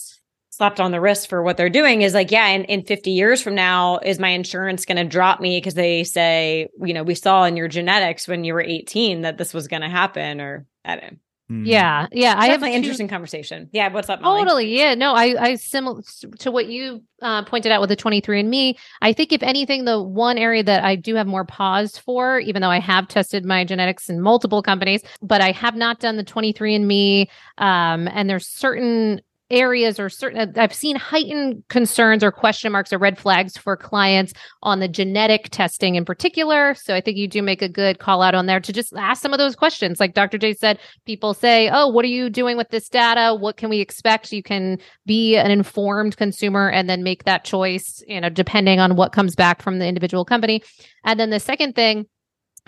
slapped 0.60 0.82
on 0.82 0.92
the 0.92 1.00
wrist 1.00 1.30
for 1.30 1.42
what 1.42 1.56
they're 1.56 1.70
doing 1.70 2.02
is 2.02 2.14
like, 2.14 2.32
yeah, 2.32 2.48
in, 2.48 2.66
in 2.66 2.84
50 2.84 3.12
years 3.12 3.42
from 3.42 3.56
now, 3.56 3.98
is 4.00 4.20
my 4.20 4.28
insurance 4.28 4.84
going 4.84 4.98
to 4.98 5.06
drop 5.06 5.40
me 5.40 5.56
because 5.56 5.76
they 5.76 6.04
say, 6.04 6.68
you 6.84 6.94
know, 6.94 7.02
we 7.02 7.16
saw 7.16 7.46
in 7.46 7.56
your 7.56 7.70
genetics 7.70 8.28
when 8.28 8.44
you 8.44 8.54
were 8.54 8.60
18 8.60 9.22
that 9.22 9.38
this 9.38 9.54
was 9.54 9.70
going 9.70 9.84
to 9.84 9.88
happen 9.88 10.42
or 10.42 10.66
I 10.84 10.98
don't 10.98 11.20
know. 11.50 11.56
Mm-hmm. 11.56 11.66
Yeah, 11.66 12.08
yeah. 12.12 12.36
I 12.38 12.50
have 12.50 12.64
an 12.64 12.72
interesting 12.72 13.08
conversation. 13.08 13.70
Yeah, 13.72 13.92
what's 13.92 14.10
up? 14.10 14.22
Mollie? 14.22 14.42
Totally. 14.42 14.78
Yeah. 14.78 14.96
No, 14.96 15.14
I, 15.14 15.36
I 15.40 15.56
similar 15.56 16.02
to 16.40 16.52
what 16.52 16.68
you 16.68 17.04
uh, 17.22 17.44
pointed 17.44 17.72
out 17.72 17.82
with 17.82 17.90
the 17.90 17.98
23andMe. 17.98 18.76
I 19.02 19.14
think 19.14 19.32
if 19.32 19.44
anything, 19.44 19.86
the 19.86 20.02
one 20.02 20.38
area 20.38 20.64
that 20.64 20.84
I 20.84 20.96
do 20.96 21.16
have 21.16 21.28
more 21.28 21.46
pause 21.46 21.98
for, 21.98 22.40
even 22.40 22.62
though 22.62 22.70
I 22.70 22.80
have 22.80 23.08
tested 23.08 23.46
my 23.46 23.64
genetics 23.64 24.10
in 24.10 24.22
multiple 24.22 24.62
companies, 24.62 25.02
but 25.22 25.42
I 25.42 25.52
have 25.52 25.76
not 25.76 26.00
done 26.00 26.18
the 26.18 26.24
23andMe. 26.24 27.28
Um, 27.58 28.08
and 28.08 28.30
there's 28.30 28.48
certain 28.48 29.22
areas 29.52 30.00
or 30.00 30.10
certain 30.10 30.54
I've 30.58 30.74
seen 30.74 30.96
heightened 30.96 31.64
concerns 31.70 32.24
or 32.24 32.32
question 32.32 32.72
marks 32.72 32.94
or 32.94 32.98
red 32.98 33.18
flags 33.18 33.58
for 33.58 33.76
clients 33.76 34.34
on 34.64 34.80
the 34.80 34.88
genetic 34.88 35.50
testing 35.50 35.96
in 35.96 36.06
particular. 36.06 36.76
So 36.76 36.96
I 36.96 37.02
think 37.02 37.18
you 37.18 37.28
do 37.28 37.42
make 37.42 37.62
a 37.62 37.70
good 37.70 38.00
call 38.00 38.22
out 38.22 38.36
on 38.36 38.46
there 38.46 38.60
to 38.60 38.74
just 38.74 38.94
ask 38.96 39.22
some 39.22 39.34
of 39.34 39.40
those 39.40 39.56
questions. 39.56 40.00
Like 40.00 40.14
Dr. 40.14 40.38
Jay 40.38 40.54
said, 40.54 40.80
people 41.06 41.34
say, 41.34 41.70
"Oh, 41.72 41.88
what 41.88 42.06
are 42.06 42.10
you 42.10 42.30
doing 42.30 42.58
with 42.58 42.70
this 42.70 42.90
data? 42.90 43.36
What 43.36 43.58
can 43.58 43.70
we 43.70 43.80
expect?" 43.80 44.32
You 44.32 44.44
can 44.44 44.78
be 45.06 45.36
an 45.36 45.52
informed 45.52 46.18
consumer 46.18 46.70
and 46.70 46.90
then 46.90 47.04
make 47.04 47.24
that 47.24 47.44
choice, 47.44 48.04
you 48.08 48.22
know, 48.22 48.30
depending 48.30 48.80
on 48.80 48.96
what 48.96 49.14
comes 49.14 49.36
back 49.36 49.62
from 49.62 49.80
the 49.80 49.88
individual 49.88 50.26
company. 50.26 50.62
And 51.04 51.20
then 51.20 51.30
the 51.30 51.40
second 51.40 51.76
thing 51.76 52.06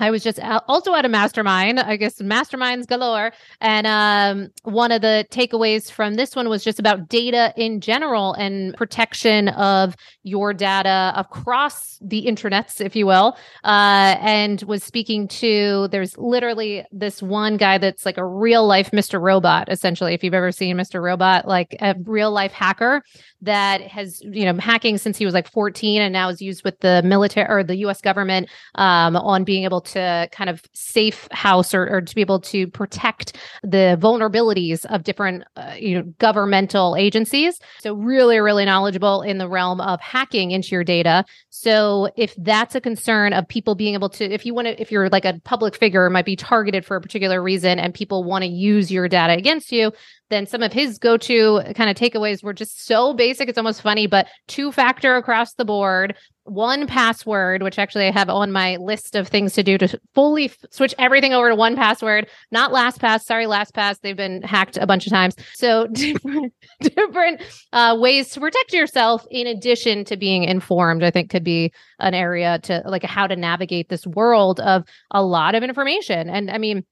I 0.02 0.10
was 0.10 0.24
just 0.24 0.40
also 0.68 0.96
at 0.96 1.06
a 1.06 1.10
mastermind, 1.10 1.80
I 1.80 1.96
guess 1.96 2.20
masterminds 2.20 2.88
galore. 2.88 3.32
And 3.62 3.86
um, 3.86 4.50
one 4.64 4.92
of 4.92 5.04
the 5.04 5.28
takeaways 5.30 5.92
from 5.92 6.16
this 6.16 6.36
one 6.36 6.50
was 6.50 6.64
just 6.64 6.80
about 6.80 7.08
data 7.08 7.54
in 7.56 7.82
general 7.82 8.34
and 8.34 8.76
protection 8.76 9.50
of 9.50 9.96
your 10.24 10.54
data 10.56 11.14
across 11.16 12.00
the 12.02 12.26
internets, 12.26 12.84
if 12.84 12.96
you 12.96 13.06
will. 13.06 13.38
Uh, 13.64 14.18
and 14.20 14.64
was 14.64 14.84
speaking 14.84 15.28
to, 15.28 15.88
there's 15.90 16.18
literally 16.18 16.84
this 16.92 17.22
one 17.22 17.58
guy 17.58 17.78
that's 17.78 18.04
like 18.04 18.18
a 18.18 18.26
real 18.26 18.66
life 18.66 18.90
Mr. 18.90 19.22
Robot, 19.22 19.70
essentially. 19.70 20.16
If 20.16 20.24
you've 20.24 20.34
ever 20.34 20.52
seen 20.52 20.78
Mr. 20.78 21.00
Robot, 21.00 21.48
like 21.48 21.76
a 21.80 21.94
real 22.06 22.32
life 22.32 22.54
hacker 22.54 23.04
that 23.44 23.82
has, 23.82 24.22
you 24.24 24.46
know, 24.46 24.60
hacking 24.60 24.98
since 24.98 25.18
he 25.18 25.26
was 25.26 25.34
like 25.36 25.48
14 25.48 26.02
and 26.02 26.12
now 26.12 26.30
is 26.30 26.42
used 26.42 26.64
with 26.64 26.80
the 26.80 27.04
military 27.04 27.48
or 27.48 27.64
the 27.64 27.78
US 27.86 28.02
government 28.02 28.50
um, 28.76 29.16
on 29.16 29.44
being 29.44 29.64
able 29.64 29.82
to 29.82 29.91
kind 29.94 30.50
of 30.50 30.64
safe 30.74 31.28
house 31.32 31.74
or, 31.74 31.88
or 31.88 32.02
to 32.02 32.16
be 32.16 32.22
able 32.22 32.40
to 32.40 32.68
protect 32.68 33.38
the 33.64 33.98
vulnerabilities 34.00 34.86
of 34.86 35.04
different, 35.04 35.44
uh, 35.56 35.76
you 35.78 35.96
know, 35.96 36.04
governmental 36.20 36.96
agencies. 36.96 37.60
So, 37.80 37.94
really, 37.94 38.40
really 38.40 38.66
knowledgeable 38.66 39.22
in 39.22 39.38
the 39.38 39.50
realm 39.50 39.82
of 39.82 40.00
hacking 40.02 40.52
into 40.52 40.70
your 40.70 40.84
data. 40.84 41.26
So, 41.50 42.10
if 42.16 42.36
that's 42.38 42.76
a 42.76 42.82
concern 42.82 43.34
of 43.34 43.48
people 43.48 43.76
being 43.76 43.94
able 43.94 44.10
to, 44.10 44.26
if 44.26 44.46
you 44.46 44.54
want 44.54 44.68
to, 44.68 44.82
if 44.82 44.92
you're 44.92 45.10
like 45.10 45.26
a 45.26 45.40
public 45.44 45.76
figure, 45.76 46.10
might 46.10 46.26
be 46.26 46.36
targeted 46.36 46.86
for 46.86 46.96
a 46.96 47.02
particular 47.02 47.42
reason 47.42 47.80
and 47.80 47.94
people 47.94 48.24
want 48.24 48.44
to 48.44 48.50
use 48.50 48.92
your 48.92 49.08
data 49.08 49.34
against 49.34 49.72
you, 49.72 49.92
then 50.32 50.48
some 50.48 50.64
of 50.64 50.74
his 50.74 50.98
go-to 50.98 51.62
kind 51.76 51.90
of 51.90 51.96
takeaways 51.96 52.44
were 52.44 52.54
just 52.54 52.86
so 52.86 53.14
basic 53.14 53.50
it's 53.50 53.58
almost 53.58 53.82
funny 53.82 54.08
but 54.08 54.28
two 54.48 54.72
factor 54.72 55.16
across 55.16 55.54
the 55.54 55.66
board 55.66 56.16
1Password 56.48 57.62
which 57.62 57.78
actually 57.78 58.08
i 58.08 58.12
have 58.12 58.30
on 58.30 58.52
my 58.52 58.76
list 58.78 59.16
of 59.16 59.28
things 59.28 59.54
to 59.54 59.62
do 59.62 59.78
to 59.78 60.00
fully 60.16 60.46
f- 60.46 60.58
switch 60.72 60.96
everything 60.98 61.34
over 61.34 61.50
to 61.50 61.56
1Password 61.56 62.28
not 62.52 62.72
LastPass 62.72 63.22
sorry 63.22 63.46
LastPass 63.46 64.00
they've 64.02 64.18
been 64.18 64.42
hacked 64.42 64.78
a 64.78 64.88
bunch 64.88 65.06
of 65.06 65.12
times. 65.12 65.36
So 65.54 65.88
different 65.92 66.54
different 66.82 67.42
uh, 67.74 67.96
ways 68.00 68.30
to 68.32 68.40
protect 68.40 68.74
yourself 68.74 69.26
in 69.30 69.46
addition 69.48 70.04
to 70.06 70.18
being 70.18 70.44
informed 70.44 71.04
i 71.04 71.12
think 71.12 71.30
could 71.30 71.44
be 71.44 71.72
an 72.00 72.14
area 72.16 72.60
to 72.64 72.82
like 72.86 73.04
how 73.04 73.28
to 73.28 73.36
navigate 73.36 73.90
this 73.90 74.08
world 74.08 74.60
of 74.62 74.84
a 75.12 75.24
lot 75.24 75.54
of 75.54 75.64
information. 75.64 76.30
And 76.30 76.50
i 76.50 76.58
mean 76.58 76.84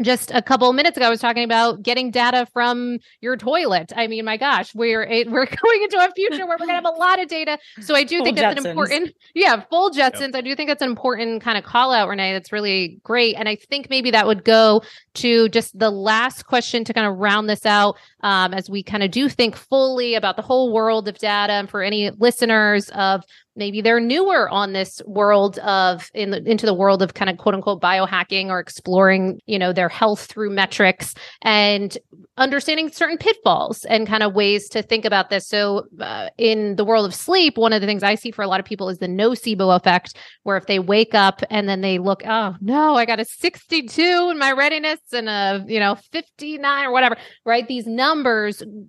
just 0.00 0.30
a 0.30 0.40
couple 0.40 0.72
minutes 0.72 0.96
ago, 0.96 1.06
I 1.06 1.10
was 1.10 1.20
talking 1.20 1.44
about 1.44 1.82
getting 1.82 2.10
data 2.10 2.46
from 2.52 2.98
your 3.20 3.36
toilet. 3.36 3.92
I 3.94 4.06
mean, 4.06 4.24
my 4.24 4.36
gosh, 4.36 4.74
we're 4.74 5.06
we're 5.28 5.46
going 5.46 5.82
into 5.82 5.98
a 5.98 6.10
future 6.14 6.46
where 6.46 6.56
we're 6.58 6.66
gonna 6.66 6.74
have 6.74 6.84
a 6.84 6.98
lot 6.98 7.20
of 7.20 7.28
data. 7.28 7.58
So 7.80 7.94
I 7.94 8.04
do 8.04 8.18
full 8.18 8.24
think 8.24 8.36
that's 8.38 8.60
Jetsons. 8.60 8.64
an 8.64 8.70
important, 8.70 9.14
yeah, 9.34 9.62
full 9.68 9.90
Jetsons. 9.90 10.20
Yep. 10.20 10.36
I 10.36 10.40
do 10.40 10.54
think 10.56 10.68
that's 10.68 10.82
an 10.82 10.88
important 10.88 11.42
kind 11.42 11.58
of 11.58 11.64
call 11.64 11.92
out, 11.92 12.08
Renee. 12.08 12.32
That's 12.32 12.52
really 12.52 13.00
great, 13.02 13.36
and 13.36 13.48
I 13.48 13.56
think 13.56 13.90
maybe 13.90 14.10
that 14.12 14.26
would 14.26 14.44
go 14.44 14.82
to 15.14 15.48
just 15.50 15.78
the 15.78 15.90
last 15.90 16.46
question 16.46 16.84
to 16.84 16.94
kind 16.94 17.06
of 17.06 17.18
round 17.18 17.48
this 17.48 17.66
out 17.66 17.98
um, 18.22 18.54
as 18.54 18.70
we 18.70 18.82
kind 18.82 19.02
of 19.02 19.10
do 19.10 19.28
think 19.28 19.56
fully 19.56 20.14
about 20.14 20.36
the 20.36 20.42
whole 20.42 20.72
world 20.72 21.08
of 21.08 21.18
data, 21.18 21.52
and 21.52 21.68
for 21.68 21.82
any 21.82 22.10
listeners 22.10 22.88
of 22.90 23.24
maybe 23.54 23.82
they're 23.82 24.00
newer 24.00 24.48
on 24.48 24.72
this 24.72 25.02
world 25.06 25.58
of 25.58 26.10
in 26.14 26.30
the, 26.30 26.42
into 26.50 26.64
the 26.64 26.72
world 26.72 27.02
of 27.02 27.12
kind 27.12 27.28
of 27.28 27.36
quote 27.36 27.54
unquote 27.54 27.82
biohacking 27.82 28.46
or 28.46 28.58
exploring 28.58 29.40
you 29.46 29.58
know 29.58 29.72
their 29.72 29.88
health 29.88 30.24
through 30.26 30.50
metrics 30.50 31.14
and 31.42 31.98
understanding 32.38 32.90
certain 32.90 33.18
pitfalls 33.18 33.84
and 33.84 34.06
kind 34.06 34.22
of 34.22 34.34
ways 34.34 34.68
to 34.70 34.82
think 34.82 35.04
about 35.04 35.28
this. 35.28 35.46
So 35.46 35.86
uh, 36.00 36.30
in 36.38 36.76
the 36.76 36.84
world 36.84 37.04
of 37.04 37.14
sleep 37.14 37.58
one 37.58 37.72
of 37.72 37.80
the 37.80 37.86
things 37.86 38.02
i 38.02 38.14
see 38.14 38.30
for 38.30 38.42
a 38.42 38.48
lot 38.48 38.60
of 38.60 38.64
people 38.64 38.88
is 38.88 38.98
the 38.98 39.06
nocebo 39.06 39.76
effect 39.76 40.16
where 40.44 40.56
if 40.56 40.66
they 40.66 40.78
wake 40.78 41.14
up 41.14 41.42
and 41.50 41.68
then 41.68 41.82
they 41.82 41.98
look 41.98 42.22
oh 42.26 42.54
no 42.60 42.94
i 42.94 43.04
got 43.04 43.20
a 43.20 43.24
62 43.24 44.28
in 44.30 44.38
my 44.38 44.52
readiness 44.52 45.00
and 45.12 45.28
a 45.28 45.64
you 45.68 45.78
know 45.78 45.96
59 46.12 46.84
or 46.86 46.92
whatever 46.92 47.16
right? 47.44 47.66
These 47.66 47.86
numbers 47.86 48.11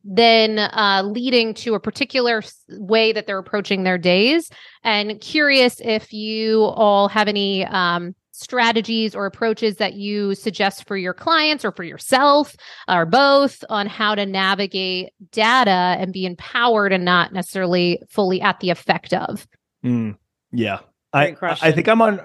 then 0.04 0.60
uh, 0.60 1.04
leading 1.06 1.54
to 1.56 1.76
a 1.76 1.80
particular 1.80 2.44
way 2.70 3.12
that 3.12 3.28
they're 3.28 3.40
approaching 3.40 3.84
their 3.84 3.98
days 3.98 4.50
and 4.84 5.20
curious 5.22 5.80
if 5.82 6.12
you 6.14 6.64
all 6.64 7.08
have 7.08 7.28
any 7.28 7.66
um, 7.66 8.16
strategies 8.32 9.16
or 9.16 9.26
approaches 9.26 9.78
that 9.78 9.94
you 9.94 10.36
suggest 10.36 10.88
for 10.88 10.98
your 10.98 11.14
clients 11.14 11.64
or 11.64 11.72
for 11.72 11.84
yourself 11.84 12.56
or 12.88 13.06
both 13.06 13.64
on 13.70 13.88
how 13.88 14.16
to 14.16 14.26
navigate 14.26 15.14
data 15.32 15.96
and 16.00 16.12
be 16.12 16.26
empowered 16.26 16.92
and 16.92 17.06
not 17.06 17.32
necessarily 17.32 18.02
fully 18.10 18.42
at 18.42 18.60
the 18.60 18.70
effect 18.70 19.14
of. 19.14 19.48
Mm, 19.86 20.18
yeah. 20.52 20.80
I, 21.14 21.36
I 21.42 21.72
think 21.72 21.88
I'm 21.88 22.02
on 22.02 22.20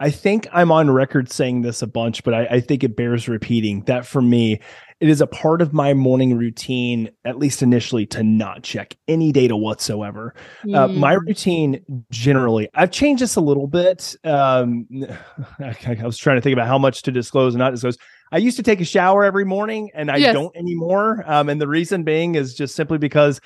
I 0.00 0.10
think 0.10 0.46
I'm 0.52 0.70
on 0.70 0.90
record 0.90 1.30
saying 1.30 1.62
this 1.62 1.82
a 1.82 1.86
bunch, 1.86 2.22
but 2.22 2.32
I, 2.32 2.46
I, 2.46 2.60
think 2.60 2.84
it 2.84 2.94
bears 2.94 3.28
repeating 3.28 3.82
that 3.82 4.06
for 4.06 4.22
me, 4.22 4.60
it 5.00 5.08
is 5.08 5.20
a 5.20 5.26
part 5.26 5.62
of 5.62 5.72
my 5.72 5.94
morning 5.94 6.36
routine, 6.36 7.10
at 7.24 7.38
least 7.38 7.62
initially, 7.62 8.04
to 8.06 8.22
not 8.22 8.64
check 8.64 8.96
any 9.06 9.30
data 9.30 9.56
whatsoever. 9.56 10.34
Mm. 10.64 10.76
Uh, 10.76 10.88
my 10.88 11.14
mm. 11.14 11.26
routine 11.26 12.04
generally, 12.10 12.68
I've 12.74 12.90
changed 12.90 13.22
this 13.22 13.36
a 13.36 13.40
little 13.40 13.68
bit. 13.68 14.16
Um, 14.24 14.86
I, 15.60 15.98
I, 16.00 16.04
was 16.04 16.18
trying 16.18 16.36
to 16.36 16.40
think 16.40 16.52
about 16.52 16.66
how 16.66 16.78
much 16.78 17.02
to 17.02 17.12
disclose 17.12 17.54
and 17.54 17.60
not 17.60 17.70
disclose. 17.70 17.96
I 18.32 18.38
used 18.38 18.56
to 18.56 18.62
take 18.62 18.80
a 18.80 18.84
shower 18.84 19.24
every 19.24 19.44
morning 19.44 19.90
and 19.94 20.10
I 20.10 20.16
yes. 20.16 20.34
don't 20.34 20.54
anymore. 20.56 21.22
Um, 21.26 21.48
and 21.48 21.60
the 21.60 21.68
reason 21.68 22.02
being 22.02 22.34
is 22.34 22.54
just 22.54 22.74
simply 22.74 22.98
because 22.98 23.40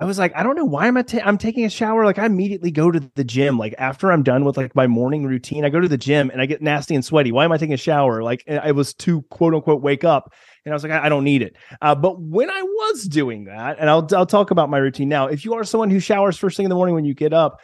I 0.00 0.06
was 0.06 0.18
like, 0.18 0.34
I 0.34 0.42
don't 0.42 0.56
know 0.56 0.64
why 0.64 0.88
am 0.88 0.96
I 0.96 1.02
ta- 1.02 1.20
I'm 1.24 1.38
taking 1.38 1.64
a 1.64 1.70
shower. 1.70 2.04
Like 2.04 2.18
I 2.18 2.26
immediately 2.26 2.72
go 2.72 2.90
to 2.90 3.10
the 3.14 3.22
gym. 3.22 3.58
Like 3.58 3.74
after 3.78 4.10
I'm 4.10 4.24
done 4.24 4.44
with 4.44 4.56
like 4.56 4.74
my 4.74 4.88
morning 4.88 5.24
routine, 5.24 5.64
I 5.64 5.68
go 5.68 5.78
to 5.78 5.86
the 5.86 5.96
gym 5.96 6.30
and 6.30 6.40
I 6.40 6.46
get 6.46 6.60
nasty 6.60 6.96
and 6.96 7.04
sweaty. 7.04 7.30
Why 7.30 7.44
am 7.44 7.52
I 7.52 7.58
taking 7.58 7.74
a 7.74 7.78
shower? 7.78 8.22
Like 8.22 8.42
I 8.48 8.72
was 8.72 8.92
to 8.94 9.22
quote 9.30 9.54
unquote 9.54 9.82
wake 9.82 10.02
up, 10.02 10.32
and 10.64 10.72
I 10.72 10.74
was 10.74 10.82
like, 10.82 10.92
I, 10.92 11.06
I 11.06 11.08
don't 11.08 11.24
need 11.24 11.42
it. 11.42 11.56
Uh, 11.80 11.94
but 11.94 12.20
when 12.20 12.50
I 12.50 12.62
was 12.62 13.04
doing 13.04 13.44
that, 13.44 13.78
and 13.78 13.90
I'll 13.90 14.06
I'll 14.14 14.26
talk 14.26 14.50
about 14.50 14.70
my 14.70 14.78
routine 14.78 15.08
now. 15.08 15.26
If 15.26 15.44
you 15.44 15.54
are 15.54 15.64
someone 15.64 15.90
who 15.90 16.00
showers 16.00 16.38
first 16.38 16.56
thing 16.56 16.64
in 16.64 16.70
the 16.70 16.76
morning 16.76 16.94
when 16.94 17.04
you 17.04 17.14
get 17.14 17.32
up, 17.32 17.60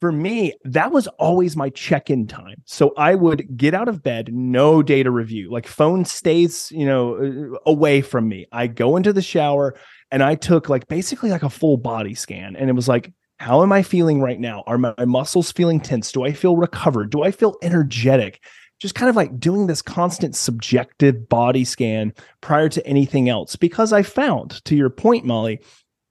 for 0.00 0.12
me, 0.12 0.54
that 0.64 0.92
was 0.92 1.08
always 1.18 1.56
my 1.56 1.70
check 1.70 2.08
in 2.08 2.26
time. 2.26 2.62
So 2.66 2.94
I 2.96 3.14
would 3.14 3.56
get 3.56 3.74
out 3.74 3.88
of 3.88 4.02
bed, 4.02 4.32
no 4.32 4.82
data 4.82 5.10
review, 5.10 5.50
like 5.50 5.66
phone 5.66 6.04
stays, 6.04 6.70
you 6.70 6.86
know, 6.86 7.16
uh, 7.16 7.58
away 7.66 8.00
from 8.00 8.28
me. 8.28 8.46
I 8.52 8.68
go 8.68 8.96
into 8.96 9.12
the 9.12 9.22
shower 9.22 9.74
and 10.10 10.22
I 10.22 10.36
took 10.36 10.68
like 10.68 10.86
basically 10.88 11.30
like 11.30 11.42
a 11.42 11.50
full 11.50 11.76
body 11.76 12.14
scan. 12.14 12.54
And 12.54 12.70
it 12.70 12.74
was 12.74 12.88
like, 12.88 13.12
how 13.38 13.62
am 13.62 13.72
I 13.72 13.82
feeling 13.82 14.20
right 14.20 14.38
now? 14.38 14.62
Are 14.66 14.78
my, 14.78 14.94
my 14.98 15.04
muscles 15.04 15.52
feeling 15.52 15.80
tense? 15.80 16.12
Do 16.12 16.24
I 16.24 16.32
feel 16.32 16.56
recovered? 16.56 17.10
Do 17.10 17.22
I 17.22 17.30
feel 17.30 17.56
energetic? 17.62 18.40
Just 18.80 18.94
kind 18.94 19.10
of 19.10 19.16
like 19.16 19.40
doing 19.40 19.66
this 19.66 19.82
constant 19.82 20.36
subjective 20.36 21.28
body 21.28 21.64
scan 21.64 22.12
prior 22.40 22.68
to 22.68 22.86
anything 22.86 23.28
else. 23.28 23.56
Because 23.56 23.92
I 23.92 24.02
found, 24.02 24.64
to 24.66 24.76
your 24.76 24.90
point, 24.90 25.24
Mollie, 25.24 25.60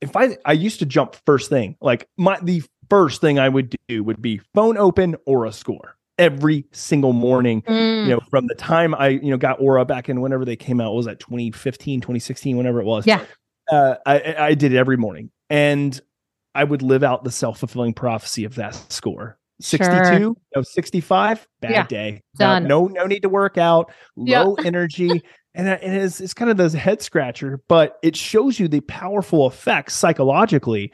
if 0.02 0.16
I 0.16 0.38
I 0.46 0.52
used 0.54 0.80
to 0.80 0.86
jump 0.86 1.16
first 1.26 1.50
thing, 1.50 1.76
like 1.82 2.08
my 2.18 2.38
the 2.42 2.62
first 2.90 3.22
thing 3.22 3.40
I 3.40 3.50
would 3.50 3.76
do 3.88 4.04
would 4.04 4.22
be 4.22 4.42
phone 4.54 4.78
open 4.78 5.16
Oura 5.28 5.54
score 5.54 5.96
every 6.20 6.66
single 6.72 7.14
morning 7.14 7.62
Mm. 7.64 8.06
you 8.06 8.10
know 8.10 8.20
from 8.32 8.48
the 8.48 8.56
time 8.56 8.96
i 8.96 9.10
you 9.10 9.30
know 9.30 9.38
got 9.38 9.60
Oura 9.60 9.86
back 9.86 10.10
in 10.10 10.20
whenever 10.20 10.46
they 10.46 10.56
came 10.56 10.82
out 10.82 10.96
was 10.96 11.06
that 11.06 11.20
2015 11.20 12.02
2016 12.02 12.58
whenever 12.58 12.80
it 12.82 12.86
was 12.86 13.06
Yeah. 13.06 13.24
uh, 13.72 13.98
I, 14.04 14.36
I 14.36 14.54
did 14.56 14.74
it 14.74 14.78
every 14.78 14.98
morning 14.98 15.30
and 15.52 16.00
i 16.56 16.64
would 16.64 16.82
live 16.82 17.04
out 17.04 17.24
the 17.24 17.30
self-fulfilling 17.30 17.94
prophecy 17.94 18.46
of 18.46 18.56
that 18.56 18.74
score 18.92 19.38
62 19.60 20.06
Sure. 20.20 20.36
no 20.56 20.62
65 20.62 21.48
bad 21.62 21.72
Yeah. 21.72 21.88
day 21.88 22.22
Done. 22.38 22.64
no 22.68 22.86
no 22.88 23.06
need 23.06 23.22
to 23.22 23.30
work 23.30 23.58
out 23.58 23.92
Yeah. 24.16 24.44
low 24.44 24.56
energy 24.56 25.24
and, 25.56 25.68
and 25.68 25.96
it's, 25.98 26.22
it's 26.22 26.34
kind 26.36 26.52
of 26.52 26.58
this 26.58 26.74
head 26.74 27.02
scratcher 27.02 27.60
but 27.68 27.98
it 28.04 28.16
shows 28.16 28.60
you 28.60 28.68
the 28.68 28.82
powerful 28.82 29.48
effects 29.48 29.94
psychologically 29.96 30.92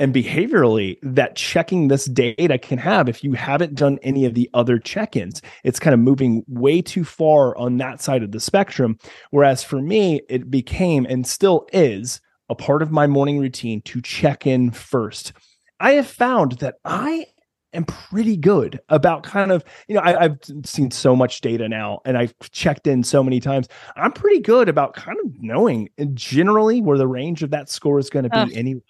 and 0.00 0.14
behaviorally 0.14 0.96
that 1.02 1.34
checking 1.34 1.88
this 1.88 2.04
data 2.06 2.56
can 2.56 2.78
have 2.78 3.08
if 3.08 3.24
you 3.24 3.32
haven't 3.32 3.74
done 3.74 3.98
any 4.02 4.24
of 4.24 4.34
the 4.34 4.48
other 4.54 4.78
check-ins 4.78 5.42
it's 5.64 5.80
kind 5.80 5.92
of 5.92 6.00
moving 6.00 6.42
way 6.48 6.80
too 6.80 7.04
far 7.04 7.56
on 7.58 7.76
that 7.78 8.00
side 8.00 8.22
of 8.22 8.30
the 8.32 8.40
spectrum 8.40 8.96
whereas 9.30 9.62
for 9.62 9.82
me 9.82 10.20
it 10.28 10.50
became 10.50 11.04
and 11.06 11.26
still 11.26 11.66
is 11.72 12.20
a 12.48 12.54
part 12.54 12.80
of 12.80 12.90
my 12.90 13.06
morning 13.06 13.38
routine 13.38 13.82
to 13.82 14.00
check 14.00 14.46
in 14.46 14.70
first 14.70 15.32
i 15.80 15.92
have 15.92 16.06
found 16.06 16.52
that 16.52 16.76
i 16.84 17.26
am 17.74 17.84
pretty 17.84 18.36
good 18.36 18.80
about 18.88 19.22
kind 19.22 19.52
of 19.52 19.62
you 19.88 19.94
know 19.94 20.00
I, 20.00 20.24
i've 20.24 20.38
seen 20.64 20.90
so 20.90 21.14
much 21.14 21.40
data 21.42 21.68
now 21.68 22.00
and 22.04 22.16
i've 22.16 22.34
checked 22.50 22.86
in 22.86 23.02
so 23.04 23.22
many 23.22 23.40
times 23.40 23.68
i'm 23.96 24.12
pretty 24.12 24.40
good 24.40 24.68
about 24.68 24.94
kind 24.94 25.18
of 25.24 25.30
knowing 25.40 25.88
generally 26.14 26.80
where 26.80 26.96
the 26.98 27.06
range 27.06 27.42
of 27.42 27.50
that 27.50 27.68
score 27.68 27.98
is 27.98 28.08
going 28.10 28.22
to 28.24 28.30
be 28.30 28.36
Ugh. 28.38 28.50
anyway 28.54 28.80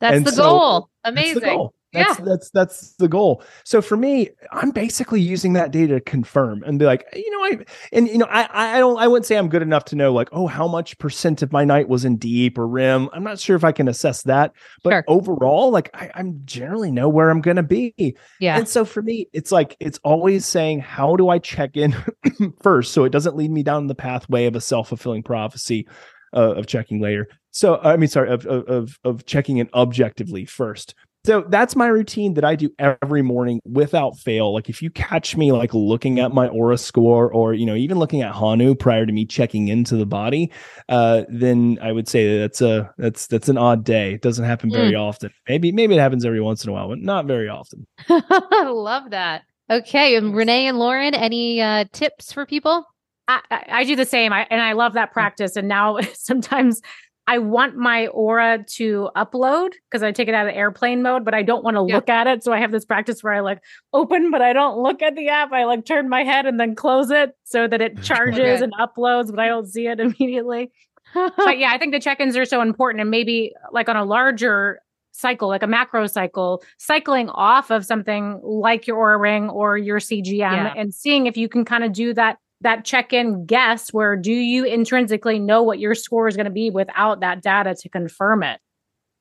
That's 0.00 0.24
the 0.24 0.32
so 0.32 0.42
goal. 0.42 0.90
that's 1.04 1.12
Amazing. 1.12 1.34
the 1.34 1.40
goal. 1.46 1.74
That's, 2.04 2.20
that's 2.20 2.50
that's 2.50 2.92
the 2.94 3.08
goal. 3.08 3.42
So 3.64 3.80
for 3.82 3.96
me, 3.96 4.30
I'm 4.52 4.70
basically 4.70 5.20
using 5.20 5.54
that 5.54 5.70
data 5.70 5.94
to 5.94 6.00
confirm 6.00 6.62
and 6.64 6.78
be 6.78 6.84
like, 6.84 7.06
you 7.14 7.30
know, 7.30 7.44
I 7.44 7.64
and 7.92 8.08
you 8.08 8.18
know, 8.18 8.26
I 8.28 8.76
I 8.76 8.78
don't 8.78 8.98
I 8.98 9.08
wouldn't 9.08 9.26
say 9.26 9.36
I'm 9.36 9.48
good 9.48 9.62
enough 9.62 9.84
to 9.86 9.96
know 9.96 10.12
like, 10.12 10.28
oh, 10.32 10.46
how 10.46 10.68
much 10.68 10.98
percent 10.98 11.42
of 11.42 11.52
my 11.52 11.64
night 11.64 11.88
was 11.88 12.04
in 12.04 12.16
deep 12.16 12.58
or 12.58 12.66
REM. 12.66 13.08
I'm 13.12 13.24
not 13.24 13.38
sure 13.38 13.56
if 13.56 13.64
I 13.64 13.72
can 13.72 13.88
assess 13.88 14.22
that, 14.22 14.52
but 14.82 14.90
Sure. 14.90 15.04
overall, 15.08 15.70
like 15.70 15.90
I, 15.94 16.10
I'm 16.14 16.40
generally 16.44 16.90
know 16.90 17.08
where 17.08 17.30
I'm 17.30 17.40
gonna 17.40 17.62
be. 17.62 18.16
Yeah. 18.40 18.58
And 18.58 18.68
so 18.68 18.84
for 18.84 19.02
me, 19.02 19.28
it's 19.32 19.52
like 19.52 19.76
it's 19.80 19.98
always 20.04 20.46
saying, 20.46 20.80
how 20.80 21.16
do 21.16 21.28
I 21.28 21.38
check 21.38 21.76
in 21.76 21.94
first 22.62 22.92
so 22.92 23.04
it 23.04 23.10
doesn't 23.10 23.36
lead 23.36 23.50
me 23.50 23.62
down 23.62 23.86
the 23.86 23.94
pathway 23.94 24.46
of 24.46 24.56
a 24.56 24.60
self 24.60 24.88
fulfilling 24.88 25.22
prophecy 25.22 25.86
uh, 26.34 26.54
of 26.54 26.66
checking 26.66 27.00
later. 27.00 27.28
So 27.50 27.78
I 27.82 27.96
mean, 27.96 28.08
sorry, 28.08 28.30
of, 28.30 28.44
of 28.46 28.64
of 28.66 28.98
of 29.04 29.24
checking 29.24 29.56
in 29.58 29.70
objectively 29.72 30.44
first. 30.44 30.94
So 31.26 31.44
that's 31.48 31.74
my 31.74 31.88
routine 31.88 32.34
that 32.34 32.44
I 32.44 32.54
do 32.54 32.70
every 32.78 33.20
morning 33.20 33.60
without 33.64 34.16
fail. 34.16 34.54
Like 34.54 34.68
if 34.68 34.80
you 34.80 34.90
catch 34.90 35.36
me 35.36 35.50
like 35.50 35.74
looking 35.74 36.20
at 36.20 36.30
my 36.30 36.46
Oura 36.46 36.78
score 36.78 37.32
or 37.32 37.52
you 37.52 37.66
know 37.66 37.74
even 37.74 37.98
looking 37.98 38.22
at 38.22 38.32
Hanu 38.32 38.76
prior 38.76 39.04
to 39.04 39.12
me 39.12 39.26
checking 39.26 39.66
into 39.66 39.96
the 39.96 40.06
body, 40.06 40.52
uh, 40.88 41.24
then 41.28 41.80
I 41.82 41.90
would 41.90 42.06
say 42.06 42.32
that 42.32 42.38
that's 42.38 42.60
a 42.60 42.94
that's 42.96 43.26
that's 43.26 43.48
an 43.48 43.58
odd 43.58 43.82
day. 43.82 44.14
It 44.14 44.22
doesn't 44.22 44.44
happen 44.44 44.70
very 44.70 44.94
often. 44.94 45.32
Maybe 45.48 45.72
maybe 45.72 45.96
it 45.96 45.98
happens 45.98 46.24
every 46.24 46.40
once 46.40 46.62
in 46.62 46.70
a 46.70 46.72
while, 46.72 46.88
but 46.88 47.00
not 47.00 47.26
very 47.26 47.48
often. 47.48 47.88
I 48.08 48.62
love 48.70 49.10
that. 49.10 49.42
Okay. 49.68 50.14
And 50.14 50.32
Renee 50.32 50.68
and 50.68 50.78
Lauren, 50.78 51.12
any 51.12 51.60
uh, 51.60 51.86
tips 51.92 52.32
for 52.32 52.46
people? 52.46 52.86
I, 53.26 53.40
I 53.50 53.64
I 53.68 53.84
do 53.84 53.96
the 53.96 54.04
same. 54.04 54.32
I, 54.32 54.46
and 54.48 54.60
I 54.60 54.74
love 54.74 54.92
that 54.92 55.12
practice. 55.12 55.56
And 55.56 55.66
now 55.66 55.98
sometimes 56.14 56.80
I 57.28 57.38
want 57.38 57.76
my 57.76 58.08
Oura 58.14 58.64
to 58.76 59.10
upload 59.16 59.72
because 59.90 60.02
I 60.02 60.12
take 60.12 60.28
it 60.28 60.34
out 60.34 60.46
of 60.46 60.54
airplane 60.54 61.02
mode, 61.02 61.24
but 61.24 61.34
I 61.34 61.42
don't 61.42 61.64
want 61.64 61.76
to 61.76 61.84
Yeah. 61.88 61.96
look 61.96 62.08
at 62.08 62.26
it. 62.28 62.44
So 62.44 62.52
I 62.52 62.60
have 62.60 62.70
this 62.70 62.84
practice 62.84 63.22
where 63.22 63.32
I 63.32 63.40
like 63.40 63.58
open, 63.92 64.30
but 64.30 64.42
I 64.42 64.52
don't 64.52 64.78
look 64.78 65.02
at 65.02 65.16
the 65.16 65.28
app. 65.28 65.52
I 65.52 65.64
like 65.64 65.84
turn 65.84 66.08
my 66.08 66.22
head 66.22 66.46
and 66.46 66.60
then 66.60 66.74
close 66.76 67.10
it 67.10 67.36
so 67.44 67.66
that 67.66 67.80
it 67.80 68.00
charges 68.02 68.38
Okay. 68.38 68.62
and 68.64 68.72
uploads, 68.74 69.30
but 69.30 69.40
I 69.40 69.48
don't 69.48 69.66
see 69.66 69.86
it 69.88 69.98
immediately. 70.06 70.70
but 71.14 71.58
yeah, 71.58 71.70
I 71.72 71.78
think 71.78 71.92
the 71.92 72.00
check-ins 72.00 72.36
are 72.36 72.44
so 72.44 72.60
important. 72.60 73.00
And 73.00 73.10
maybe 73.10 73.54
like 73.72 73.88
on 73.88 73.96
a 73.96 74.04
larger 74.04 74.80
cycle, 75.12 75.48
like 75.48 75.62
a 75.62 75.66
macro 75.66 76.06
cycle, 76.06 76.62
cycling 76.78 77.28
off 77.30 77.70
of 77.70 77.84
something 77.86 78.38
like 78.44 78.86
your 78.86 78.98
Oura 78.98 79.20
Ring 79.20 79.48
or 79.48 79.78
your 79.78 79.98
CGM 79.98 80.38
Yeah. 80.38 80.74
and 80.76 80.92
seeing 80.92 81.26
if 81.26 81.36
you 81.36 81.48
can 81.48 81.64
kind 81.64 81.82
of 81.84 81.92
do 81.92 82.12
that 82.14 82.38
that 82.66 82.84
check-in 82.84 83.46
guess 83.46 83.92
where 83.92 84.16
do 84.16 84.32
you 84.32 84.64
intrinsically 84.64 85.38
know 85.38 85.62
what 85.62 85.78
your 85.78 85.94
score 85.94 86.26
is 86.26 86.36
going 86.36 86.46
to 86.46 86.50
be 86.50 86.68
without 86.68 87.20
that 87.20 87.40
data 87.40 87.76
to 87.76 87.88
confirm 87.88 88.42
it. 88.42 88.60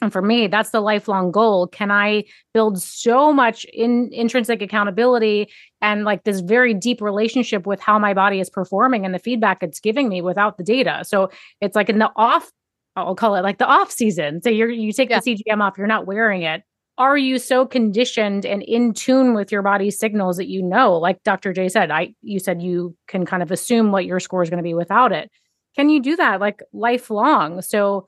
And 0.01 0.11
for 0.11 0.21
me, 0.21 0.47
that's 0.47 0.71
the 0.71 0.81
lifelong 0.81 1.31
goal. 1.31 1.67
Can 1.67 1.91
I 1.91 2.25
build 2.55 2.81
so 2.81 3.31
much 3.31 3.63
in 3.65 4.09
intrinsic 4.11 4.61
accountability 4.63 5.47
and 5.79 6.05
like 6.05 6.23
this 6.23 6.39
very 6.39 6.73
deep 6.73 7.01
relationship 7.01 7.67
with 7.67 7.79
how 7.79 7.99
my 7.99 8.15
body 8.15 8.39
is 8.39 8.49
performing 8.49 9.05
and 9.05 9.13
the 9.13 9.19
feedback 9.19 9.61
it's 9.61 9.79
giving 9.79 10.09
me 10.09 10.23
without 10.23 10.57
the 10.57 10.63
data? 10.63 11.03
So 11.05 11.29
it's 11.61 11.75
like 11.75 11.87
in 11.87 11.99
the 11.99 12.11
off, 12.15 12.51
I'll 12.95 13.15
call 13.15 13.35
it 13.35 13.41
like 13.43 13.59
the 13.59 13.67
off 13.67 13.91
season. 13.91 14.41
So 14.41 14.49
you're 14.49 14.69
you 14.69 14.91
take 14.91 15.11
Yeah. 15.11 15.19
the 15.19 15.35
CGM 15.35 15.61
off, 15.61 15.77
you're 15.77 15.87
not 15.87 16.07
wearing 16.07 16.41
it. 16.41 16.63
Are 16.97 17.17
you 17.17 17.39
so 17.39 17.65
conditioned 17.65 18.45
and 18.45 18.63
in 18.63 18.93
tune 18.93 19.33
with 19.33 19.51
your 19.51 19.61
body's 19.61 19.99
signals 19.99 20.37
that 20.37 20.47
you 20.47 20.61
know, 20.61 20.93
like 20.93 21.21
Dr. 21.23 21.51
Jay 21.51 21.67
said, 21.67 21.91
I 21.91 22.13
you 22.21 22.39
said 22.39 22.61
you 22.61 22.95
can 23.07 23.25
kind 23.25 23.43
of 23.43 23.51
assume 23.51 23.91
what 23.91 24.05
your 24.05 24.19
score 24.19 24.43
is 24.43 24.49
going 24.49 24.59
to 24.59 24.63
be 24.63 24.73
without 24.73 25.11
it. 25.11 25.29
Can 25.75 25.89
you 25.89 26.01
do 26.01 26.15
that 26.15 26.39
like 26.39 26.63
lifelong? 26.71 27.61
So 27.61 28.07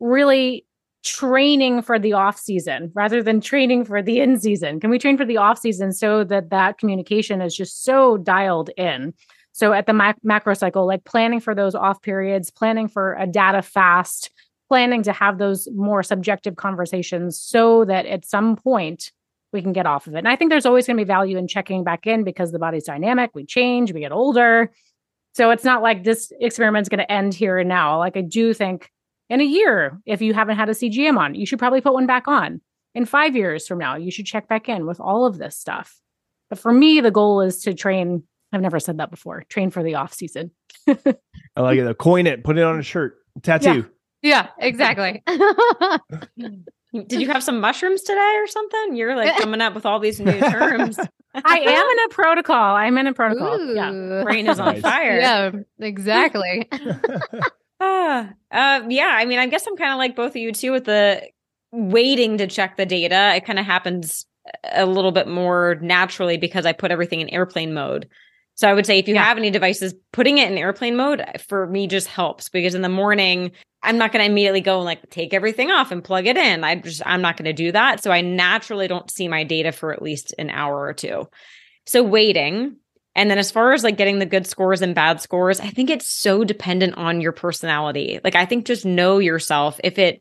really 0.00 0.66
training 1.06 1.82
for 1.82 1.98
the 1.98 2.12
off 2.12 2.36
season 2.36 2.90
rather 2.94 3.22
than 3.22 3.40
training 3.40 3.84
for 3.84 4.02
the 4.02 4.18
in 4.18 4.40
season 4.40 4.80
can 4.80 4.90
we 4.90 4.98
train 4.98 5.16
for 5.16 5.24
the 5.24 5.36
off 5.36 5.56
season 5.56 5.92
so 5.92 6.24
that 6.24 6.50
that 6.50 6.78
communication 6.78 7.40
is 7.40 7.56
just 7.56 7.84
so 7.84 8.16
dialed 8.16 8.70
in 8.76 9.14
so 9.52 9.72
at 9.72 9.86
the 9.86 9.92
mac- 9.92 10.18
macro 10.24 10.52
cycle 10.52 10.84
like 10.84 11.04
planning 11.04 11.38
for 11.38 11.54
those 11.54 11.76
off 11.76 12.02
periods 12.02 12.50
planning 12.50 12.88
for 12.88 13.14
a 13.14 13.26
data 13.26 13.62
fast 13.62 14.30
planning 14.68 15.02
to 15.02 15.12
have 15.12 15.38
those 15.38 15.68
more 15.74 16.02
subjective 16.02 16.56
conversations 16.56 17.40
so 17.40 17.84
that 17.84 18.06
at 18.06 18.24
some 18.24 18.56
point 18.56 19.12
we 19.52 19.62
can 19.62 19.72
get 19.72 19.86
off 19.86 20.06
of 20.06 20.14
it 20.14 20.18
and 20.18 20.28
i 20.28 20.36
think 20.36 20.50
there's 20.50 20.66
always 20.66 20.86
going 20.86 20.96
to 20.96 21.04
be 21.04 21.06
value 21.06 21.38
in 21.38 21.48
checking 21.48 21.84
back 21.84 22.06
in 22.06 22.24
because 22.24 22.52
the 22.52 22.58
body's 22.58 22.84
dynamic 22.84 23.30
we 23.34 23.44
change 23.44 23.92
we 23.92 24.00
get 24.00 24.12
older 24.12 24.70
so 25.34 25.50
it's 25.50 25.64
not 25.64 25.82
like 25.82 26.04
this 26.04 26.32
experiment's 26.40 26.88
going 26.88 26.98
to 26.98 27.12
end 27.12 27.32
here 27.32 27.58
and 27.58 27.68
now 27.68 27.98
like 27.98 28.16
i 28.16 28.20
do 28.20 28.52
think 28.52 28.90
in 29.28 29.40
a 29.40 29.44
year, 29.44 30.00
if 30.06 30.22
you 30.22 30.34
haven't 30.34 30.56
had 30.56 30.68
a 30.68 30.72
CGM 30.72 31.18
on, 31.18 31.34
you 31.34 31.46
should 31.46 31.58
probably 31.58 31.80
put 31.80 31.92
one 31.92 32.06
back 32.06 32.28
on. 32.28 32.60
In 32.94 33.04
five 33.04 33.36
years 33.36 33.66
from 33.66 33.78
now, 33.78 33.96
you 33.96 34.10
should 34.10 34.26
check 34.26 34.48
back 34.48 34.68
in 34.68 34.86
with 34.86 35.00
all 35.00 35.26
of 35.26 35.38
this 35.38 35.56
stuff. 35.56 36.00
But 36.48 36.58
for 36.58 36.72
me, 36.72 37.00
the 37.00 37.10
goal 37.10 37.40
is 37.40 37.60
to 37.62 37.74
train. 37.74 38.22
I've 38.52 38.60
never 38.60 38.78
said 38.78 38.98
that 38.98 39.10
before. 39.10 39.44
Train 39.48 39.70
for 39.70 39.82
the 39.82 39.96
off 39.96 40.14
season. 40.14 40.52
I 40.88 41.60
like 41.60 41.78
it. 41.78 41.98
Coin 41.98 42.26
it, 42.26 42.44
put 42.44 42.56
it 42.56 42.62
on 42.62 42.78
a 42.78 42.82
shirt, 42.82 43.18
tattoo. 43.42 43.68
yeah, 43.68 43.82
exactly. 44.22 45.22
Did 46.92 47.20
you 47.20 47.28
have 47.28 47.42
some 47.42 47.60
mushrooms 47.60 48.02
today 48.02 48.34
or 48.36 48.46
something? 48.46 48.96
You're 48.96 49.16
like 49.16 49.36
coming 49.40 49.60
up 49.60 49.74
with 49.74 49.84
all 49.84 49.98
these 49.98 50.20
new 50.20 50.38
terms. 50.38 50.98
I 51.34 51.58
am 51.58 51.90
in 51.90 52.04
a 52.06 52.08
protocol. 52.08 52.76
I'm 52.76 52.96
in 52.96 53.06
a 53.06 53.12
protocol. 53.12 53.74
Yeah. 53.74 54.22
Brain 54.22 54.48
is 54.48 54.58
on 54.58 54.74
Nice. 54.74 54.82
fire. 54.82 55.20
Yeah, 55.20 55.50
exactly. 55.78 56.68
Ah, 57.78 58.30
uh, 58.50 58.82
yeah. 58.88 59.10
I 59.12 59.26
mean, 59.26 59.38
I 59.38 59.46
guess 59.46 59.66
I'm 59.66 59.76
kind 59.76 59.92
of 59.92 59.98
like 59.98 60.16
both 60.16 60.30
of 60.30 60.36
you 60.36 60.52
too 60.52 60.72
with 60.72 60.84
the 60.84 61.22
waiting 61.72 62.38
to 62.38 62.46
check 62.46 62.78
the 62.78 62.86
data. 62.86 63.34
It 63.36 63.44
kind 63.44 63.58
of 63.58 63.66
happens 63.66 64.24
a 64.72 64.86
little 64.86 65.12
bit 65.12 65.28
more 65.28 65.76
naturally 65.82 66.38
because 66.38 66.64
I 66.64 66.72
put 66.72 66.90
everything 66.90 67.20
in 67.20 67.28
airplane 67.28 67.74
mode. 67.74 68.08
So 68.56 68.68
I 68.68 68.72
would 68.72 68.86
say 68.86 68.98
if 68.98 69.06
you 69.06 69.14
yeah. 69.14 69.24
have 69.24 69.36
any 69.36 69.50
devices, 69.50 69.94
putting 70.12 70.38
it 70.38 70.50
in 70.50 70.58
airplane 70.58 70.96
mode 70.96 71.20
uh, 71.20 71.38
for 71.46 71.66
me 71.66 71.86
just 71.86 72.08
helps 72.08 72.48
because 72.48 72.74
in 72.74 72.82
the 72.82 72.88
morning, 72.88 73.52
I'm 73.82 73.98
not 73.98 74.12
going 74.12 74.24
to 74.24 74.30
immediately 74.30 74.62
go 74.62 74.78
and 74.78 74.86
like 74.86 75.08
take 75.10 75.34
everything 75.34 75.70
off 75.70 75.92
and 75.92 76.02
plug 76.02 76.26
it 76.26 76.38
in. 76.38 76.64
I 76.64 76.74
just, 76.76 77.02
I'm 77.04 77.22
not 77.22 77.36
going 77.36 77.44
to 77.44 77.52
do 77.52 77.70
that. 77.72 78.02
So 78.02 78.10
I 78.10 78.22
naturally 78.22 78.88
don't 78.88 79.10
see 79.10 79.28
my 79.28 79.44
data 79.44 79.72
for 79.72 79.92
at 79.92 80.02
least 80.02 80.34
an 80.38 80.50
hour 80.50 80.80
or 80.80 80.94
two. 80.94 81.28
So 81.84 82.02
waiting. 82.02 82.76
And 83.14 83.30
then 83.30 83.38
as 83.38 83.50
far 83.50 83.72
as 83.72 83.84
like 83.84 83.96
getting 83.98 84.18
the 84.18 84.26
good 84.26 84.46
scores 84.46 84.82
and 84.82 84.94
bad 84.94 85.20
scores, 85.20 85.60
I 85.60 85.68
think 85.68 85.90
it's 85.90 86.08
so 86.08 86.42
dependent 86.42 86.96
on 86.96 87.20
your 87.20 87.32
personality. 87.32 88.20
Like 88.24 88.34
I 88.34 88.46
think 88.46 88.66
just 88.66 88.84
know 88.84 89.18
yourself. 89.18 89.78
If 89.84 89.98
it, 89.98 90.20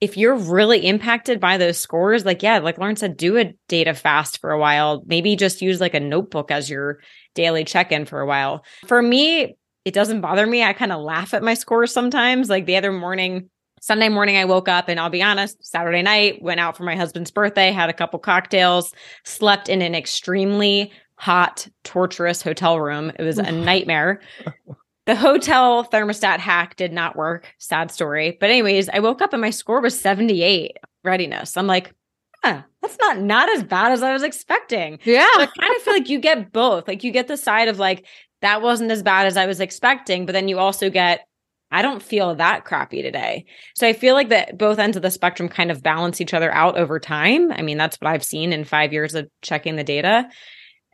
if 0.00 0.16
you're 0.16 0.36
really 0.36 0.86
impacted 0.86 1.40
by 1.40 1.58
those 1.58 1.78
scores, 1.78 2.24
like, 2.24 2.42
yeah, 2.42 2.58
like 2.58 2.78
Lauren 2.78 2.96
said, 2.96 3.16
do 3.16 3.36
a 3.36 3.52
data 3.68 3.94
fast 3.94 4.40
for 4.40 4.50
a 4.50 4.58
while. 4.58 5.02
Maybe 5.06 5.36
just 5.36 5.60
use 5.60 5.80
like 5.80 5.94
a 5.94 6.00
notebook 6.00 6.50
as 6.50 6.70
your 6.70 7.00
daily 7.34 7.64
check 7.64 7.92
in 7.92 8.06
for 8.06 8.20
a 8.20 8.26
while. 8.26 8.64
For 8.86 9.02
me, 9.02 9.56
it 9.84 9.94
doesn't 9.94 10.22
bother 10.22 10.46
me. 10.46 10.62
I 10.62 10.72
kind 10.72 10.92
of 10.92 11.00
laugh 11.00 11.34
at 11.34 11.42
my 11.42 11.54
scores 11.54 11.92
sometimes. 11.92 12.48
Like 12.48 12.64
the 12.64 12.76
other 12.76 12.92
morning, 12.92 13.50
Sunday 13.82 14.08
morning, 14.08 14.36
I 14.36 14.46
woke 14.46 14.68
up 14.68 14.88
and 14.88 14.98
I'll 14.98 15.10
be 15.10 15.22
honest, 15.22 15.64
Saturday 15.64 16.02
night, 16.02 16.42
went 16.42 16.60
out 16.60 16.76
for 16.76 16.84
my 16.84 16.96
husband's 16.96 17.30
birthday, 17.30 17.70
had 17.70 17.90
a 17.90 17.94
couple 17.94 18.18
cocktails, 18.18 18.94
slept 19.24 19.68
in 19.68 19.82
an 19.82 19.94
extremely 19.94 20.92
hot, 21.16 21.68
torturous 21.84 22.40
hotel 22.40 22.80
room. 22.80 23.12
It 23.18 23.22
was 23.22 23.38
a 23.38 23.52
nightmare. 23.52 24.22
The 25.10 25.16
hotel 25.16 25.84
thermostat 25.84 26.38
hack 26.38 26.76
did 26.76 26.92
not 26.92 27.16
work. 27.16 27.52
Sad 27.58 27.90
story. 27.90 28.36
But 28.38 28.50
anyways, 28.50 28.88
I 28.90 29.00
woke 29.00 29.20
up 29.20 29.32
and 29.32 29.42
my 29.42 29.50
score 29.50 29.80
was 29.80 29.98
78 29.98 30.76
readiness. 31.02 31.56
I'm 31.56 31.66
like, 31.66 31.92
huh, 32.44 32.62
that's 32.80 32.96
not 33.00 33.18
not 33.18 33.48
as 33.50 33.64
bad 33.64 33.90
as 33.90 34.04
I 34.04 34.12
was 34.12 34.22
expecting. 34.22 35.00
Yeah. 35.02 35.26
So 35.34 35.40
I 35.40 35.46
kind 35.46 35.74
of 35.74 35.82
feel 35.82 35.94
like 35.94 36.08
you 36.08 36.20
get 36.20 36.52
both. 36.52 36.86
Like 36.86 37.02
you 37.02 37.10
get 37.10 37.26
the 37.26 37.36
side 37.36 37.66
of 37.66 37.80
like 37.80 38.06
that 38.40 38.62
wasn't 38.62 38.92
as 38.92 39.02
bad 39.02 39.26
as 39.26 39.36
I 39.36 39.46
was 39.46 39.58
expecting, 39.58 40.26
but 40.26 40.32
then 40.32 40.46
you 40.46 40.60
also 40.60 40.90
get 40.90 41.26
I 41.72 41.82
don't 41.82 42.04
feel 42.04 42.36
that 42.36 42.64
crappy 42.64 43.02
today. 43.02 43.46
So 43.74 43.88
I 43.88 43.94
feel 43.94 44.14
like 44.14 44.28
that 44.28 44.58
both 44.58 44.78
ends 44.78 44.96
of 44.96 45.02
the 45.02 45.10
spectrum 45.10 45.48
kind 45.48 45.72
of 45.72 45.82
balance 45.82 46.20
each 46.20 46.34
other 46.34 46.52
out 46.52 46.78
over 46.78 47.00
time. 47.00 47.50
I 47.50 47.62
mean, 47.62 47.78
that's 47.78 47.96
what 47.96 48.12
I've 48.12 48.24
seen 48.24 48.52
in 48.52 48.62
5 48.62 48.92
years 48.92 49.16
of 49.16 49.28
checking 49.42 49.74
the 49.74 49.82
data. 49.82 50.28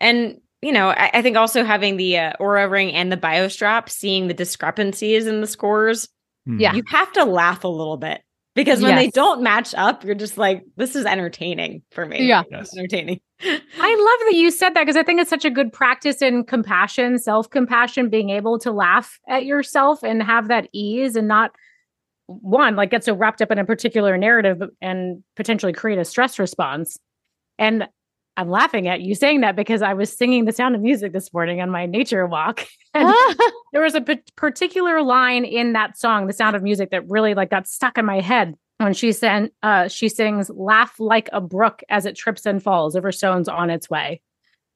And 0.01 0.39
you 0.67 0.73
know, 0.73 0.89
I, 0.89 1.11
I 1.15 1.23
think 1.23 1.37
also 1.37 1.63
having 1.63 1.97
the 1.97 2.19
uh, 2.19 2.33
Oura 2.41 2.69
ring 2.69 2.93
and 2.93 3.13
the 3.13 3.17
BioStrap, 3.17 3.89
seeing 3.89 4.27
the 4.27 4.35
discrepancies 4.35 5.29
in 5.29 5.41
the 5.41 5.47
scores, 5.47 6.09
hmm. 6.45 6.59
yeah, 6.59 6.75
you 6.75 6.83
have 6.89 7.13
to 7.13 7.25
laugh 7.25 7.63
a 7.63 7.69
little 7.69 7.97
bit 7.97 8.21
because 8.57 8.83
when 8.83 8.97
yes. 8.97 8.99
they 8.99 9.11
don't 9.11 9.43
match 9.43 9.77
up, 9.77 10.03
you're 10.03 10.17
just 10.17 10.37
like, 10.37 10.65
this 10.77 10.97
is 10.97 11.07
entertaining 11.07 11.83
for 11.93 12.05
me. 12.05 12.27
Yeah, 12.27 12.43
yes. 12.51 12.77
entertaining. 12.77 13.21
I 13.41 13.51
love 13.53 14.27
that 14.27 14.35
you 14.35 14.51
said 14.51 14.71
that 14.71 14.83
because 14.83 14.97
I 14.97 15.05
think 15.05 15.21
it's 15.21 15.31
such 15.31 15.45
a 15.45 15.51
good 15.51 15.73
practice 15.73 16.21
in 16.21 16.43
compassion, 16.43 17.19
self 17.21 17.49
compassion, 17.49 18.11
being 18.11 18.31
able 18.31 18.59
to 18.59 18.73
laugh 18.73 19.21
at 19.29 19.45
yourself 19.45 20.03
and 20.03 20.21
have 20.21 20.49
that 20.49 20.69
ease 20.73 21.15
and 21.15 21.29
not 21.29 21.53
one 22.27 22.75
like 22.75 22.91
get 22.91 23.05
so 23.05 23.15
wrapped 23.15 23.41
up 23.41 23.53
in 23.53 23.59
a 23.59 23.65
particular 23.65 24.19
narrative 24.19 24.61
and 24.81 25.23
potentially 25.37 25.73
create 25.73 25.99
a 26.01 26.05
stress 26.05 26.41
response. 26.41 26.99
And 27.57 27.87
I'm 28.37 28.51
laughing 28.51 28.87
at 28.89 29.01
you 29.01 29.15
saying 29.15 29.41
that 29.41 29.57
because 29.57 29.83
I 29.83 29.95
was 29.95 30.15
singing 30.15 30.45
The 30.45 30.53
Sound 30.53 30.75
of 30.75 30.83
Music 30.83 31.13
this 31.13 31.33
morning 31.33 31.61
on 31.61 31.71
my 31.71 31.87
nature 31.87 32.27
walk. 32.27 32.67
And 32.95 33.15
there 33.75 33.83
was 33.83 33.95
a 33.95 34.01
p- 34.01 34.23
particular 34.37 35.03
line 35.03 35.45
in 35.45 35.75
that 35.75 35.99
song, 35.99 36.29
The 36.29 36.33
Sound 36.33 36.57
of 36.57 36.63
Music, 36.63 36.93
that 36.93 37.07
really 37.11 37.35
like 37.35 37.51
got 37.51 37.67
stuck 37.67 37.99
in 37.99 38.07
my 38.07 38.21
head 38.21 38.55
when 38.79 38.95
she 38.95 39.13
said 39.13 39.51
uh, 39.63 39.89
she 39.89 40.09
sings 40.09 40.49
laugh 40.49 40.99
like 40.99 41.29
a 41.31 41.43
brook 41.43 41.83
as 41.91 42.07
it 42.07 42.17
trips 42.17 42.47
and 42.47 42.63
falls 42.63 42.97
over 42.97 43.13
stones 43.13 43.51
on 43.51 43.69
its 43.69 43.91
way. 43.91 44.23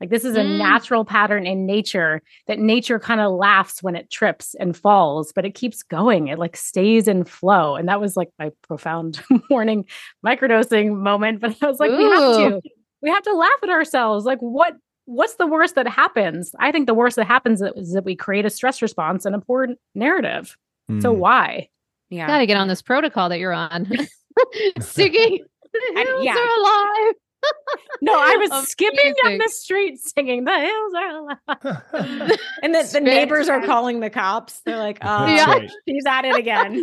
Like 0.01 0.11
this 0.11 0.25
is 0.25 0.37
a 0.37 0.41
mm. 0.41 0.59
natural 0.59 1.05
pattern 1.05 1.47
in 1.47 1.67
nature 1.67 2.23
that 2.47 2.59
nature 2.59 2.99
kind 2.99 3.21
of 3.21 3.33
laughs 3.33 3.83
when 3.83 3.97
it 3.97 4.11
trips 4.11 4.55
and 4.55 4.77
falls, 4.77 5.33
but 5.33 5.45
it 5.45 5.55
keeps 5.55 5.83
going. 5.83 6.29
It 6.29 6.39
like 6.39 6.57
stays 6.57 7.07
in 7.07 7.25
flow. 7.25 7.77
And 7.77 7.89
that 7.89 8.01
was 8.01 8.17
like 8.17 8.31
my 8.39 8.51
profound 8.69 9.23
morning 9.51 9.85
microdosing 10.25 10.97
moment. 10.97 11.41
But 11.41 11.57
I 11.63 11.67
was 11.67 11.81
like, 11.81 11.91
Ooh. 11.91 11.97
we 11.97 12.05
have 12.05 12.63
to 12.63 12.71
we 13.03 13.11
have 13.11 13.23
to 13.23 13.35
laugh 13.35 13.51
at 13.63 13.71
ourselves. 13.71 14.25
Like, 14.25 14.39
what 14.41 14.75
what's 15.07 15.35
the 15.35 15.47
worst 15.47 15.75
that 15.75 15.89
happens? 15.89 16.55
I 16.59 16.71
think 16.73 16.87
the 16.87 16.95
worst 16.95 17.17
that 17.17 17.27
happens 17.27 17.63
is 17.63 17.93
that 17.93 18.05
we 18.05 18.15
create 18.15 18.45
a 18.45 18.51
stress 18.51 18.81
response 18.81 19.25
and 19.25 19.35
a 19.35 19.41
poor 19.41 19.69
narrative. 19.95 20.57
Mm. 20.91 21.03
So 21.03 21.13
why? 21.13 21.69
Yeah, 22.11 22.27
got 22.27 22.39
to 22.39 22.47
get 22.47 22.57
on 22.57 22.69
this 22.69 22.83
protocol 22.83 23.29
that 23.29 23.39
you're 23.39 23.53
on. 23.53 23.87
Singing, 24.81 25.45
hills 25.95 26.25
yeah. 26.25 26.37
are 26.37 26.59
alive. 26.59 27.15
no, 28.03 28.13
I 28.15 28.37
was 28.37 28.51
Amazing. 28.51 28.67
skipping 28.67 29.15
down 29.25 29.39
the 29.39 29.49
street 29.49 29.99
singing 29.99 30.45
"The 30.45 30.59
Hills 30.59 30.95
Are 30.95 31.17
Alive," 31.17 32.39
and 32.63 32.75
the, 32.75 32.89
the 32.93 33.01
neighbors 33.01 33.49
are 33.49 33.65
calling 33.65 34.01
the 34.01 34.11
cops. 34.11 34.61
They're 34.67 34.77
like, 34.77 34.99
"Oh, 35.01 35.27
yeah, 35.27 35.47
right. 35.47 35.71
she's 35.89 36.05
at 36.07 36.27
it 36.27 36.37
again." 36.37 36.83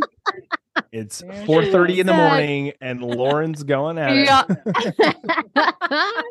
It's 0.92 1.22
4:30 1.22 2.00
in 2.00 2.08
the 2.08 2.14
morning 2.14 2.74
and 2.82 3.02
Lauren's 3.02 3.64
going 3.64 3.98
at 3.98 4.16
yeah. 4.16 4.44
it. 4.50 5.16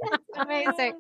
amazing. 0.37 0.95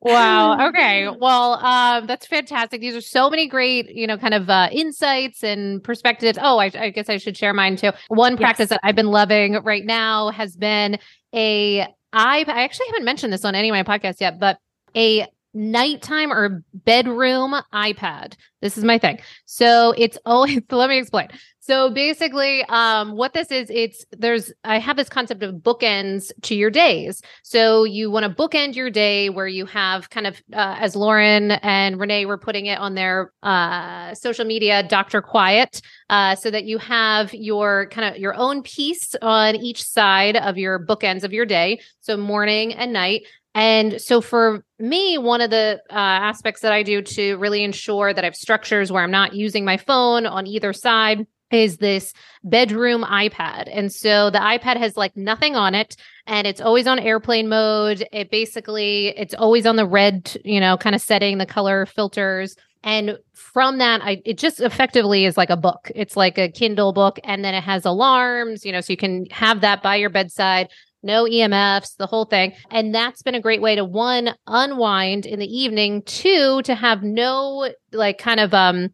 Wow. 0.00 0.68
Okay. 0.68 1.08
Well, 1.08 1.54
um, 1.54 2.06
that's 2.06 2.26
fantastic. 2.26 2.80
These 2.80 2.96
are 2.96 3.00
so 3.00 3.30
many 3.30 3.46
great, 3.46 3.94
you 3.94 4.06
know, 4.06 4.16
kind 4.16 4.34
of 4.34 4.48
uh, 4.48 4.68
insights 4.72 5.42
and 5.42 5.82
perspectives. 5.82 6.38
Oh, 6.40 6.58
I, 6.58 6.70
I 6.78 6.90
guess 6.90 7.08
I 7.08 7.16
should 7.18 7.36
share 7.36 7.52
mine 7.52 7.76
too. 7.76 7.92
One 8.08 8.32
yes. 8.32 8.40
practice 8.40 8.68
that 8.70 8.80
I've 8.82 8.96
been 8.96 9.10
loving 9.10 9.54
right 9.62 9.84
now 9.84 10.30
has 10.30 10.56
been 10.56 10.98
a 11.34 11.82
I 12.12 12.44
I 12.46 12.64
actually 12.64 12.86
haven't 12.86 13.04
mentioned 13.04 13.32
this 13.32 13.44
on 13.44 13.54
any 13.54 13.68
of 13.68 13.72
my 13.74 13.82
podcasts 13.82 14.20
yet, 14.20 14.38
but 14.38 14.58
a 14.96 15.26
nighttime 15.54 16.32
or 16.32 16.62
bedroom 16.72 17.54
iPad. 17.72 18.34
This 18.60 18.76
is 18.76 18.84
my 18.84 18.98
thing. 18.98 19.20
So 19.44 19.94
it's 19.96 20.18
always 20.26 20.60
let 20.70 20.88
me 20.88 20.98
explain. 20.98 21.28
So 21.60 21.90
basically, 21.90 22.64
um, 22.70 23.12
what 23.12 23.34
this 23.34 23.50
is, 23.50 23.68
it's 23.68 24.06
there's 24.12 24.50
I 24.64 24.78
have 24.78 24.96
this 24.96 25.10
concept 25.10 25.42
of 25.42 25.56
bookends 25.56 26.32
to 26.44 26.54
your 26.54 26.70
days. 26.70 27.20
So 27.42 27.84
you 27.84 28.10
want 28.10 28.24
to 28.24 28.30
bookend 28.30 28.74
your 28.74 28.88
day 28.88 29.28
where 29.28 29.46
you 29.46 29.66
have 29.66 30.08
kind 30.08 30.26
of 30.26 30.42
uh, 30.54 30.76
as 30.78 30.96
Lauren 30.96 31.50
and 31.50 32.00
Renee 32.00 32.24
were 32.24 32.38
putting 32.38 32.66
it 32.66 32.78
on 32.78 32.94
their 32.94 33.34
uh, 33.42 34.14
social 34.14 34.46
media, 34.46 34.82
Doctor 34.82 35.20
Quiet, 35.20 35.82
uh, 36.08 36.36
so 36.36 36.50
that 36.50 36.64
you 36.64 36.78
have 36.78 37.34
your 37.34 37.88
kind 37.90 38.14
of 38.14 38.18
your 38.18 38.34
own 38.34 38.62
piece 38.62 39.14
on 39.20 39.54
each 39.54 39.84
side 39.84 40.36
of 40.36 40.56
your 40.56 40.78
bookends 40.78 41.22
of 41.22 41.34
your 41.34 41.44
day. 41.44 41.80
So 42.00 42.16
morning 42.16 42.72
and 42.72 42.94
night. 42.94 43.26
And 43.54 44.00
so 44.00 44.20
for 44.20 44.64
me, 44.78 45.18
one 45.18 45.40
of 45.40 45.50
the 45.50 45.80
uh, 45.90 45.94
aspects 45.94 46.60
that 46.60 46.72
I 46.72 46.82
do 46.82 47.02
to 47.02 47.36
really 47.38 47.64
ensure 47.64 48.12
that 48.12 48.22
I 48.22 48.26
have 48.26 48.36
structures 48.36 48.92
where 48.92 49.02
I'm 49.02 49.10
not 49.10 49.34
using 49.34 49.64
my 49.64 49.76
phone 49.76 50.26
on 50.26 50.46
either 50.46 50.72
side 50.72 51.26
is 51.50 51.78
this 51.78 52.12
bedroom 52.44 53.02
iPad. 53.02 53.68
And 53.72 53.92
so 53.92 54.30
the 54.30 54.38
iPad 54.38 54.76
has 54.76 54.96
like 54.96 55.16
nothing 55.16 55.56
on 55.56 55.74
it 55.74 55.96
and 56.26 56.46
it's 56.46 56.60
always 56.60 56.86
on 56.86 56.98
airplane 56.98 57.48
mode. 57.48 58.06
It 58.12 58.30
basically 58.30 59.08
it's 59.16 59.34
always 59.34 59.64
on 59.64 59.76
the 59.76 59.86
red, 59.86 60.36
you 60.44 60.60
know, 60.60 60.76
kind 60.76 60.94
of 60.94 61.00
setting 61.00 61.38
the 61.38 61.46
color 61.46 61.86
filters. 61.86 62.54
And 62.84 63.18
from 63.34 63.78
that, 63.78 64.02
I 64.02 64.22
it 64.24 64.38
just 64.38 64.60
effectively 64.60 65.24
is 65.24 65.36
like 65.36 65.50
a 65.50 65.56
book. 65.56 65.90
It's 65.94 66.16
like 66.16 66.38
a 66.38 66.48
Kindle 66.48 66.92
book, 66.92 67.18
and 67.24 67.44
then 67.44 67.52
it 67.52 67.64
has 67.64 67.84
alarms, 67.84 68.64
you 68.64 68.70
know, 68.70 68.80
so 68.80 68.92
you 68.92 68.96
can 68.96 69.26
have 69.30 69.62
that 69.62 69.82
by 69.82 69.96
your 69.96 70.10
bedside 70.10 70.68
no 71.02 71.24
EMFs, 71.24 71.96
the 71.96 72.06
whole 72.06 72.24
thing. 72.24 72.52
And 72.70 72.94
that's 72.94 73.22
been 73.22 73.34
a 73.34 73.40
great 73.40 73.62
way 73.62 73.76
to 73.76 73.84
one, 73.84 74.34
unwind 74.46 75.26
in 75.26 75.38
the 75.38 75.46
evening, 75.46 76.02
two, 76.02 76.62
to 76.62 76.74
have 76.74 77.02
no 77.02 77.70
like 77.92 78.18
kind 78.18 78.38
of 78.38 78.52
um 78.52 78.90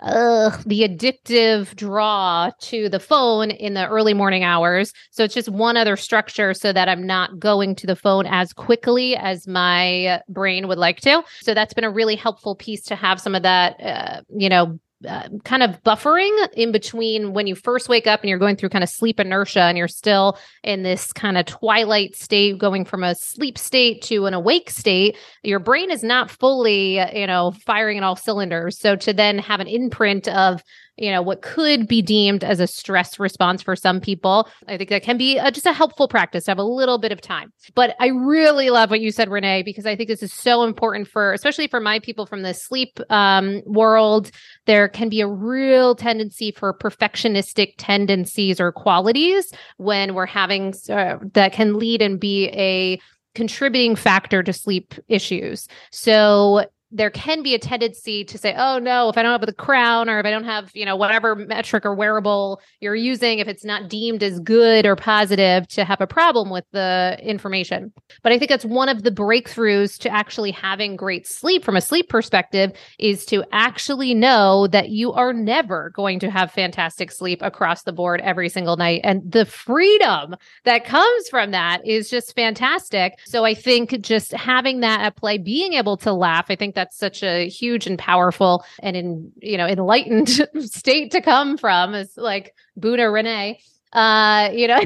the 0.00 0.88
addictive 0.88 1.76
draw 1.76 2.50
to 2.60 2.88
the 2.88 2.98
phone 2.98 3.50
in 3.50 3.74
the 3.74 3.86
early 3.88 4.14
morning 4.14 4.42
hours. 4.42 4.92
So 5.10 5.24
it's 5.24 5.34
just 5.34 5.48
one 5.48 5.76
other 5.76 5.96
structure 5.96 6.54
so 6.54 6.72
that 6.72 6.88
I'm 6.88 7.06
not 7.06 7.38
going 7.38 7.76
to 7.76 7.86
the 7.86 7.96
phone 7.96 8.26
as 8.26 8.52
quickly 8.52 9.16
as 9.16 9.46
my 9.46 10.20
brain 10.28 10.66
would 10.68 10.78
like 10.78 11.00
to. 11.02 11.22
So 11.42 11.54
that's 11.54 11.74
been 11.74 11.84
a 11.84 11.90
really 11.90 12.16
helpful 12.16 12.56
piece 12.56 12.82
to 12.84 12.96
have 12.96 13.20
some 13.20 13.34
of 13.34 13.42
that 13.42 13.80
uh, 13.80 14.22
you 14.28 14.48
know 14.48 14.78
uh, 15.08 15.28
kind 15.44 15.62
of 15.62 15.82
buffering 15.82 16.32
in 16.54 16.72
between 16.72 17.32
when 17.32 17.46
you 17.46 17.54
first 17.54 17.88
wake 17.88 18.06
up 18.06 18.20
and 18.20 18.30
you're 18.30 18.38
going 18.38 18.56
through 18.56 18.68
kind 18.68 18.84
of 18.84 18.90
sleep 18.90 19.18
inertia 19.20 19.62
and 19.62 19.78
you're 19.78 19.88
still 19.88 20.38
in 20.62 20.82
this 20.82 21.12
kind 21.12 21.36
of 21.36 21.46
twilight 21.46 22.14
state 22.16 22.58
going 22.58 22.84
from 22.84 23.04
a 23.04 23.14
sleep 23.14 23.58
state 23.58 24.02
to 24.02 24.26
an 24.26 24.34
awake 24.34 24.70
state 24.70 25.16
your 25.42 25.58
brain 25.58 25.90
is 25.90 26.02
not 26.02 26.30
fully 26.30 26.98
you 27.18 27.26
know 27.26 27.52
firing 27.64 27.98
at 27.98 28.04
all 28.04 28.16
cylinders. 28.16 28.78
So 28.78 28.96
to 28.96 29.12
then 29.12 29.38
have 29.38 29.60
an 29.60 29.66
imprint 29.66 30.28
of 30.28 30.62
you 30.96 31.10
know 31.10 31.22
what 31.22 31.42
could 31.42 31.88
be 31.88 32.02
deemed 32.02 32.44
as 32.44 32.60
a 32.60 32.66
stress 32.66 33.18
response 33.18 33.62
for 33.62 33.74
some 33.74 34.00
people. 34.00 34.48
I 34.68 34.76
think 34.76 34.90
that 34.90 35.02
can 35.02 35.16
be 35.16 35.38
a, 35.38 35.50
just 35.50 35.66
a 35.66 35.72
helpful 35.72 36.08
practice 36.08 36.44
to 36.44 36.50
have 36.50 36.58
a 36.58 36.64
little 36.64 36.98
bit 36.98 37.12
of 37.12 37.20
time. 37.20 37.52
But 37.74 37.96
i 37.98 38.08
really 38.08 38.70
love 38.70 38.90
what 38.90 39.00
you 39.00 39.10
said 39.10 39.30
renee 39.30 39.62
because 39.62 39.86
i 39.86 39.96
think 39.96 40.08
this 40.08 40.22
is 40.22 40.32
so 40.32 40.64
important 40.64 41.08
for 41.08 41.32
especially 41.32 41.66
for 41.66 41.80
my 41.80 41.98
people 41.98 42.26
from 42.26 42.42
the 42.42 42.54
sleep 42.54 42.98
um, 43.10 43.62
world. 43.66 44.30
There 44.66 44.88
can 44.88 45.08
be 45.08 45.20
a 45.20 45.28
real 45.28 45.94
tendency 45.94 46.52
for 46.52 46.72
perfectionistic 46.74 47.74
tendencies 47.78 48.60
or 48.60 48.72
qualities 48.72 49.52
when 49.78 50.14
we're 50.14 50.26
having 50.26 50.74
uh, 50.90 51.16
that 51.34 51.52
can 51.52 51.78
lead 51.78 52.02
and 52.02 52.20
be 52.20 52.48
a 52.48 53.00
contributing 53.34 53.96
factor 53.96 54.42
to 54.42 54.52
sleep 54.52 54.94
issues. 55.08 55.66
So 55.90 56.66
there 56.92 57.10
can 57.10 57.42
be 57.42 57.54
a 57.54 57.58
tendency 57.58 58.24
to 58.24 58.36
say, 58.36 58.54
oh 58.56 58.78
no, 58.78 59.08
if 59.08 59.16
I 59.16 59.22
don't 59.22 59.32
have 59.32 59.46
the 59.46 59.52
crown 59.52 60.10
or 60.10 60.20
if 60.20 60.26
I 60.26 60.30
don't 60.30 60.44
have, 60.44 60.70
you 60.74 60.84
know, 60.84 60.94
whatever 60.94 61.34
metric 61.34 61.86
or 61.86 61.94
wearable 61.94 62.60
you're 62.80 62.94
using, 62.94 63.38
if 63.38 63.48
it's 63.48 63.64
not 63.64 63.88
deemed 63.88 64.22
as 64.22 64.38
good 64.40 64.84
or 64.84 64.94
positive, 64.94 65.66
to 65.68 65.84
have 65.84 66.00
a 66.00 66.06
problem 66.06 66.50
with 66.50 66.64
the 66.72 67.18
information. 67.22 67.92
But 68.22 68.32
I 68.32 68.38
think 68.38 68.50
that's 68.50 68.64
one 68.64 68.88
of 68.88 69.02
the 69.02 69.10
breakthroughs 69.10 69.98
to 70.00 70.10
actually 70.10 70.50
having 70.50 70.96
great 70.96 71.26
sleep 71.26 71.64
from 71.64 71.76
a 71.76 71.80
sleep 71.80 72.08
perspective 72.08 72.72
is 72.98 73.24
to 73.26 73.42
actually 73.52 74.14
know 74.14 74.66
that 74.66 74.90
you 74.90 75.12
are 75.12 75.32
never 75.32 75.90
going 75.90 76.18
to 76.20 76.30
have 76.30 76.52
fantastic 76.52 77.10
sleep 77.10 77.40
across 77.42 77.84
the 77.84 77.92
board 77.92 78.20
every 78.20 78.48
single 78.48 78.76
night. 78.76 79.00
And 79.02 79.22
the 79.30 79.46
freedom 79.46 80.36
that 80.64 80.84
comes 80.84 81.28
from 81.28 81.52
that 81.52 81.86
is 81.86 82.10
just 82.10 82.34
fantastic. 82.36 83.18
So 83.24 83.44
I 83.44 83.54
think 83.54 84.00
just 84.02 84.32
having 84.32 84.80
that 84.80 85.00
at 85.00 85.16
play, 85.16 85.38
being 85.38 85.72
able 85.72 85.96
to 85.98 86.12
laugh, 86.12 86.46
I 86.50 86.56
think 86.56 86.74
that's 86.82 86.98
such 86.98 87.22
a 87.22 87.48
huge 87.48 87.86
and 87.86 87.96
powerful 87.96 88.64
and 88.82 88.96
in, 88.96 89.32
you 89.40 89.56
know, 89.56 89.68
enlightened 89.68 90.28
state 90.60 91.12
to 91.12 91.20
come 91.20 91.56
from 91.56 91.94
is 91.94 92.16
like 92.16 92.54
Buddha 92.76 93.08
Renee. 93.08 93.60
Uh, 93.92 94.50
you 94.52 94.66
know, 94.66 94.80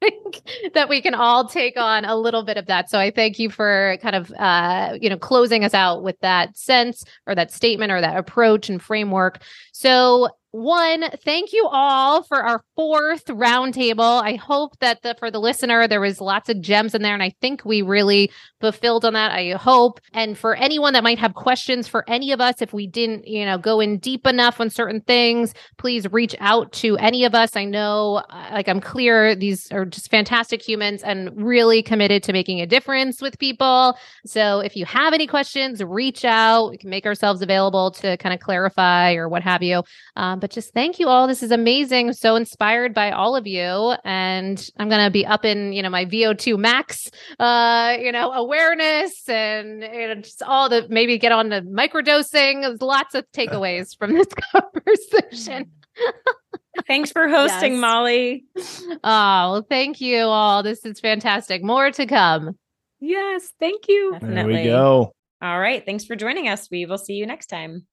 that 0.74 0.88
we 0.88 1.00
can 1.00 1.14
all 1.14 1.46
take 1.46 1.76
on 1.76 2.04
a 2.04 2.16
little 2.16 2.42
bit 2.42 2.56
of 2.56 2.66
that. 2.66 2.90
So 2.90 2.98
I 2.98 3.12
thank 3.12 3.38
you 3.38 3.48
for 3.48 3.96
kind 4.02 4.16
of 4.16 4.32
uh, 4.32 4.98
you 5.00 5.08
know 5.08 5.18
closing 5.18 5.64
us 5.64 5.74
out 5.74 6.02
with 6.02 6.18
that 6.20 6.56
sense 6.56 7.04
or 7.26 7.34
that 7.36 7.52
statement 7.52 7.92
or 7.92 8.00
that 8.00 8.16
approach 8.16 8.68
and 8.68 8.82
framework. 8.82 9.40
So 9.72 10.30
one, 10.52 11.04
thank 11.24 11.52
you 11.52 11.68
all 11.70 12.22
for 12.22 12.42
our 12.42 12.62
fourth 12.74 13.26
roundtable. 13.26 14.22
I 14.22 14.34
hope 14.34 14.78
that 14.80 15.02
the, 15.02 15.14
for 15.18 15.30
the 15.30 15.38
listener, 15.38 15.86
there 15.86 16.00
was 16.00 16.20
lots 16.20 16.48
of 16.48 16.60
gems 16.60 16.94
in 16.94 17.02
there, 17.02 17.14
and 17.14 17.22
I 17.22 17.34
think 17.40 17.64
we 17.64 17.82
really 17.82 18.32
fulfilled 18.60 19.04
on 19.04 19.12
that. 19.12 19.30
I 19.30 19.52
hope. 19.52 20.00
And 20.12 20.36
for 20.36 20.56
anyone 20.56 20.94
that 20.94 21.04
might 21.04 21.20
have 21.20 21.34
questions 21.34 21.86
for 21.86 22.04
any 22.08 22.32
of 22.32 22.40
us, 22.40 22.60
if 22.60 22.72
we 22.72 22.86
didn't, 22.88 23.28
you 23.28 23.44
know, 23.44 23.58
go 23.58 23.80
in 23.80 23.98
deep 23.98 24.26
enough 24.26 24.60
on 24.60 24.70
certain 24.70 25.00
things, 25.02 25.54
please 25.78 26.10
reach 26.10 26.34
out 26.40 26.72
to 26.72 26.96
any 26.98 27.24
of 27.24 27.34
us. 27.34 27.54
I 27.54 27.64
know, 27.64 28.22
uh, 28.28 28.50
like 28.52 28.68
I'm 28.68 28.80
clear, 28.80 29.36
these 29.36 29.70
are 29.70 29.84
just 29.84 30.10
fantastic 30.10 30.66
humans 30.66 31.02
and 31.02 31.30
really 31.36 31.82
committed 31.82 32.24
to 32.24 32.32
making 32.32 32.60
a 32.60 32.66
difference 32.66 33.22
with 33.22 33.38
people. 33.38 33.96
So 34.26 34.60
if 34.60 34.74
you 34.74 34.84
have 34.86 35.14
any 35.14 35.26
questions, 35.26 35.82
reach 35.82 36.24
out. 36.24 36.70
We 36.70 36.78
can 36.78 36.90
make 36.90 37.06
ourselves 37.06 37.40
available 37.40 37.92
to 37.92 38.16
kind 38.16 38.34
of 38.34 38.40
clarify 38.40 39.14
or 39.14 39.28
what 39.28 39.42
have 39.42 39.62
you. 39.62 39.84
Um, 40.16 40.39
but 40.40 40.50
just 40.50 40.72
thank 40.72 40.98
you 40.98 41.08
all. 41.08 41.26
This 41.26 41.42
is 41.42 41.50
amazing. 41.50 42.12
So 42.14 42.36
inspired 42.36 42.94
by 42.94 43.10
all 43.10 43.36
of 43.36 43.46
you. 43.46 43.94
And 44.04 44.68
I'm 44.78 44.88
going 44.88 45.04
to 45.04 45.10
be 45.10 45.26
up 45.26 45.44
in, 45.44 45.72
you 45.72 45.82
know, 45.82 45.90
my 45.90 46.06
VO2 46.06 46.58
max, 46.58 47.10
uh, 47.38 47.96
you 48.00 48.10
know, 48.12 48.32
awareness 48.32 49.28
and 49.28 49.82
you 49.82 50.08
know, 50.08 50.14
just 50.16 50.42
all 50.42 50.68
the 50.68 50.86
maybe 50.88 51.18
get 51.18 51.32
on 51.32 51.50
to 51.50 51.62
microdosing. 51.62 52.62
There's 52.62 52.82
lots 52.82 53.14
of 53.14 53.24
takeaways 53.32 53.96
from 53.96 54.14
this 54.14 54.28
conversation. 54.52 55.70
Thanks 56.86 57.12
for 57.12 57.28
hosting, 57.28 57.74
yes. 57.74 57.80
Mollie. 57.80 58.44
Oh, 58.56 59.52
well, 59.52 59.66
thank 59.68 60.00
you 60.00 60.22
all. 60.22 60.62
This 60.62 60.84
is 60.84 61.00
fantastic. 61.00 61.62
More 61.62 61.90
to 61.90 62.06
come. 62.06 62.56
Yes, 63.00 63.52
thank 63.58 63.88
you. 63.88 64.12
Definitely. 64.12 64.52
There 64.52 64.62
we 64.62 64.68
go. 64.68 65.12
All 65.42 65.58
right. 65.58 65.84
Thanks 65.84 66.04
for 66.04 66.16
joining 66.16 66.48
us. 66.48 66.68
We 66.70 66.86
will 66.86 66.98
see 66.98 67.14
you 67.14 67.26
next 67.26 67.46
time. 67.46 67.86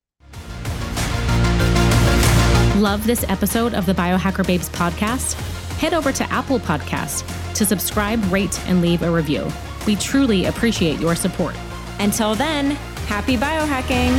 Love 2.77 3.07
this 3.07 3.25
episode 3.27 3.73
of 3.73 3.87
the 3.87 3.93
Biohacker 3.93 4.45
Babes 4.45 4.69
podcast? 4.69 5.33
Head 5.79 5.95
over 5.95 6.11
to 6.11 6.31
Apple 6.31 6.59
Podcast 6.59 7.25
to 7.55 7.65
subscribe, 7.65 8.23
rate, 8.31 8.61
and 8.69 8.83
leave 8.83 9.01
a 9.01 9.09
review. 9.09 9.51
We 9.87 9.95
truly 9.95 10.45
appreciate 10.45 10.99
your 10.99 11.15
support. 11.15 11.55
Until 11.97 12.35
then, 12.35 12.69
happy 13.07 13.35
biohacking. 13.35 14.13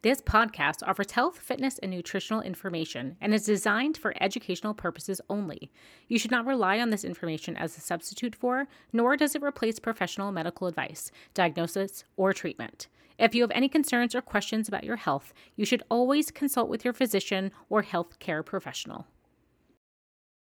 This 0.00 0.22
podcast 0.22 0.82
offers 0.86 1.10
health, 1.10 1.38
fitness, 1.38 1.76
and 1.80 1.90
nutritional 1.90 2.40
information 2.40 3.18
and 3.20 3.34
is 3.34 3.44
designed 3.44 3.98
for 3.98 4.14
educational 4.22 4.72
purposes 4.72 5.20
only. 5.28 5.70
You 6.08 6.18
should 6.18 6.30
not 6.30 6.46
rely 6.46 6.80
on 6.80 6.88
this 6.88 7.04
information 7.04 7.58
as 7.58 7.76
a 7.76 7.80
substitute 7.82 8.34
for, 8.34 8.68
nor 8.90 9.18
does 9.18 9.34
it 9.34 9.42
replace 9.42 9.78
professional 9.78 10.32
medical 10.32 10.66
advice, 10.66 11.12
diagnosis, 11.34 12.04
or 12.16 12.32
treatment. 12.32 12.88
If 13.20 13.34
you 13.34 13.42
have 13.42 13.50
any 13.50 13.68
concerns 13.68 14.14
or 14.14 14.22
questions 14.22 14.66
about 14.66 14.82
your 14.82 14.96
health, 14.96 15.34
you 15.54 15.66
should 15.66 15.82
always 15.90 16.30
consult 16.30 16.70
with 16.70 16.86
your 16.86 16.94
physician 16.94 17.52
or 17.68 17.82
healthcare 17.82 18.42
professional. 18.42 19.06